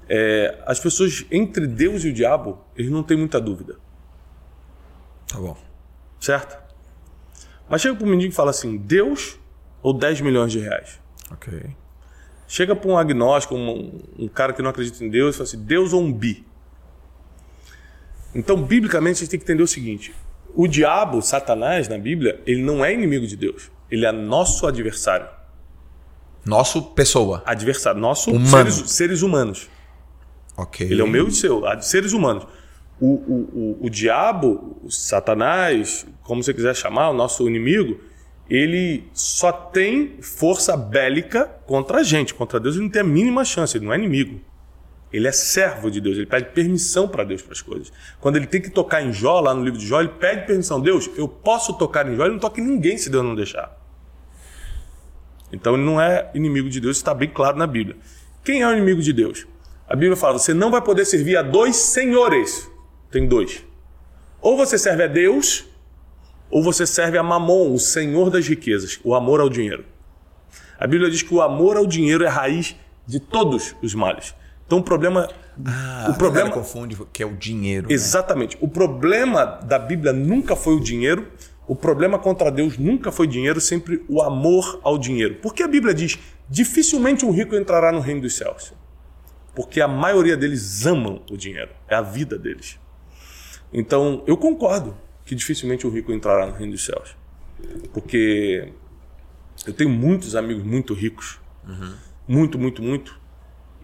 É, 0.09 0.63
as 0.67 0.79
pessoas 0.81 1.25
entre 1.31 1.67
Deus 1.67 2.05
e 2.05 2.09
o 2.09 2.13
diabo, 2.13 2.59
eles 2.77 2.91
não 2.91 3.03
têm 3.03 3.17
muita 3.17 3.41
dúvida. 3.41 3.77
Tá 5.27 5.39
bom. 5.39 5.57
Certo? 6.21 6.63
Mas 7.69 7.81
chega 7.81 7.97
para 7.97 8.07
um 8.07 8.11
mendigo 8.11 8.33
e 8.33 8.37
fala 8.37 8.51
assim: 8.51 8.77
Deus 8.77 9.39
ou 9.83 9.93
10 9.93 10.21
milhões 10.21 10.53
de 10.53 10.59
reais? 10.59 11.01
Ok. 11.31 11.75
Chega 12.47 12.77
para 12.77 12.91
um 12.91 12.97
agnóstico, 12.97 13.55
um, 13.55 14.01
um, 14.19 14.29
cara 14.29 14.53
que 14.53 14.63
não 14.63 14.71
acredita 14.71 15.03
em 15.03 15.09
Deus, 15.09 15.35
e 15.35 15.39
fala 15.39 15.49
assim: 15.49 15.65
Deus 15.65 15.93
ou 15.93 16.03
um 16.03 16.13
bi? 16.13 16.47
Então, 18.35 18.61
biblicamente, 18.61 19.17
a 19.17 19.21
gente 19.21 19.31
tem 19.31 19.39
que 19.39 19.45
entender 19.45 19.63
o 19.63 19.67
seguinte: 19.67 20.15
o 20.55 20.67
diabo, 20.67 21.21
Satanás, 21.23 21.89
na 21.89 21.99
Bíblia, 21.99 22.41
ele 22.47 22.63
não 22.63 22.85
é 22.85 22.93
inimigo 22.93 23.27
de 23.27 23.37
Deus. 23.37 23.71
Ele 23.91 24.07
é 24.07 24.13
nosso 24.13 24.67
adversário. 24.67 25.27
Nosso 26.45 26.83
pessoa. 26.83 27.43
Adversário. 27.47 28.01
Nosso 28.01 28.31
Humano. 28.31 28.71
seres, 28.71 28.91
seres 28.91 29.23
humanos. 29.23 29.69
Ok. 30.57 30.87
Ele 30.87 31.01
é 31.01 31.05
o 31.05 31.09
meu 31.09 31.27
e 31.27 31.29
o 31.29 31.33
seu, 31.33 31.63
seres 31.81 32.13
humanos. 32.13 32.47
O, 33.01 33.07
o, 33.07 33.79
o, 33.83 33.87
o 33.87 33.91
diabo, 33.91 34.79
o 34.85 34.91
Satanás, 34.91 36.07
como 36.23 36.43
você 36.43 36.55
quiser 36.55 36.75
chamar, 36.77 37.11
o 37.11 37.13
nosso 37.13 37.49
inimigo, 37.49 37.99
ele 38.49 39.09
só 39.13 39.51
tem 39.51 40.19
força 40.21 40.77
bélica 40.77 41.47
contra 41.67 41.99
a 41.99 42.03
gente. 42.03 42.35
Contra 42.35 42.61
Deus 42.61 42.77
ele 42.77 42.85
não 42.85 42.91
tem 42.91 43.03
a 43.03 43.05
mínima 43.05 43.45
chance, 43.45 43.77
ele 43.77 43.87
não 43.87 43.93
é 43.93 43.99
inimigo. 43.99 44.41
Ele 45.15 45.29
é 45.29 45.33
servo 45.33 45.93
de 45.93 46.01
Deus, 46.01 46.17
ele 46.17 46.27
pede 46.27 46.47
permissão 46.47 47.07
para 47.07 47.23
Deus 47.23 47.41
para 47.41 47.53
as 47.53 47.63
coisas. 47.63 47.93
Quando 48.21 48.35
ele 48.35 48.49
tem 48.49 48.61
que 48.61 48.69
tocar 48.69 49.01
em 49.01 49.13
Jó, 49.13 49.39
lá 49.39 49.55
no 49.55 49.63
livro 49.63 49.79
de 49.79 49.87
Jó, 49.87 50.01
ele 50.01 50.09
pede 50.09 50.45
permissão. 50.45 50.81
Deus, 50.81 51.09
eu 51.17 51.29
posso 51.29 51.75
tocar 51.75 52.05
em 52.11 52.17
Jó, 52.17 52.25
ele 52.25 52.33
não 52.33 52.41
toca 52.41 52.61
em 52.61 52.65
ninguém 52.65 52.99
se 52.99 53.09
Deus 53.09 53.23
não 53.23 53.37
deixar. 53.37 53.79
Então 55.53 55.75
ele 55.75 55.85
não 55.85 56.01
é 56.01 56.33
inimigo 56.35 56.69
de 56.69 56.81
Deus, 56.81 56.97
está 56.97 57.15
bem 57.15 57.31
claro 57.31 57.57
na 57.57 57.65
Bíblia. 57.65 57.97
Quem 58.43 58.63
é 58.63 58.69
o 58.69 58.73
inimigo 58.73 59.01
de 59.01 59.13
Deus? 59.13 59.47
A 59.89 59.95
Bíblia 59.95 60.17
fala: 60.17 60.37
você 60.37 60.53
não 60.53 60.69
vai 60.69 60.83
poder 60.83 61.05
servir 61.05 61.37
a 61.37 61.43
dois 61.43 61.77
senhores. 61.77 62.69
Tem 63.09 63.29
dois. 63.29 63.65
Ou 64.41 64.57
você 64.57 64.77
serve 64.77 65.05
a 65.05 65.07
Deus, 65.07 65.65
ou 66.51 66.61
você 66.61 66.85
serve 66.89 67.19
a 67.19 67.23
Mamon, 67.23 67.73
o 67.73 67.79
senhor 67.79 68.31
das 68.31 68.49
riquezas, 68.49 68.99
o 69.05 69.15
amor 69.15 69.41
ao 69.41 69.49
dinheiro. 69.49 69.85
A 70.77 70.89
Bíblia 70.89 71.09
diz 71.09 71.23
que 71.23 71.33
o 71.33 71.41
amor 71.41 71.77
ao 71.77 71.87
dinheiro 71.87 72.25
é 72.25 72.27
a 72.27 72.33
raiz 72.33 72.75
de 73.07 73.21
todos 73.21 73.77
os 73.81 73.95
males. 73.95 74.35
Então 74.67 74.79
o 74.79 74.83
problema. 74.83 75.29
Ah, 75.65 76.09
o 76.11 76.15
problema 76.15 76.51
confunde 76.51 76.97
que 77.13 77.23
é 77.23 77.27
o 77.27 77.37
dinheiro. 77.37 77.89
Né? 77.89 77.95
Exatamente. 77.95 78.57
Né? 78.57 78.63
O 78.63 78.69
problema 78.69 79.45
da 79.45 79.79
Bíblia 79.79 80.13
nunca 80.13 80.57
foi 80.57 80.75
o 80.75 80.81
dinheiro. 80.81 81.29
O 81.67 81.75
problema 81.75 82.19
contra 82.19 82.51
Deus 82.51 82.77
nunca 82.77 83.11
foi 83.11 83.27
dinheiro, 83.27 83.61
sempre 83.61 84.05
o 84.09 84.21
amor 84.21 84.81
ao 84.83 84.99
dinheiro. 84.99 85.37
Porque 85.41 85.63
a 85.63 85.69
Bíblia 85.69 85.95
diz: 85.95 86.19
dificilmente 86.49 87.25
um 87.25 87.31
rico 87.31 87.55
entrará 87.55 87.91
no 87.93 88.01
reino 88.01 88.21
dos 88.21 88.37
céus. 88.37 88.73
Porque 89.55 89.81
a 89.81 89.89
maioria 89.89 90.37
deles 90.37 90.85
amam 90.85 91.23
o 91.31 91.37
dinheiro, 91.37 91.71
é 91.89 91.95
a 91.95 92.03
vida 92.03 92.37
deles. 92.37 92.79
Então, 93.73 94.23
eu 94.27 94.37
concordo 94.37 94.97
que 95.25 95.35
dificilmente 95.35 95.87
um 95.87 95.91
rico 95.91 96.13
entrará 96.13 96.47
no 96.47 96.53
reino 96.53 96.73
dos 96.73 96.85
céus. 96.85 97.17
Porque 97.93 98.73
eu 99.67 99.73
tenho 99.73 99.91
muitos 99.91 100.37
amigos 100.37 100.63
muito 100.63 100.95
ricos. 100.95 101.41
Uhum. 101.67 101.95
Muito, 102.27 102.59
muito, 102.59 102.83
muito. 102.83 103.21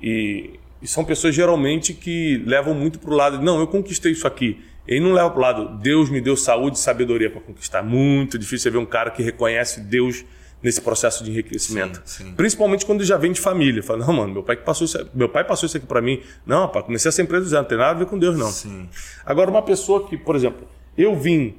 E, 0.03 0.59
e, 0.83 0.87
são 0.87 1.05
pessoas 1.05 1.35
geralmente 1.35 1.93
que 1.95 2.43
levam 2.47 2.74
muito 2.74 2.99
para 2.99 3.11
o 3.11 3.14
lado, 3.14 3.43
não, 3.43 3.59
eu 3.59 3.66
conquistei 3.66 4.12
isso 4.12 4.26
aqui. 4.26 4.62
Ele 4.87 5.01
não 5.01 5.12
leva 5.12 5.31
para 5.31 5.39
o 5.39 5.43
lado, 5.43 5.78
Deus 5.78 6.11
me 6.11 6.20
deu 6.20 6.37
saúde 6.37 6.76
e 6.76 6.81
sabedoria 6.81 7.31
para 7.31 7.41
conquistar. 7.41 7.83
Muito 7.83 8.39
difícil 8.39 8.64
você 8.64 8.70
ver 8.70 8.78
um 8.78 8.87
cara 8.87 9.11
que 9.11 9.22
reconhece 9.22 9.81
Deus 9.81 10.24
nesse 10.62 10.81
processo 10.81 11.24
de 11.24 11.31
enriquecimento. 11.31 12.03
Sim, 12.05 12.24
sim. 12.24 12.35
Principalmente 12.35 12.85
quando 12.85 13.05
já 13.05 13.16
vem 13.16 13.33
de 13.33 13.41
família. 13.41 13.83
Fala, 13.83 14.05
não, 14.05 14.12
mano, 14.12 14.33
meu 14.33 14.43
pai, 14.43 14.57
que 14.57 14.64
passou 14.64 14.85
isso, 14.85 15.11
meu 15.14 15.28
pai 15.28 15.45
passou 15.45 15.66
isso 15.66 15.76
aqui 15.76 15.87
para 15.87 16.01
mim. 16.01 16.20
Não, 16.45 16.62
rapaz, 16.62 16.85
comecei 16.85 17.09
a 17.09 17.12
ser 17.12 17.22
empresa 17.22 17.57
não 17.57 17.64
tem 17.64 17.78
nada 17.78 17.91
a 17.91 17.95
ver 17.95 18.07
com 18.07 18.18
Deus, 18.18 18.37
não. 18.37 18.51
Sim. 18.51 18.89
Agora, 19.24 19.51
uma 19.51 19.62
pessoa 19.62 20.07
que, 20.07 20.16
por 20.16 20.37
exemplo, 20.37 20.68
eu 20.97 21.16
vim 21.16 21.57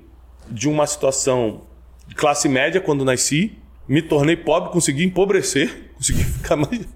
de 0.49 0.67
uma 0.67 0.85
situação 0.85 1.63
de 2.07 2.15
classe 2.15 2.47
média 2.47 2.81
quando 2.81 3.05
nasci, 3.05 3.57
me 3.87 4.01
tornei 4.01 4.35
pobre, 4.35 4.71
consegui 4.71 5.03
empobrecer, 5.03 5.91
consegui 5.95 6.23
ficar 6.23 6.55
mais. 6.55 6.87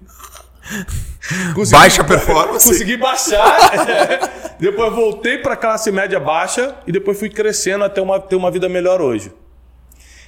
Consegui, 1.54 1.80
Baixa 1.80 2.04
performance. 2.04 2.66
Consegui 2.66 2.96
baixar. 2.96 3.88
é, 3.88 4.54
depois 4.58 4.92
voltei 4.92 5.38
para 5.38 5.56
classe 5.56 5.90
média 5.90 6.18
baixa 6.20 6.76
e 6.86 6.92
depois 6.92 7.18
fui 7.18 7.28
crescendo 7.28 7.84
até 7.84 8.00
uma, 8.00 8.20
ter 8.20 8.36
uma 8.36 8.50
vida 8.50 8.68
melhor 8.68 9.00
hoje. 9.00 9.32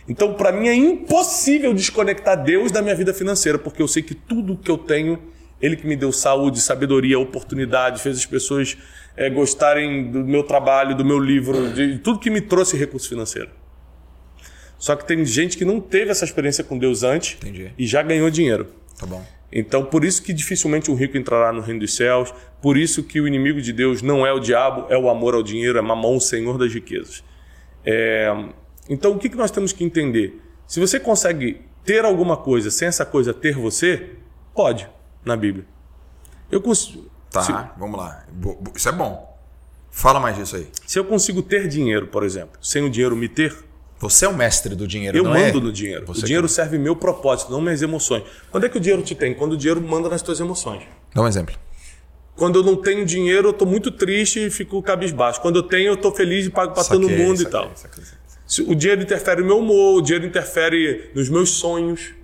Então, 0.09 0.33
para 0.35 0.51
mim 0.51 0.69
é 0.69 0.75
impossível 0.75 1.75
desconectar 1.75 2.43
Deus 2.43 2.73
da 2.73 2.81
minha 2.81 2.95
vida 2.95 3.13
financeira, 3.13 3.59
porque 3.59 3.83
eu 3.83 3.89
sei 3.89 4.03
que 4.03 4.15
tudo 4.15 4.57
que 4.57 4.71
eu 4.71 4.79
tenho, 4.79 5.19
Ele 5.61 5.77
que 5.77 5.87
me 5.87 5.97
deu 5.97 6.11
saúde, 6.11 6.61
sabedoria, 6.61 7.19
oportunidade, 7.19 8.01
fez 8.01 8.17
as 8.17 8.25
pessoas 8.25 8.79
é, 9.15 9.29
gostarem 9.29 10.11
do 10.11 10.25
meu 10.25 10.43
trabalho, 10.43 10.97
do 10.97 11.05
meu 11.05 11.19
livro, 11.19 11.73
de 11.73 11.99
tudo 11.99 12.19
que 12.19 12.31
me 12.31 12.41
trouxe 12.41 12.77
recurso 12.77 13.09
financeiro. 13.09 13.51
Só 14.79 14.95
que 14.95 15.07
tem 15.07 15.25
gente 15.27 15.59
que 15.59 15.65
não 15.65 15.81
teve 15.81 16.11
essa 16.11 16.25
experiência 16.25 16.63
com 16.65 16.79
Deus 16.79 17.03
antes 17.03 17.37
Entendi. 17.37 17.73
e 17.77 17.87
já 17.87 18.01
ganhou 18.01 18.31
dinheiro. 18.31 18.69
Tá 18.99 19.05
bom. 19.05 19.23
Então, 19.51 19.85
por 19.85 20.05
isso 20.05 20.23
que 20.23 20.33
dificilmente 20.33 20.91
um 20.91 20.95
rico 20.95 21.17
entrará 21.17 21.53
no 21.53 21.61
reino 21.61 21.81
dos 21.81 21.97
céus, 21.97 22.33
por 22.61 22.77
isso 22.77 23.03
que 23.03 23.21
o 23.21 23.27
inimigo 23.27 23.61
de 23.63 23.73
Deus 23.73 24.03
não 24.03 24.27
é 24.27 24.33
o 24.33 24.39
diabo, 24.39 24.87
é 24.91 24.99
o 24.99 25.09
amor 25.09 25.35
ao 25.35 25.43
dinheiro, 25.43 25.79
é 25.79 25.81
mamão, 25.81 26.17
o 26.17 26.21
senhor 26.21 26.59
das 26.59 26.73
riquezas. 26.73 27.25
É, 27.85 28.31
então, 28.89 29.13
o 29.13 29.19
que 29.19 29.35
nós 29.35 29.51
temos 29.51 29.73
que 29.73 29.83
entender? 29.85 30.41
Se 30.67 30.79
você 30.81 31.01
consegue 31.01 31.63
ter 31.85 32.05
alguma 32.05 32.37
coisa 32.37 32.71
sem 32.71 32.87
essa 32.89 33.07
coisa 33.07 33.33
ter 33.33 33.55
você, 33.55 34.11
pode, 34.55 34.89
na 35.25 35.37
Bíblia. 35.37 35.65
Eu 36.51 36.61
consigo. 36.61 37.11
Tá, 37.31 37.43
se... 37.43 37.53
vamos 37.79 37.99
lá. 37.99 38.27
Isso 38.75 38.89
é 38.89 38.93
bom. 38.93 39.39
Fala 39.91 40.21
mais 40.21 40.37
disso 40.37 40.57
aí. 40.57 40.69
Se 40.87 40.99
eu 40.99 41.05
consigo 41.05 41.43
ter 41.43 41.67
dinheiro, 41.67 42.07
por 42.09 42.23
exemplo, 42.23 42.59
sem 42.63 42.85
o 42.85 42.91
dinheiro 42.91 43.17
me 43.17 43.29
ter. 43.29 43.68
Você 44.01 44.25
é 44.25 44.29
o 44.29 44.37
mestre 44.37 44.75
do 44.77 44.87
dinheiro, 44.87 45.19
Eu 45.19 45.25
não 45.25 45.33
mando 45.33 45.59
é? 45.59 45.61
no 45.61 45.73
dinheiro. 45.73 46.07
Você 46.07 46.21
o 46.21 46.25
dinheiro 46.25 46.47
quer. 46.47 46.55
serve 46.55 46.79
meu 46.79 46.95
propósito, 46.95 47.51
não 47.51 47.61
minhas 47.61 47.83
emoções. 47.83 48.23
Quando 48.51 48.65
é 48.65 48.69
que 48.69 48.77
o 48.77 48.81
dinheiro 48.81 49.03
te 49.03 49.15
tem? 49.15 49.35
Quando 49.35 49.53
o 49.53 49.57
dinheiro 49.57 49.81
manda 49.81 50.09
nas 50.09 50.23
tuas 50.23 50.39
emoções. 50.39 50.83
Dá 51.15 51.23
um 51.23 51.27
exemplo. 51.27 51.55
Quando 52.37 52.61
eu 52.61 52.63
não 52.63 52.77
tenho 52.77 53.05
dinheiro, 53.05 53.49
eu 53.49 53.51
estou 53.51 53.67
muito 53.67 53.91
triste 53.91 54.47
e 54.47 54.51
fico 54.51 54.81
cabisbaixo. 54.81 55.41
Quando 55.41 55.57
eu 55.57 55.63
tenho, 55.65 55.89
eu 55.89 55.95
estou 55.95 56.15
feliz 56.15 56.47
e 56.47 56.51
pago 56.51 56.73
para 56.73 56.85
todo 56.85 57.09
mundo 57.11 57.39
saquei, 57.39 57.47
e 57.47 57.51
tal. 57.51 57.73
Saquei, 57.75 58.05
saquei. 58.47 58.73
O 58.73 58.75
dinheiro 58.77 59.03
interfere 59.03 59.41
no 59.41 59.47
meu 59.49 59.59
humor, 59.59 59.99
o 59.99 60.01
dinheiro 60.01 60.25
interfere 60.25 61.11
nos 61.15 61.29
meus 61.29 61.51
sonhos. 61.51 62.15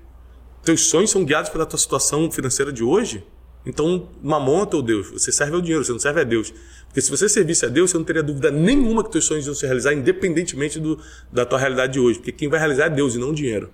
Teus 0.63 0.83
sonhos 0.83 1.11
são 1.11 1.25
guiados 1.25 1.51
pela 1.51 1.67
tua 1.67 1.79
situação 1.79 2.31
financeira 2.31 2.73
de 2.73 2.85
hoje? 2.85 3.25
Então, 3.67 4.09
mamão 4.23 4.63
é 4.63 4.67
teu 4.67 4.81
Deus. 4.81 5.11
Você 5.11 5.33
serve 5.33 5.55
ao 5.55 5.61
dinheiro, 5.61 5.85
você 5.85 5.93
não 5.93 5.99
serve 5.99 6.21
a 6.21 6.25
Deus. 6.25 6.55
Porque 6.95 7.03
se 7.03 7.11
você 7.11 7.29
servisse 7.29 7.67
a 7.67 7.69
Deus, 7.69 7.91
você 7.91 7.99
não 7.99 8.05
teria 8.05 8.23
dúvida 8.23 8.53
nenhuma 8.53 9.03
que 9.03 9.11
teus 9.11 9.25
sonhos 9.25 9.45
iam 9.49 9.55
se 9.55 9.67
realizar, 9.67 9.93
independentemente 9.93 10.79
do, 10.79 10.97
da 11.33 11.45
tua 11.45 11.59
realidade 11.59 11.95
de 11.95 11.99
hoje. 11.99 12.21
Porque 12.21 12.31
quem 12.31 12.49
vai 12.49 12.61
realizar 12.61 12.85
é 12.85 12.91
Deus 12.91 13.17
e 13.17 13.19
não 13.19 13.31
o 13.31 13.35
dinheiro. 13.35 13.69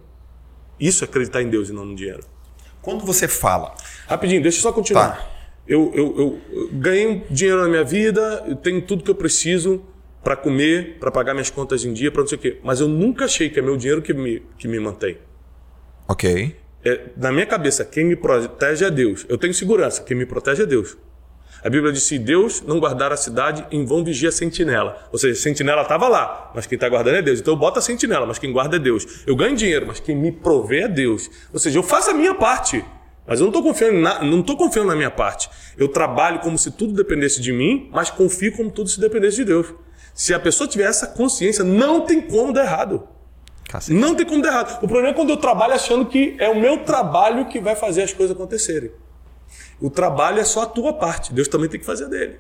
Isso 0.81 1.05
é 1.05 1.07
acreditar 1.07 1.43
em 1.43 1.51
Deus 1.51 1.69
e 1.69 1.73
não 1.75 1.85
no 1.85 1.95
dinheiro. 1.95 2.25
Quando 2.81 3.05
você 3.05 3.29
fala. 3.29 3.75
Rapidinho, 4.07 4.41
deixa 4.41 4.57
eu 4.57 4.63
só 4.63 4.73
continuar. 4.73 5.19
Tá. 5.19 5.31
Eu, 5.69 5.93
eu, 5.95 6.15
eu, 6.19 6.41
eu 6.51 6.69
ganhei 6.73 7.23
dinheiro 7.31 7.61
na 7.61 7.69
minha 7.69 7.85
vida, 7.85 8.43
eu 8.49 8.57
tenho 8.57 8.81
tudo 8.81 9.05
que 9.05 9.11
eu 9.11 9.15
preciso 9.15 9.85
para 10.25 10.35
comer, 10.35 10.97
para 10.99 11.11
pagar 11.11 11.35
minhas 11.35 11.51
contas 11.51 11.85
em 11.85 11.93
dia, 11.93 12.11
para 12.11 12.23
não 12.23 12.27
sei 12.27 12.39
o 12.39 12.41
quê. 12.41 12.59
Mas 12.65 12.81
eu 12.81 12.89
nunca 12.89 13.27
achei 13.27 13.51
que 13.51 13.59
é 13.59 13.63
meu 13.63 13.77
dinheiro 13.77 14.01
que 14.01 14.15
me, 14.15 14.43
que 14.57 14.67
me 14.67 14.81
mantém. 14.81 15.19
Ok. 16.09 16.57
É, 16.83 17.11
na 17.19 17.31
minha 17.31 17.45
cabeça, 17.45 17.85
quem 17.85 18.07
me 18.07 18.17
protege 18.17 18.83
é 18.83 18.91
Deus. 18.91 19.27
Eu 19.29 19.37
tenho 19.37 19.53
segurança, 19.53 20.03
quem 20.05 20.17
me 20.17 20.25
protege 20.25 20.63
é 20.63 20.67
Deus. 20.67 20.97
A 21.63 21.69
Bíblia 21.69 21.93
diz: 21.93 22.03
se 22.03 22.19
Deus 22.19 22.63
não 22.63 22.81
guardar 22.81 23.13
a 23.13 23.17
cidade, 23.17 23.67
em 23.71 23.85
vão 23.85 24.03
vigia 24.03 24.29
a 24.29 24.33
sentinela. 24.33 25.09
Ou 25.13 25.19
seja, 25.19 25.39
a 25.39 25.43
sentinela 25.43 25.83
estava 25.83 26.09
lá, 26.09 26.51
mas 26.55 26.67
quem 26.67 26.77
está 26.77 26.89
guardando 26.89 27.17
é 27.17 27.23
Deus. 27.23 27.41
Então 27.41 27.55
eu 27.55 27.59
boto 27.59 27.79
a 27.79 27.83
sentinela, 27.83 28.27
mas 28.27 28.39
quem 28.39 28.53
guarda 28.53 28.77
é 28.77 28.79
Deus. 28.79 29.25
Eu 29.27 29.37
ganho 29.37 29.57
dinheiro, 29.57 29.87
mas 29.87 30.01
quem 30.01 30.17
me 30.17 30.33
provê 30.33 30.83
é 30.83 30.89
Deus. 30.89 31.31
Ou 31.53 31.59
seja, 31.59 31.79
eu 31.79 31.83
faço 31.83 32.11
a 32.11 32.15
minha 32.15 32.35
parte. 32.35 32.85
Mas 33.27 33.39
eu 33.39 33.45
não 33.45 33.51
estou 33.51 33.63
confiando, 33.63 33.99
na, 34.01 34.25
não 34.25 34.43
confiando 34.43 34.89
na 34.89 34.97
minha 34.97 35.11
parte. 35.11 35.49
Eu 35.79 35.87
trabalho 35.89 36.41
como 36.41 36.59
se 36.59 36.71
tudo 36.73 36.93
dependesse 36.93 37.41
de 37.41 37.53
mim, 37.53 37.89
mas 37.93 38.11
confio 38.11 38.57
como 38.57 38.71
tudo 38.71 38.89
se 38.89 38.99
dependesse 38.99 39.37
de 39.37 39.45
Deus. 39.45 39.73
Se 40.13 40.35
a 40.35 40.41
pessoa 40.41 40.67
tiver 40.67 40.89
essa 40.89 41.07
consciência, 41.07 41.63
não 41.63 42.01
tem 42.01 42.21
como 42.21 42.53
dar 42.53 42.65
errado. 42.65 43.07
Cacete. 43.69 43.97
Não 43.97 44.17
tem 44.17 44.27
como 44.27 44.43
dar 44.43 44.49
errado. 44.49 44.83
O 44.83 44.89
problema 44.89 45.11
é 45.11 45.13
quando 45.13 45.31
eu 45.31 45.37
trabalho 45.37 45.75
achando 45.75 46.07
que 46.07 46.35
é 46.41 46.49
o 46.49 46.59
meu 46.59 46.79
trabalho 46.79 47.47
que 47.47 47.61
vai 47.61 47.77
fazer 47.77 48.03
as 48.03 48.13
coisas 48.13 48.35
acontecerem. 48.35 48.91
O 49.81 49.89
trabalho 49.89 50.41
é 50.41 50.45
só 50.45 50.63
a 50.63 50.67
tua 50.67 50.93
parte. 50.93 51.33
Deus 51.33 51.49
também 51.49 51.69
tem 51.69 51.81
que 51.81 51.87
fazer 51.87 52.05
a 52.05 52.09
dele. 52.09 52.39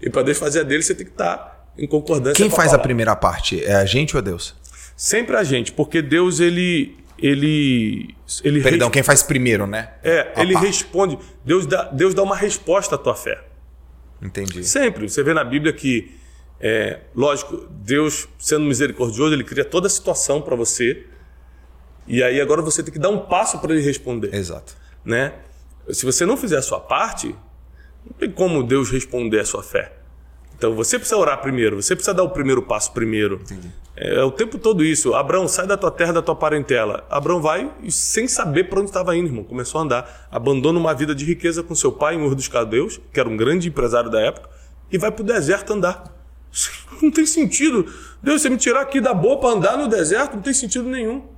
E 0.00 0.10
para 0.10 0.22
Deus 0.22 0.38
fazer 0.38 0.60
a 0.60 0.62
dele, 0.62 0.82
você 0.82 0.94
tem 0.94 1.06
que 1.06 1.12
estar 1.12 1.70
em 1.78 1.86
concordância. 1.86 2.34
Quem 2.34 2.50
faz 2.50 2.72
a, 2.72 2.76
a 2.76 2.78
primeira 2.78 3.16
parte? 3.16 3.64
É 3.64 3.74
a 3.74 3.84
gente 3.84 4.14
ou 4.14 4.20
é 4.20 4.22
Deus? 4.22 4.54
Sempre 4.96 5.36
a 5.36 5.42
gente, 5.42 5.72
porque 5.72 6.02
Deus 6.02 6.38
ele 6.38 6.96
ele 7.18 8.14
ele 8.44 8.62
Perdão, 8.62 8.90
quem 8.90 9.02
faz 9.02 9.22
primeiro, 9.22 9.66
né? 9.66 9.90
É, 10.02 10.32
a 10.34 10.42
ele 10.42 10.54
parte. 10.54 10.66
responde. 10.66 11.18
Deus 11.44 11.66
dá, 11.66 11.84
Deus 11.84 12.14
dá 12.14 12.22
uma 12.22 12.36
resposta 12.36 12.96
à 12.96 12.98
tua 12.98 13.14
fé. 13.14 13.42
Entendi. 14.20 14.64
Sempre. 14.64 15.08
Você 15.08 15.22
vê 15.22 15.32
na 15.32 15.44
Bíblia 15.44 15.72
que 15.72 16.12
é, 16.60 17.00
lógico, 17.14 17.66
Deus, 17.70 18.28
sendo 18.38 18.64
misericordioso, 18.64 19.34
ele 19.34 19.42
cria 19.42 19.64
toda 19.64 19.88
a 19.88 19.90
situação 19.90 20.40
para 20.40 20.54
você. 20.54 21.06
E 22.06 22.22
aí 22.22 22.40
agora 22.40 22.62
você 22.62 22.82
tem 22.82 22.92
que 22.92 22.98
dar 22.98 23.10
um 23.10 23.18
passo 23.18 23.58
para 23.58 23.72
ele 23.72 23.82
responder. 23.82 24.32
Exato. 24.34 24.76
Né? 25.04 25.32
Se 25.90 26.04
você 26.04 26.24
não 26.24 26.36
fizer 26.36 26.58
a 26.58 26.62
sua 26.62 26.80
parte, 26.80 27.34
não 28.04 28.12
tem 28.18 28.30
como 28.30 28.62
Deus 28.62 28.90
responder 28.90 29.40
a 29.40 29.44
sua 29.44 29.62
fé. 29.62 29.92
Então 30.56 30.76
você 30.76 30.96
precisa 30.96 31.16
orar 31.16 31.40
primeiro, 31.40 31.82
você 31.82 31.96
precisa 31.96 32.14
dar 32.14 32.22
o 32.22 32.30
primeiro 32.30 32.62
passo 32.62 32.92
primeiro. 32.92 33.40
Entendi. 33.42 33.68
É, 33.96 34.20
é 34.20 34.22
o 34.22 34.30
tempo 34.30 34.58
todo 34.58 34.84
isso. 34.84 35.12
Abraão, 35.12 35.48
sai 35.48 35.66
da 35.66 35.76
tua 35.76 35.90
terra, 35.90 36.12
da 36.12 36.22
tua 36.22 36.36
parentela. 36.36 37.04
Abraão 37.10 37.40
vai 37.40 37.68
sem 37.88 38.28
saber 38.28 38.68
para 38.68 38.78
onde 38.78 38.90
estava 38.90 39.16
indo, 39.16 39.26
irmão. 39.26 39.42
Começou 39.42 39.80
a 39.80 39.84
andar, 39.84 40.28
abandona 40.30 40.78
uma 40.78 40.94
vida 40.94 41.14
de 41.14 41.24
riqueza 41.24 41.62
com 41.62 41.74
seu 41.74 41.90
pai 41.90 42.14
em 42.14 42.22
Ur 42.22 42.34
dos 42.34 42.46
Caldeus, 42.46 43.00
que 43.12 43.18
era 43.18 43.28
um 43.28 43.36
grande 43.36 43.68
empresário 43.68 44.08
da 44.08 44.20
época, 44.20 44.48
e 44.90 44.98
vai 44.98 45.10
para 45.10 45.22
o 45.22 45.26
deserto 45.26 45.72
andar. 45.72 46.04
Não 47.02 47.10
tem 47.10 47.26
sentido. 47.26 47.92
Deus, 48.22 48.42
você 48.42 48.48
me 48.48 48.56
tirar 48.56 48.82
aqui 48.82 49.00
da 49.00 49.12
boa 49.12 49.40
para 49.40 49.50
andar 49.50 49.76
no 49.76 49.88
deserto, 49.88 50.34
não 50.34 50.42
tem 50.42 50.52
sentido 50.52 50.88
nenhum. 50.88 51.31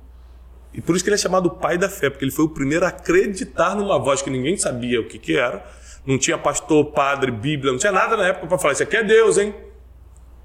E 0.75 0.81
por 0.81 0.93
isso 0.93 1.03
que 1.05 1.09
ele 1.09 1.15
é 1.15 1.17
chamado 1.17 1.49
pai 1.49 1.77
da 1.77 1.87
fé, 1.87 2.09
porque 2.09 2.25
ele 2.25 2.31
foi 2.31 2.43
o 2.43 2.49
primeiro 2.49 2.83
a 2.85 2.89
acreditar 2.89 3.75
numa 3.75 3.97
voz 3.97 4.21
que 4.21 4.29
ninguém 4.29 4.57
sabia 4.57 4.99
o 4.99 5.07
que, 5.07 5.17
que 5.17 5.37
era. 5.37 5.65
Não 6.05 6.17
tinha 6.17 6.37
pastor, 6.37 6.91
padre, 6.91 7.31
Bíblia, 7.31 7.71
não 7.71 7.79
tinha 7.79 7.93
nada 7.93 8.17
na 8.17 8.27
época 8.27 8.45
para 8.45 8.57
falar, 8.57 8.73
isso 8.73 8.83
aqui 8.83 8.97
é 8.97 9.03
Deus, 9.03 9.37
hein? 9.37 9.55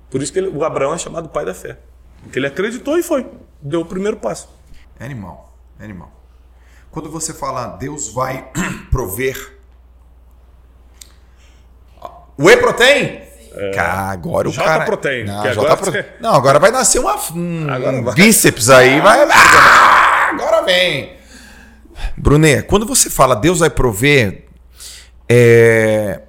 Por 0.08 0.22
isso 0.22 0.32
que 0.32 0.38
ele, 0.38 0.48
o 0.48 0.64
Abraão 0.64 0.94
é 0.94 0.98
chamado 0.98 1.28
pai 1.28 1.44
da 1.44 1.52
fé. 1.52 1.78
Porque 2.22 2.38
ele 2.38 2.46
acreditou 2.46 2.96
e 2.96 3.02
foi. 3.02 3.26
Deu 3.60 3.80
o 3.80 3.84
primeiro 3.84 4.16
passo. 4.18 4.48
É 4.98 5.04
animal, 5.04 5.52
é 5.80 5.84
animal. 5.84 6.12
Quando 6.90 7.10
você 7.10 7.34
fala 7.34 7.76
Deus 7.76 8.12
vai 8.12 8.50
prover. 8.90 9.58
O 12.38 12.48
E 12.48 12.56
protein 12.56 13.30
é... 13.52 13.70
Cara, 13.72 14.12
agora 14.12 14.48
o 14.48 14.54
cara... 14.54 14.84
Protein, 14.84 15.24
não, 15.24 15.42
agora... 15.42 15.76
Pro... 15.76 15.92
não, 16.20 16.34
agora 16.34 16.58
vai 16.60 16.70
nascer 16.70 17.00
uma, 17.00 17.16
um, 17.32 17.68
agora 17.68 18.12
bíceps 18.12 18.70
aí, 18.70 19.00
vai... 19.00 19.26
Ah, 19.28 20.09
agora 20.30 20.62
vem. 20.62 21.16
Brunet, 22.16 22.66
quando 22.66 22.86
você 22.86 23.10
fala 23.10 23.34
Deus 23.34 23.58
vai 23.60 23.70
prover, 23.70 24.46
é... 25.28 26.22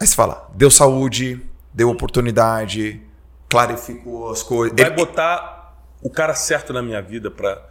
Aí 0.00 0.06
você 0.06 0.14
fala, 0.14 0.48
deu 0.54 0.70
saúde, 0.70 1.40
deu 1.74 1.90
oportunidade, 1.90 3.02
clarificou 3.48 4.30
as 4.30 4.42
coisas. 4.42 4.76
Vai 4.78 4.86
Ele- 4.86 4.94
botar 4.94 5.76
o 6.00 6.08
cara 6.08 6.34
certo 6.34 6.72
na 6.72 6.80
minha 6.80 7.02
vida 7.02 7.30
pra. 7.30 7.66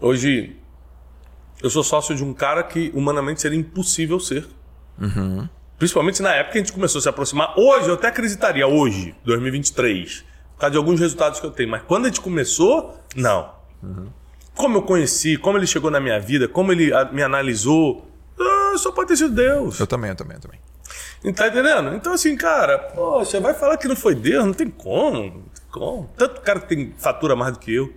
Hoje, 0.00 0.56
eu 1.62 1.70
sou 1.70 1.84
sócio 1.84 2.16
de 2.16 2.24
um 2.24 2.34
cara 2.34 2.64
que 2.64 2.90
humanamente 2.92 3.40
seria 3.40 3.56
impossível 3.58 4.18
ser. 4.18 4.48
Uhum. 5.00 5.48
Principalmente 5.78 6.20
na 6.22 6.34
época 6.34 6.52
que 6.52 6.58
a 6.58 6.60
gente 6.60 6.72
começou 6.72 6.98
a 6.98 7.02
se 7.02 7.08
aproximar. 7.08 7.54
Hoje, 7.56 7.88
eu 7.88 7.94
até 7.94 8.08
acreditaria, 8.08 8.66
hoje, 8.66 9.14
2023, 9.24 10.24
por 10.54 10.60
causa 10.60 10.72
de 10.72 10.76
alguns 10.76 10.98
resultados 10.98 11.38
que 11.38 11.46
eu 11.46 11.52
tenho. 11.52 11.70
Mas 11.70 11.82
quando 11.82 12.06
a 12.06 12.08
gente 12.08 12.20
começou, 12.20 12.98
não. 13.14 13.52
Como 14.54 14.78
eu 14.78 14.82
conheci, 14.82 15.36
como 15.38 15.56
ele 15.58 15.66
chegou 15.66 15.90
na 15.90 15.98
minha 16.00 16.20
vida, 16.20 16.46
como 16.48 16.72
ele 16.72 16.90
me 17.12 17.22
analisou. 17.22 18.06
Ah, 18.38 18.74
só 18.76 18.92
pode 18.92 19.08
ter 19.08 19.16
sido 19.16 19.34
Deus. 19.34 19.78
Eu 19.80 19.86
também, 19.86 20.10
eu 20.10 20.16
também, 20.16 20.36
eu 20.36 20.40
também. 20.40 20.60
Tá 21.34 21.46
entendendo? 21.48 21.94
Então, 21.94 22.12
assim, 22.12 22.36
cara, 22.36 22.78
poxa, 22.78 23.40
vai 23.40 23.54
falar 23.54 23.76
que 23.76 23.86
não 23.86 23.94
foi 23.96 24.14
Deus, 24.14 24.44
não 24.44 24.52
tem 24.52 24.68
como. 24.68 25.22
Não 25.22 25.30
tem 25.30 25.64
como. 25.70 26.10
Tanto 26.16 26.40
cara 26.40 26.60
que 26.60 26.66
tem 26.74 26.92
fatura 26.98 27.36
mais 27.36 27.52
do 27.52 27.58
que 27.60 27.72
eu. 27.74 27.92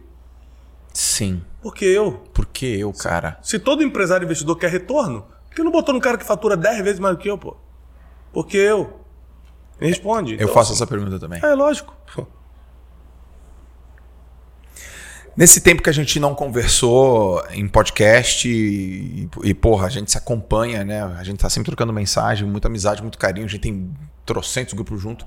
Sim. 0.94 1.44
Por 1.62 1.74
que 1.74 1.86
eu? 1.86 2.14
Por 2.34 2.46
que 2.46 2.80
eu, 2.80 2.94
cara? 2.94 3.38
Se 3.42 3.58
todo 3.60 3.84
empresário 3.84 4.24
investidor 4.26 4.56
quer 4.58 4.70
retorno, 4.70 5.26
por 5.50 5.56
que 5.56 5.64
não 5.64 5.72
botou 5.72 5.94
num 5.94 6.00
cara 6.00 6.18
que 6.18 6.24
fatura 6.24 6.56
10 6.56 6.84
vezes 6.84 7.00
mais 7.00 7.16
do 7.18 7.22
que 7.22 7.30
eu, 7.30 7.38
pô? 7.38 7.58
Por 8.32 8.46
que 8.46 8.58
eu? 8.58 9.02
Me 9.82 9.88
responde. 9.88 10.34
Eu 10.36 10.42
Então, 10.44 10.54
faço 10.54 10.72
essa 10.74 10.86
pergunta 10.88 11.20
também. 11.20 11.40
É, 11.44 11.54
lógico. 11.54 11.94
Nesse 15.38 15.60
tempo 15.60 15.82
que 15.84 15.90
a 15.90 15.94
gente 15.94 16.18
não 16.18 16.34
conversou 16.34 17.44
em 17.52 17.68
podcast 17.68 18.48
e, 18.48 19.30
e, 19.44 19.54
porra, 19.54 19.88
a 19.88 19.90
gente 19.90 20.10
se 20.10 20.18
acompanha, 20.18 20.86
né? 20.86 21.04
A 21.04 21.24
gente 21.24 21.40
tá 21.40 21.50
sempre 21.50 21.66
trocando 21.66 21.92
mensagem, 21.92 22.48
muita 22.48 22.70
amizade, 22.70 23.02
muito 23.02 23.18
carinho, 23.18 23.46
a 23.46 23.50
gente 23.50 23.60
tem 23.60 23.92
trocentos 24.26 24.74
grupos 24.74 25.02
junto. 25.02 25.26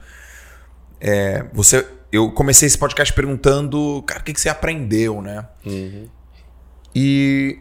É, 0.99 1.45
você, 1.53 1.87
eu 2.11 2.33
comecei 2.33 2.67
esse 2.67 2.79
podcast 2.79 3.13
perguntando, 3.13 4.03
cara, 4.07 4.21
o 4.21 4.25
que, 4.25 4.33
que 4.33 4.41
você 4.41 4.49
aprendeu, 4.49 5.21
né? 5.21 5.47
E 6.95 7.59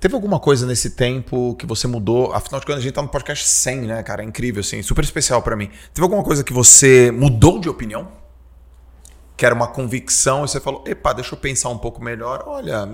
teve 0.00 0.14
alguma 0.14 0.40
coisa 0.40 0.66
nesse 0.66 0.90
tempo 0.90 1.54
que 1.56 1.66
você 1.66 1.86
mudou? 1.86 2.32
Afinal 2.32 2.60
de 2.60 2.66
contas, 2.66 2.80
a 2.80 2.82
gente 2.82 2.94
tá 2.94 3.02
no 3.02 3.08
podcast 3.08 3.46
100, 3.46 3.80
né, 3.82 4.02
cara? 4.02 4.22
É 4.22 4.24
incrível, 4.24 4.60
assim, 4.60 4.82
super 4.82 5.04
especial 5.04 5.42
pra 5.42 5.54
mim. 5.54 5.68
Teve 5.92 6.02
alguma 6.02 6.22
coisa 6.22 6.42
que 6.42 6.52
você 6.52 7.10
mudou 7.10 7.58
de 7.58 7.68
opinião? 7.68 8.19
Que 9.40 9.46
era 9.46 9.54
uma 9.54 9.68
convicção 9.68 10.44
e 10.44 10.48
você 10.48 10.60
falou, 10.60 10.84
epa, 10.86 11.14
deixa 11.14 11.34
eu 11.34 11.38
pensar 11.38 11.70
um 11.70 11.78
pouco 11.78 12.02
melhor. 12.04 12.44
Olha, 12.46 12.86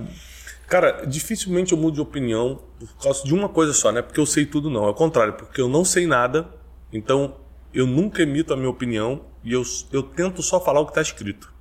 Cara, 0.67 1.05
dificilmente 1.05 1.71
eu 1.73 1.77
mudo 1.77 1.95
de 1.95 2.01
opinião 2.01 2.61
por 2.79 3.03
causa 3.03 3.23
de 3.23 3.33
uma 3.33 3.47
coisa 3.47 3.73
só, 3.73 3.91
né? 3.91 4.01
Porque 4.01 4.19
eu 4.19 4.25
sei 4.25 4.45
tudo, 4.45 4.69
não. 4.69 4.85
É 4.85 4.89
o 4.89 4.93
contrário, 4.93 5.33
porque 5.33 5.59
eu 5.59 5.67
não 5.67 5.85
sei 5.85 6.05
nada, 6.05 6.47
então 6.91 7.35
eu 7.73 7.85
nunca 7.85 8.21
emito 8.21 8.53
a 8.53 8.57
minha 8.57 8.69
opinião 8.69 9.25
e 9.43 9.53
eu, 9.53 9.63
eu 9.91 10.03
tento 10.03 10.41
só 10.41 10.59
falar 10.59 10.81
o 10.81 10.85
que 10.85 10.91
está 10.91 11.01
escrito. 11.01 11.53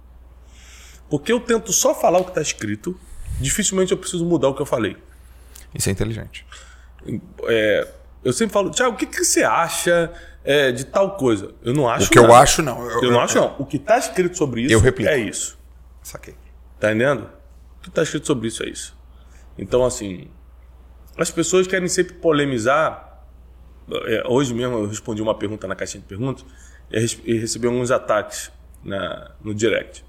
Porque 1.09 1.33
eu 1.33 1.39
tento 1.39 1.73
só 1.73 1.95
falar 1.95 2.19
o 2.19 2.25
que 2.25 2.31
está 2.31 2.43
escrito, 2.43 2.99
dificilmente 3.41 3.93
eu 3.93 3.99
preciso 3.99 4.25
mudar 4.25 4.49
o 4.49 4.55
que 4.55 4.63
eu 4.63 4.67
falei. 4.67 4.97
isso 5.73 5.89
é 5.89 5.93
inteligente. 5.93 6.45
É, 7.45 7.89
eu 8.25 8.33
sempre 8.33 8.53
falo, 8.53 8.71
Tiago, 8.71 8.95
o 8.95 8.99
que, 8.99 9.07
que 9.07 9.25
você 9.25 9.45
acha 9.45 10.13
é, 10.47 10.73
de 10.73 10.85
tal 10.85 11.16
coisa? 11.16 11.52
Eu 11.62 11.74
não 11.74 11.89
acho 11.89 12.06
O 12.06 12.10
que 12.10 12.18
eu 12.18 12.32
acho, 12.35 12.62
não. 12.62 12.81
Eu 13.02 13.10
não 13.10 13.20
acho, 13.20 13.36
não. 13.36 13.56
O 13.59 13.66
que 13.66 13.77
está 13.77 13.98
escrito 13.98 14.36
sobre 14.36 14.62
isso 14.62 14.73
Eu 14.73 14.81
replico. 14.81 15.10
é 15.10 15.18
isso. 15.18 15.59
Saquei. 16.02 16.35
Tá 16.78 16.90
entendendo? 16.90 17.28
O 17.78 17.82
que 17.82 17.90
tá 17.90 18.02
escrito 18.02 18.27
sobre 18.27 18.48
isso 18.48 18.62
é 18.62 18.68
isso. 18.68 18.97
Então, 19.59 19.85
assim, 19.85 20.28
as 21.18 21.31
pessoas 21.31 21.66
querem 21.66 21.89
sempre 21.89 22.14
polemizar. 22.14 23.24
É, 24.06 24.23
Hoje 24.28 24.55
mesmo 24.55 24.78
eu 24.78 24.89
respondi 24.89 25.20
uma 25.20 25.35
pergunta 25.35 25.66
na 25.66 25.74
caixinha 25.74 26.01
de 26.01 26.09
perguntas 26.09 26.44
e 26.90 27.32
e 27.32 27.39
recebi 27.39 27.66
alguns 27.66 27.90
ataques 27.90 28.51
na, 28.85 29.32
no 29.43 29.55
direct. 29.55 30.05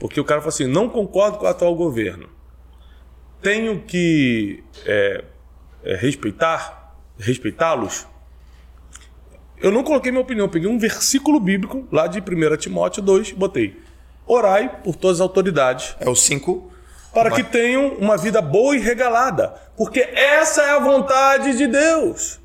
Porque 0.00 0.20
o 0.20 0.24
cara 0.24 0.40
falou 0.40 0.50
assim: 0.54 0.66
não 0.66 0.88
concordo 0.88 1.38
com 1.38 1.44
o 1.44 1.48
atual 1.48 1.74
governo. 1.74 2.28
Tenho 3.42 3.82
que 3.82 4.64
é, 4.86 5.24
é, 5.82 5.96
respeitar, 5.96 6.96
respeitá-los. 7.18 8.06
Eu 9.60 9.70
não 9.70 9.82
coloquei 9.82 10.10
minha 10.12 10.22
opinião, 10.22 10.48
peguei 10.48 10.68
um 10.68 10.78
versículo 10.78 11.40
bíblico 11.40 11.86
lá 11.90 12.06
de 12.06 12.20
1 12.20 12.56
Timóteo 12.56 13.02
2 13.02 13.30
e 13.30 13.34
botei: 13.34 13.80
Orai 14.26 14.82
por 14.82 14.94
todas 14.94 15.18
as 15.18 15.20
autoridades 15.20 15.96
É 16.00 16.08
o 16.08 16.14
5. 16.14 16.70
para 17.12 17.30
que 17.30 17.42
tenham 17.42 17.94
uma 17.94 18.16
vida 18.16 18.40
boa 18.40 18.76
e 18.76 18.78
regalada, 18.78 19.54
porque 19.76 20.00
essa 20.00 20.62
é 20.62 20.70
a 20.70 20.78
vontade 20.78 21.56
de 21.56 21.66
Deus. 21.66 22.38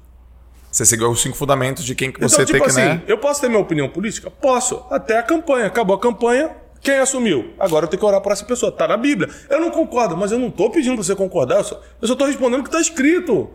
Você 0.72 0.88
seguiu 0.88 1.11
os 1.11 1.22
cinco 1.22 1.38
fundamentos 1.38 1.85
de 1.85 1.94
quem 1.94 2.11
que 2.11 2.19
você 2.19 2.41
então, 2.41 2.45
tipo 2.45 2.57
tem 2.57 2.64
que, 2.64 2.69
assim, 2.72 2.90
né? 2.95 3.03
eu 3.07 3.19
posso 3.19 3.40
ter 3.40 3.48
minha 3.48 3.61
opinião 3.61 3.88
política? 3.88 4.31
Posso. 4.31 4.84
Até 4.90 5.19
a 5.19 5.22
campanha. 5.22 5.68
Acabou 5.68 5.95
a 5.95 5.99
campanha, 5.99 6.49
quem 6.81 6.98
assumiu? 6.98 7.53
Agora 7.60 7.85
eu 7.85 7.90
tenho 7.90 7.99
que 7.99 8.06
orar 8.06 8.19
por 8.19 8.31
essa 8.31 8.44
pessoa. 8.44 8.72
Tá 8.72 8.88
na 8.88 8.98
Bíblia. 8.98 9.30
Eu 9.52 9.61
não 9.61 9.69
concordo, 9.69 10.18
mas 10.18 10.31
eu 10.31 10.40
não 10.40 10.49
tô 10.49 10.72
pedindo 10.72 10.95
pra 10.95 11.03
você 11.03 11.15
concordar. 11.15 11.57
Eu 11.57 12.07
só, 12.07 12.15
tô 12.15 12.26
respondendo 12.26 12.61
o 12.61 12.64
que 12.64 12.72
tá 12.72 12.81
escrito. 12.81 13.49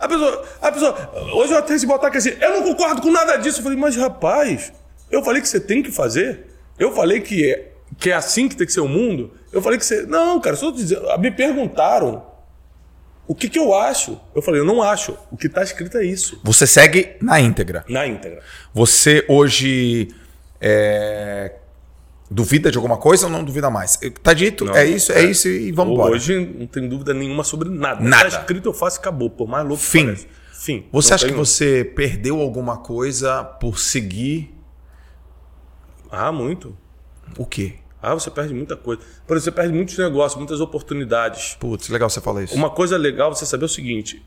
A 0.00 0.08
pessoa, 0.08 0.44
a 0.62 0.72
pessoa. 0.72 1.10
Hoje 1.34 1.52
eu 1.52 1.58
até 1.58 1.74
recebi 1.74 1.92
um 1.92 1.94
ataque 1.94 2.16
assim, 2.16 2.30
eu 2.40 2.50
não 2.52 2.62
concordo 2.62 3.02
com 3.02 3.10
nada 3.10 3.36
disso. 3.36 3.58
Eu 3.58 3.64
falei, 3.64 3.78
mas 3.78 3.96
rapaz, 3.96 4.72
eu 5.10 5.22
falei 5.22 5.42
que 5.42 5.48
você 5.48 5.60
tem 5.60 5.82
que 5.82 5.92
fazer. 5.92 6.46
Eu 6.78 6.92
falei 6.92 7.20
que 7.20 7.50
é, 7.50 7.72
que 7.98 8.10
é 8.10 8.14
assim 8.14 8.48
que 8.48 8.56
tem 8.56 8.66
que 8.66 8.72
ser 8.72 8.80
o 8.80 8.88
mundo. 8.88 9.32
Eu 9.52 9.60
falei 9.60 9.78
que 9.78 9.84
você. 9.84 10.06
Não, 10.06 10.40
cara, 10.40 10.56
só 10.56 10.70
dizendo. 10.70 11.02
Me 11.18 11.30
perguntaram 11.30 12.24
o 13.28 13.34
que, 13.34 13.48
que 13.48 13.58
eu 13.58 13.74
acho. 13.74 14.18
Eu 14.34 14.40
falei, 14.40 14.60
eu 14.60 14.64
não 14.64 14.82
acho. 14.82 15.16
O 15.30 15.36
que 15.36 15.48
tá 15.48 15.62
escrito 15.62 15.98
é 15.98 16.04
isso. 16.04 16.40
Você 16.42 16.66
segue 16.66 17.16
na 17.20 17.38
íntegra. 17.38 17.84
Na 17.88 18.06
íntegra. 18.06 18.40
Você 18.72 19.24
hoje 19.28 20.08
é, 20.60 21.52
duvida 22.30 22.70
de 22.70 22.78
alguma 22.78 22.96
coisa 22.96 23.26
ou 23.26 23.32
não 23.32 23.42
duvida 23.44 23.68
mais? 23.70 23.98
Tá 24.22 24.32
dito, 24.32 24.64
Não, 24.64 24.74
é 24.76 24.86
isso, 24.86 25.12
é, 25.12 25.22
é. 25.24 25.30
isso 25.30 25.48
e 25.48 25.72
vamos 25.72 25.94
embora. 25.94 26.12
Hoje 26.14 26.38
não 26.58 26.66
tem 26.66 26.88
dúvida 26.88 27.12
nenhuma 27.12 27.42
sobre 27.42 27.68
nada. 27.68 28.00
Nada. 28.02 28.30
Tá 28.30 28.38
escrito, 28.40 28.68
eu 28.68 28.72
faço 28.72 28.98
e 28.98 29.00
acabou. 29.00 29.28
Por 29.30 29.48
mais 29.48 29.66
louco 29.66 29.82
Fim. 29.82 30.06
pareça. 30.06 30.26
Fim. 30.52 30.84
Você 30.92 31.14
acha 31.14 31.26
que 31.26 31.32
você 31.34 31.84
perdeu 31.84 32.38
alguma 32.40 32.76
coisa 32.76 33.42
por 33.42 33.78
seguir 33.78 34.54
Ah, 36.10 36.30
muito. 36.32 36.76
o 37.38 37.46
quê? 37.46 37.74
Ah, 38.02 38.14
você 38.14 38.30
perde 38.30 38.54
muita 38.54 38.76
coisa. 38.76 39.02
Por 39.26 39.36
exemplo, 39.36 39.56
você 39.56 39.62
perde 39.62 39.74
muitos 39.74 39.96
negócios, 39.98 40.36
muitas 40.38 40.60
oportunidades. 40.60 41.56
Putz, 41.60 41.88
legal 41.88 42.08
você 42.08 42.20
falar 42.20 42.42
isso. 42.44 42.54
Uma 42.54 42.70
coisa 42.70 42.96
legal 42.96 43.34
você 43.34 43.44
saber 43.44 43.64
é 43.64 43.66
o 43.66 43.68
seguinte: 43.68 44.24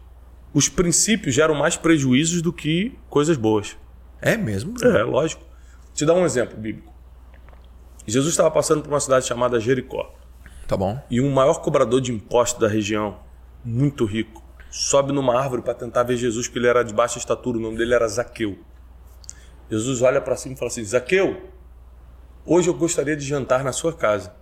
os 0.54 0.70
princípios 0.70 1.34
geram 1.34 1.56
mais 1.56 1.76
prejuízos 1.76 2.42
do 2.42 2.54
que 2.54 2.96
coisas 3.10 3.36
boas. 3.36 3.76
É 4.22 4.38
mesmo? 4.38 4.74
Bruno? 4.74 4.96
É, 4.98 5.04
lógico. 5.04 5.44
Te 5.94 6.06
dar 6.06 6.14
um 6.14 6.24
exemplo 6.26 6.56
bíblico. 6.58 6.93
Jesus 8.06 8.34
estava 8.34 8.52
passando 8.52 8.82
por 8.82 8.90
uma 8.90 9.00
cidade 9.00 9.26
chamada 9.26 9.60
Jericó. 9.60 10.14
Tá 10.68 10.76
bom. 10.76 11.02
E 11.10 11.22
um 11.22 11.32
maior 11.32 11.62
cobrador 11.62 12.02
de 12.02 12.12
impostos 12.12 12.60
da 12.60 12.68
região, 12.68 13.18
muito 13.64 14.06
rico, 14.06 14.44
sobe 14.70 15.14
numa 15.14 15.40
árvore 15.40 15.62
para 15.62 15.74
tentar 15.74 16.04
ver 16.04 16.18
Jesus, 16.18 16.48
porque 16.48 16.60
ele 16.60 16.68
era 16.68 16.84
de 16.84 16.94
baixa 16.94 17.18
estatura, 17.18 17.58
o 17.58 17.62
nome 17.62 17.78
dele 17.78 17.94
era 17.94 18.08
Zaqueu. 18.08 18.58
Jesus 19.70 20.02
olha 20.02 20.20
para 20.20 20.36
cima 20.36 20.56
e 20.56 20.58
fala 20.58 20.70
assim: 20.70 20.84
Zaqueu, 20.84 21.50
hoje 22.46 22.70
eu 22.70 22.74
gostaria 22.74 23.16
de 23.16 23.26
jantar 23.26 23.64
na 23.64 23.72
sua 23.72 23.94
casa. 23.94 24.34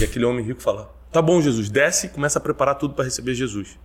E 0.00 0.04
aquele 0.04 0.24
homem 0.24 0.44
rico 0.44 0.60
fala: 0.60 0.92
Tá 1.12 1.22
bom, 1.22 1.40
Jesus, 1.40 1.70
desce 1.70 2.06
e 2.06 2.08
começa 2.08 2.38
a 2.38 2.42
preparar 2.42 2.76
tudo 2.76 2.94
para 2.94 3.04
receber 3.04 3.34
Jesus. 3.34 3.78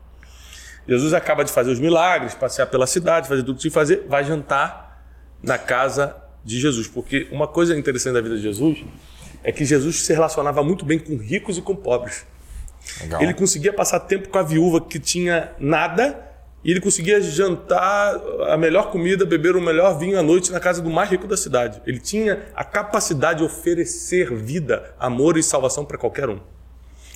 Jesus 0.87 1.13
acaba 1.13 1.43
de 1.43 1.51
fazer 1.51 1.69
os 1.69 1.79
milagres, 1.79 2.33
passear 2.33 2.65
pela 2.65 2.87
cidade, 2.87 3.27
fazer 3.27 3.43
tudo 3.43 3.57
que 3.57 3.63
que 3.63 3.69
fazer, 3.69 4.07
vai 4.07 4.23
jantar 4.23 5.05
na 5.43 5.57
casa 5.57 6.15
de 6.43 6.59
Jesus. 6.59 6.87
Porque 6.87 7.27
uma 7.31 7.47
coisa 7.47 7.77
interessante 7.77 8.13
da 8.13 8.21
vida 8.21 8.35
de 8.35 8.41
Jesus 8.41 8.83
é 9.43 9.51
que 9.51 9.65
Jesus 9.65 10.01
se 10.01 10.13
relacionava 10.13 10.63
muito 10.63 10.85
bem 10.85 10.99
com 10.99 11.15
ricos 11.17 11.57
e 11.57 11.61
com 11.61 11.75
pobres. 11.75 12.25
Legal. 13.01 13.21
Ele 13.21 13.33
conseguia 13.33 13.73
passar 13.73 13.99
tempo 14.01 14.29
com 14.29 14.37
a 14.37 14.43
viúva 14.43 14.81
que 14.81 14.99
tinha 14.99 15.51
nada 15.59 16.25
e 16.63 16.71
ele 16.71 16.81
conseguia 16.81 17.21
jantar 17.21 18.15
a 18.49 18.57
melhor 18.57 18.91
comida, 18.91 19.25
beber 19.25 19.55
o 19.55 19.61
melhor 19.61 19.97
vinho 19.97 20.19
à 20.19 20.23
noite 20.23 20.51
na 20.51 20.59
casa 20.59 20.81
do 20.81 20.89
mais 20.89 21.09
rico 21.09 21.25
da 21.25 21.37
cidade. 21.37 21.81
Ele 21.85 21.99
tinha 21.99 22.47
a 22.53 22.65
capacidade 22.65 23.39
de 23.39 23.45
oferecer 23.45 24.33
vida, 24.35 24.93
amor 24.99 25.37
e 25.37 25.43
salvação 25.43 25.85
para 25.85 25.97
qualquer 25.97 26.29
um. 26.29 26.39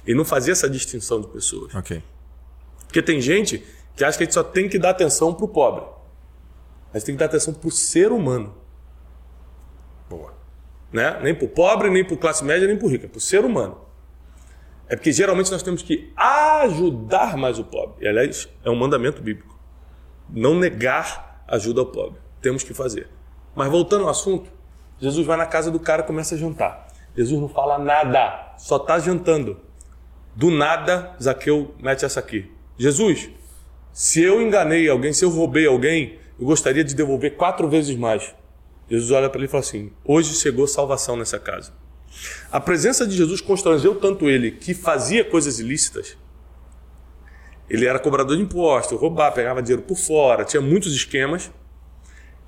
Ele 0.06 0.18
não 0.18 0.26
fazia 0.26 0.54
essa 0.54 0.70
distinção 0.70 1.20
de 1.20 1.28
pessoas. 1.28 1.76
Porque 2.86 3.02
tem 3.02 3.20
gente 3.20 3.64
que 3.96 4.04
acha 4.04 4.18
que 4.18 4.24
a 4.24 4.26
gente 4.26 4.34
só 4.34 4.44
tem 4.44 4.70
que 4.70 4.80
dar 4.80 4.92
atenção 4.92 5.34
para 5.34 5.46
o 5.46 5.48
pobre. 5.48 5.84
Mas 6.94 7.04
tem 7.04 7.16
que 7.16 7.20
dar 7.20 7.26
atenção 7.26 7.54
para 7.54 7.68
o 7.68 7.72
ser 7.72 8.12
humano. 8.12 8.56
Né? 10.94 11.20
Nem 11.24 11.34
para 11.34 11.46
o 11.46 11.50
pobre, 11.50 11.90
nem 11.90 12.06
para 12.06 12.16
classe 12.16 12.46
média, 12.46 12.68
nem 12.68 12.78
para 12.78 12.86
o 12.86 12.90
rico. 12.90 13.06
É 13.06 13.10
para 13.10 13.18
o 13.18 13.22
ser 13.22 13.44
humano. 13.44 13.80
É 14.88 14.96
porque 14.96 15.12
geralmente 15.12 15.52
nós 15.52 15.64
temos 15.64 15.82
que 15.82 16.14
ajudar 16.16 17.36
mais 17.36 17.58
o 17.58 17.64
pobre. 17.64 18.06
E, 18.06 18.08
aliás, 18.08 18.48
é 18.64 18.70
um 18.70 18.76
mandamento 18.76 19.22
bíblico. 19.22 19.58
Não 20.30 20.54
negar 20.54 21.44
ajuda 21.48 21.82
ao 21.82 21.88
pobre. 21.88 22.20
Temos 22.42 22.64
que 22.64 22.74
fazer. 22.74 23.08
Mas 23.56 23.70
voltando 23.70 24.04
ao 24.04 24.10
assunto, 24.10 24.52
Jesus 25.00 25.26
vai 25.26 25.36
na 25.36 25.46
casa 25.46 25.72
do 25.72 25.80
cara 25.80 26.04
e 26.04 26.06
começa 26.06 26.36
a 26.36 26.38
jantar. 26.38 26.88
Jesus 27.16 27.40
não 27.40 27.50
fala 27.50 27.78
nada, 27.78 28.54
só 28.58 28.78
está 28.78 29.00
jantando. 29.00 29.60
Do 30.36 30.50
nada, 30.50 31.16
Zaqueu 31.22 31.76
mete 31.80 32.06
essa 32.06 32.20
aqui. 32.20 32.52
Jesus, 32.78 33.30
Se 33.92 34.24
eu 34.24 34.42
enganei 34.42 34.90
alguém, 34.90 35.14
se 35.14 35.24
eu 35.24 35.30
roubei 35.30 35.68
alguém, 35.68 36.18
eu 36.40 36.48
gostaria 36.48 36.84
de 36.84 36.96
devolver 36.96 37.36
quatro 37.36 37.70
vezes 37.70 37.96
mais. 37.96 38.34
Jesus 38.90 39.12
olha 39.12 39.30
para 39.30 39.40
ele 39.40 39.48
e 39.48 39.50
fala 39.50 39.64
assim: 39.64 39.92
Hoje 40.04 40.34
chegou 40.36 40.68
salvação 40.68 41.16
nessa 41.16 41.40
casa. 41.40 41.72
A 42.52 42.60
presença 42.60 43.08
de 43.08 43.16
Jesus 43.16 43.42
constrangeu 43.42 43.96
tanto 43.96 44.30
ele 44.30 44.52
que 44.52 44.74
fazia 44.74 45.24
coisas 45.24 45.60
ilícitas. 45.60 46.18
Ele 47.70 47.86
era 47.86 47.98
cobrador 47.98 48.36
de 48.36 48.44
impostos, 48.44 49.00
roubava, 49.00 49.34
pegava 49.34 49.62
dinheiro 49.62 49.82
por 49.84 49.98
fora, 49.98 50.46
tinha 50.46 50.62
muitos 50.62 50.94
esquemas. 50.94 51.52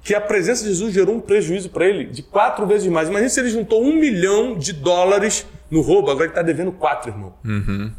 Que 0.03 0.14
a 0.14 0.22
presença 0.22 0.64
de 0.64 0.70
Jesus 0.70 0.94
gerou 0.94 1.16
um 1.16 1.20
prejuízo 1.20 1.70
para 1.70 1.88
ele 1.88 2.06
de 2.06 2.22
quatro 2.22 2.68
vezes 2.68 2.88
mais. 2.91 3.10
Imagina 3.10 3.30
se 3.30 3.40
ele 3.40 3.49
juntou 3.49 3.84
um 3.84 3.95
milhão 3.95 4.56
de 4.56 4.72
dólares 4.72 5.48
no 5.72 5.82
roubo, 5.82 6.12
agora 6.12 6.26
ele 6.26 6.32
está 6.32 6.44
devendo 6.44 6.72
quatro, 6.72 7.10
irmão. 7.10 7.34
Uhum. 7.44 7.91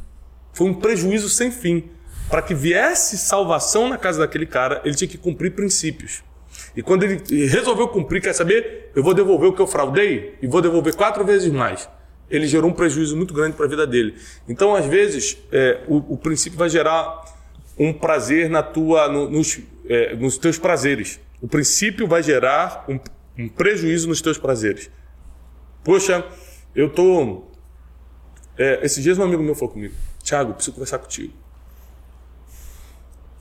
Foi 0.52 0.68
um 0.68 0.74
prejuízo 0.74 1.28
sem 1.28 1.50
fim. 1.50 1.90
Para 2.30 2.42
que 2.42 2.54
viesse 2.54 3.18
salvação 3.18 3.88
na 3.88 3.98
casa 3.98 4.20
daquele 4.20 4.46
cara, 4.46 4.80
ele 4.84 4.94
tinha 4.94 5.08
que 5.08 5.18
cumprir 5.18 5.54
princípios. 5.54 6.22
E 6.76 6.82
quando 6.82 7.04
ele 7.04 7.46
resolveu 7.46 7.88
cumprir, 7.88 8.20
quer 8.20 8.34
saber? 8.34 8.90
Eu 8.94 9.02
vou 9.02 9.14
devolver 9.14 9.48
o 9.48 9.52
que 9.54 9.62
eu 9.62 9.66
fraudei 9.66 10.36
e 10.42 10.46
vou 10.46 10.60
devolver 10.60 10.94
quatro 10.94 11.24
vezes 11.24 11.50
mais. 11.50 11.88
Ele 12.28 12.46
gerou 12.46 12.68
um 12.68 12.72
prejuízo 12.72 13.16
muito 13.16 13.32
grande 13.32 13.56
para 13.56 13.64
a 13.64 13.68
vida 13.68 13.86
dele. 13.86 14.16
Então, 14.46 14.74
às 14.74 14.84
vezes, 14.84 15.38
é, 15.50 15.82
o, 15.88 16.14
o, 16.14 16.18
princípio 16.18 16.58
vai 16.58 16.68
gerar 16.68 17.24
um 17.78 17.94
prazer 17.94 18.50
na 18.50 18.62
tua, 18.62 19.08
no, 19.08 19.30
nos, 19.30 19.58
é, 19.88 20.14
nos 20.16 20.36
teus 20.36 20.58
prazeres. 20.58 21.18
O 21.40 21.48
princípio 21.48 22.06
vai 22.06 22.22
gerar 22.22 22.84
um, 22.88 22.98
um 23.38 23.48
prejuízo 23.48 24.06
nos 24.06 24.20
teus 24.20 24.36
prazeres. 24.36 24.90
Poxa, 25.82 26.26
eu 26.74 26.90
tô. 26.90 27.44
É, 28.58 28.84
esses 28.84 29.02
dias 29.02 29.18
um 29.18 29.22
amigo 29.22 29.42
meu 29.42 29.54
falou 29.54 29.72
comigo, 29.72 29.94
Tiago, 30.22 30.52
preciso 30.52 30.74
conversar 30.74 30.98
contigo. 30.98 31.32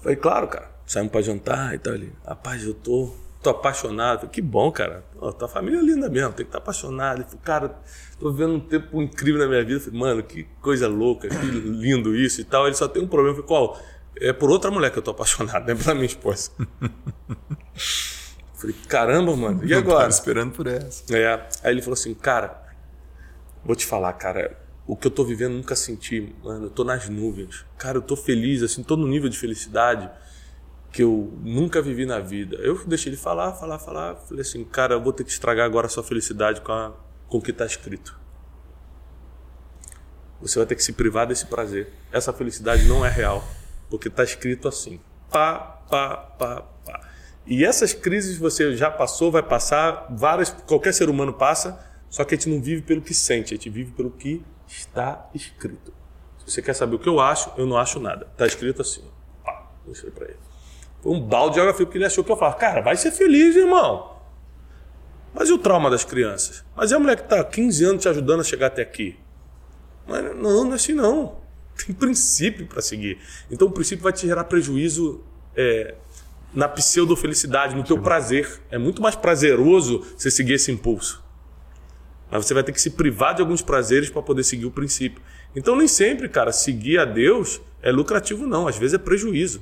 Falei, 0.01 0.15
claro, 0.15 0.47
cara. 0.47 0.71
Saímos 0.85 1.11
para 1.11 1.21
jantar 1.21 1.73
e 1.73 1.79
tal. 1.79 1.95
Ele, 1.95 2.13
rapaz, 2.23 2.63
eu 2.63 2.73
tô 2.73 3.11
tô 3.45 3.49
apaixonado. 3.51 4.27
Que 4.27 4.41
bom, 4.41 4.71
cara. 4.71 5.05
Oh, 5.19 5.31
tua 5.31 5.47
família 5.47 5.79
é 5.79 5.81
linda 5.81 6.09
mesmo, 6.09 6.33
tem 6.33 6.45
que 6.45 6.49
estar 6.49 6.59
tá 6.59 6.63
apaixonado. 6.63 7.17
Ele 7.17 7.25
falou, 7.25 7.41
cara, 7.43 7.79
tô 8.19 8.31
vivendo 8.31 8.55
um 8.55 8.59
tempo 8.59 9.01
incrível 9.01 9.39
na 9.41 9.47
minha 9.47 9.63
vida. 9.63 9.75
Eu 9.75 9.79
falei, 9.79 9.99
mano, 9.99 10.23
que 10.23 10.43
coisa 10.61 10.87
louca, 10.87 11.29
que 11.29 11.45
lindo 11.45 12.15
isso 12.15 12.41
e 12.41 12.43
tal. 12.43 12.65
Ele 12.65 12.75
só 12.75 12.87
tem 12.87 13.03
um 13.03 13.07
problema. 13.07 13.37
Eu 13.37 13.43
falei, 13.43 13.47
qual? 13.47 13.79
É 14.19 14.33
por 14.33 14.49
outra 14.49 14.71
mulher 14.71 14.91
que 14.91 14.97
eu 14.97 15.03
tô 15.03 15.11
apaixonado, 15.11 15.65
não 15.65 15.73
é 15.73 15.75
pela 15.75 15.93
minha 15.93 16.05
esposa. 16.05 16.51
Eu 16.59 17.79
falei, 18.55 18.75
caramba, 18.87 19.35
mano, 19.35 19.65
e 19.65 19.73
agora? 19.73 19.99
Tava 19.99 20.09
esperando 20.09 20.53
por 20.53 20.67
essa. 20.67 21.03
É. 21.15 21.47
Aí 21.63 21.73
ele 21.73 21.81
falou 21.81 21.93
assim, 21.93 22.13
cara, 22.13 22.63
vou 23.63 23.75
te 23.75 23.85
falar, 23.85 24.13
cara, 24.13 24.57
o 24.87 24.95
que 24.95 25.05
eu 25.05 25.11
tô 25.11 25.23
vivendo 25.23 25.53
nunca 25.53 25.75
senti, 25.75 26.33
mano, 26.43 26.67
eu 26.67 26.69
tô 26.69 26.83
nas 26.83 27.09
nuvens. 27.09 27.65
Cara, 27.77 27.97
eu 27.97 28.01
tô 28.01 28.15
feliz, 28.15 28.63
assim, 28.63 28.81
tô 28.81 28.95
no 28.95 29.07
nível 29.07 29.29
de 29.29 29.37
felicidade 29.37 30.09
que 30.95 31.03
eu 31.03 31.37
nunca 31.43 31.81
vivi 31.81 32.05
na 32.05 32.21
vida. 32.21 32.55
Eu 32.55 32.81
deixei 32.85 33.11
ele 33.11 33.17
falar, 33.17 33.51
falar, 33.51 33.77
falar. 33.77 34.15
Falei 34.15 34.39
assim, 34.39 34.63
cara, 34.63 34.93
eu 34.93 35.01
vou 35.01 35.11
ter 35.11 35.25
que 35.25 35.29
estragar 35.29 35.65
agora 35.65 35.87
a 35.87 35.89
sua 35.89 36.01
felicidade 36.01 36.61
com, 36.61 36.71
a, 36.71 36.93
com 37.27 37.37
o 37.37 37.41
que 37.41 37.51
está 37.51 37.65
escrito. 37.65 38.17
Você 40.39 40.57
vai 40.57 40.65
ter 40.65 40.75
que 40.75 40.81
se 40.81 40.93
privar 40.93 41.27
desse 41.27 41.47
prazer. 41.47 41.91
Essa 42.13 42.31
felicidade 42.31 42.87
não 42.87 43.05
é 43.05 43.09
real, 43.09 43.43
porque 43.89 44.07
está 44.07 44.23
escrito 44.23 44.69
assim. 44.69 45.01
Pá, 45.29 45.81
pá, 45.89 46.15
pá, 46.15 46.61
pá. 46.61 47.09
E 47.45 47.65
essas 47.65 47.93
crises 47.93 48.37
você 48.37 48.73
já 48.77 48.89
passou, 48.89 49.29
vai 49.29 49.43
passar, 49.43 50.07
várias, 50.11 50.49
qualquer 50.49 50.93
ser 50.93 51.09
humano 51.09 51.33
passa, 51.33 51.77
só 52.09 52.23
que 52.23 52.35
a 52.35 52.37
gente 52.37 52.47
não 52.47 52.61
vive 52.61 52.81
pelo 52.81 53.01
que 53.01 53.13
sente, 53.13 53.53
a 53.53 53.57
gente 53.57 53.69
vive 53.69 53.91
pelo 53.91 54.11
que 54.11 54.41
está 54.65 55.29
escrito. 55.35 55.93
Se 56.37 56.53
você 56.53 56.61
quer 56.61 56.73
saber 56.73 56.95
o 56.95 56.99
que 56.99 57.09
eu 57.09 57.19
acho, 57.19 57.51
eu 57.57 57.65
não 57.65 57.77
acho 57.77 57.99
nada. 57.99 58.27
Está 58.31 58.47
escrito 58.47 58.81
assim. 58.81 59.03
Pá, 59.43 59.69
mostrei 59.85 60.09
para 60.09 60.27
ele. 60.27 60.54
Um 61.05 61.19
balde 61.19 61.55
de 61.55 61.61
água 61.61 61.73
fria, 61.73 61.85
porque 61.85 61.97
ele 61.97 62.05
achou 62.05 62.23
que 62.23 62.31
eu 62.31 62.35
falava, 62.35 62.57
cara, 62.57 62.81
vai 62.81 62.97
ser 62.97 63.11
feliz, 63.11 63.55
irmão. 63.55 64.15
Mas 65.33 65.49
e 65.49 65.53
o 65.53 65.57
trauma 65.57 65.89
das 65.89 66.03
crianças? 66.03 66.63
Mas 66.75 66.91
e 66.91 66.95
a 66.95 66.99
mulher 66.99 67.17
que 67.17 67.23
está 67.23 67.43
15 67.43 67.85
anos 67.85 68.01
te 68.01 68.09
ajudando 68.09 68.39
a 68.39 68.43
chegar 68.43 68.67
até 68.67 68.81
aqui? 68.81 69.19
Mas 70.07 70.23
não, 70.35 70.63
não 70.63 70.71
é 70.71 70.75
assim 70.75 70.93
não. 70.93 71.37
Tem 71.85 71.93
princípio 71.93 72.65
para 72.65 72.81
seguir. 72.81 73.19
Então 73.51 73.67
o 73.67 73.71
princípio 73.71 74.01
vai 74.01 74.13
te 74.13 74.25
gerar 74.25 74.45
prejuízo 74.45 75.21
é, 75.55 75.95
na 76.53 76.69
pseudo-felicidade, 76.69 77.75
no 77.75 77.83
teu 77.83 78.01
prazer. 78.01 78.61
É 78.71 78.77
muito 78.77 79.01
mais 79.01 79.15
prazeroso 79.15 80.05
você 80.17 80.31
seguir 80.31 80.53
esse 80.53 80.71
impulso. 80.71 81.23
Mas 82.31 82.45
você 82.45 82.53
vai 82.53 82.63
ter 82.63 82.71
que 82.71 82.81
se 82.81 82.91
privar 82.91 83.35
de 83.35 83.41
alguns 83.41 83.61
prazeres 83.61 84.09
para 84.09 84.21
poder 84.21 84.43
seguir 84.43 84.65
o 84.65 84.71
princípio. 84.71 85.21
Então 85.55 85.75
nem 85.75 85.87
sempre, 85.87 86.29
cara, 86.29 86.51
seguir 86.51 86.97
a 86.97 87.05
Deus 87.05 87.61
é 87.81 87.91
lucrativo, 87.91 88.47
não. 88.47 88.67
Às 88.67 88.77
vezes 88.77 88.93
é 88.93 88.97
prejuízo. 88.97 89.61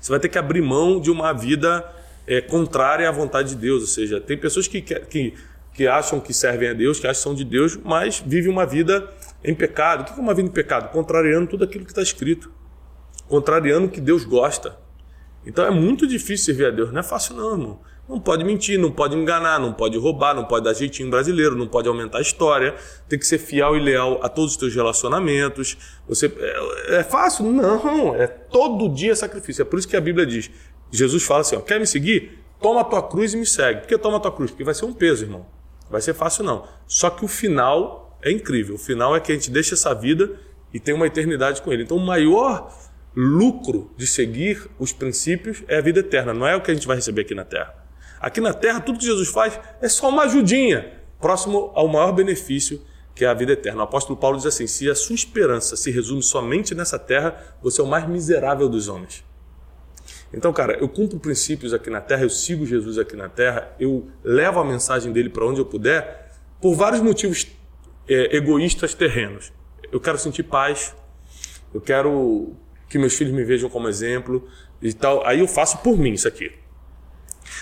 Você 0.00 0.10
vai 0.10 0.20
ter 0.20 0.28
que 0.28 0.38
abrir 0.38 0.60
mão 0.60 1.00
de 1.00 1.10
uma 1.10 1.32
vida 1.32 1.84
é, 2.26 2.40
contrária 2.40 3.08
à 3.08 3.12
vontade 3.12 3.50
de 3.50 3.56
Deus. 3.56 3.82
Ou 3.82 3.88
seja, 3.88 4.20
tem 4.20 4.36
pessoas 4.36 4.66
que, 4.66 4.80
que, 4.80 5.34
que 5.72 5.86
acham 5.86 6.20
que 6.20 6.32
servem 6.32 6.68
a 6.68 6.72
Deus, 6.72 7.00
que 7.00 7.06
acham 7.06 7.14
que 7.14 7.22
são 7.22 7.34
de 7.34 7.44
Deus, 7.44 7.76
mas 7.76 8.22
vivem 8.24 8.50
uma 8.50 8.66
vida 8.66 9.08
em 9.42 9.54
pecado. 9.54 10.02
O 10.02 10.04
que 10.04 10.12
é 10.12 10.22
uma 10.22 10.34
vida 10.34 10.48
em 10.48 10.52
pecado? 10.52 10.90
Contrariando 10.90 11.48
tudo 11.48 11.64
aquilo 11.64 11.84
que 11.84 11.90
está 11.90 12.02
escrito. 12.02 12.50
Contrariando 13.28 13.86
o 13.86 13.90
que 13.90 14.00
Deus 14.00 14.24
gosta. 14.24 14.76
Então 15.46 15.64
é 15.64 15.70
muito 15.70 16.06
difícil 16.06 16.46
servir 16.46 16.66
a 16.66 16.70
Deus. 16.70 16.92
Não 16.92 17.00
é 17.00 17.02
fácil, 17.02 17.36
não, 17.36 17.52
irmão. 17.52 17.80
Não 18.08 18.20
pode 18.20 18.44
mentir, 18.44 18.78
não 18.78 18.92
pode 18.92 19.16
enganar, 19.16 19.58
não 19.58 19.72
pode 19.72 19.96
roubar, 19.96 20.34
não 20.34 20.44
pode 20.44 20.64
dar 20.64 20.74
jeitinho 20.74 21.08
brasileiro, 21.08 21.56
não 21.56 21.66
pode 21.66 21.88
aumentar 21.88 22.18
a 22.18 22.20
história, 22.20 22.74
tem 23.08 23.18
que 23.18 23.26
ser 23.26 23.38
fiel 23.38 23.76
e 23.76 23.80
leal 23.80 24.20
a 24.22 24.28
todos 24.28 24.52
os 24.52 24.56
teus 24.58 24.74
relacionamentos. 24.74 25.76
Você 26.06 26.26
é, 26.38 26.96
é 26.96 27.04
fácil? 27.04 27.46
Não, 27.46 28.14
é 28.14 28.26
todo 28.26 28.90
dia 28.90 29.16
sacrifício. 29.16 29.62
É 29.62 29.64
por 29.64 29.78
isso 29.78 29.88
que 29.88 29.96
a 29.96 30.00
Bíblia 30.00 30.26
diz. 30.26 30.50
Jesus 30.90 31.22
fala 31.22 31.40
assim: 31.40 31.56
ó, 31.56 31.60
quer 31.60 31.80
me 31.80 31.86
seguir? 31.86 32.40
Toma 32.60 32.82
a 32.82 32.84
tua 32.84 33.02
cruz 33.02 33.32
e 33.32 33.36
me 33.38 33.46
segue. 33.46 33.80
Por 33.80 33.88
que 33.88 33.98
toma 33.98 34.18
a 34.18 34.20
tua 34.20 34.32
cruz? 34.32 34.50
Porque 34.50 34.64
vai 34.64 34.74
ser 34.74 34.84
um 34.84 34.92
peso, 34.92 35.24
irmão. 35.24 35.46
Vai 35.90 36.00
ser 36.00 36.14
fácil, 36.14 36.44
não. 36.44 36.66
Só 36.86 37.08
que 37.08 37.24
o 37.24 37.28
final 37.28 38.18
é 38.22 38.30
incrível. 38.30 38.74
O 38.74 38.78
final 38.78 39.16
é 39.16 39.20
que 39.20 39.32
a 39.32 39.34
gente 39.34 39.50
deixa 39.50 39.74
essa 39.74 39.94
vida 39.94 40.30
e 40.72 40.80
tem 40.80 40.94
uma 40.94 41.06
eternidade 41.06 41.62
com 41.62 41.72
ele. 41.72 41.84
Então, 41.84 41.96
o 41.96 42.04
maior 42.04 42.70
lucro 43.16 43.90
de 43.96 44.06
seguir 44.06 44.68
os 44.78 44.92
princípios 44.92 45.62
é 45.68 45.78
a 45.78 45.80
vida 45.80 46.00
eterna, 46.00 46.34
não 46.34 46.46
é 46.46 46.56
o 46.56 46.60
que 46.60 46.70
a 46.70 46.74
gente 46.74 46.86
vai 46.86 46.96
receber 46.96 47.22
aqui 47.22 47.34
na 47.34 47.44
terra. 47.44 47.83
Aqui 48.24 48.40
na 48.40 48.54
terra, 48.54 48.80
tudo 48.80 48.98
que 48.98 49.04
Jesus 49.04 49.28
faz 49.28 49.60
é 49.82 49.86
só 49.86 50.08
uma 50.08 50.22
ajudinha, 50.22 50.90
próximo 51.20 51.70
ao 51.74 51.86
maior 51.86 52.10
benefício 52.10 52.80
que 53.14 53.22
é 53.22 53.28
a 53.28 53.34
vida 53.34 53.52
eterna. 53.52 53.82
O 53.82 53.84
apóstolo 53.84 54.18
Paulo 54.18 54.38
diz 54.38 54.46
assim: 54.46 54.66
se 54.66 54.88
a 54.88 54.94
sua 54.94 55.14
esperança 55.14 55.76
se 55.76 55.90
resume 55.90 56.22
somente 56.22 56.74
nessa 56.74 56.98
terra, 56.98 57.54
você 57.62 57.82
é 57.82 57.84
o 57.84 57.86
mais 57.86 58.08
miserável 58.08 58.66
dos 58.66 58.88
homens. 58.88 59.22
Então, 60.32 60.54
cara, 60.54 60.78
eu 60.80 60.88
cumpro 60.88 61.20
princípios 61.20 61.74
aqui 61.74 61.90
na 61.90 62.00
terra, 62.00 62.22
eu 62.22 62.30
sigo 62.30 62.64
Jesus 62.64 62.96
aqui 62.96 63.14
na 63.14 63.28
terra, 63.28 63.70
eu 63.78 64.08
levo 64.24 64.58
a 64.58 64.64
mensagem 64.64 65.12
dele 65.12 65.28
para 65.28 65.44
onde 65.44 65.60
eu 65.60 65.66
puder, 65.66 66.32
por 66.62 66.74
vários 66.74 67.02
motivos 67.02 67.46
é, 68.08 68.34
egoístas 68.34 68.94
terrenos. 68.94 69.52
Eu 69.92 70.00
quero 70.00 70.16
sentir 70.16 70.44
paz, 70.44 70.96
eu 71.74 71.80
quero 71.80 72.54
que 72.88 72.96
meus 72.96 73.14
filhos 73.14 73.34
me 73.34 73.44
vejam 73.44 73.68
como 73.68 73.86
exemplo 73.86 74.48
e 74.80 74.94
tal. 74.94 75.26
Aí 75.26 75.40
eu 75.40 75.46
faço 75.46 75.76
por 75.82 75.98
mim 75.98 76.14
isso 76.14 76.26
aqui. 76.26 76.63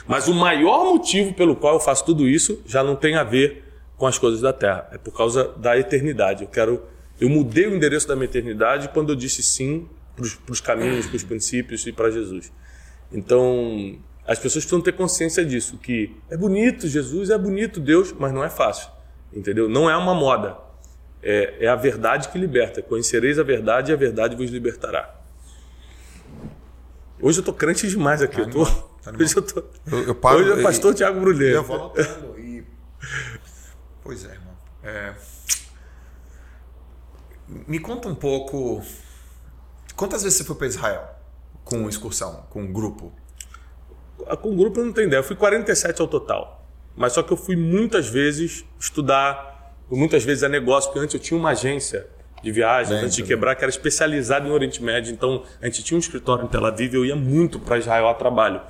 Mas 0.06 0.28
o 0.28 0.34
maior 0.34 0.84
motivo 0.84 1.32
pelo 1.34 1.56
qual 1.56 1.74
eu 1.74 1.80
faço 1.80 2.04
tudo 2.04 2.28
isso 2.28 2.62
já 2.66 2.82
não 2.82 2.96
tem 2.96 3.16
a 3.16 3.24
ver 3.24 3.64
com 3.96 4.06
as 4.06 4.18
coisas 4.18 4.40
da 4.40 4.52
terra, 4.52 4.88
é 4.92 4.98
por 4.98 5.16
causa 5.16 5.52
da 5.56 5.78
eternidade. 5.78 6.42
Eu 6.42 6.48
quero, 6.48 6.82
eu 7.20 7.28
mudei 7.28 7.66
o 7.66 7.74
endereço 7.74 8.09
da 8.09 8.16
minha 8.16 8.24
eternidade 8.24 8.88
quando 8.88 9.10
eu 9.10 9.16
disse 9.16 9.42
sim 9.42 9.88
para 10.16 10.52
os 10.52 10.60
caminhos, 10.60 11.06
para 11.06 11.16
os 11.16 11.22
princípios 11.22 11.86
e 11.86 11.92
para 11.92 12.10
Jesus. 12.10 12.52
Então, 13.12 13.98
as 14.26 14.38
pessoas 14.38 14.64
precisam 14.64 14.80
ter 14.80 14.92
consciência 14.92 15.44
disso, 15.44 15.76
que 15.78 16.14
é 16.30 16.36
bonito 16.36 16.88
Jesus, 16.88 17.30
é 17.30 17.38
bonito 17.38 17.80
Deus, 17.80 18.12
mas 18.12 18.32
não 18.32 18.42
é 18.42 18.48
fácil, 18.48 18.90
entendeu? 19.32 19.68
Não 19.68 19.88
é 19.88 19.96
uma 19.96 20.14
moda. 20.14 20.56
É, 21.22 21.66
é 21.66 21.68
a 21.68 21.76
verdade 21.76 22.28
que 22.28 22.38
liberta. 22.38 22.82
Conhecereis 22.82 23.38
a 23.38 23.44
verdade 23.44 23.92
e 23.92 23.94
a 23.94 23.96
verdade 23.96 24.34
vos 24.34 24.50
libertará. 24.50 25.14
Hoje 27.20 27.38
eu 27.38 27.44
tô 27.44 27.52
crente 27.52 27.86
demais 27.86 28.20
aqui. 28.20 28.40
eu 28.40 28.50
tô, 28.50 28.66
hoje 29.18 29.36
eu 29.36 29.42
tô. 29.42 29.64
Eu, 29.90 30.02
eu 30.04 30.14
paro, 30.14 30.38
Hoje 30.38 30.50
é 30.50 30.54
o 30.54 30.62
pastor 30.62 30.92
e, 30.92 30.96
Tiago 30.96 31.20
Brulé. 31.20 31.56
Eu 31.56 31.62
vou 31.64 31.76
anotando 31.76 32.38
e. 32.38 32.64
Pois 34.02 34.24
é, 34.24 34.32
irmão. 34.32 34.56
É... 34.82 35.14
Me 37.48 37.78
conta 37.78 38.08
um 38.08 38.14
pouco. 38.14 38.82
Quantas 39.96 40.22
vezes 40.22 40.38
você 40.38 40.44
foi 40.44 40.56
para 40.56 40.66
Israel 40.66 41.08
com 41.64 41.88
excursão, 41.88 42.46
com 42.50 42.62
um 42.62 42.72
grupo? 42.72 43.12
Ah, 44.26 44.36
com 44.36 44.56
grupo 44.56 44.80
eu 44.80 44.86
não 44.86 44.92
tenho 44.92 45.08
ideia. 45.08 45.20
Eu 45.20 45.24
fui 45.24 45.36
47 45.36 46.00
ao 46.00 46.08
total. 46.08 46.66
Mas 46.96 47.12
só 47.12 47.22
que 47.22 47.32
eu 47.32 47.36
fui 47.36 47.56
muitas 47.56 48.08
vezes 48.08 48.64
estudar, 48.78 49.74
muitas 49.90 50.24
vezes 50.24 50.42
a 50.42 50.48
negócio, 50.48 50.90
porque 50.90 51.04
antes 51.04 51.14
eu 51.14 51.20
tinha 51.20 51.38
uma 51.38 51.50
agência 51.50 52.08
de 52.43 52.51
viagem, 52.51 52.97
antes 52.97 53.14
de 53.14 53.23
quebrar, 53.23 53.55
que 53.55 53.62
era 53.62 53.70
especializado 53.70 54.48
em 54.48 54.51
Oriente 54.51 54.82
Médio. 54.82 55.12
Então, 55.12 55.44
a 55.60 55.66
gente 55.66 55.82
tinha 55.85 55.97
um 55.97 56.01
escritório 56.01 56.44
em 56.44 56.48
Tel 56.48 56.64
Aviv 56.66 56.93
e 56.93 56.97
eu 56.97 57.05
ia 57.05 57.14
muito 57.14 57.60
para 57.60 57.78
Israel 57.78 58.09
a 58.09 58.14
trabalho. 58.14 58.60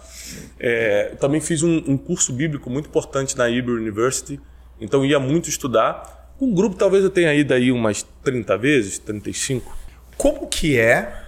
É, 0.60 1.14
também 1.18 1.40
fiz 1.40 1.62
um, 1.62 1.82
um, 1.88 1.96
curso 1.96 2.32
bíblico 2.32 2.68
muito 2.68 2.88
importante 2.88 3.36
na 3.36 3.50
Hebrew 3.50 3.76
University, 3.76 4.38
então 4.80 5.04
ia 5.04 5.18
muito 5.18 5.48
estudar. 5.48 6.34
Um 6.40 6.52
grupo, 6.52 6.76
talvez 6.76 7.02
eu 7.02 7.10
tenha 7.10 7.32
ido 7.32 7.54
aí 7.54 7.72
umas 7.72 8.02
30 8.22 8.58
vezes, 8.58 8.98
35. 8.98 9.76
Como 10.16 10.46
que 10.48 10.78
é 10.78 11.20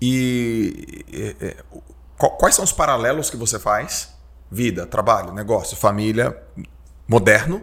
E, 0.00 1.04
e, 1.12 1.36
e 1.40 1.56
quais 2.16 2.54
são 2.54 2.64
os 2.64 2.72
paralelos 2.72 3.28
que 3.28 3.36
você 3.36 3.58
faz? 3.58 4.14
Vida, 4.50 4.86
trabalho, 4.86 5.32
negócio, 5.32 5.76
família, 5.76 6.36
moderno, 7.06 7.62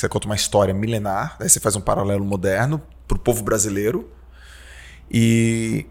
você 0.00 0.08
conta 0.08 0.26
uma 0.26 0.34
história 0.34 0.74
milenar, 0.74 1.36
daí 1.38 1.48
você 1.48 1.60
faz 1.60 1.76
um 1.76 1.80
paralelo 1.80 2.24
moderno 2.24 2.82
para 3.06 3.16
o 3.16 3.20
povo 3.20 3.42
brasileiro. 3.42 4.10
E 5.10 5.86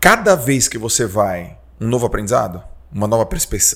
cada 0.00 0.34
vez 0.34 0.68
que 0.68 0.78
você 0.78 1.06
vai 1.06 1.58
um 1.80 1.88
novo 1.88 2.06
aprendizado, 2.06 2.62
uma 2.92 3.06
nova, 3.06 3.28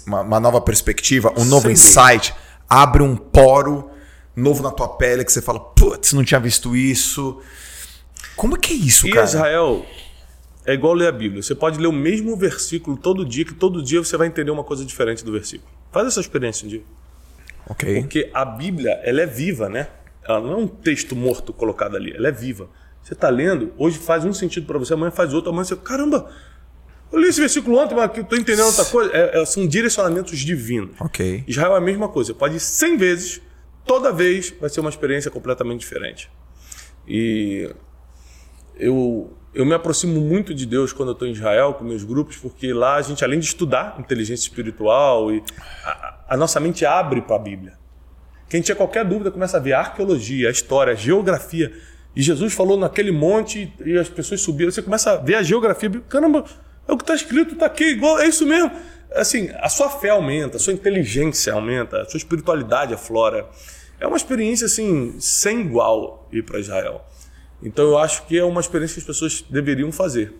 uma, 0.06 0.20
uma 0.22 0.40
nova 0.40 0.60
perspectiva, 0.60 1.32
um 1.36 1.44
novo 1.44 1.64
Sem 1.64 1.72
insight, 1.72 2.34
abre 2.68 3.02
um 3.02 3.16
poro 3.16 3.90
novo 4.34 4.62
na 4.62 4.70
tua 4.70 4.88
pele 4.88 5.24
que 5.24 5.32
você 5.32 5.40
fala, 5.40 5.60
putz, 5.60 6.12
não 6.12 6.22
tinha 6.24 6.38
visto 6.38 6.76
isso. 6.76 7.40
Como 8.36 8.58
que 8.58 8.74
é 8.74 8.76
isso, 8.76 9.06
e 9.06 9.10
cara? 9.10 9.24
Israel 9.24 9.86
é 10.66 10.74
igual 10.74 10.92
ler 10.92 11.08
a 11.08 11.12
Bíblia. 11.12 11.42
Você 11.42 11.54
pode 11.54 11.78
ler 11.78 11.86
o 11.86 11.92
mesmo 11.92 12.36
versículo 12.36 12.96
todo 12.96 13.24
dia, 13.24 13.44
que 13.44 13.54
todo 13.54 13.82
dia 13.82 14.04
você 14.04 14.16
vai 14.16 14.26
entender 14.26 14.50
uma 14.50 14.64
coisa 14.64 14.84
diferente 14.84 15.24
do 15.24 15.32
versículo. 15.32 15.70
Faz 15.90 16.08
essa 16.08 16.20
experiência 16.20 16.66
um 16.66 16.68
dia. 16.68 16.82
Ok. 17.68 18.00
Porque 18.02 18.30
a 18.32 18.44
Bíblia, 18.44 19.00
ela 19.02 19.22
é 19.22 19.26
viva, 19.26 19.68
né? 19.68 19.88
Ela 20.22 20.40
não 20.40 20.52
é 20.52 20.56
um 20.56 20.66
texto 20.66 21.14
morto 21.14 21.52
colocado 21.52 21.96
ali, 21.96 22.12
ela 22.14 22.28
é 22.28 22.32
viva. 22.32 22.68
Você 23.02 23.12
está 23.12 23.28
lendo, 23.28 23.72
hoje 23.78 23.98
faz 23.98 24.24
um 24.24 24.32
sentido 24.32 24.66
para 24.66 24.78
você, 24.78 24.94
amanhã 24.94 25.10
faz 25.10 25.32
outro, 25.32 25.50
amanhã 25.50 25.64
você. 25.64 25.76
Caramba! 25.76 26.28
Eu 27.12 27.20
li 27.20 27.28
esse 27.28 27.40
versículo 27.40 27.78
ontem, 27.78 27.94
mas 27.94 28.16
estou 28.18 28.36
entendendo 28.36 28.66
outra 28.66 28.84
coisa. 28.84 29.12
É, 29.12 29.40
é, 29.40 29.44
são 29.44 29.66
direcionamentos 29.66 30.38
divinos. 30.38 30.96
Ok. 31.00 31.44
Israel 31.46 31.74
é 31.74 31.78
a 31.78 31.80
mesma 31.80 32.08
coisa. 32.08 32.34
Pode 32.34 32.56
ir 32.56 32.60
100 32.60 32.96
vezes, 32.96 33.42
toda 33.84 34.12
vez 34.12 34.52
vai 34.60 34.68
ser 34.68 34.80
uma 34.80 34.90
experiência 34.90 35.30
completamente 35.30 35.80
diferente. 35.80 36.28
E 37.06 37.72
eu, 38.76 39.32
eu 39.56 39.64
me 39.64 39.74
aproximo 39.74 40.20
muito 40.20 40.54
de 40.54 40.66
Deus 40.66 40.92
quando 40.92 41.08
eu 41.08 41.12
estou 41.14 41.26
em 41.26 41.32
Israel 41.32 41.72
com 41.72 41.82
meus 41.82 42.04
grupos, 42.04 42.36
porque 42.36 42.74
lá 42.74 42.96
a 42.96 43.02
gente, 43.02 43.24
além 43.24 43.40
de 43.40 43.46
estudar 43.46 43.96
inteligência 43.98 44.44
espiritual, 44.44 45.32
e 45.32 45.42
a, 45.82 46.18
a 46.28 46.36
nossa 46.36 46.60
mente 46.60 46.84
abre 46.84 47.22
para 47.22 47.36
a 47.36 47.38
Bíblia. 47.38 47.72
Quem 48.50 48.60
tinha 48.60 48.76
qualquer 48.76 49.04
dúvida 49.04 49.30
começa 49.30 49.56
a 49.56 49.60
ver 49.60 49.72
a 49.72 49.80
arqueologia, 49.80 50.48
a 50.48 50.50
história, 50.52 50.92
a 50.92 50.96
geografia. 50.96 51.72
E 52.14 52.20
Jesus 52.20 52.52
falou 52.52 52.76
naquele 52.76 53.10
monte 53.10 53.72
e 53.84 53.96
as 53.96 54.10
pessoas 54.10 54.42
subiram. 54.42 54.70
Você 54.70 54.82
começa 54.82 55.12
a 55.12 55.16
ver 55.16 55.36
a 55.36 55.42
geografia. 55.42 55.90
Caramba, 56.06 56.44
é 56.86 56.92
o 56.92 56.96
que 56.98 57.02
está 57.02 57.14
escrito, 57.14 57.54
está 57.54 57.64
aqui, 57.64 57.84
igual, 57.84 58.20
é 58.20 58.26
isso 58.26 58.46
mesmo. 58.46 58.70
Assim, 59.14 59.50
a 59.56 59.70
sua 59.70 59.88
fé 59.88 60.10
aumenta, 60.10 60.58
a 60.58 60.60
sua 60.60 60.74
inteligência 60.74 61.54
aumenta, 61.54 62.02
a 62.02 62.04
sua 62.04 62.18
espiritualidade 62.18 62.92
aflora. 62.92 63.48
É 63.98 64.06
uma 64.06 64.18
experiência 64.18 64.66
assim 64.66 65.16
sem 65.18 65.62
igual 65.62 66.28
ir 66.30 66.42
para 66.42 66.60
Israel. 66.60 67.02
Então 67.62 67.84
eu 67.84 67.98
acho 67.98 68.26
que 68.26 68.38
é 68.38 68.44
uma 68.44 68.60
experiência 68.60 68.94
que 68.94 69.00
as 69.00 69.06
pessoas 69.06 69.44
deveriam 69.48 69.90
fazer. 69.90 70.34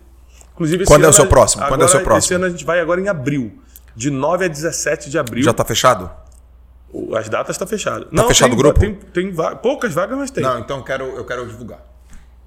Inclusive, 0.53 0.85
Quando 0.85 1.05
é 1.05 1.07
o 1.07 1.13
seu 1.13 1.27
próximo? 1.27 1.61
Agora, 1.61 1.73
Quando 1.73 1.81
é 1.83 1.85
o 1.85 1.89
seu 1.89 2.01
próximo? 2.01 2.25
Esse 2.25 2.33
ano 2.33 2.45
a 2.45 2.49
gente 2.49 2.65
vai 2.65 2.79
agora 2.79 2.99
em 2.99 3.07
abril. 3.07 3.59
De 3.95 4.09
9 4.09 4.45
a 4.45 4.47
17 4.47 5.09
de 5.09 5.17
abril. 5.17 5.43
Já 5.43 5.51
está 5.51 5.63
fechado? 5.65 6.09
As 7.15 7.29
datas 7.29 7.55
estão 7.55 7.67
tá 7.67 7.69
fechadas. 7.69 8.07
Está 8.09 8.27
fechado 8.27 8.49
tem, 8.49 8.59
o 8.59 8.61
grupo? 8.61 8.79
Tem, 8.79 8.95
tem 8.95 9.33
poucas 9.61 9.93
vagas, 9.93 10.17
mas 10.17 10.31
tem. 10.31 10.43
Não, 10.43 10.59
então 10.59 10.77
eu 10.77 10.83
quero, 10.83 11.03
eu 11.05 11.25
quero 11.25 11.45
divulgar. 11.45 11.79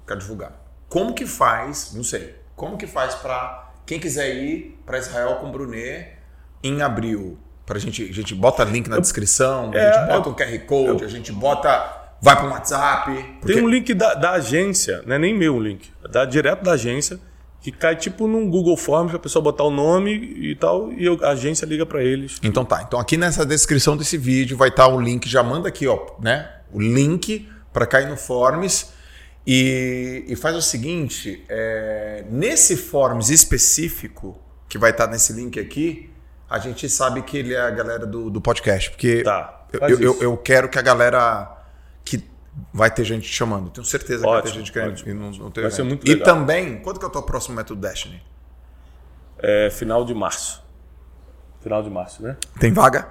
Quero 0.07 0.19
divulgar. 0.19 0.51
Como 0.89 1.13
que 1.13 1.25
faz? 1.25 1.93
Não 1.93 2.03
sei. 2.03 2.35
Como 2.55 2.77
que 2.77 2.87
faz 2.87 3.15
para 3.15 3.71
quem 3.85 3.99
quiser 3.99 4.35
ir 4.35 4.77
para 4.85 4.97
Israel 4.97 5.35
com 5.35 5.51
Brunet 5.51 6.17
em 6.63 6.81
abril? 6.81 7.37
Pra 7.65 7.79
gente, 7.79 8.03
a 8.03 8.13
gente 8.13 8.35
bota 8.35 8.63
link 8.63 8.89
na 8.89 8.99
descrição, 8.99 9.71
é, 9.73 9.89
a 9.89 9.93
gente 9.93 10.07
bota 10.07 10.27
eu, 10.27 10.33
um 10.33 10.35
QR 10.35 10.65
Code, 10.65 11.01
eu, 11.03 11.07
a 11.07 11.09
gente 11.09 11.31
bota 11.31 12.00
vai 12.21 12.35
para 12.35 12.45
o 12.45 12.51
WhatsApp. 12.51 13.11
Porque... 13.39 13.53
Tem 13.53 13.63
um 13.63 13.67
link 13.67 13.93
da, 13.93 14.13
da 14.13 14.31
agência, 14.31 15.03
não 15.05 15.15
é 15.15 15.19
nem 15.19 15.37
meu 15.37 15.59
link, 15.59 15.89
é 16.03 16.07
da, 16.07 16.23
direto 16.23 16.63
da 16.63 16.73
agência, 16.73 17.19
que 17.61 17.71
cai 17.71 17.95
tipo 17.95 18.27
num 18.27 18.49
Google 18.49 18.77
Forms, 18.77 19.15
a 19.15 19.19
pessoa 19.19 19.41
botar 19.41 19.63
o 19.63 19.71
nome 19.71 20.11
e 20.13 20.55
tal, 20.55 20.91
e 20.93 21.07
a 21.07 21.29
agência 21.29 21.65
liga 21.65 21.85
para 21.85 22.03
eles. 22.03 22.39
Então 22.43 22.65
tá. 22.65 22.83
Então 22.83 22.99
aqui 22.99 23.17
nessa 23.17 23.45
descrição 23.45 23.97
desse 23.97 24.17
vídeo 24.17 24.57
vai 24.57 24.69
estar 24.69 24.87
tá 24.87 24.93
o 24.93 24.99
link, 24.99 25.27
já 25.27 25.43
manda 25.43 25.67
aqui, 25.67 25.87
ó, 25.87 25.99
né? 26.19 26.49
O 26.71 26.79
link 26.79 27.47
para 27.73 27.85
cair 27.85 28.07
no 28.07 28.17
Forms. 28.17 28.91
E, 29.45 30.23
e 30.27 30.35
faz 30.35 30.55
o 30.55 30.61
seguinte: 30.61 31.43
é, 31.49 32.25
nesse 32.29 32.77
Forms 32.77 33.29
específico, 33.29 34.39
que 34.69 34.77
vai 34.77 34.91
estar 34.91 35.07
tá 35.07 35.13
nesse 35.13 35.33
link 35.33 35.59
aqui, 35.59 36.11
a 36.49 36.59
gente 36.59 36.87
sabe 36.87 37.21
que 37.23 37.37
ele 37.37 37.53
é 37.53 37.61
a 37.61 37.71
galera 37.71 38.05
do, 38.05 38.29
do 38.29 38.39
podcast. 38.39 38.91
Porque 38.91 39.23
tá, 39.23 39.65
eu, 39.73 39.99
eu, 39.99 40.21
eu 40.21 40.37
quero 40.37 40.69
que 40.69 40.77
a 40.77 40.81
galera 40.81 41.60
vai 42.73 42.91
ter 42.91 43.03
gente 43.03 43.27
chamando. 43.27 43.69
Tenho 43.69 43.85
certeza 43.85 44.27
ótimo, 44.27 44.29
que 44.29 44.41
vai 44.41 44.51
ter 44.51 44.57
gente 44.57 44.71
querendo. 44.71 45.09
E 45.09 45.13
não, 45.13 45.31
não 45.31 45.49
vai 45.49 45.71
ser 45.71 45.83
muito 45.83 46.07
legal. 46.07 46.21
E 46.21 46.23
também, 46.23 46.81
quando 46.81 46.99
que 46.99 47.05
é 47.05 47.07
o 47.07 47.11
teu 47.11 47.23
próximo 47.23 47.55
método 47.55 47.81
Destiny? 47.81 48.21
É 49.39 49.69
final 49.69 50.05
de 50.05 50.13
março. 50.13 50.63
Final 51.61 51.81
de 51.83 51.89
março, 51.89 52.21
né? 52.23 52.37
Tem 52.59 52.71
vaga? 52.71 53.09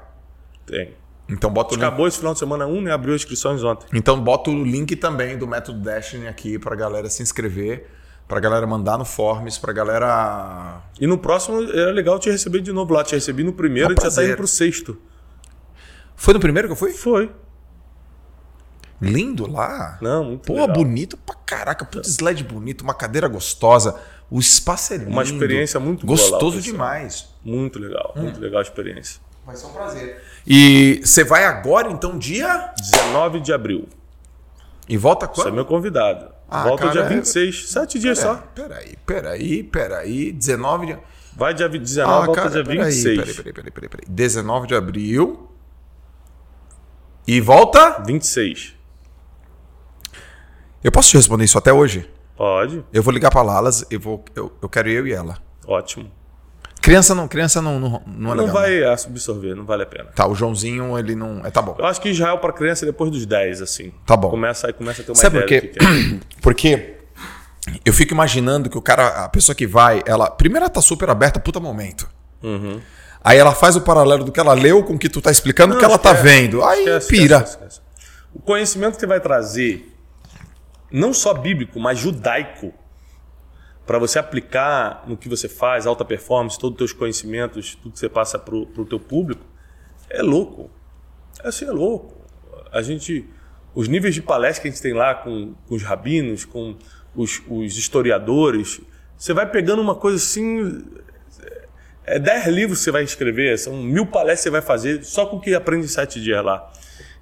Tem. 0.67 0.95
Então 1.29 1.51
bota 1.51 1.75
o 1.75 1.77
link. 1.77 1.85
Acabou 1.85 2.09
esse 2.09 2.19
final 2.19 2.33
de 2.33 2.39
semana 2.39 2.67
1, 2.67 2.81
né? 2.83 2.93
Abriu 2.93 3.15
inscrições 3.15 3.63
ontem. 3.63 3.87
Então 3.93 4.21
bota 4.21 4.51
o 4.51 4.65
link 4.65 4.97
também 4.97 5.39
do 5.39 5.47
método 5.47 5.81
Destiny 5.81 6.27
aqui 6.27 6.59
pra 6.59 6.75
galera 6.75 7.09
se 7.09 7.23
inscrever, 7.23 7.89
pra 8.27 8.41
galera 8.41 8.67
mandar 8.67 8.99
no 8.99 9.05
Forms, 9.05 9.57
pra 9.59 9.73
galera. 9.73 10.83
E 11.01 11.07
no 11.07 11.19
próximo 11.19 11.63
era 11.63 11.93
legal 11.93 12.19
te 12.19 12.31
receber 12.31 12.61
de 12.61 12.73
novo 12.73 12.93
lá. 12.93 13.05
Te 13.05 13.15
recebi 13.15 13.45
no 13.45 13.53
primeiro 13.53 13.93
e 13.93 13.97
já 14.03 14.11
tá 14.11 14.25
indo 14.25 14.37
pro 14.37 14.47
sexto. 14.47 15.01
Foi 16.17 16.35
no 16.35 16.41
primeiro 16.41 16.69
que 16.69 16.73
eu 16.73 16.77
fui? 16.77 16.93
Foi. 16.93 17.31
Lindo 19.01 19.51
lá. 19.51 19.99
Não, 20.01 20.25
muito 20.25 20.47
Pô, 20.47 20.55
legal. 20.55 20.73
bonito 20.75 21.17
pra 21.17 21.35
caraca. 21.35 21.85
Putz, 21.85 22.09
sled 22.09 22.45
bonito, 22.45 22.83
uma 22.83 22.95
cadeira 22.95 23.29
gostosa. 23.29 23.99
O 24.31 24.39
espaço 24.39 24.93
é 24.93 24.99
lindo. 24.99 25.11
Uma 25.11 25.23
experiência 25.23 25.81
muito 25.81 26.07
Gostoso 26.07 26.53
boa 26.53 26.63
demais. 26.63 27.29
Muito 27.43 27.79
legal, 27.79 28.13
hum. 28.17 28.23
muito 28.23 28.41
legal 28.41 28.59
a 28.61 28.63
experiência. 28.63 29.21
Vai 29.45 29.57
ser 29.57 29.67
um 29.67 29.73
prazer. 29.73 30.23
E 30.47 31.01
você 31.03 31.25
vai 31.25 31.45
agora, 31.45 31.91
então, 31.91 32.19
dia? 32.19 32.73
19 32.79 33.41
de 33.41 33.53
abril. 33.53 33.89
E 34.89 34.97
volta 34.97 35.27
quando? 35.27 35.47
Você 35.47 35.49
é 35.49 35.53
meu 35.53 35.65
convidado. 35.65 36.31
Ah, 36.49 36.65
volta 36.65 36.89
cara, 36.89 36.93
dia 36.93 37.05
26, 37.05 37.55
é... 37.55 37.69
sete 37.69 37.99
dias 37.99 38.19
pera, 38.19 38.35
só. 38.35 38.43
Peraí, 38.55 38.97
peraí, 39.07 39.63
peraí. 39.63 40.33
19 40.33 40.87
de... 40.87 40.99
Vai 41.37 41.55
dia 41.55 41.69
19, 41.69 42.13
ah, 42.13 42.27
volta 42.27 42.43
cara, 42.43 42.51
dia 42.51 42.65
26. 42.65 43.19
Peraí, 43.19 43.35
peraí, 43.35 43.53
peraí, 43.53 43.71
peraí, 43.71 43.89
peraí. 43.89 44.07
19 44.09 44.67
de 44.67 44.75
abril. 44.75 45.49
E 47.27 47.41
volta? 47.41 48.03
26. 48.05 48.75
Eu 50.83 50.91
posso 50.91 51.11
te 51.11 51.17
responder 51.17 51.45
isso 51.45 51.59
até 51.59 51.73
hoje? 51.73 52.09
Pode. 52.37 52.83
Eu 52.93 53.03
vou 53.03 53.13
ligar 53.13 53.31
para 53.31 53.43
Lalas, 53.43 53.85
eu 53.91 54.01
vou, 54.01 54.25
eu, 54.35 54.51
eu 54.63 54.69
quero 54.69 54.89
eu 54.89 55.07
e 55.07 55.13
ela. 55.13 55.37
Ótimo. 55.67 56.11
Criança 56.81 57.15
não, 57.15 57.29
criança 57.29 57.61
não, 57.61 57.79
não, 57.79 58.03
não 58.07 58.33
é 58.33 58.35
Não 58.35 58.45
legal, 58.47 58.55
vai 58.55 58.81
né? 58.81 58.87
absorver, 58.87 59.55
não 59.55 59.67
vale 59.67 59.83
a 59.83 59.87
pena. 59.87 60.07
Tá, 60.15 60.27
o 60.27 60.35
Joãozinho, 60.35 60.99
ele 60.99 61.15
não. 61.15 61.45
É, 61.45 61.51
tá 61.51 61.61
bom. 61.61 61.77
Eu 61.79 61.85
acho 61.85 62.01
que 62.01 62.09
Israel 62.09 62.39
para 62.39 62.55
criança 62.55 62.85
é 62.85 62.87
depois 62.87 63.11
dos 63.11 63.27
10, 63.27 63.61
assim. 63.61 63.93
Tá 64.07 64.17
bom. 64.17 64.31
Começa 64.31 64.67
aí, 64.67 64.73
começa 64.73 65.03
a 65.03 65.05
ter 65.05 65.11
uma 65.11 65.17
Sabe 65.17 65.39
ideia 65.41 65.61
por 65.61 65.71
quê? 65.71 65.79
É. 65.79 66.21
Porque 66.41 66.95
eu 67.85 67.93
fico 67.93 68.15
imaginando 68.15 68.71
que 68.71 68.79
o 68.79 68.83
cara, 68.83 69.25
a 69.25 69.29
pessoa 69.29 69.55
que 69.55 69.67
vai, 69.67 70.03
ela. 70.07 70.31
Primeiro 70.31 70.65
ela 70.65 70.71
tá 70.71 70.81
super 70.81 71.11
aberta, 71.11 71.39
puta 71.39 71.61
momento. 71.61 72.09
Uhum. 72.43 72.81
Aí 73.23 73.37
ela 73.37 73.53
faz 73.55 73.77
o 73.77 73.83
paralelo 73.83 74.25
do 74.25 74.33
que 74.33 74.41
ela 74.41 74.55
leu 74.55 74.83
com 74.83 74.95
o 74.95 74.99
que 74.99 75.11
tu 75.11 75.21
tá 75.21 75.31
explicando, 75.31 75.75
o 75.75 75.79
que 75.79 75.85
ela 75.85 75.99
tá 75.99 76.13
esquece, 76.13 76.25
tá 76.25 76.31
vendo. 76.31 76.65
Aí 76.65 76.79
esquece, 76.81 77.09
pira. 77.09 77.37
Esquece, 77.47 77.81
o 78.33 78.41
conhecimento 78.41 78.99
que 78.99 79.07
vai 79.07 79.21
trazer 79.21 79.87
não 80.91 81.13
só 81.13 81.33
bíblico, 81.35 81.79
mas 81.79 81.99
judaico, 81.99 82.75
para 83.87 83.99
você 83.99 84.19
aplicar 84.19 85.05
no 85.07 85.17
que 85.17 85.29
você 85.29 85.49
faz, 85.49 85.87
alta 85.87 86.05
performance, 86.05 86.59
todos 86.59 86.75
os 86.75 86.79
teus 86.79 86.93
conhecimentos, 86.93 87.75
tudo 87.75 87.93
que 87.93 87.99
você 87.99 88.09
passa 88.09 88.39
para 88.39 88.55
o 88.55 88.85
teu 88.85 89.01
público, 89.01 89.45
é 90.09 90.23
louco. 90.23 90.71
É 91.43 91.49
assim, 91.49 91.65
é 91.65 91.71
louco. 91.71 92.21
A 92.73 92.83
gente, 92.83 93.29
os 93.75 93.89
níveis 93.89 94.15
de 94.15 94.23
palestra 94.23 94.63
que 94.63 94.69
a 94.69 94.71
gente 94.71 94.83
tem 94.83 94.93
lá 94.93 95.15
com, 95.15 95.55
com 95.67 95.75
os 95.75 95.83
rabinos, 95.83 96.45
com 96.45 96.77
os, 97.15 97.43
os, 97.49 97.77
historiadores, 97.77 98.81
você 99.17 99.33
vai 99.33 99.51
pegando 99.51 99.83
uma 99.83 99.95
coisa 99.95 100.17
assim, 100.17 100.85
é 102.05 102.19
dez 102.19 102.47
livros 102.47 102.79
que 102.79 102.85
você 102.85 102.91
vai 102.91 103.03
escrever, 103.03 103.59
são 103.59 103.77
mil 103.77 104.07
palestras 104.07 104.39
que 104.39 104.43
você 104.45 104.51
vai 104.51 104.63
fazer 104.63 105.05
só 105.05 105.27
com 105.27 105.37
o 105.37 105.41
que 105.41 105.55
aprende 105.55 105.87
em 105.87 105.89
sete 105.89 106.21
dias 106.21 106.45
lá. 106.45 106.71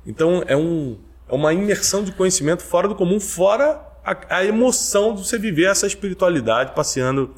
Então 0.07 0.43
é 0.47 0.57
um 0.57 0.99
é 1.29 1.35
uma 1.35 1.53
imersão 1.53 2.03
de 2.03 2.13
conhecimento 2.13 2.63
fora 2.63 2.89
do 2.89 2.95
comum, 2.95 3.21
fora 3.21 3.81
a, 4.05 4.37
a 4.37 4.45
emoção 4.45 5.15
de 5.15 5.27
você 5.27 5.39
viver 5.39 5.65
essa 5.65 5.87
espiritualidade 5.87 6.73
passeando 6.75 7.35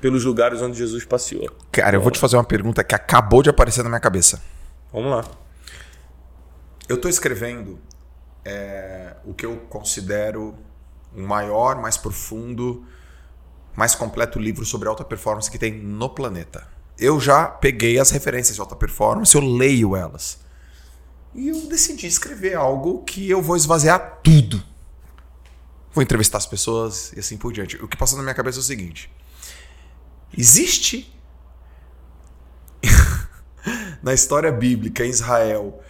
pelos 0.00 0.24
lugares 0.24 0.60
onde 0.62 0.76
Jesus 0.76 1.04
passeou. 1.04 1.48
Cara, 1.70 1.96
eu 1.96 2.00
vou 2.00 2.10
te 2.10 2.18
fazer 2.18 2.36
uma 2.36 2.44
pergunta 2.44 2.82
que 2.82 2.94
acabou 2.94 3.42
de 3.42 3.50
aparecer 3.50 3.82
na 3.82 3.88
minha 3.88 4.00
cabeça. 4.00 4.42
Vamos 4.92 5.10
lá. 5.10 5.24
Eu 6.88 6.96
estou 6.96 7.08
escrevendo 7.08 7.78
é, 8.44 9.14
o 9.24 9.32
que 9.32 9.46
eu 9.46 9.56
considero 9.68 10.54
o 11.14 11.20
maior, 11.22 11.80
mais 11.80 11.96
profundo, 11.96 12.84
mais 13.74 13.94
completo 13.94 14.38
livro 14.38 14.64
sobre 14.64 14.88
alta 14.88 15.04
performance 15.04 15.50
que 15.50 15.58
tem 15.58 15.72
no 15.72 16.10
planeta. 16.10 16.66
Eu 16.98 17.20
já 17.20 17.46
peguei 17.46 17.98
as 17.98 18.10
referências 18.10 18.56
de 18.56 18.60
alta 18.60 18.76
performance, 18.76 19.34
eu 19.34 19.40
leio 19.40 19.96
elas. 19.96 20.40
E 21.34 21.48
eu 21.48 21.66
decidi 21.66 22.06
escrever 22.06 22.54
algo 22.54 23.02
que 23.04 23.28
eu 23.28 23.40
vou 23.40 23.56
esvaziar 23.56 24.20
tudo. 24.22 24.62
Vou 25.92 26.02
entrevistar 26.02 26.38
as 26.38 26.46
pessoas 26.46 27.12
e 27.14 27.20
assim 27.20 27.36
por 27.36 27.52
diante. 27.52 27.76
O 27.76 27.88
que 27.88 27.96
passou 27.96 28.16
na 28.16 28.22
minha 28.22 28.34
cabeça 28.34 28.58
é 28.58 28.60
o 28.60 28.64
seguinte: 28.64 29.10
Existe 30.36 31.14
na 34.02 34.12
história 34.14 34.50
bíblica 34.50 35.04
em 35.04 35.10
Israel 35.10 35.82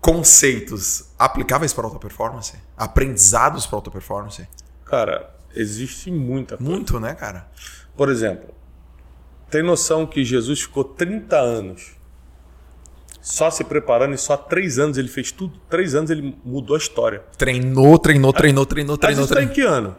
conceitos 0.00 1.10
aplicáveis 1.18 1.72
para 1.72 1.86
alta 1.86 1.98
performance? 1.98 2.54
Aprendizados 2.76 3.66
para 3.66 3.76
alta 3.76 3.90
performance? 3.90 4.46
Cara, 4.84 5.34
existe 5.54 6.10
muita 6.10 6.56
coisa. 6.56 6.70
Muito, 6.70 7.00
né, 7.00 7.14
cara? 7.14 7.48
Por 7.96 8.08
exemplo, 8.08 8.54
tem 9.50 9.62
noção 9.62 10.06
que 10.06 10.24
Jesus 10.24 10.62
ficou 10.62 10.84
30 10.84 11.36
anos 11.36 11.95
só 13.28 13.50
se 13.50 13.64
preparando 13.64 14.14
e 14.14 14.18
só 14.18 14.36
três 14.36 14.78
anos 14.78 14.96
ele 14.96 15.08
fez 15.08 15.32
tudo? 15.32 15.58
Três 15.68 15.96
anos 15.96 16.10
ele 16.10 16.38
mudou 16.44 16.76
a 16.76 16.78
história. 16.78 17.24
Treinou, 17.36 17.98
treinou, 17.98 18.32
treinou, 18.32 18.64
treinou, 18.64 18.92
Mas 18.96 19.00
treinou, 19.00 19.24
isso 19.24 19.34
tá 19.34 19.42
em 19.42 19.48
treinou. 19.48 19.54
que 19.54 19.60
ano? 19.88 19.96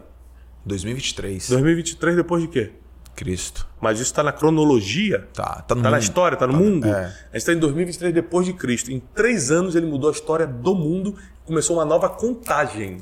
2023. 0.66 1.50
2023 1.50 2.16
depois 2.16 2.42
de 2.42 2.48
quê? 2.48 2.72
Cristo. 3.16 3.68
Mas 3.82 3.96
isso 4.00 4.12
está 4.12 4.24
na 4.24 4.32
cronologia? 4.32 5.28
Tá, 5.34 5.62
tá 5.68 5.76
no 5.76 5.82
Tá 5.82 5.90
na 5.90 5.98
mundo. 5.98 6.04
história, 6.04 6.38
tá 6.38 6.48
no 6.48 6.54
mundo. 6.54 6.88
é. 6.88 7.06
A 7.06 7.08
gente 7.08 7.36
está 7.36 7.54
em 7.54 7.58
2023 7.60 8.14
depois 8.14 8.46
de 8.46 8.54
Cristo. 8.54 8.92
Em 8.92 9.00
três 9.00 9.52
anos 9.52 9.76
ele 9.76 9.88
mudou 9.88 10.10
a 10.10 10.14
história 10.14 10.46
do 10.48 10.74
mundo, 10.76 11.16
começou 11.46 11.78
uma 11.78 11.86
nova 11.86 12.08
contagem 12.10 13.00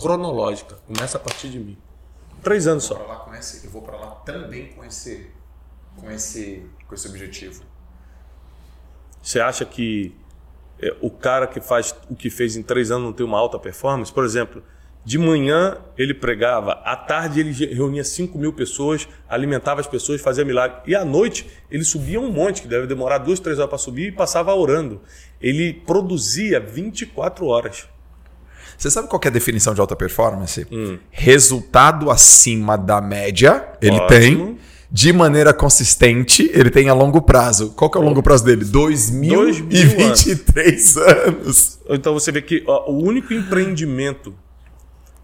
cronológica. 0.00 0.76
Começa 0.86 1.18
a 1.18 1.20
partir 1.20 1.48
de 1.50 1.58
mim. 1.58 1.76
Três 2.42 2.66
anos 2.66 2.84
só. 2.84 2.94
lá 2.94 3.36
esse- 3.38 3.66
eu 3.66 3.70
vou 3.70 3.82
para 3.82 3.96
lá 3.96 4.10
também 4.24 4.68
com 4.68 4.84
esse, 4.84 5.28
com 5.96 6.10
esse, 6.10 6.64
com 6.86 6.94
esse 6.94 7.08
objetivo. 7.08 7.62
Você 9.28 9.40
acha 9.40 9.62
que 9.66 10.14
é, 10.80 10.96
o 11.02 11.10
cara 11.10 11.46
que 11.46 11.60
faz 11.60 11.94
o 12.08 12.16
que 12.16 12.30
fez 12.30 12.56
em 12.56 12.62
três 12.62 12.90
anos 12.90 13.04
não 13.04 13.12
tem 13.12 13.26
uma 13.26 13.38
alta 13.38 13.58
performance? 13.58 14.10
Por 14.10 14.24
exemplo, 14.24 14.62
de 15.04 15.18
manhã 15.18 15.76
ele 15.98 16.14
pregava, 16.14 16.80
à 16.82 16.96
tarde 16.96 17.40
ele 17.40 17.52
reunia 17.74 18.02
5 18.02 18.38
mil 18.38 18.54
pessoas, 18.54 19.06
alimentava 19.28 19.82
as 19.82 19.86
pessoas, 19.86 20.22
fazia 20.22 20.46
milagre. 20.46 20.78
E 20.86 20.94
à 20.94 21.04
noite 21.04 21.46
ele 21.70 21.84
subia 21.84 22.18
um 22.18 22.32
monte, 22.32 22.62
que 22.62 22.68
deve 22.68 22.86
demorar 22.86 23.18
duas, 23.18 23.38
três 23.38 23.58
horas 23.58 23.68
para 23.68 23.76
subir, 23.76 24.08
e 24.08 24.12
passava 24.12 24.54
orando. 24.54 25.02
Ele 25.42 25.74
produzia 25.74 26.58
24 26.58 27.44
horas. 27.44 27.86
Você 28.78 28.90
sabe 28.90 29.08
qual 29.08 29.20
é 29.22 29.28
a 29.28 29.30
definição 29.30 29.74
de 29.74 29.80
alta 29.82 29.94
performance? 29.94 30.66
Resultado 31.10 32.10
acima 32.10 32.78
da 32.78 33.02
média, 33.02 33.74
ele 33.82 33.98
Ótimo. 33.98 34.08
tem. 34.08 34.58
De 34.90 35.12
maneira 35.12 35.52
consistente, 35.52 36.50
ele 36.54 36.70
tem 36.70 36.88
a 36.88 36.94
longo 36.94 37.20
prazo. 37.20 37.74
Qual 37.76 37.90
que 37.90 37.98
é 37.98 38.00
o 38.00 38.04
longo 38.04 38.22
prazo 38.22 38.42
dele? 38.44 38.64
2023 38.64 40.96
anos. 40.96 41.78
Então 41.90 42.14
você 42.14 42.32
vê 42.32 42.40
que 42.40 42.64
ó, 42.66 42.90
o 42.90 43.02
único 43.02 43.34
empreendimento 43.34 44.34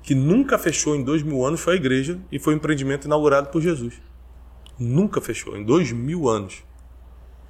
que 0.03 0.15
nunca 0.15 0.59
fechou 0.59 0.95
em 0.95 1.03
dois 1.03 1.23
mil 1.23 1.43
anos 1.47 1.61
foi 1.61 1.73
a 1.75 1.77
igreja 1.77 2.21
e 2.31 2.39
foi 2.39 2.53
um 2.53 2.59
empreendimento 2.59 3.07
inaugurado 3.07 3.49
por 3.49 3.63
Jesus. 3.63 3.95
Nunca 4.79 5.19
fechou, 5.21 5.57
em 5.57 5.65
dois 5.65 5.91
mil 5.93 6.29
anos. 6.29 6.63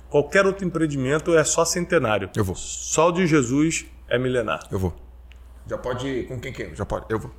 Qualquer 0.08 0.46
outro 0.46 0.64
empreendimento 0.64 1.36
é 1.36 1.42
só 1.42 1.64
centenário. 1.64 2.30
Eu 2.36 2.44
vou. 2.44 2.54
Só 2.54 3.08
o 3.08 3.12
de 3.12 3.26
Jesus 3.26 3.86
é 4.08 4.16
milenar. 4.16 4.68
Eu 4.70 4.78
vou. 4.78 4.94
Já 5.68 5.76
pode 5.76 6.06
ir 6.06 6.28
com 6.28 6.38
quem 6.38 6.52
que 6.52 6.62
é? 6.62 6.72
Já 6.76 6.84
pode. 6.84 7.06
Eu 7.08 7.18
vou. 7.18 7.32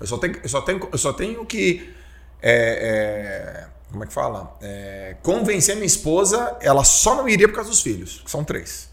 Eu 0.00 0.06
só 0.06 0.16
tenho, 0.16 0.36
eu 0.42 0.48
só 0.48 0.62
tenho, 0.62 0.88
eu 0.90 0.98
só 0.98 1.12
tenho 1.12 1.44
que. 1.44 1.90
é, 2.40 2.52
é, 2.52 3.68
como 3.90 4.04
é 4.04 4.06
que 4.06 4.12
fala? 4.12 4.56
É, 4.60 5.16
convencer 5.22 5.74
minha 5.76 5.86
esposa, 5.86 6.56
ela 6.60 6.84
só 6.84 7.14
não 7.14 7.28
iria 7.28 7.48
por 7.48 7.54
causa 7.54 7.70
dos 7.70 7.80
filhos, 7.82 8.20
que 8.24 8.30
são 8.30 8.44
três. 8.44 8.88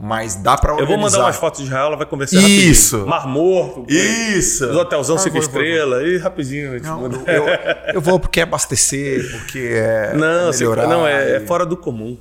Mas 0.00 0.36
dá 0.36 0.56
pra 0.56 0.70
Eu 0.74 0.86
vou 0.86 0.96
mandar 0.96 0.96
organizar. 1.18 1.24
umas 1.24 1.36
fotos 1.36 1.60
de 1.60 1.66
Israel, 1.66 1.86
ela 1.86 1.96
vai 1.96 2.06
conversar 2.06 2.36
Isso. 2.38 2.98
rapidinho. 2.98 3.10
Mar 3.10 3.26
Morto. 3.26 3.84
Isso! 3.92 4.64
Os 4.68 4.76
hotelzão 4.76 5.16
Ah, 5.16 5.18
cinco 5.18 5.38
estrelas. 5.38 6.06
E 6.06 6.18
rapidinho. 6.18 6.70
a 6.70 6.74
gente 6.78 6.84
Não, 6.86 7.00
manda. 7.00 7.16
eu, 7.32 7.44
eu 7.94 8.00
vou 8.00 8.20
porque 8.20 8.38
é 8.38 8.44
abastecer, 8.44 9.28
porque 9.32 9.58
é 9.74 10.14
Não, 10.14 10.46
você- 10.52 10.60
melhorar. 10.60 10.86
não 10.86 11.04
é, 11.04 11.32
é 11.32 11.36
e- 11.38 11.46
fora 11.48 11.66
do 11.66 11.76
comum. 11.76 12.16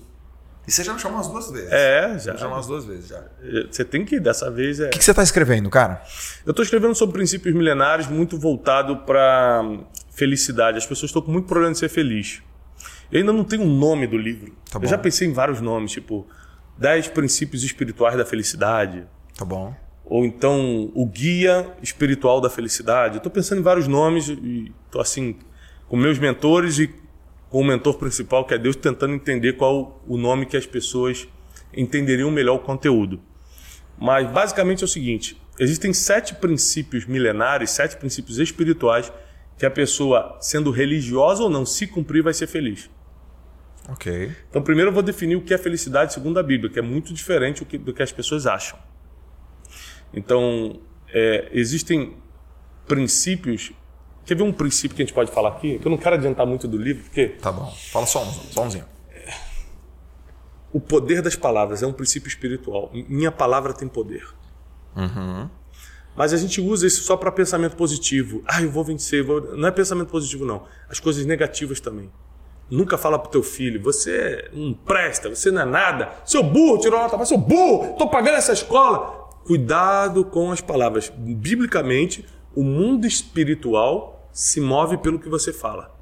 E 0.68 0.72
você 0.72 0.84
já 0.84 0.92
me 0.92 1.00
chamou 1.00 1.18
umas 1.20 1.28
duas 1.28 1.52
vezes. 1.52 1.72
É, 1.72 2.10
já. 2.18 2.32
Já 2.34 2.38
chamou 2.40 2.56
umas 2.56 2.66
duas 2.66 2.84
vezes 2.84 3.08
já. 3.10 3.20
O 3.20 3.72
Você 3.72 3.86
tem 3.86 4.04
que 4.04 4.16
ir, 4.16 4.20
dessa 4.20 4.50
vez 4.50 4.80
é. 4.80 4.90
que, 4.90 4.98
que 4.98 5.06
você 5.06 5.14
tá 5.14 5.22
escrevendo, 5.22 5.70
cara? 5.70 6.02
Eu 6.48 6.50
estou 6.52 6.64
escrevendo 6.64 6.96
sobre 6.96 7.14
princípios 7.14 7.54
milenares 7.56 8.08
muito 8.08 8.40
voltado 8.40 8.98
para 9.06 9.64
felicidade. 10.18 10.80
As 10.80 10.86
pessoas 10.86 11.10
estão 11.10 11.22
com 11.22 11.32
muito 11.32 11.46
problema 11.48 11.72
de 11.72 11.78
ser 11.78 11.90
feliz. 11.90 12.42
Eu 13.12 13.20
ainda 13.20 13.32
não 13.32 13.44
tenho 13.44 13.62
um 13.62 13.78
nome 13.78 14.08
do 14.08 14.18
livro. 14.18 14.54
Tá 14.70 14.80
eu 14.82 14.88
já 14.88 14.98
pensei 14.98 15.28
em 15.28 15.32
vários 15.32 15.62
nomes, 15.62 15.92
tipo 15.92 16.28
10 16.78 17.10
princípios 17.10 17.64
espirituais 17.64 18.18
da 18.18 18.26
felicidade, 18.26 19.06
Tá 19.38 19.46
bom. 19.46 19.74
ou 20.04 20.26
então 20.26 20.92
o 20.96 21.06
guia 21.06 21.72
espiritual 21.82 22.42
da 22.42 22.50
felicidade. 22.50 23.18
Estou 23.18 23.32
pensando 23.32 23.60
em 23.60 23.64
vários 23.64 23.88
nomes 23.88 24.28
e 24.28 24.74
estou 24.86 25.00
assim 25.00 25.38
com 25.88 25.96
meus 25.96 26.18
mentores 26.20 26.80
e 26.80 26.94
com 27.50 27.62
o 27.62 27.66
mentor 27.66 27.98
principal, 27.98 28.44
que 28.44 28.54
é 28.54 28.58
Deus, 28.58 28.76
tentando 28.76 29.14
entender 29.14 29.54
qual 29.54 30.04
o 30.06 30.18
nome 30.18 30.46
que 30.46 30.58
as 30.58 30.66
pessoas 30.66 31.28
entenderiam 31.74 32.30
melhor 32.32 32.56
o 32.56 32.60
conteúdo. 32.60 33.22
Mas 33.98 34.30
basicamente 34.30 34.82
é 34.82 34.86
o 34.86 34.88
seguinte: 34.88 35.40
existem 35.60 35.94
sete 35.94 36.36
princípios 36.36 37.06
milenares, 37.06 37.70
sete 37.70 37.96
princípios 37.96 38.38
espirituais 38.40 39.12
que 39.58 39.66
a 39.66 39.72
pessoa, 39.72 40.38
sendo 40.40 40.70
religiosa 40.72 41.44
ou 41.44 41.50
não, 41.50 41.66
se 41.66 41.88
cumprir, 41.88 42.22
vai 42.24 42.34
ser 42.34 42.48
feliz. 42.48 42.90
Ok. 43.90 44.32
Então, 44.50 44.62
primeiro 44.62 44.90
eu 44.90 44.94
vou 44.94 45.02
definir 45.02 45.36
o 45.36 45.42
que 45.42 45.54
é 45.54 45.58
felicidade 45.58 46.14
segundo 46.14 46.38
a 46.40 46.44
Bíblia, 46.44 46.70
que 46.70 46.78
é 46.78 46.82
muito 46.82 47.14
diferente 47.14 47.64
do 47.64 47.66
que, 47.66 47.78
do 47.78 47.94
que 47.94 48.04
as 48.04 48.12
pessoas 48.12 48.46
acham. 48.46 48.78
Então, 50.14 50.80
é, 51.10 51.50
existem 51.52 52.18
princípios. 52.86 53.72
Quer 54.26 54.36
ver 54.36 54.44
um 54.44 54.52
princípio 54.52 54.96
que 54.96 55.02
a 55.02 55.06
gente 55.06 55.14
pode 55.14 55.32
falar 55.32 55.50
aqui? 55.50 55.80
Que 55.80 55.88
eu 55.88 55.90
não 55.90 55.98
quero 55.98 56.16
adiantar 56.16 56.46
muito 56.46 56.68
do 56.68 56.78
livro, 56.78 57.04
porque 57.04 57.30
Tá 57.30 57.52
bom. 57.52 57.74
Fala 57.92 58.06
só 58.06 58.24
um, 58.24 58.32
só 58.32 58.64
umzinho. 58.64 58.86
o 60.72 60.82
poder 60.82 61.22
das 61.22 61.36
palavras 61.36 61.82
é 61.82 61.88
um 61.88 61.94
princípio 61.94 62.28
espiritual. 62.28 62.92
Minha 63.08 63.32
palavra 63.32 63.74
tem 63.74 63.88
poder. 63.88 64.28
Mas 66.18 66.34
a 66.34 66.38
gente 66.38 66.60
usa 66.60 66.88
isso 66.88 67.04
só 67.04 67.16
para 67.16 67.32
pensamento 67.32 67.76
positivo. 67.76 68.42
Ah, 68.48 68.62
eu 68.62 68.72
vou 68.72 68.84
vencer. 68.84 69.24
vou- 69.24 69.56
Não 69.56 69.68
é 69.68 69.72
pensamento 69.72 70.10
positivo, 70.10 70.44
não. 70.46 70.64
As 70.90 71.00
coisas 71.00 71.26
negativas 71.26 71.80
também. 71.80 72.10
Nunca 72.70 72.98
fala 72.98 73.18
pro 73.20 73.30
teu 73.32 73.44
filho, 73.44 73.82
você 73.82 74.50
não 74.52 74.74
presta, 74.74 75.30
você 75.30 75.52
não 75.52 75.62
é 75.62 75.66
nada. 75.66 76.12
Seu 76.26 76.42
burro 76.44 76.80
tirou 76.80 77.00
nota, 77.00 77.24
seu 77.24 77.38
burro, 77.38 77.96
tô 77.98 78.10
pagando 78.10 78.36
essa 78.36 78.52
escola. 78.52 79.30
Cuidado 79.46 80.26
com 80.26 80.52
as 80.52 80.60
palavras. 80.60 81.10
Biblicamente, 81.16 82.26
o 82.54 82.64
mundo 82.64 83.06
espiritual 83.08 84.28
se 84.34 84.60
move 84.60 84.98
pelo 84.98 85.20
que 85.20 85.30
você 85.30 85.54
fala. 85.54 85.96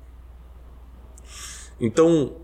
Então, 1.80 2.38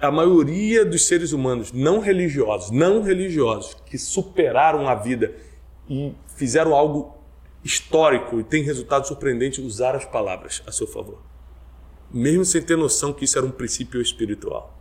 a 0.00 0.10
maioria 0.10 0.84
dos 0.84 1.06
seres 1.06 1.32
humanos 1.32 1.72
não 1.72 1.98
religiosos, 2.00 2.70
não 2.70 3.02
religiosos, 3.02 3.74
que 3.86 3.98
superaram 3.98 4.88
a 4.88 4.94
vida 4.94 5.34
e 5.88 6.14
fizeram 6.34 6.74
algo 6.74 7.16
histórico 7.62 8.38
e 8.38 8.44
tem 8.44 8.62
resultado 8.62 9.06
surpreendente, 9.06 9.60
usaram 9.60 9.98
as 9.98 10.04
palavras 10.04 10.62
a 10.66 10.72
seu 10.72 10.86
favor. 10.86 11.22
Mesmo 12.12 12.44
sem 12.44 12.62
ter 12.62 12.76
noção 12.76 13.12
que 13.12 13.24
isso 13.24 13.38
era 13.38 13.46
um 13.46 13.50
princípio 13.50 14.00
espiritual. 14.00 14.78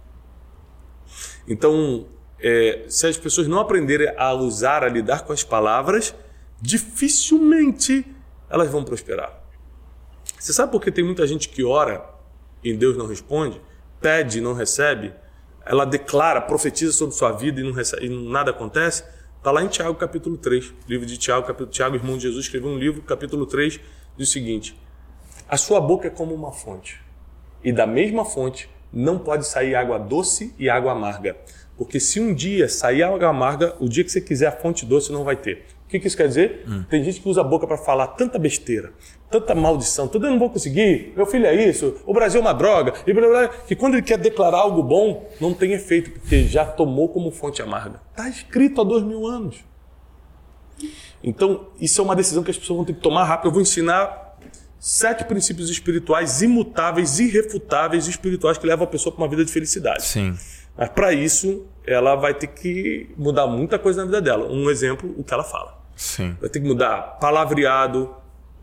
Então, 1.47 2.07
é, 2.39 2.85
se 2.87 3.07
as 3.07 3.17
pessoas 3.17 3.47
não 3.47 3.59
aprenderem 3.59 4.13
a 4.17 4.33
usar, 4.33 4.83
a 4.83 4.89
lidar 4.89 5.23
com 5.23 5.31
as 5.31 5.43
palavras, 5.43 6.13
dificilmente 6.61 8.05
elas 8.49 8.69
vão 8.69 8.83
prosperar. 8.83 9.41
Você 10.37 10.51
sabe 10.51 10.71
por 10.71 10.81
que 10.81 10.91
tem 10.91 11.03
muita 11.03 11.25
gente 11.25 11.49
que 11.49 11.63
ora 11.63 12.05
e 12.63 12.73
Deus 12.73 12.97
não 12.97 13.07
responde? 13.07 13.61
Pede 14.01 14.39
e 14.39 14.41
não 14.41 14.53
recebe? 14.53 15.13
Ela 15.65 15.85
declara, 15.85 16.41
profetiza 16.41 16.91
sobre 16.91 17.15
sua 17.15 17.31
vida 17.31 17.61
e, 17.61 17.63
não 17.63 17.71
recebe, 17.71 18.05
e 18.05 18.09
nada 18.09 18.51
acontece? 18.51 19.03
Está 19.43 19.51
lá 19.51 19.61
em 19.61 19.67
Tiago 19.67 19.93
capítulo 19.95 20.37
3. 20.37 20.73
Livro 20.87 21.05
de 21.05 21.17
Tiago, 21.17 21.45
capítulo, 21.45 21.69
Tiago, 21.69 21.97
irmão 21.97 22.15
de 22.15 22.23
Jesus, 22.23 22.45
escreveu 22.45 22.69
um 22.69 22.77
livro, 22.77 23.01
capítulo 23.01 23.45
3, 23.45 23.77
diz 24.15 24.29
o 24.29 24.31
seguinte: 24.31 24.73
A 25.49 25.57
sua 25.57 25.81
boca 25.81 26.07
é 26.07 26.09
como 26.09 26.33
uma 26.33 26.53
fonte, 26.53 27.01
e 27.61 27.73
da 27.73 27.85
mesma 27.85 28.23
fonte 28.23 28.69
não 28.89 29.19
pode 29.19 29.45
sair 29.45 29.75
água 29.75 29.99
doce 29.99 30.55
e 30.57 30.69
água 30.69 30.93
amarga. 30.93 31.35
Porque 31.77 31.99
se 31.99 32.21
um 32.21 32.33
dia 32.33 32.69
sair 32.69 33.03
água 33.03 33.27
amarga, 33.27 33.75
o 33.81 33.89
dia 33.89 34.05
que 34.05 34.11
você 34.13 34.21
quiser 34.21 34.47
a 34.47 34.51
fonte 34.53 34.85
doce 34.85 35.11
não 35.11 35.25
vai 35.25 35.35
ter. 35.35 35.65
O 35.93 35.95
que 35.95 35.99
que 35.99 36.07
isso 36.07 36.17
quer 36.17 36.27
dizer? 36.27 36.65
Tem 36.89 37.03
gente 37.03 37.21
que 37.21 37.29
usa 37.29 37.41
a 37.41 37.43
boca 37.43 37.67
para 37.67 37.77
falar 37.77 38.07
tanta 38.07 38.39
besteira, 38.39 38.93
tanta 39.29 39.53
maldição, 39.53 40.07
tudo 40.07 40.25
eu 40.25 40.31
não 40.31 40.39
vou 40.39 40.49
conseguir, 40.49 41.13
meu 41.15 41.27
filho 41.27 41.45
é 41.45 41.53
isso, 41.53 42.01
o 42.03 42.13
Brasil 42.15 42.39
é 42.39 42.41
uma 42.41 42.51
droga, 42.51 42.95
e 43.05 43.13
blá, 43.13 43.27
blá, 43.27 43.47
blá, 43.47 43.47
que 43.67 43.75
quando 43.75 43.93
ele 43.93 44.01
quer 44.01 44.17
declarar 44.17 44.57
algo 44.57 44.81
bom, 44.81 45.29
não 45.39 45.53
tem 45.53 45.73
efeito, 45.73 46.09
porque 46.09 46.45
já 46.45 46.65
tomou 46.65 47.09
como 47.09 47.29
fonte 47.29 47.61
amarga. 47.61 48.01
Está 48.09 48.27
escrito 48.27 48.81
há 48.81 48.83
dois 48.83 49.03
mil 49.03 49.27
anos. 49.27 49.57
Então, 51.23 51.67
isso 51.79 52.01
é 52.01 52.03
uma 52.03 52.15
decisão 52.15 52.41
que 52.41 52.49
as 52.49 52.57
pessoas 52.57 52.77
vão 52.77 52.85
ter 52.85 52.93
que 52.93 53.01
tomar 53.01 53.25
rápido. 53.25 53.49
Eu 53.49 53.51
vou 53.51 53.61
ensinar 53.61 54.35
sete 54.79 55.23
princípios 55.25 55.69
espirituais 55.69 56.41
imutáveis, 56.41 57.19
irrefutáveis, 57.19 58.07
espirituais 58.07 58.57
que 58.57 58.65
levam 58.65 58.85
a 58.85 58.89
pessoa 58.89 59.13
para 59.13 59.23
uma 59.23 59.29
vida 59.29 59.45
de 59.45 59.51
felicidade. 59.51 60.03
Sim. 60.03 60.35
Mas 60.75 60.89
para 60.89 61.13
isso, 61.13 61.67
ela 61.85 62.15
vai 62.15 62.33
ter 62.33 62.47
que 62.47 63.09
mudar 63.15 63.45
muita 63.45 63.77
coisa 63.77 64.01
na 64.01 64.05
vida 64.05 64.19
dela. 64.19 64.51
Um 64.51 64.71
exemplo, 64.71 65.13
o 65.15 65.23
que 65.23 65.31
ela 65.31 65.43
fala. 65.43 65.82
Sim. 66.03 66.35
Vai 66.41 66.49
ter 66.49 66.59
que 66.59 66.67
mudar 66.67 67.17
palavreado, 67.21 68.13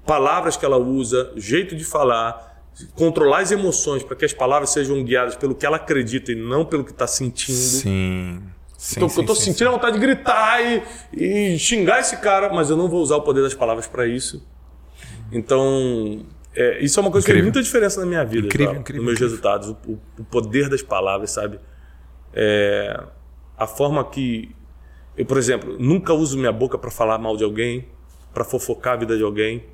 palavras 0.05 0.59
que 0.59 0.65
ela 0.65 0.77
usa, 0.77 1.33
jeito 1.37 1.75
de 1.75 1.85
falar, 1.85 2.62
controlar 2.95 3.41
as 3.41 3.51
emoções 3.51 4.03
para 4.03 4.15
que 4.15 4.27
as 4.27 4.33
palavras 4.35 4.71
sejam 4.71 5.03
guiadas 5.03 5.37
pelo 5.37 5.55
que 5.55 5.65
ela 5.65 5.77
acredita 5.77 6.33
e 6.33 6.35
não 6.35 6.67
pelo 6.67 6.85
que 6.85 6.91
está 6.91 7.07
sentindo. 7.07 7.57
Sim. 7.57 8.43
Sim, 8.77 8.95
então, 8.97 9.09
sim, 9.09 9.25
eu 9.27 9.35
sim, 9.35 9.43
sentindo 9.43 9.69
a 9.69 9.73
vontade 9.73 9.95
de 9.95 10.01
gritar 10.01 10.61
e, 10.62 10.83
e 11.12 11.59
xingar 11.59 12.01
esse 12.01 12.17
cara, 12.19 12.51
mas 12.53 12.71
eu 12.71 12.77
não 12.77 12.89
vou 12.89 13.03
usar 13.03 13.17
o 13.17 13.23
poder 13.23 13.43
das 13.43 13.55
palavras 13.55 13.87
para 13.87 14.07
isso. 14.07 14.47
Então, 15.33 16.25
é, 16.55 16.83
isso 16.83 16.99
é 16.99 17.03
uma 17.03 17.11
coisa 17.11 17.27
que 17.27 17.33
fez 17.33 17.43
muita 17.43 17.62
diferença 17.62 18.01
na 18.01 18.07
minha 18.07 18.25
vida, 18.25 18.47
incrível, 18.47 18.75
tá? 18.75 18.81
incrível, 18.81 19.03
nos 19.03 19.19
meus 19.19 19.33
incrível. 19.33 19.53
resultados. 19.53 19.77
O, 19.87 19.99
o 20.21 20.25
poder 20.25 20.69
das 20.69 20.83
palavras, 20.83 21.31
sabe? 21.31 21.59
É, 22.35 23.03
a 23.57 23.67
forma 23.67 24.05
que. 24.05 24.55
Eu, 25.21 25.27
por 25.27 25.37
exemplo, 25.37 25.77
nunca 25.79 26.15
uso 26.15 26.39
minha 26.39 26.51
boca 26.51 26.79
para 26.79 26.91
falar 26.91 27.19
mal 27.19 27.37
de 27.37 27.45
alguém, 27.45 27.87
para 28.33 28.43
fofocar 28.43 28.95
a 28.95 28.97
vida 28.97 29.19
de 29.19 29.23
alguém. 29.23 29.67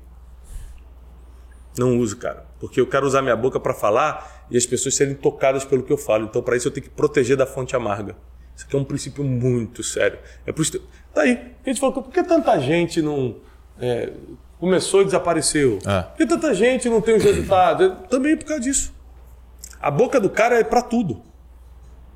Não 1.77 1.97
uso, 1.99 2.17
cara. 2.17 2.45
Porque 2.59 2.81
eu 2.81 2.85
quero 2.85 3.07
usar 3.07 3.21
minha 3.21 3.35
boca 3.35 3.57
para 3.57 3.73
falar 3.73 4.45
e 4.51 4.57
as 4.57 4.65
pessoas 4.65 4.93
serem 4.95 5.15
tocadas 5.15 5.63
pelo 5.63 5.83
que 5.83 5.93
eu 5.93 5.97
falo. 5.97 6.25
Então, 6.25 6.41
para 6.41 6.57
isso, 6.57 6.67
eu 6.67 6.71
tenho 6.73 6.83
que 6.83 6.89
proteger 6.89 7.37
da 7.37 7.45
fonte 7.45 7.77
amarga. 7.77 8.17
Isso 8.53 8.65
aqui 8.65 8.75
é 8.75 8.79
um 8.79 8.83
princípio 8.83 9.23
muito 9.23 9.81
sério. 9.83 10.19
É 10.45 10.51
por 10.51 10.63
isso 10.63 10.73
que... 10.73 10.81
Tá 11.13 11.21
aí. 11.21 11.53
A 11.65 11.69
gente 11.69 11.79
falou, 11.79 12.03
por 12.03 12.11
que 12.11 12.21
tanta 12.23 12.59
gente 12.59 13.01
não. 13.01 13.37
é, 13.79 14.11
começou 14.59 15.01
e 15.01 15.05
desapareceu? 15.05 15.79
É. 15.85 16.01
Por 16.01 16.17
que 16.17 16.25
tanta 16.25 16.53
gente 16.53 16.89
não 16.89 16.99
tem 16.99 17.15
os 17.15 17.23
resultados? 17.23 17.89
É 17.89 18.07
Também 18.09 18.35
por 18.35 18.47
causa 18.47 18.61
disso. 18.61 18.93
A 19.79 19.89
boca 19.89 20.19
do 20.19 20.29
cara 20.29 20.59
é 20.59 20.63
para 20.65 20.81
tudo. 20.81 21.21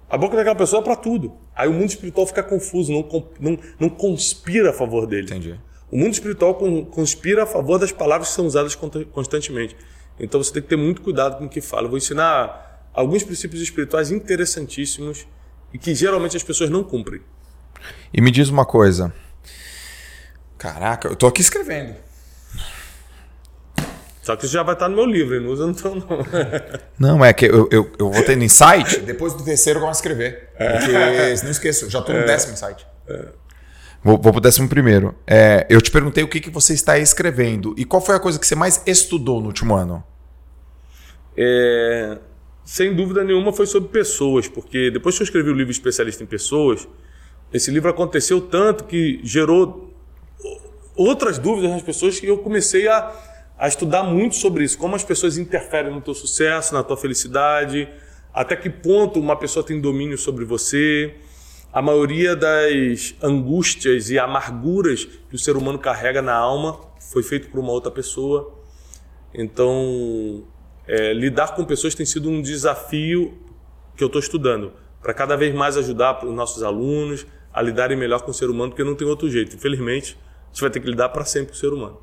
A 0.09 0.17
boca 0.17 0.35
daquela 0.35 0.57
pessoa 0.57 0.81
é 0.81 0.83
para 0.83 0.97
tudo. 0.97 1.31
Aí 1.61 1.69
o 1.69 1.73
mundo 1.73 1.89
espiritual 1.89 2.25
fica 2.25 2.41
confuso, 2.41 2.91
não, 2.91 3.07
não, 3.39 3.59
não 3.79 3.89
conspira 3.89 4.71
a 4.71 4.73
favor 4.73 5.05
dele. 5.05 5.23
Entendi. 5.25 5.59
O 5.91 5.97
mundo 5.97 6.11
espiritual 6.13 6.55
con- 6.55 6.85
conspira 6.85 7.43
a 7.43 7.45
favor 7.45 7.77
das 7.77 7.91
palavras 7.91 8.29
que 8.29 8.33
são 8.33 8.47
usadas 8.47 8.75
constantemente. 9.11 9.75
Então 10.19 10.41
você 10.41 10.51
tem 10.53 10.61
que 10.63 10.69
ter 10.69 10.75
muito 10.75 11.01
cuidado 11.03 11.37
com 11.37 11.45
o 11.45 11.49
que 11.49 11.61
fala. 11.61 11.83
Eu 11.83 11.89
vou 11.89 11.97
ensinar 11.99 12.89
alguns 12.93 13.21
princípios 13.23 13.61
espirituais 13.61 14.09
interessantíssimos 14.09 15.27
e 15.71 15.77
que 15.77 15.93
geralmente 15.93 16.35
as 16.35 16.41
pessoas 16.43 16.69
não 16.71 16.83
cumprem. 16.83 17.21
E 18.11 18.19
me 18.21 18.31
diz 18.31 18.49
uma 18.49 18.65
coisa. 18.65 19.13
Caraca, 20.57 21.07
eu 21.09 21.15
tô 21.15 21.27
aqui 21.27 21.41
escrevendo. 21.41 21.95
Só 24.21 24.35
que 24.35 24.45
isso 24.45 24.53
já 24.53 24.61
vai 24.61 24.75
estar 24.75 24.87
no 24.87 24.95
meu 24.95 25.05
livro, 25.05 25.35
eu 25.35 25.41
não 25.41 25.49
usa 25.49 25.65
no 25.65 25.73
teu 25.73 25.95
não. 25.95 26.07
Não, 26.99 27.25
é 27.25 27.33
que 27.33 27.45
eu, 27.45 27.67
eu, 27.71 27.91
eu 27.97 28.11
vou 28.11 28.23
tendo 28.23 28.43
insight, 28.43 28.99
depois 29.01 29.33
do 29.33 29.43
terceiro 29.43 29.79
eu 29.79 29.81
começo 29.81 29.97
a 29.97 30.01
escrever. 30.01 30.49
Porque, 30.55 31.43
não 31.43 31.51
esqueço, 31.51 31.89
já 31.89 32.01
tô 32.01 32.13
no 32.13 32.25
décimo 32.25 32.53
insight. 32.53 32.85
Vou, 34.03 34.19
vou 34.19 34.31
pro 34.31 34.41
décimo 34.41 34.69
primeiro. 34.69 35.15
É, 35.25 35.65
eu 35.69 35.81
te 35.81 35.89
perguntei 35.89 36.23
o 36.23 36.27
que, 36.27 36.39
que 36.39 36.49
você 36.49 36.73
está 36.73 36.99
escrevendo 36.99 37.73
e 37.77 37.83
qual 37.85 38.01
foi 38.01 38.15
a 38.15 38.19
coisa 38.19 38.39
que 38.39 38.45
você 38.45 38.55
mais 38.55 38.81
estudou 38.85 39.39
no 39.39 39.47
último 39.47 39.75
ano? 39.75 40.03
É, 41.35 42.17
sem 42.63 42.95
dúvida 42.95 43.23
nenhuma 43.23 43.51
foi 43.51 43.65
sobre 43.65 43.89
pessoas, 43.89 44.47
porque 44.47 44.91
depois 44.91 45.15
que 45.15 45.23
eu 45.23 45.25
escrevi 45.25 45.49
o 45.49 45.53
livro 45.53 45.71
Especialista 45.71 46.23
em 46.23 46.27
Pessoas, 46.27 46.87
esse 47.51 47.71
livro 47.71 47.89
aconteceu 47.89 48.39
tanto 48.39 48.83
que 48.85 49.19
gerou 49.23 49.93
outras 50.95 51.37
dúvidas 51.37 51.71
nas 51.71 51.81
pessoas 51.81 52.19
que 52.19 52.27
eu 52.27 52.37
comecei 52.37 52.87
a, 52.87 53.11
a 53.61 53.67
estudar 53.67 54.01
muito 54.01 54.37
sobre 54.37 54.63
isso, 54.63 54.75
como 54.75 54.95
as 54.95 55.03
pessoas 55.03 55.37
interferem 55.37 55.93
no 55.93 56.01
teu 56.01 56.15
sucesso, 56.15 56.73
na 56.73 56.81
tua 56.81 56.97
felicidade, 56.97 57.87
até 58.33 58.55
que 58.55 58.71
ponto 58.71 59.19
uma 59.19 59.35
pessoa 59.35 59.63
tem 59.63 59.79
domínio 59.79 60.17
sobre 60.17 60.43
você. 60.43 61.13
A 61.71 61.79
maioria 61.79 62.35
das 62.35 63.13
angústias 63.21 64.09
e 64.09 64.17
amarguras 64.17 65.05
que 65.05 65.35
o 65.35 65.37
ser 65.37 65.55
humano 65.55 65.77
carrega 65.77 66.23
na 66.23 66.33
alma 66.33 66.79
foi 67.11 67.21
feito 67.21 67.49
por 67.49 67.59
uma 67.59 67.71
outra 67.71 67.91
pessoa. 67.91 68.51
Então, 69.31 70.43
é, 70.87 71.13
lidar 71.13 71.53
com 71.53 71.63
pessoas 71.63 71.93
tem 71.93 72.05
sido 72.05 72.31
um 72.31 72.41
desafio 72.41 73.37
que 73.95 74.03
eu 74.03 74.07
estou 74.07 74.19
estudando 74.19 74.73
para 75.03 75.13
cada 75.13 75.37
vez 75.37 75.53
mais 75.53 75.77
ajudar 75.77 76.25
os 76.25 76.33
nossos 76.33 76.63
alunos 76.63 77.27
a 77.53 77.61
lidarem 77.61 77.95
melhor 77.95 78.23
com 78.23 78.31
o 78.31 78.33
ser 78.33 78.49
humano, 78.49 78.71
porque 78.71 78.83
não 78.83 78.95
tem 78.95 79.07
outro 79.07 79.29
jeito. 79.29 79.55
Infelizmente, 79.55 80.17
a 80.45 80.47
gente 80.51 80.61
vai 80.61 80.71
ter 80.71 80.79
que 80.79 80.89
lidar 80.89 81.09
para 81.09 81.23
sempre 81.25 81.49
com 81.49 81.53
o 81.53 81.59
ser 81.59 81.71
humano. 81.71 81.99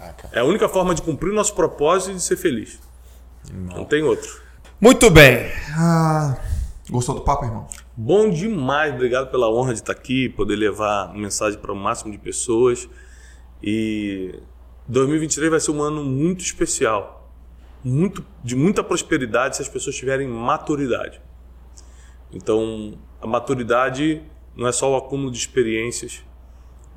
Caraca. 0.00 0.30
É 0.32 0.40
a 0.40 0.44
única 0.44 0.66
forma 0.66 0.94
de 0.94 1.02
cumprir 1.02 1.30
o 1.30 1.34
nosso 1.34 1.54
propósito 1.54 2.12
e 2.12 2.14
de 2.14 2.22
ser 2.22 2.36
feliz. 2.36 2.80
Não 3.52 3.84
tem 3.84 4.02
outro. 4.02 4.40
Muito 4.80 5.10
bem. 5.10 5.50
Ah, 5.76 6.38
gostou 6.88 7.14
do 7.14 7.20
papo, 7.20 7.44
irmão? 7.44 7.68
Bom 7.94 8.30
demais, 8.30 8.94
obrigado 8.94 9.30
pela 9.30 9.52
honra 9.52 9.74
de 9.74 9.80
estar 9.80 9.92
aqui, 9.92 10.30
poder 10.30 10.56
levar 10.56 11.12
mensagem 11.12 11.58
para 11.58 11.70
o 11.70 11.76
máximo 11.76 12.10
de 12.10 12.16
pessoas. 12.16 12.88
E 13.62 14.40
2023 14.88 15.50
vai 15.50 15.60
ser 15.60 15.72
um 15.72 15.82
ano 15.82 16.02
muito 16.02 16.40
especial, 16.40 17.30
muito 17.84 18.24
de 18.42 18.56
muita 18.56 18.82
prosperidade 18.82 19.56
se 19.56 19.62
as 19.62 19.68
pessoas 19.68 19.96
tiverem 19.96 20.26
maturidade. 20.26 21.20
Então, 22.32 22.94
a 23.20 23.26
maturidade 23.26 24.22
não 24.56 24.66
é 24.66 24.72
só 24.72 24.90
o 24.90 24.96
acúmulo 24.96 25.30
de 25.30 25.36
experiências, 25.36 26.24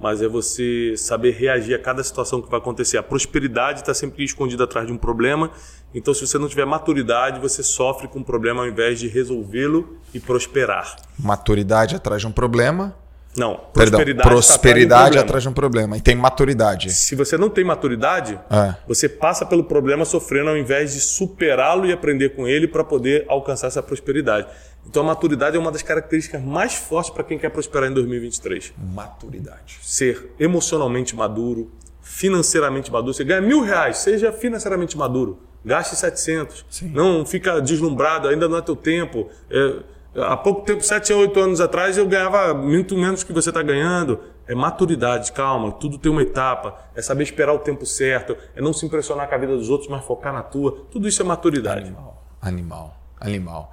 mas 0.03 0.21
é 0.21 0.27
você 0.27 0.95
saber 0.97 1.31
reagir 1.31 1.73
a 1.73 1.79
cada 1.79 2.03
situação 2.03 2.41
que 2.41 2.51
vai 2.51 2.59
acontecer. 2.59 2.97
A 2.97 3.03
prosperidade 3.03 3.79
está 3.79 3.93
sempre 3.93 4.25
escondida 4.25 4.65
atrás 4.65 4.85
de 4.85 4.91
um 4.91 4.97
problema, 4.97 5.49
então 5.95 6.13
se 6.13 6.27
você 6.27 6.37
não 6.37 6.49
tiver 6.49 6.65
maturidade, 6.65 7.39
você 7.39 7.63
sofre 7.63 8.09
com 8.09 8.19
o 8.19 8.23
problema 8.23 8.63
ao 8.63 8.67
invés 8.67 8.99
de 8.99 9.07
resolvê-lo 9.07 9.97
e 10.13 10.19
prosperar. 10.19 10.97
Maturidade 11.17 11.95
atrás 11.95 12.19
de 12.19 12.27
um 12.27 12.33
problema. 12.33 12.93
Não, 13.35 13.55
Perdão, 13.73 13.99
prosperidade, 13.99 14.27
um 14.27 14.31
prosperidade 14.31 15.03
problema. 15.05 15.21
atrás 15.23 15.43
de 15.43 15.49
um 15.49 15.53
problema. 15.53 15.97
E 15.97 16.01
tem 16.01 16.15
maturidade. 16.15 16.91
Se 16.93 17.15
você 17.15 17.35
não 17.37 17.49
tem 17.49 17.63
maturidade, 17.63 18.39
É. 18.49 18.75
você 18.87 19.09
passa 19.09 19.43
pelo 19.45 19.63
problema 19.63 20.05
sofrendo 20.05 20.49
ao 20.51 20.57
invés 20.57 20.93
de 20.93 20.99
superá-lo 20.99 21.85
e 21.85 21.91
aprender 21.91 22.29
com 22.35 22.47
ele 22.47 22.67
para 22.67 22.83
poder 22.83 23.25
alcançar 23.27 23.67
essa 23.67 23.81
prosperidade. 23.81 24.47
Então 24.85 25.01
a 25.01 25.05
maturidade 25.05 25.55
é 25.57 25.59
uma 25.59 25.71
das 25.71 25.81
características 25.81 26.43
mais 26.43 26.75
fortes 26.75 27.09
para 27.11 27.23
quem 27.23 27.39
quer 27.39 27.49
prosperar 27.49 27.89
em 27.89 27.93
2023. 27.93 28.71
Maturidade. 28.93 29.79
Ser 29.81 30.31
emocionalmente 30.39 31.15
maduro, 31.15 31.71
financeiramente 32.01 32.91
maduro. 32.91 33.13
Você 33.13 33.23
ganha 33.23 33.41
mil 33.41 33.61
reais, 33.61 33.97
seja 33.97 34.31
financeiramente 34.31 34.95
maduro. 34.97 35.39
Gaste 35.65 35.95
700. 35.95 36.65
Sim. 36.69 36.91
Não 36.93 37.25
fica 37.25 37.59
deslumbrado, 37.61 38.27
ainda 38.27 38.47
não 38.49 38.57
é 38.57 38.61
teu 38.61 38.75
tempo. 38.75 39.29
É, 39.49 39.75
há 40.15 40.37
pouco 40.37 40.61
tempo, 40.61 40.83
7 40.83 41.11
a 41.13 41.17
8 41.17 41.39
anos 41.39 41.61
atrás, 41.61 41.97
eu 41.97 42.07
ganhava 42.07 42.53
muito 42.53 42.95
menos 42.95 43.23
que 43.23 43.33
você 43.33 43.49
está 43.49 43.61
ganhando. 43.61 44.19
É 44.47 44.53
maturidade, 44.53 45.31
calma, 45.31 45.71
tudo 45.71 45.97
tem 45.97 46.11
uma 46.11 46.21
etapa. 46.21 46.77
É 46.95 47.01
saber 47.01 47.23
esperar 47.23 47.53
o 47.53 47.59
tempo 47.59 47.85
certo. 47.85 48.35
É 48.55 48.61
não 48.61 48.73
se 48.73 48.85
impressionar 48.85 49.27
com 49.27 49.35
a 49.35 49.37
vida 49.37 49.55
dos 49.55 49.69
outros, 49.69 49.89
mas 49.89 50.03
focar 50.03 50.33
na 50.33 50.43
tua. 50.43 50.85
Tudo 50.91 51.07
isso 51.07 51.21
é 51.21 51.25
maturidade. 51.25 51.87
Animal. 51.87 52.23
Animal. 52.41 52.97
Animal. 53.19 53.71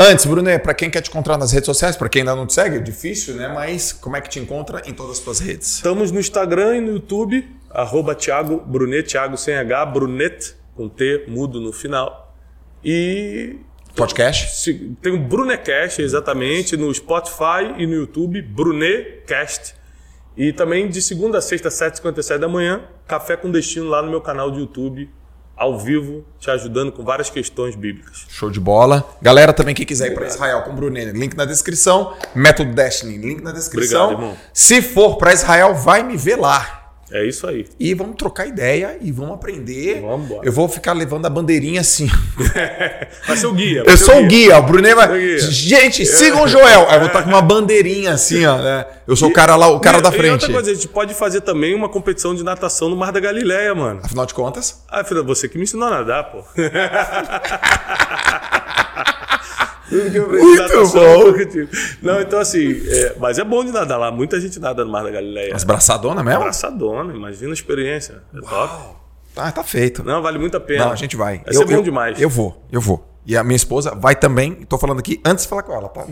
Antes, 0.00 0.24
Brunet, 0.26 0.62
para 0.62 0.72
quem 0.74 0.88
quer 0.88 1.00
te 1.00 1.10
encontrar 1.10 1.36
nas 1.36 1.50
redes 1.50 1.66
sociais, 1.66 1.96
para 1.96 2.08
quem 2.08 2.22
ainda 2.22 2.36
não 2.36 2.46
te 2.46 2.54
segue, 2.54 2.76
é 2.76 2.78
difícil, 2.78 3.34
né? 3.34 3.48
Mas 3.48 3.92
como 3.92 4.16
é 4.16 4.20
que 4.20 4.28
te 4.28 4.38
encontra 4.38 4.80
em 4.86 4.94
todas 4.94 5.18
as 5.18 5.18
tuas 5.18 5.40
redes? 5.40 5.74
Estamos 5.74 6.12
no 6.12 6.20
Instagram 6.20 6.76
e 6.76 6.80
no 6.80 6.92
YouTube, 6.92 7.44
arroba 7.68 8.14
Thiago 8.14 8.62
Brunet, 8.64 9.08
Thiago 9.08 9.36
sem 9.36 9.56
H, 9.56 9.86
Brunet, 9.86 10.54
com 10.76 10.88
T, 10.88 11.24
mudo 11.26 11.60
no 11.60 11.72
final. 11.72 12.32
E 12.84 13.58
Podcast? 13.98 14.72
tem 15.02 15.12
o 15.12 15.18
Brunecast, 15.18 16.00
exatamente, 16.00 16.76
no 16.76 16.94
Spotify 16.94 17.74
e 17.76 17.86
no 17.86 17.94
YouTube, 17.94 18.40
Brunecast. 18.40 19.74
E 20.36 20.52
também 20.52 20.88
de 20.88 21.02
segunda 21.02 21.38
a 21.38 21.40
sexta, 21.42 21.68
7h57 21.68 22.38
da 22.38 22.48
manhã, 22.48 22.82
Café 23.08 23.36
com 23.36 23.50
Destino 23.50 23.88
lá 23.88 24.00
no 24.00 24.08
meu 24.08 24.20
canal 24.20 24.52
de 24.52 24.60
YouTube, 24.60 25.10
ao 25.56 25.76
vivo, 25.76 26.24
te 26.38 26.48
ajudando 26.48 26.92
com 26.92 27.02
várias 27.02 27.28
questões 27.28 27.74
bíblicas. 27.74 28.24
Show 28.28 28.48
de 28.48 28.60
bola. 28.60 29.04
Galera 29.20 29.52
também 29.52 29.74
que 29.74 29.84
quiser 29.84 30.12
ir 30.12 30.14
para 30.14 30.28
Israel 30.28 30.62
com 30.62 30.70
o 30.70 30.74
Brunet, 30.74 31.10
link 31.10 31.36
na 31.36 31.44
descrição. 31.44 32.14
Método 32.36 32.72
Destiny, 32.72 33.18
link 33.18 33.42
na 33.42 33.50
descrição. 33.50 34.04
Obrigado, 34.04 34.22
irmão. 34.22 34.38
Se 34.52 34.80
for 34.80 35.16
para 35.16 35.32
Israel, 35.32 35.74
vai 35.74 36.04
me 36.04 36.16
ver 36.16 36.36
lá. 36.36 36.77
É 37.10 37.26
isso 37.26 37.46
aí. 37.46 37.66
E 37.80 37.94
vamos 37.94 38.16
trocar 38.16 38.46
ideia 38.46 38.98
e 39.00 39.10
vamos 39.10 39.34
aprender. 39.34 40.00
Vamos 40.02 40.26
embora. 40.26 40.46
Eu 40.46 40.52
vou 40.52 40.68
ficar 40.68 40.92
levando 40.92 41.24
a 41.26 41.30
bandeirinha 41.30 41.80
assim. 41.80 42.06
Vai 43.26 43.36
ser 43.36 43.46
o 43.46 43.52
guia. 43.54 43.82
Eu 43.86 43.96
sou 43.96 44.22
o 44.22 44.26
guia, 44.26 44.58
o 44.58 44.62
Brunet 44.62 44.94
vai. 44.94 45.06
Sou 45.08 45.16
o 45.16 45.20
guia. 45.20 45.38
Gente, 45.38 46.04
sigam 46.04 46.42
o 46.42 46.48
Joel. 46.48 46.86
Aí 46.88 46.94
eu 46.96 47.00
vou 47.00 47.06
estar 47.08 47.22
com 47.22 47.28
uma 47.30 47.40
bandeirinha 47.40 48.12
assim, 48.12 48.44
ó. 48.44 48.58
né? 48.58 48.84
Eu 49.06 49.16
sou 49.16 49.28
o 49.30 49.32
cara 49.32 49.56
lá, 49.56 49.68
o 49.68 49.80
cara 49.80 49.98
E- 49.98 50.02
da 50.02 50.10
E 50.10 50.12
frente. 50.12 50.32
outra 50.32 50.52
coisa, 50.52 50.70
a 50.70 50.74
gente 50.74 50.88
pode 50.88 51.14
fazer 51.14 51.40
também 51.40 51.74
uma 51.74 51.88
competição 51.88 52.34
de 52.34 52.42
natação 52.44 52.88
no 52.90 52.96
Mar 52.96 53.10
da 53.10 53.20
Galileia, 53.20 53.74
mano. 53.74 54.00
Afinal 54.04 54.26
de 54.26 54.34
contas, 54.34 54.82
Ah, 54.88 55.02
você 55.24 55.48
que 55.48 55.56
me 55.56 55.64
ensinou 55.64 55.88
a 55.88 55.90
nadar, 55.90 56.24
pô. 56.30 56.44
Tudo 59.88 60.10
que 60.10 60.16
eu 60.16 60.28
Muito 60.28 60.92
bom. 60.92 61.00
eu. 61.00 61.68
Não, 62.02 62.20
então 62.20 62.38
assim, 62.38 62.80
é, 62.86 63.16
mas 63.18 63.38
é 63.38 63.44
bom 63.44 63.64
de 63.64 63.72
nadar 63.72 63.98
lá. 63.98 64.10
Muita 64.10 64.40
gente 64.40 64.58
nada 64.60 64.84
no 64.84 64.90
Mar 64.90 65.02
da 65.02 65.10
Galileia. 65.10 65.54
as 65.54 65.64
braçadonas 65.64 66.24
mesmo? 66.24 66.40
Abraçadona, 66.40 67.14
imagina 67.14 67.50
a 67.50 67.54
experiência. 67.54 68.22
É 68.34 68.40
top. 68.40 68.96
Tá, 69.34 69.52
tá 69.52 69.64
feito. 69.64 70.02
Não, 70.02 70.20
vale 70.20 70.38
muito 70.38 70.56
a 70.56 70.60
pena. 70.60 70.86
Não, 70.86 70.92
a 70.92 70.96
gente 70.96 71.16
vai. 71.16 71.42
Vai 71.44 71.54
ser 71.54 71.64
bom 71.64 71.82
demais. 71.82 72.20
Eu 72.20 72.28
vou, 72.28 72.64
eu 72.70 72.80
vou. 72.80 73.06
E 73.24 73.36
a 73.36 73.44
minha 73.44 73.56
esposa 73.56 73.94
vai 73.94 74.16
também. 74.16 74.54
Tô 74.64 74.78
falando 74.78 74.98
aqui 75.00 75.20
antes 75.24 75.44
de 75.44 75.48
falar 75.48 75.62
com 75.62 75.72
ela, 75.72 75.88
tá? 75.88 76.04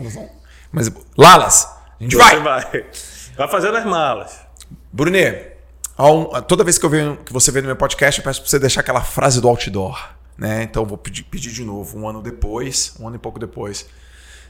Mas, 0.71 0.91
Lalas, 1.17 1.67
a 1.99 2.03
gente 2.03 2.15
vai. 2.15 2.39
vai. 2.39 2.85
Vai 3.35 3.47
fazendo 3.47 3.77
as 3.77 3.85
malas. 3.85 4.39
Brunet, 4.91 5.57
toda 6.47 6.63
vez 6.63 6.77
que, 6.77 6.85
eu 6.85 6.89
venho, 6.89 7.17
que 7.17 7.33
você 7.33 7.51
vem 7.51 7.61
no 7.61 7.67
meu 7.67 7.75
podcast, 7.75 8.19
eu 8.19 8.23
peço 8.23 8.41
pra 8.41 8.49
você 8.49 8.59
deixar 8.59 8.81
aquela 8.81 9.01
frase 9.01 9.41
do 9.41 9.47
outdoor. 9.47 9.97
Né? 10.37 10.63
Então 10.63 10.85
vou 10.85 10.97
pedir, 10.97 11.23
pedir 11.23 11.51
de 11.51 11.63
novo, 11.63 11.97
um 11.97 12.07
ano 12.07 12.21
depois, 12.21 12.93
um 12.99 13.07
ano 13.07 13.15
e 13.15 13.19
pouco 13.19 13.39
depois. 13.39 13.87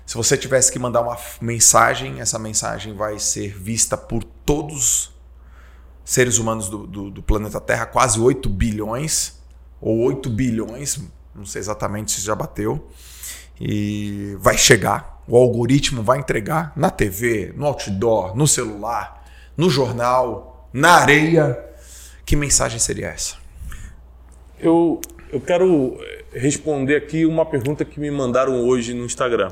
Se 0.06 0.16
você 0.16 0.38
tivesse 0.38 0.72
que 0.72 0.80
mandar 0.80 1.02
uma 1.02 1.18
mensagem, 1.42 2.22
essa 2.22 2.40
mensagem 2.40 2.94
vai 2.94 3.20
ser 3.20 3.58
vista 3.58 3.98
por 3.98 4.24
todos 4.24 5.12
seres 6.04 6.38
humanos 6.38 6.70
do, 6.70 6.88
do, 6.88 7.12
do 7.12 7.22
planeta 7.22 7.60
Terra, 7.60 7.86
quase 7.86 8.18
8 8.18 8.48
bilhões, 8.50 9.38
ou 9.82 10.00
8 10.06 10.30
bilhões, 10.30 11.00
não 11.36 11.46
sei 11.46 11.60
exatamente 11.60 12.14
se 12.14 12.22
já 12.22 12.34
bateu, 12.34 12.88
e 13.60 14.38
vai 14.40 14.58
chegar. 14.58 15.22
O 15.28 15.36
algoritmo 15.36 16.02
vai 16.02 16.20
entregar 16.20 16.72
na 16.76 16.90
TV, 16.90 17.54
no 17.58 17.66
outdoor, 17.66 18.34
no 18.36 18.48
celular, 18.48 19.26
no 19.58 19.70
jornal, 19.70 20.70
na 20.72 20.92
areia. 20.92 21.66
Que 22.26 22.38
mensagem 22.38 22.80
seria 22.80 23.08
essa? 23.08 23.36
Eu, 24.58 25.02
eu 25.32 25.42
quero 25.42 25.98
responder 26.32 26.96
aqui 26.96 27.26
uma 27.26 27.46
pergunta 27.46 27.84
que 27.84 28.00
me 28.00 28.10
mandaram 28.10 28.66
hoje 28.66 28.94
no 28.94 29.06
Instagram. 29.06 29.52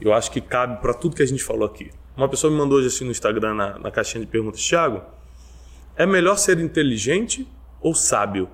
Eu 0.00 0.12
acho 0.12 0.30
que 0.30 0.40
cabe 0.40 0.80
para 0.80 0.94
tudo 0.94 1.14
que 1.14 1.22
a 1.22 1.26
gente 1.26 1.42
falou 1.42 1.64
aqui. 1.64 1.90
Uma 2.16 2.28
pessoa 2.28 2.50
me 2.50 2.58
mandou 2.58 2.78
hoje 2.78 2.88
assim 2.88 3.04
no 3.04 3.10
Instagram, 3.10 3.54
na, 3.54 3.78
na 3.78 3.90
caixinha 3.90 4.24
de 4.24 4.30
perguntas, 4.30 4.60
Thiago, 4.66 5.02
é 5.96 6.06
melhor 6.06 6.36
ser 6.36 6.58
inteligente 6.58 7.46
ou 7.80 7.94
sábio? 7.94 8.48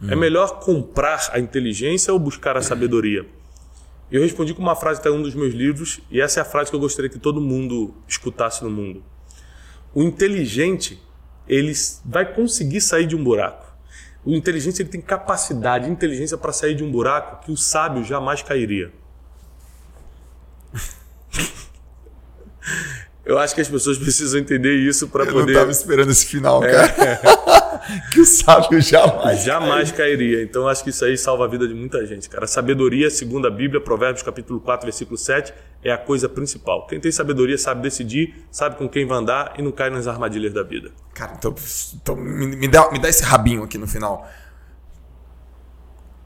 Hum. 0.00 0.10
É 0.10 0.16
melhor 0.16 0.60
comprar 0.60 1.30
a 1.32 1.38
inteligência 1.38 2.12
ou 2.12 2.18
buscar 2.18 2.56
a 2.56 2.62
sabedoria? 2.62 3.26
Eu 4.10 4.22
respondi 4.22 4.54
com 4.54 4.62
uma 4.62 4.76
frase 4.76 5.00
que 5.00 5.08
está 5.08 5.16
em 5.16 5.18
um 5.18 5.22
dos 5.22 5.34
meus 5.34 5.54
livros, 5.54 6.00
e 6.10 6.20
essa 6.20 6.40
é 6.40 6.42
a 6.42 6.44
frase 6.44 6.70
que 6.70 6.76
eu 6.76 6.80
gostaria 6.80 7.10
que 7.10 7.18
todo 7.18 7.40
mundo 7.40 7.94
escutasse 8.06 8.62
no 8.62 8.70
mundo. 8.70 9.02
O 9.94 10.02
inteligente, 10.02 11.00
ele 11.48 11.72
vai 12.04 12.32
conseguir 12.32 12.80
sair 12.80 13.06
de 13.06 13.16
um 13.16 13.24
buraco. 13.24 13.63
O 14.24 14.34
inteligente 14.34 14.80
ele 14.80 14.88
tem 14.88 15.00
capacidade, 15.00 15.90
inteligência 15.90 16.38
para 16.38 16.52
sair 16.52 16.74
de 16.74 16.82
um 16.82 16.90
buraco 16.90 17.44
que 17.44 17.52
o 17.52 17.56
sábio 17.56 18.02
jamais 18.02 18.42
cairia. 18.42 18.90
Eu 23.24 23.38
acho 23.38 23.54
que 23.54 23.60
as 23.60 23.68
pessoas 23.68 23.96
precisam 23.96 24.38
entender 24.38 24.74
isso 24.74 25.08
para 25.08 25.24
poder. 25.24 25.38
Eu 25.38 25.42
não 25.42 25.48
estava 25.48 25.70
esperando 25.70 26.10
esse 26.10 26.26
final, 26.26 26.60
cara. 26.60 27.20
Que 28.10 28.20
o 28.20 28.24
sábio 28.24 28.80
jamais. 28.80 29.42
Jamais 29.42 29.92
cairia. 29.92 30.42
Então 30.42 30.68
acho 30.68 30.82
que 30.82 30.90
isso 30.90 31.04
aí 31.04 31.16
salva 31.16 31.44
a 31.44 31.48
vida 31.48 31.66
de 31.66 31.74
muita 31.74 32.04
gente, 32.06 32.28
cara. 32.28 32.44
A 32.44 32.48
sabedoria, 32.48 33.10
segundo 33.10 33.46
a 33.46 33.50
Bíblia, 33.50 33.80
Provérbios 33.80 34.22
capítulo 34.22 34.60
4, 34.60 34.86
versículo 34.86 35.16
7, 35.16 35.52
é 35.82 35.92
a 35.92 35.98
coisa 35.98 36.28
principal. 36.28 36.86
Quem 36.86 37.00
tem 37.00 37.12
sabedoria 37.12 37.58
sabe 37.58 37.82
decidir, 37.82 38.46
sabe 38.50 38.76
com 38.76 38.88
quem 38.88 39.06
vai 39.06 39.18
andar 39.18 39.54
e 39.58 39.62
não 39.62 39.72
cai 39.72 39.90
nas 39.90 40.06
armadilhas 40.06 40.52
da 40.52 40.62
vida. 40.62 40.90
Cara, 41.12 41.34
então, 41.36 41.54
então 41.94 42.16
me, 42.16 42.46
me, 42.56 42.68
dá, 42.68 42.90
me 42.90 42.98
dá 42.98 43.08
esse 43.08 43.22
rabinho 43.22 43.62
aqui 43.62 43.78
no 43.78 43.86
final. 43.86 44.28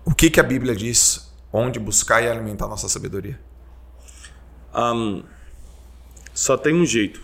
O 0.04 0.14
que, 0.14 0.30
que 0.30 0.40
a 0.40 0.42
Bíblia 0.42 0.74
diz? 0.74 1.32
Onde 1.52 1.78
buscar 1.78 2.22
e 2.22 2.28
alimentar 2.28 2.66
nossa 2.66 2.88
sabedoria? 2.88 3.38
Um, 4.74 5.22
só 6.32 6.56
tem 6.56 6.74
um 6.74 6.86
jeito, 6.86 7.20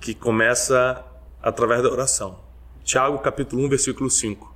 que 0.00 0.14
começa 0.14 1.02
através 1.44 1.82
da 1.82 1.90
oração. 1.90 2.38
Tiago 2.82 3.18
capítulo 3.18 3.64
1, 3.66 3.68
versículo 3.68 4.10
5 4.10 4.54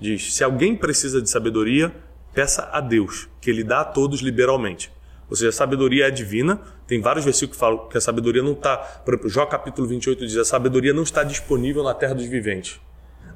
diz: 0.00 0.34
Se 0.34 0.44
alguém 0.44 0.76
precisa 0.76 1.20
de 1.20 1.28
sabedoria, 1.28 1.92
peça 2.32 2.68
a 2.72 2.80
Deus, 2.80 3.28
que 3.40 3.50
ele 3.50 3.64
dá 3.64 3.80
a 3.80 3.84
todos 3.84 4.20
liberalmente. 4.20 4.92
Ou 5.28 5.36
seja, 5.36 5.50
a 5.50 5.52
sabedoria 5.52 6.06
é 6.06 6.10
divina. 6.10 6.60
Tem 6.86 7.00
vários 7.00 7.24
versículos 7.24 7.56
que 7.56 7.60
falam 7.60 7.88
que 7.88 7.98
a 7.98 8.00
sabedoria 8.00 8.42
não 8.42 8.52
está. 8.52 8.76
Por 8.76 9.14
exemplo, 9.14 9.28
Jó 9.28 9.44
capítulo 9.46 9.86
28 9.88 10.26
diz: 10.26 10.36
a 10.36 10.44
sabedoria 10.44 10.94
não 10.94 11.02
está 11.02 11.22
disponível 11.22 11.82
na 11.82 11.92
terra 11.92 12.14
dos 12.14 12.26
viventes. 12.26 12.80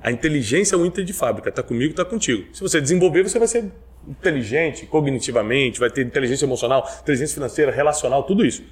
A 0.02 0.10
inteligência 0.10 0.74
é 0.74 0.78
um 0.78 0.86
item 0.86 1.04
de 1.04 1.12
fábrica, 1.12 1.48
está 1.48 1.62
comigo, 1.62 1.90
está 1.90 2.04
contigo. 2.04 2.54
Se 2.54 2.60
você 2.60 2.80
desenvolver, 2.80 3.22
você 3.22 3.38
vai 3.38 3.46
ser 3.46 3.70
inteligente 4.08 4.84
cognitivamente, 4.86 5.78
vai 5.78 5.90
ter 5.90 6.04
inteligência 6.04 6.44
emocional, 6.44 6.88
inteligência 7.02 7.34
financeira, 7.34 7.70
relacional, 7.70 8.24
tudo 8.24 8.44
isso. 8.44 8.64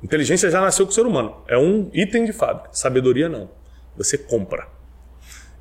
Inteligência 0.00 0.48
já 0.48 0.60
nasceu 0.60 0.86
com 0.86 0.92
o 0.92 0.94
ser 0.94 1.04
humano. 1.04 1.36
É 1.48 1.58
um 1.58 1.90
item 1.92 2.24
de 2.24 2.32
fábrica. 2.32 2.70
Sabedoria 2.72 3.28
não. 3.28 3.50
Você 3.96 4.16
compra. 4.16 4.68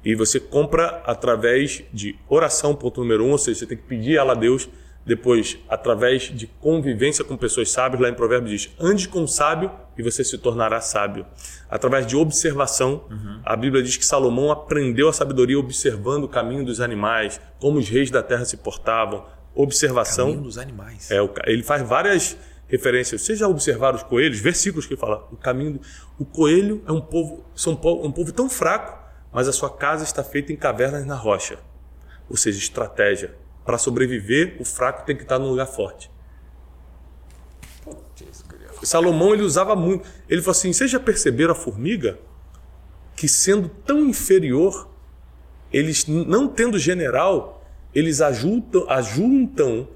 E 0.03 0.15
você 0.15 0.39
compra 0.39 1.01
através 1.05 1.83
de 1.91 2.17
oração, 2.27 2.73
ponto 2.73 3.01
número 3.01 3.25
um, 3.25 3.31
ou 3.31 3.37
seja, 3.37 3.59
você 3.59 3.65
tem 3.65 3.77
que 3.77 3.83
pedir 3.83 4.17
ela 4.17 4.31
a 4.31 4.35
Deus 4.35 4.69
depois, 5.05 5.57
através 5.67 6.23
de 6.23 6.45
convivência 6.45 7.23
com 7.23 7.35
pessoas 7.35 7.71
sábias, 7.71 8.01
lá 8.01 8.09
em 8.09 8.13
Provérbios 8.13 8.51
diz: 8.51 8.71
ande 8.79 9.07
com 9.07 9.23
o 9.23 9.27
sábio 9.27 9.71
e 9.97 10.03
você 10.03 10.23
se 10.23 10.37
tornará 10.37 10.79
sábio. 10.81 11.25
Através 11.69 12.05
de 12.05 12.15
observação, 12.15 13.05
uhum. 13.09 13.41
a 13.43 13.55
Bíblia 13.55 13.81
diz 13.81 13.97
que 13.97 14.05
Salomão 14.05 14.51
aprendeu 14.51 15.09
a 15.09 15.13
sabedoria 15.13 15.57
observando 15.57 16.25
o 16.25 16.27
caminho 16.27 16.63
dos 16.63 16.79
animais, 16.79 17.41
como 17.59 17.79
os 17.79 17.89
reis 17.89 18.11
da 18.11 18.21
terra 18.21 18.45
se 18.45 18.57
portavam. 18.57 19.25
Observação. 19.55 20.27
Caminho 20.27 20.43
dos 20.43 20.57
animais. 20.57 21.09
É, 21.09 21.17
ele 21.47 21.63
faz 21.63 21.81
várias 21.81 22.37
referências. 22.69 23.23
Vocês 23.23 23.39
já 23.39 23.47
observaram 23.47 23.97
os 23.97 24.03
coelhos? 24.03 24.39
Versículos 24.39 24.85
que 24.85 24.95
fala 24.95 25.27
o 25.31 25.35
caminho. 25.35 25.73
Do... 25.73 25.81
O 26.17 26.23
coelho 26.23 26.81
é 26.87 26.91
um 26.91 27.01
povo, 27.01 27.43
são 27.55 27.73
um 27.73 28.11
povo 28.11 28.31
tão 28.31 28.49
fraco, 28.49 28.97
mas 29.33 29.47
a 29.47 29.51
sua 29.51 29.69
casa 29.69 30.03
está 30.03 30.23
feita 30.23 30.53
em 30.53 30.55
cavernas 30.55 31.05
na 31.05 31.15
rocha. 31.15 31.59
Ou 32.29 32.37
seja, 32.37 32.59
estratégia 32.59 33.35
para 33.65 33.77
sobreviver, 33.77 34.55
o 34.59 34.65
fraco 34.65 35.05
tem 35.05 35.15
que 35.15 35.23
estar 35.23 35.39
num 35.39 35.49
lugar 35.49 35.65
forte. 35.65 36.09
Salomão 38.83 39.33
ele 39.33 39.43
usava 39.43 39.75
muito. 39.75 40.07
Ele 40.29 40.41
falou 40.41 40.51
assim: 40.51 40.71
vocês 40.71 40.89
já 40.89 40.99
perceberam 40.99 41.51
a 41.51 41.55
formiga? 41.55 42.19
Que 43.15 43.27
sendo 43.27 43.67
tão 43.67 43.99
inferior, 44.05 44.89
eles 45.73 46.07
não 46.07 46.47
tendo 46.47 46.79
general, 46.79 47.63
eles 47.93 48.21
ajuntam, 48.21 48.89
ajuntam 48.89 49.87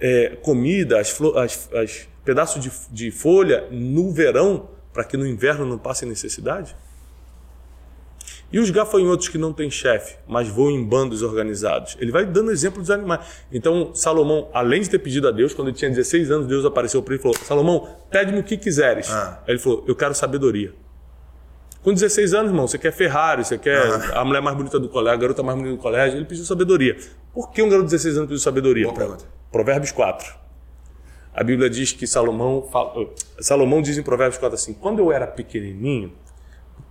é, 0.00 0.36
comida, 0.42 0.98
as, 0.98 1.20
as, 1.36 1.72
as 1.72 2.08
pedaços 2.24 2.62
de, 2.62 2.70
de 2.90 3.10
folha 3.10 3.68
no 3.70 4.12
verão, 4.12 4.68
para 4.92 5.04
que 5.04 5.16
no 5.16 5.26
inverno 5.26 5.66
não 5.66 5.78
passe 5.78 6.06
necessidade? 6.06 6.74
E 8.52 8.58
os 8.58 8.68
gafanhotos 8.70 9.28
que 9.28 9.38
não 9.38 9.52
têm 9.52 9.70
chefe, 9.70 10.16
mas 10.26 10.48
voam 10.48 10.72
em 10.72 10.82
bandos 10.82 11.22
organizados? 11.22 11.96
Ele 12.00 12.10
vai 12.10 12.26
dando 12.26 12.50
exemplo 12.50 12.80
dos 12.80 12.90
animais. 12.90 13.20
Então, 13.52 13.94
Salomão, 13.94 14.48
além 14.52 14.82
de 14.82 14.90
ter 14.90 14.98
pedido 14.98 15.28
a 15.28 15.30
Deus, 15.30 15.54
quando 15.54 15.68
ele 15.68 15.76
tinha 15.76 15.88
16 15.88 16.32
anos, 16.32 16.46
Deus 16.48 16.64
apareceu 16.64 17.00
para 17.00 17.14
ele 17.14 17.20
e 17.20 17.22
falou: 17.22 17.38
Salomão, 17.44 17.96
pede-me 18.10 18.40
o 18.40 18.42
que 18.42 18.56
quiseres. 18.56 19.08
Ah. 19.08 19.40
Aí 19.46 19.52
ele 19.52 19.60
falou: 19.60 19.84
Eu 19.86 19.94
quero 19.94 20.14
sabedoria. 20.14 20.72
Com 21.80 21.94
16 21.94 22.34
anos, 22.34 22.50
irmão, 22.50 22.66
você 22.66 22.76
quer 22.76 22.92
Ferrari, 22.92 23.44
você 23.44 23.56
quer 23.56 23.78
ah. 23.78 24.20
a 24.20 24.24
mulher 24.24 24.42
mais 24.42 24.56
bonita 24.56 24.80
do 24.80 24.88
colégio, 24.88 25.16
a 25.16 25.20
garota 25.20 25.42
mais 25.44 25.56
bonita 25.56 25.76
do 25.76 25.80
colégio. 25.80 26.18
Ele 26.18 26.24
pediu 26.24 26.44
sabedoria. 26.44 26.96
Por 27.32 27.52
que 27.52 27.62
um 27.62 27.68
garoto 27.68 27.86
de 27.86 27.92
16 27.92 28.16
anos 28.16 28.28
pediu 28.28 28.42
sabedoria? 28.42 28.84
Boa 28.84 28.96
pergunta. 28.96 29.39
Provérbios 29.50 29.92
4. 29.92 30.38
A 31.32 31.44
Bíblia 31.44 31.70
diz 31.70 31.92
que 31.92 32.06
Salomão, 32.06 32.68
Salomão 33.40 33.80
diz 33.80 33.96
em 33.98 34.02
Provérbios 34.02 34.38
4 34.38 34.54
assim: 34.54 34.74
Quando 34.74 34.98
eu 34.98 35.12
era 35.12 35.26
pequenininho, 35.26 36.12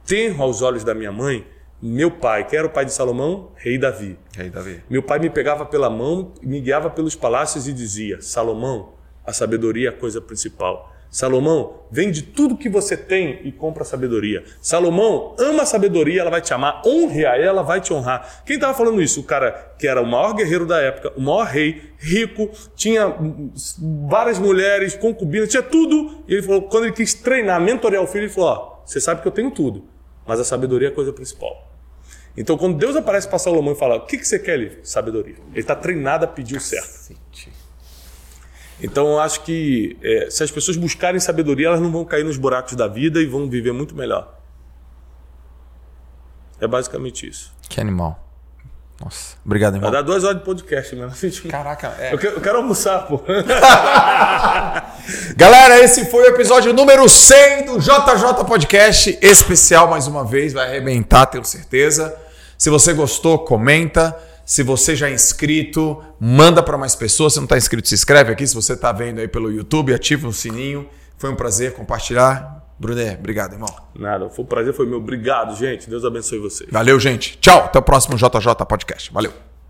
tenro 0.06 0.42
aos 0.42 0.62
olhos 0.62 0.84
da 0.84 0.94
minha 0.94 1.12
mãe 1.12 1.46
meu 1.82 2.12
pai, 2.12 2.46
que 2.46 2.58
era 2.58 2.68
o 2.68 2.70
pai 2.70 2.84
de 2.84 2.92
Salomão, 2.92 3.52
rei 3.56 3.78
Davi. 3.78 4.20
Rei 4.36 4.50
Davi. 4.50 4.84
Meu 4.90 5.02
pai 5.02 5.18
me 5.18 5.30
pegava 5.30 5.66
pela 5.66 5.90
mão, 5.90 6.34
me 6.42 6.60
guiava 6.60 6.90
pelos 6.90 7.16
palácios 7.16 7.68
e 7.70 7.74
dizia: 7.74 8.22
Salomão, 8.22 8.94
a 9.26 9.32
sabedoria 9.32 9.88
é 9.88 9.90
a 9.90 9.96
coisa 9.96 10.20
principal. 10.20 10.94
Salomão, 11.12 11.82
vende 11.92 12.22
tudo 12.22 12.56
que 12.56 12.70
você 12.70 12.96
tem 12.96 13.42
e 13.44 13.52
compra 13.52 13.84
sabedoria. 13.84 14.44
Salomão, 14.62 15.36
ama 15.40 15.64
a 15.64 15.66
sabedoria, 15.66 16.22
ela 16.22 16.30
vai 16.30 16.42
te 16.42 16.54
amar. 16.54 16.84
Honre 16.86 17.26
a 17.26 17.36
ela, 17.36 17.64
vai 17.64 17.82
te 17.82 17.92
honrar. 17.92 18.44
Quem 18.46 18.56
estava 18.56 18.76
falando 18.76 19.02
isso? 19.02 19.22
O 19.22 19.24
cara 19.24 19.74
que 19.80 19.88
era 19.88 20.02
o 20.02 20.06
maior 20.06 20.34
guerreiro 20.34 20.68
da 20.68 20.80
época, 20.80 21.12
o 21.18 21.22
maior 21.22 21.48
rei, 21.48 21.82
rico, 21.98 22.52
tinha 22.76 23.12
várias 24.08 24.38
mulheres, 24.38 24.96
concubinas, 24.96 25.50
tinha 25.50 25.64
tudo. 25.64 26.24
E 26.28 26.34
ele 26.34 26.44
falou, 26.44 26.64
quando 26.64 26.86
ele 26.86 26.94
quis 26.94 27.14
treinar, 27.16 27.60
mentorear 27.60 28.04
o 28.04 28.08
filho, 28.08 28.26
ele 28.26 28.34
falou: 28.34 28.50
Ó, 28.50 28.82
você 28.86 29.02
sabe 29.02 29.22
que 29.22 29.28
eu 29.28 29.32
tenho 29.32 29.50
tudo, 29.50 29.86
mas 30.28 30.40
a 30.40 30.44
sabedoria 30.44 30.90
é 30.90 30.92
a 30.92 30.96
coisa 30.96 31.12
principal. 31.12 31.68
Então, 32.38 32.58
quando 32.58 32.78
Deus 32.78 32.96
aparece 32.96 33.28
para 33.28 33.40
Salomão 33.40 33.74
e 33.74 33.76
fala: 33.76 33.96
O 33.96 34.06
que, 34.06 34.18
que 34.18 34.28
você 34.28 34.38
quer 34.38 34.54
ali? 34.54 34.78
Sabedoria. 34.84 35.36
Ele 35.52 35.60
está 35.60 35.76
treinado 35.76 36.26
a 36.26 36.28
pedir 36.28 36.56
o 36.56 36.62
certo. 36.62 37.18
Então, 38.82 39.08
eu 39.08 39.20
acho 39.20 39.42
que 39.44 39.98
é, 40.02 40.28
se 40.30 40.44
as 40.44 40.52
pessoas 40.52 40.78
buscarem 40.78 41.20
sabedoria, 41.20 41.68
elas 41.68 41.82
não 41.82 41.92
vão 41.92 42.06
cair 42.06 42.24
nos 42.24 42.38
buracos 42.38 42.76
da 42.76 42.88
vida 42.88 43.22
e 43.22 43.26
vão 43.26 43.50
viver 43.50 43.74
muito 43.74 43.94
melhor. 43.96 44.36
É 46.62 46.68
basicamente 46.68 47.28
isso. 47.28 47.52
Que 47.68 47.80
animal. 47.80 48.26
Nossa, 49.02 49.38
obrigado, 49.46 49.76
irmão. 49.76 49.90
Vai 49.90 50.02
dar 50.02 50.06
duas 50.06 50.26
horas 50.26 50.40
de 50.40 50.44
podcast, 50.44 50.94
né? 50.94 51.10
Caraca, 51.50 51.96
é. 52.00 52.14
Eu 52.14 52.18
quero, 52.18 52.36
eu 52.36 52.42
quero 52.42 52.58
almoçar, 52.58 53.08
pô. 53.08 53.22
Galera, 55.38 55.80
esse 55.82 56.06
foi 56.12 56.24
o 56.24 56.28
episódio 56.28 56.74
número 56.74 57.08
100 57.08 57.66
do 57.66 57.80
JJ 57.80 58.44
Podcast 58.46 59.18
especial 59.22 59.90
mais 59.90 60.06
uma 60.06 60.26
vez, 60.26 60.52
vai 60.52 60.68
arrebentar, 60.68 61.28
tenho 61.28 61.46
certeza. 61.46 62.14
Se 62.58 62.70
você 62.70 62.92
gostou, 62.92 63.40
comenta. 63.40 64.14
Se 64.50 64.64
você 64.64 64.96
já 64.96 65.08
é 65.08 65.14
inscrito, 65.14 66.02
manda 66.20 66.64
para 66.64 66.76
mais 66.76 66.96
pessoas. 66.96 67.34
Se 67.34 67.40
não 67.40 67.44
está 67.44 67.56
inscrito, 67.56 67.88
se 67.88 67.94
inscreve 67.94 68.32
aqui. 68.32 68.48
Se 68.48 68.56
você 68.56 68.74
está 68.74 68.92
vendo 68.92 69.20
aí 69.20 69.28
pelo 69.28 69.52
YouTube, 69.52 69.94
ativa 69.94 70.28
o 70.28 70.34
sininho. 70.34 70.90
Foi 71.20 71.30
um 71.30 71.36
prazer 71.36 71.76
compartilhar. 71.76 72.66
Bruné, 72.80 73.14
obrigado, 73.14 73.54
irmão. 73.54 73.70
Nada, 73.94 74.28
foi 74.28 74.44
um 74.44 74.48
prazer, 74.48 74.74
foi 74.74 74.88
meu. 74.88 74.98
Obrigado, 74.98 75.56
gente. 75.56 75.88
Deus 75.88 76.04
abençoe 76.04 76.40
vocês. 76.40 76.68
Valeu, 76.72 77.00
gente. 77.00 77.38
Tchau. 77.38 77.66
Até 77.66 77.78
o 77.78 77.84
próximo 77.84 78.18
JJ 78.18 78.66
Podcast. 78.68 79.14
Valeu. 79.14 79.49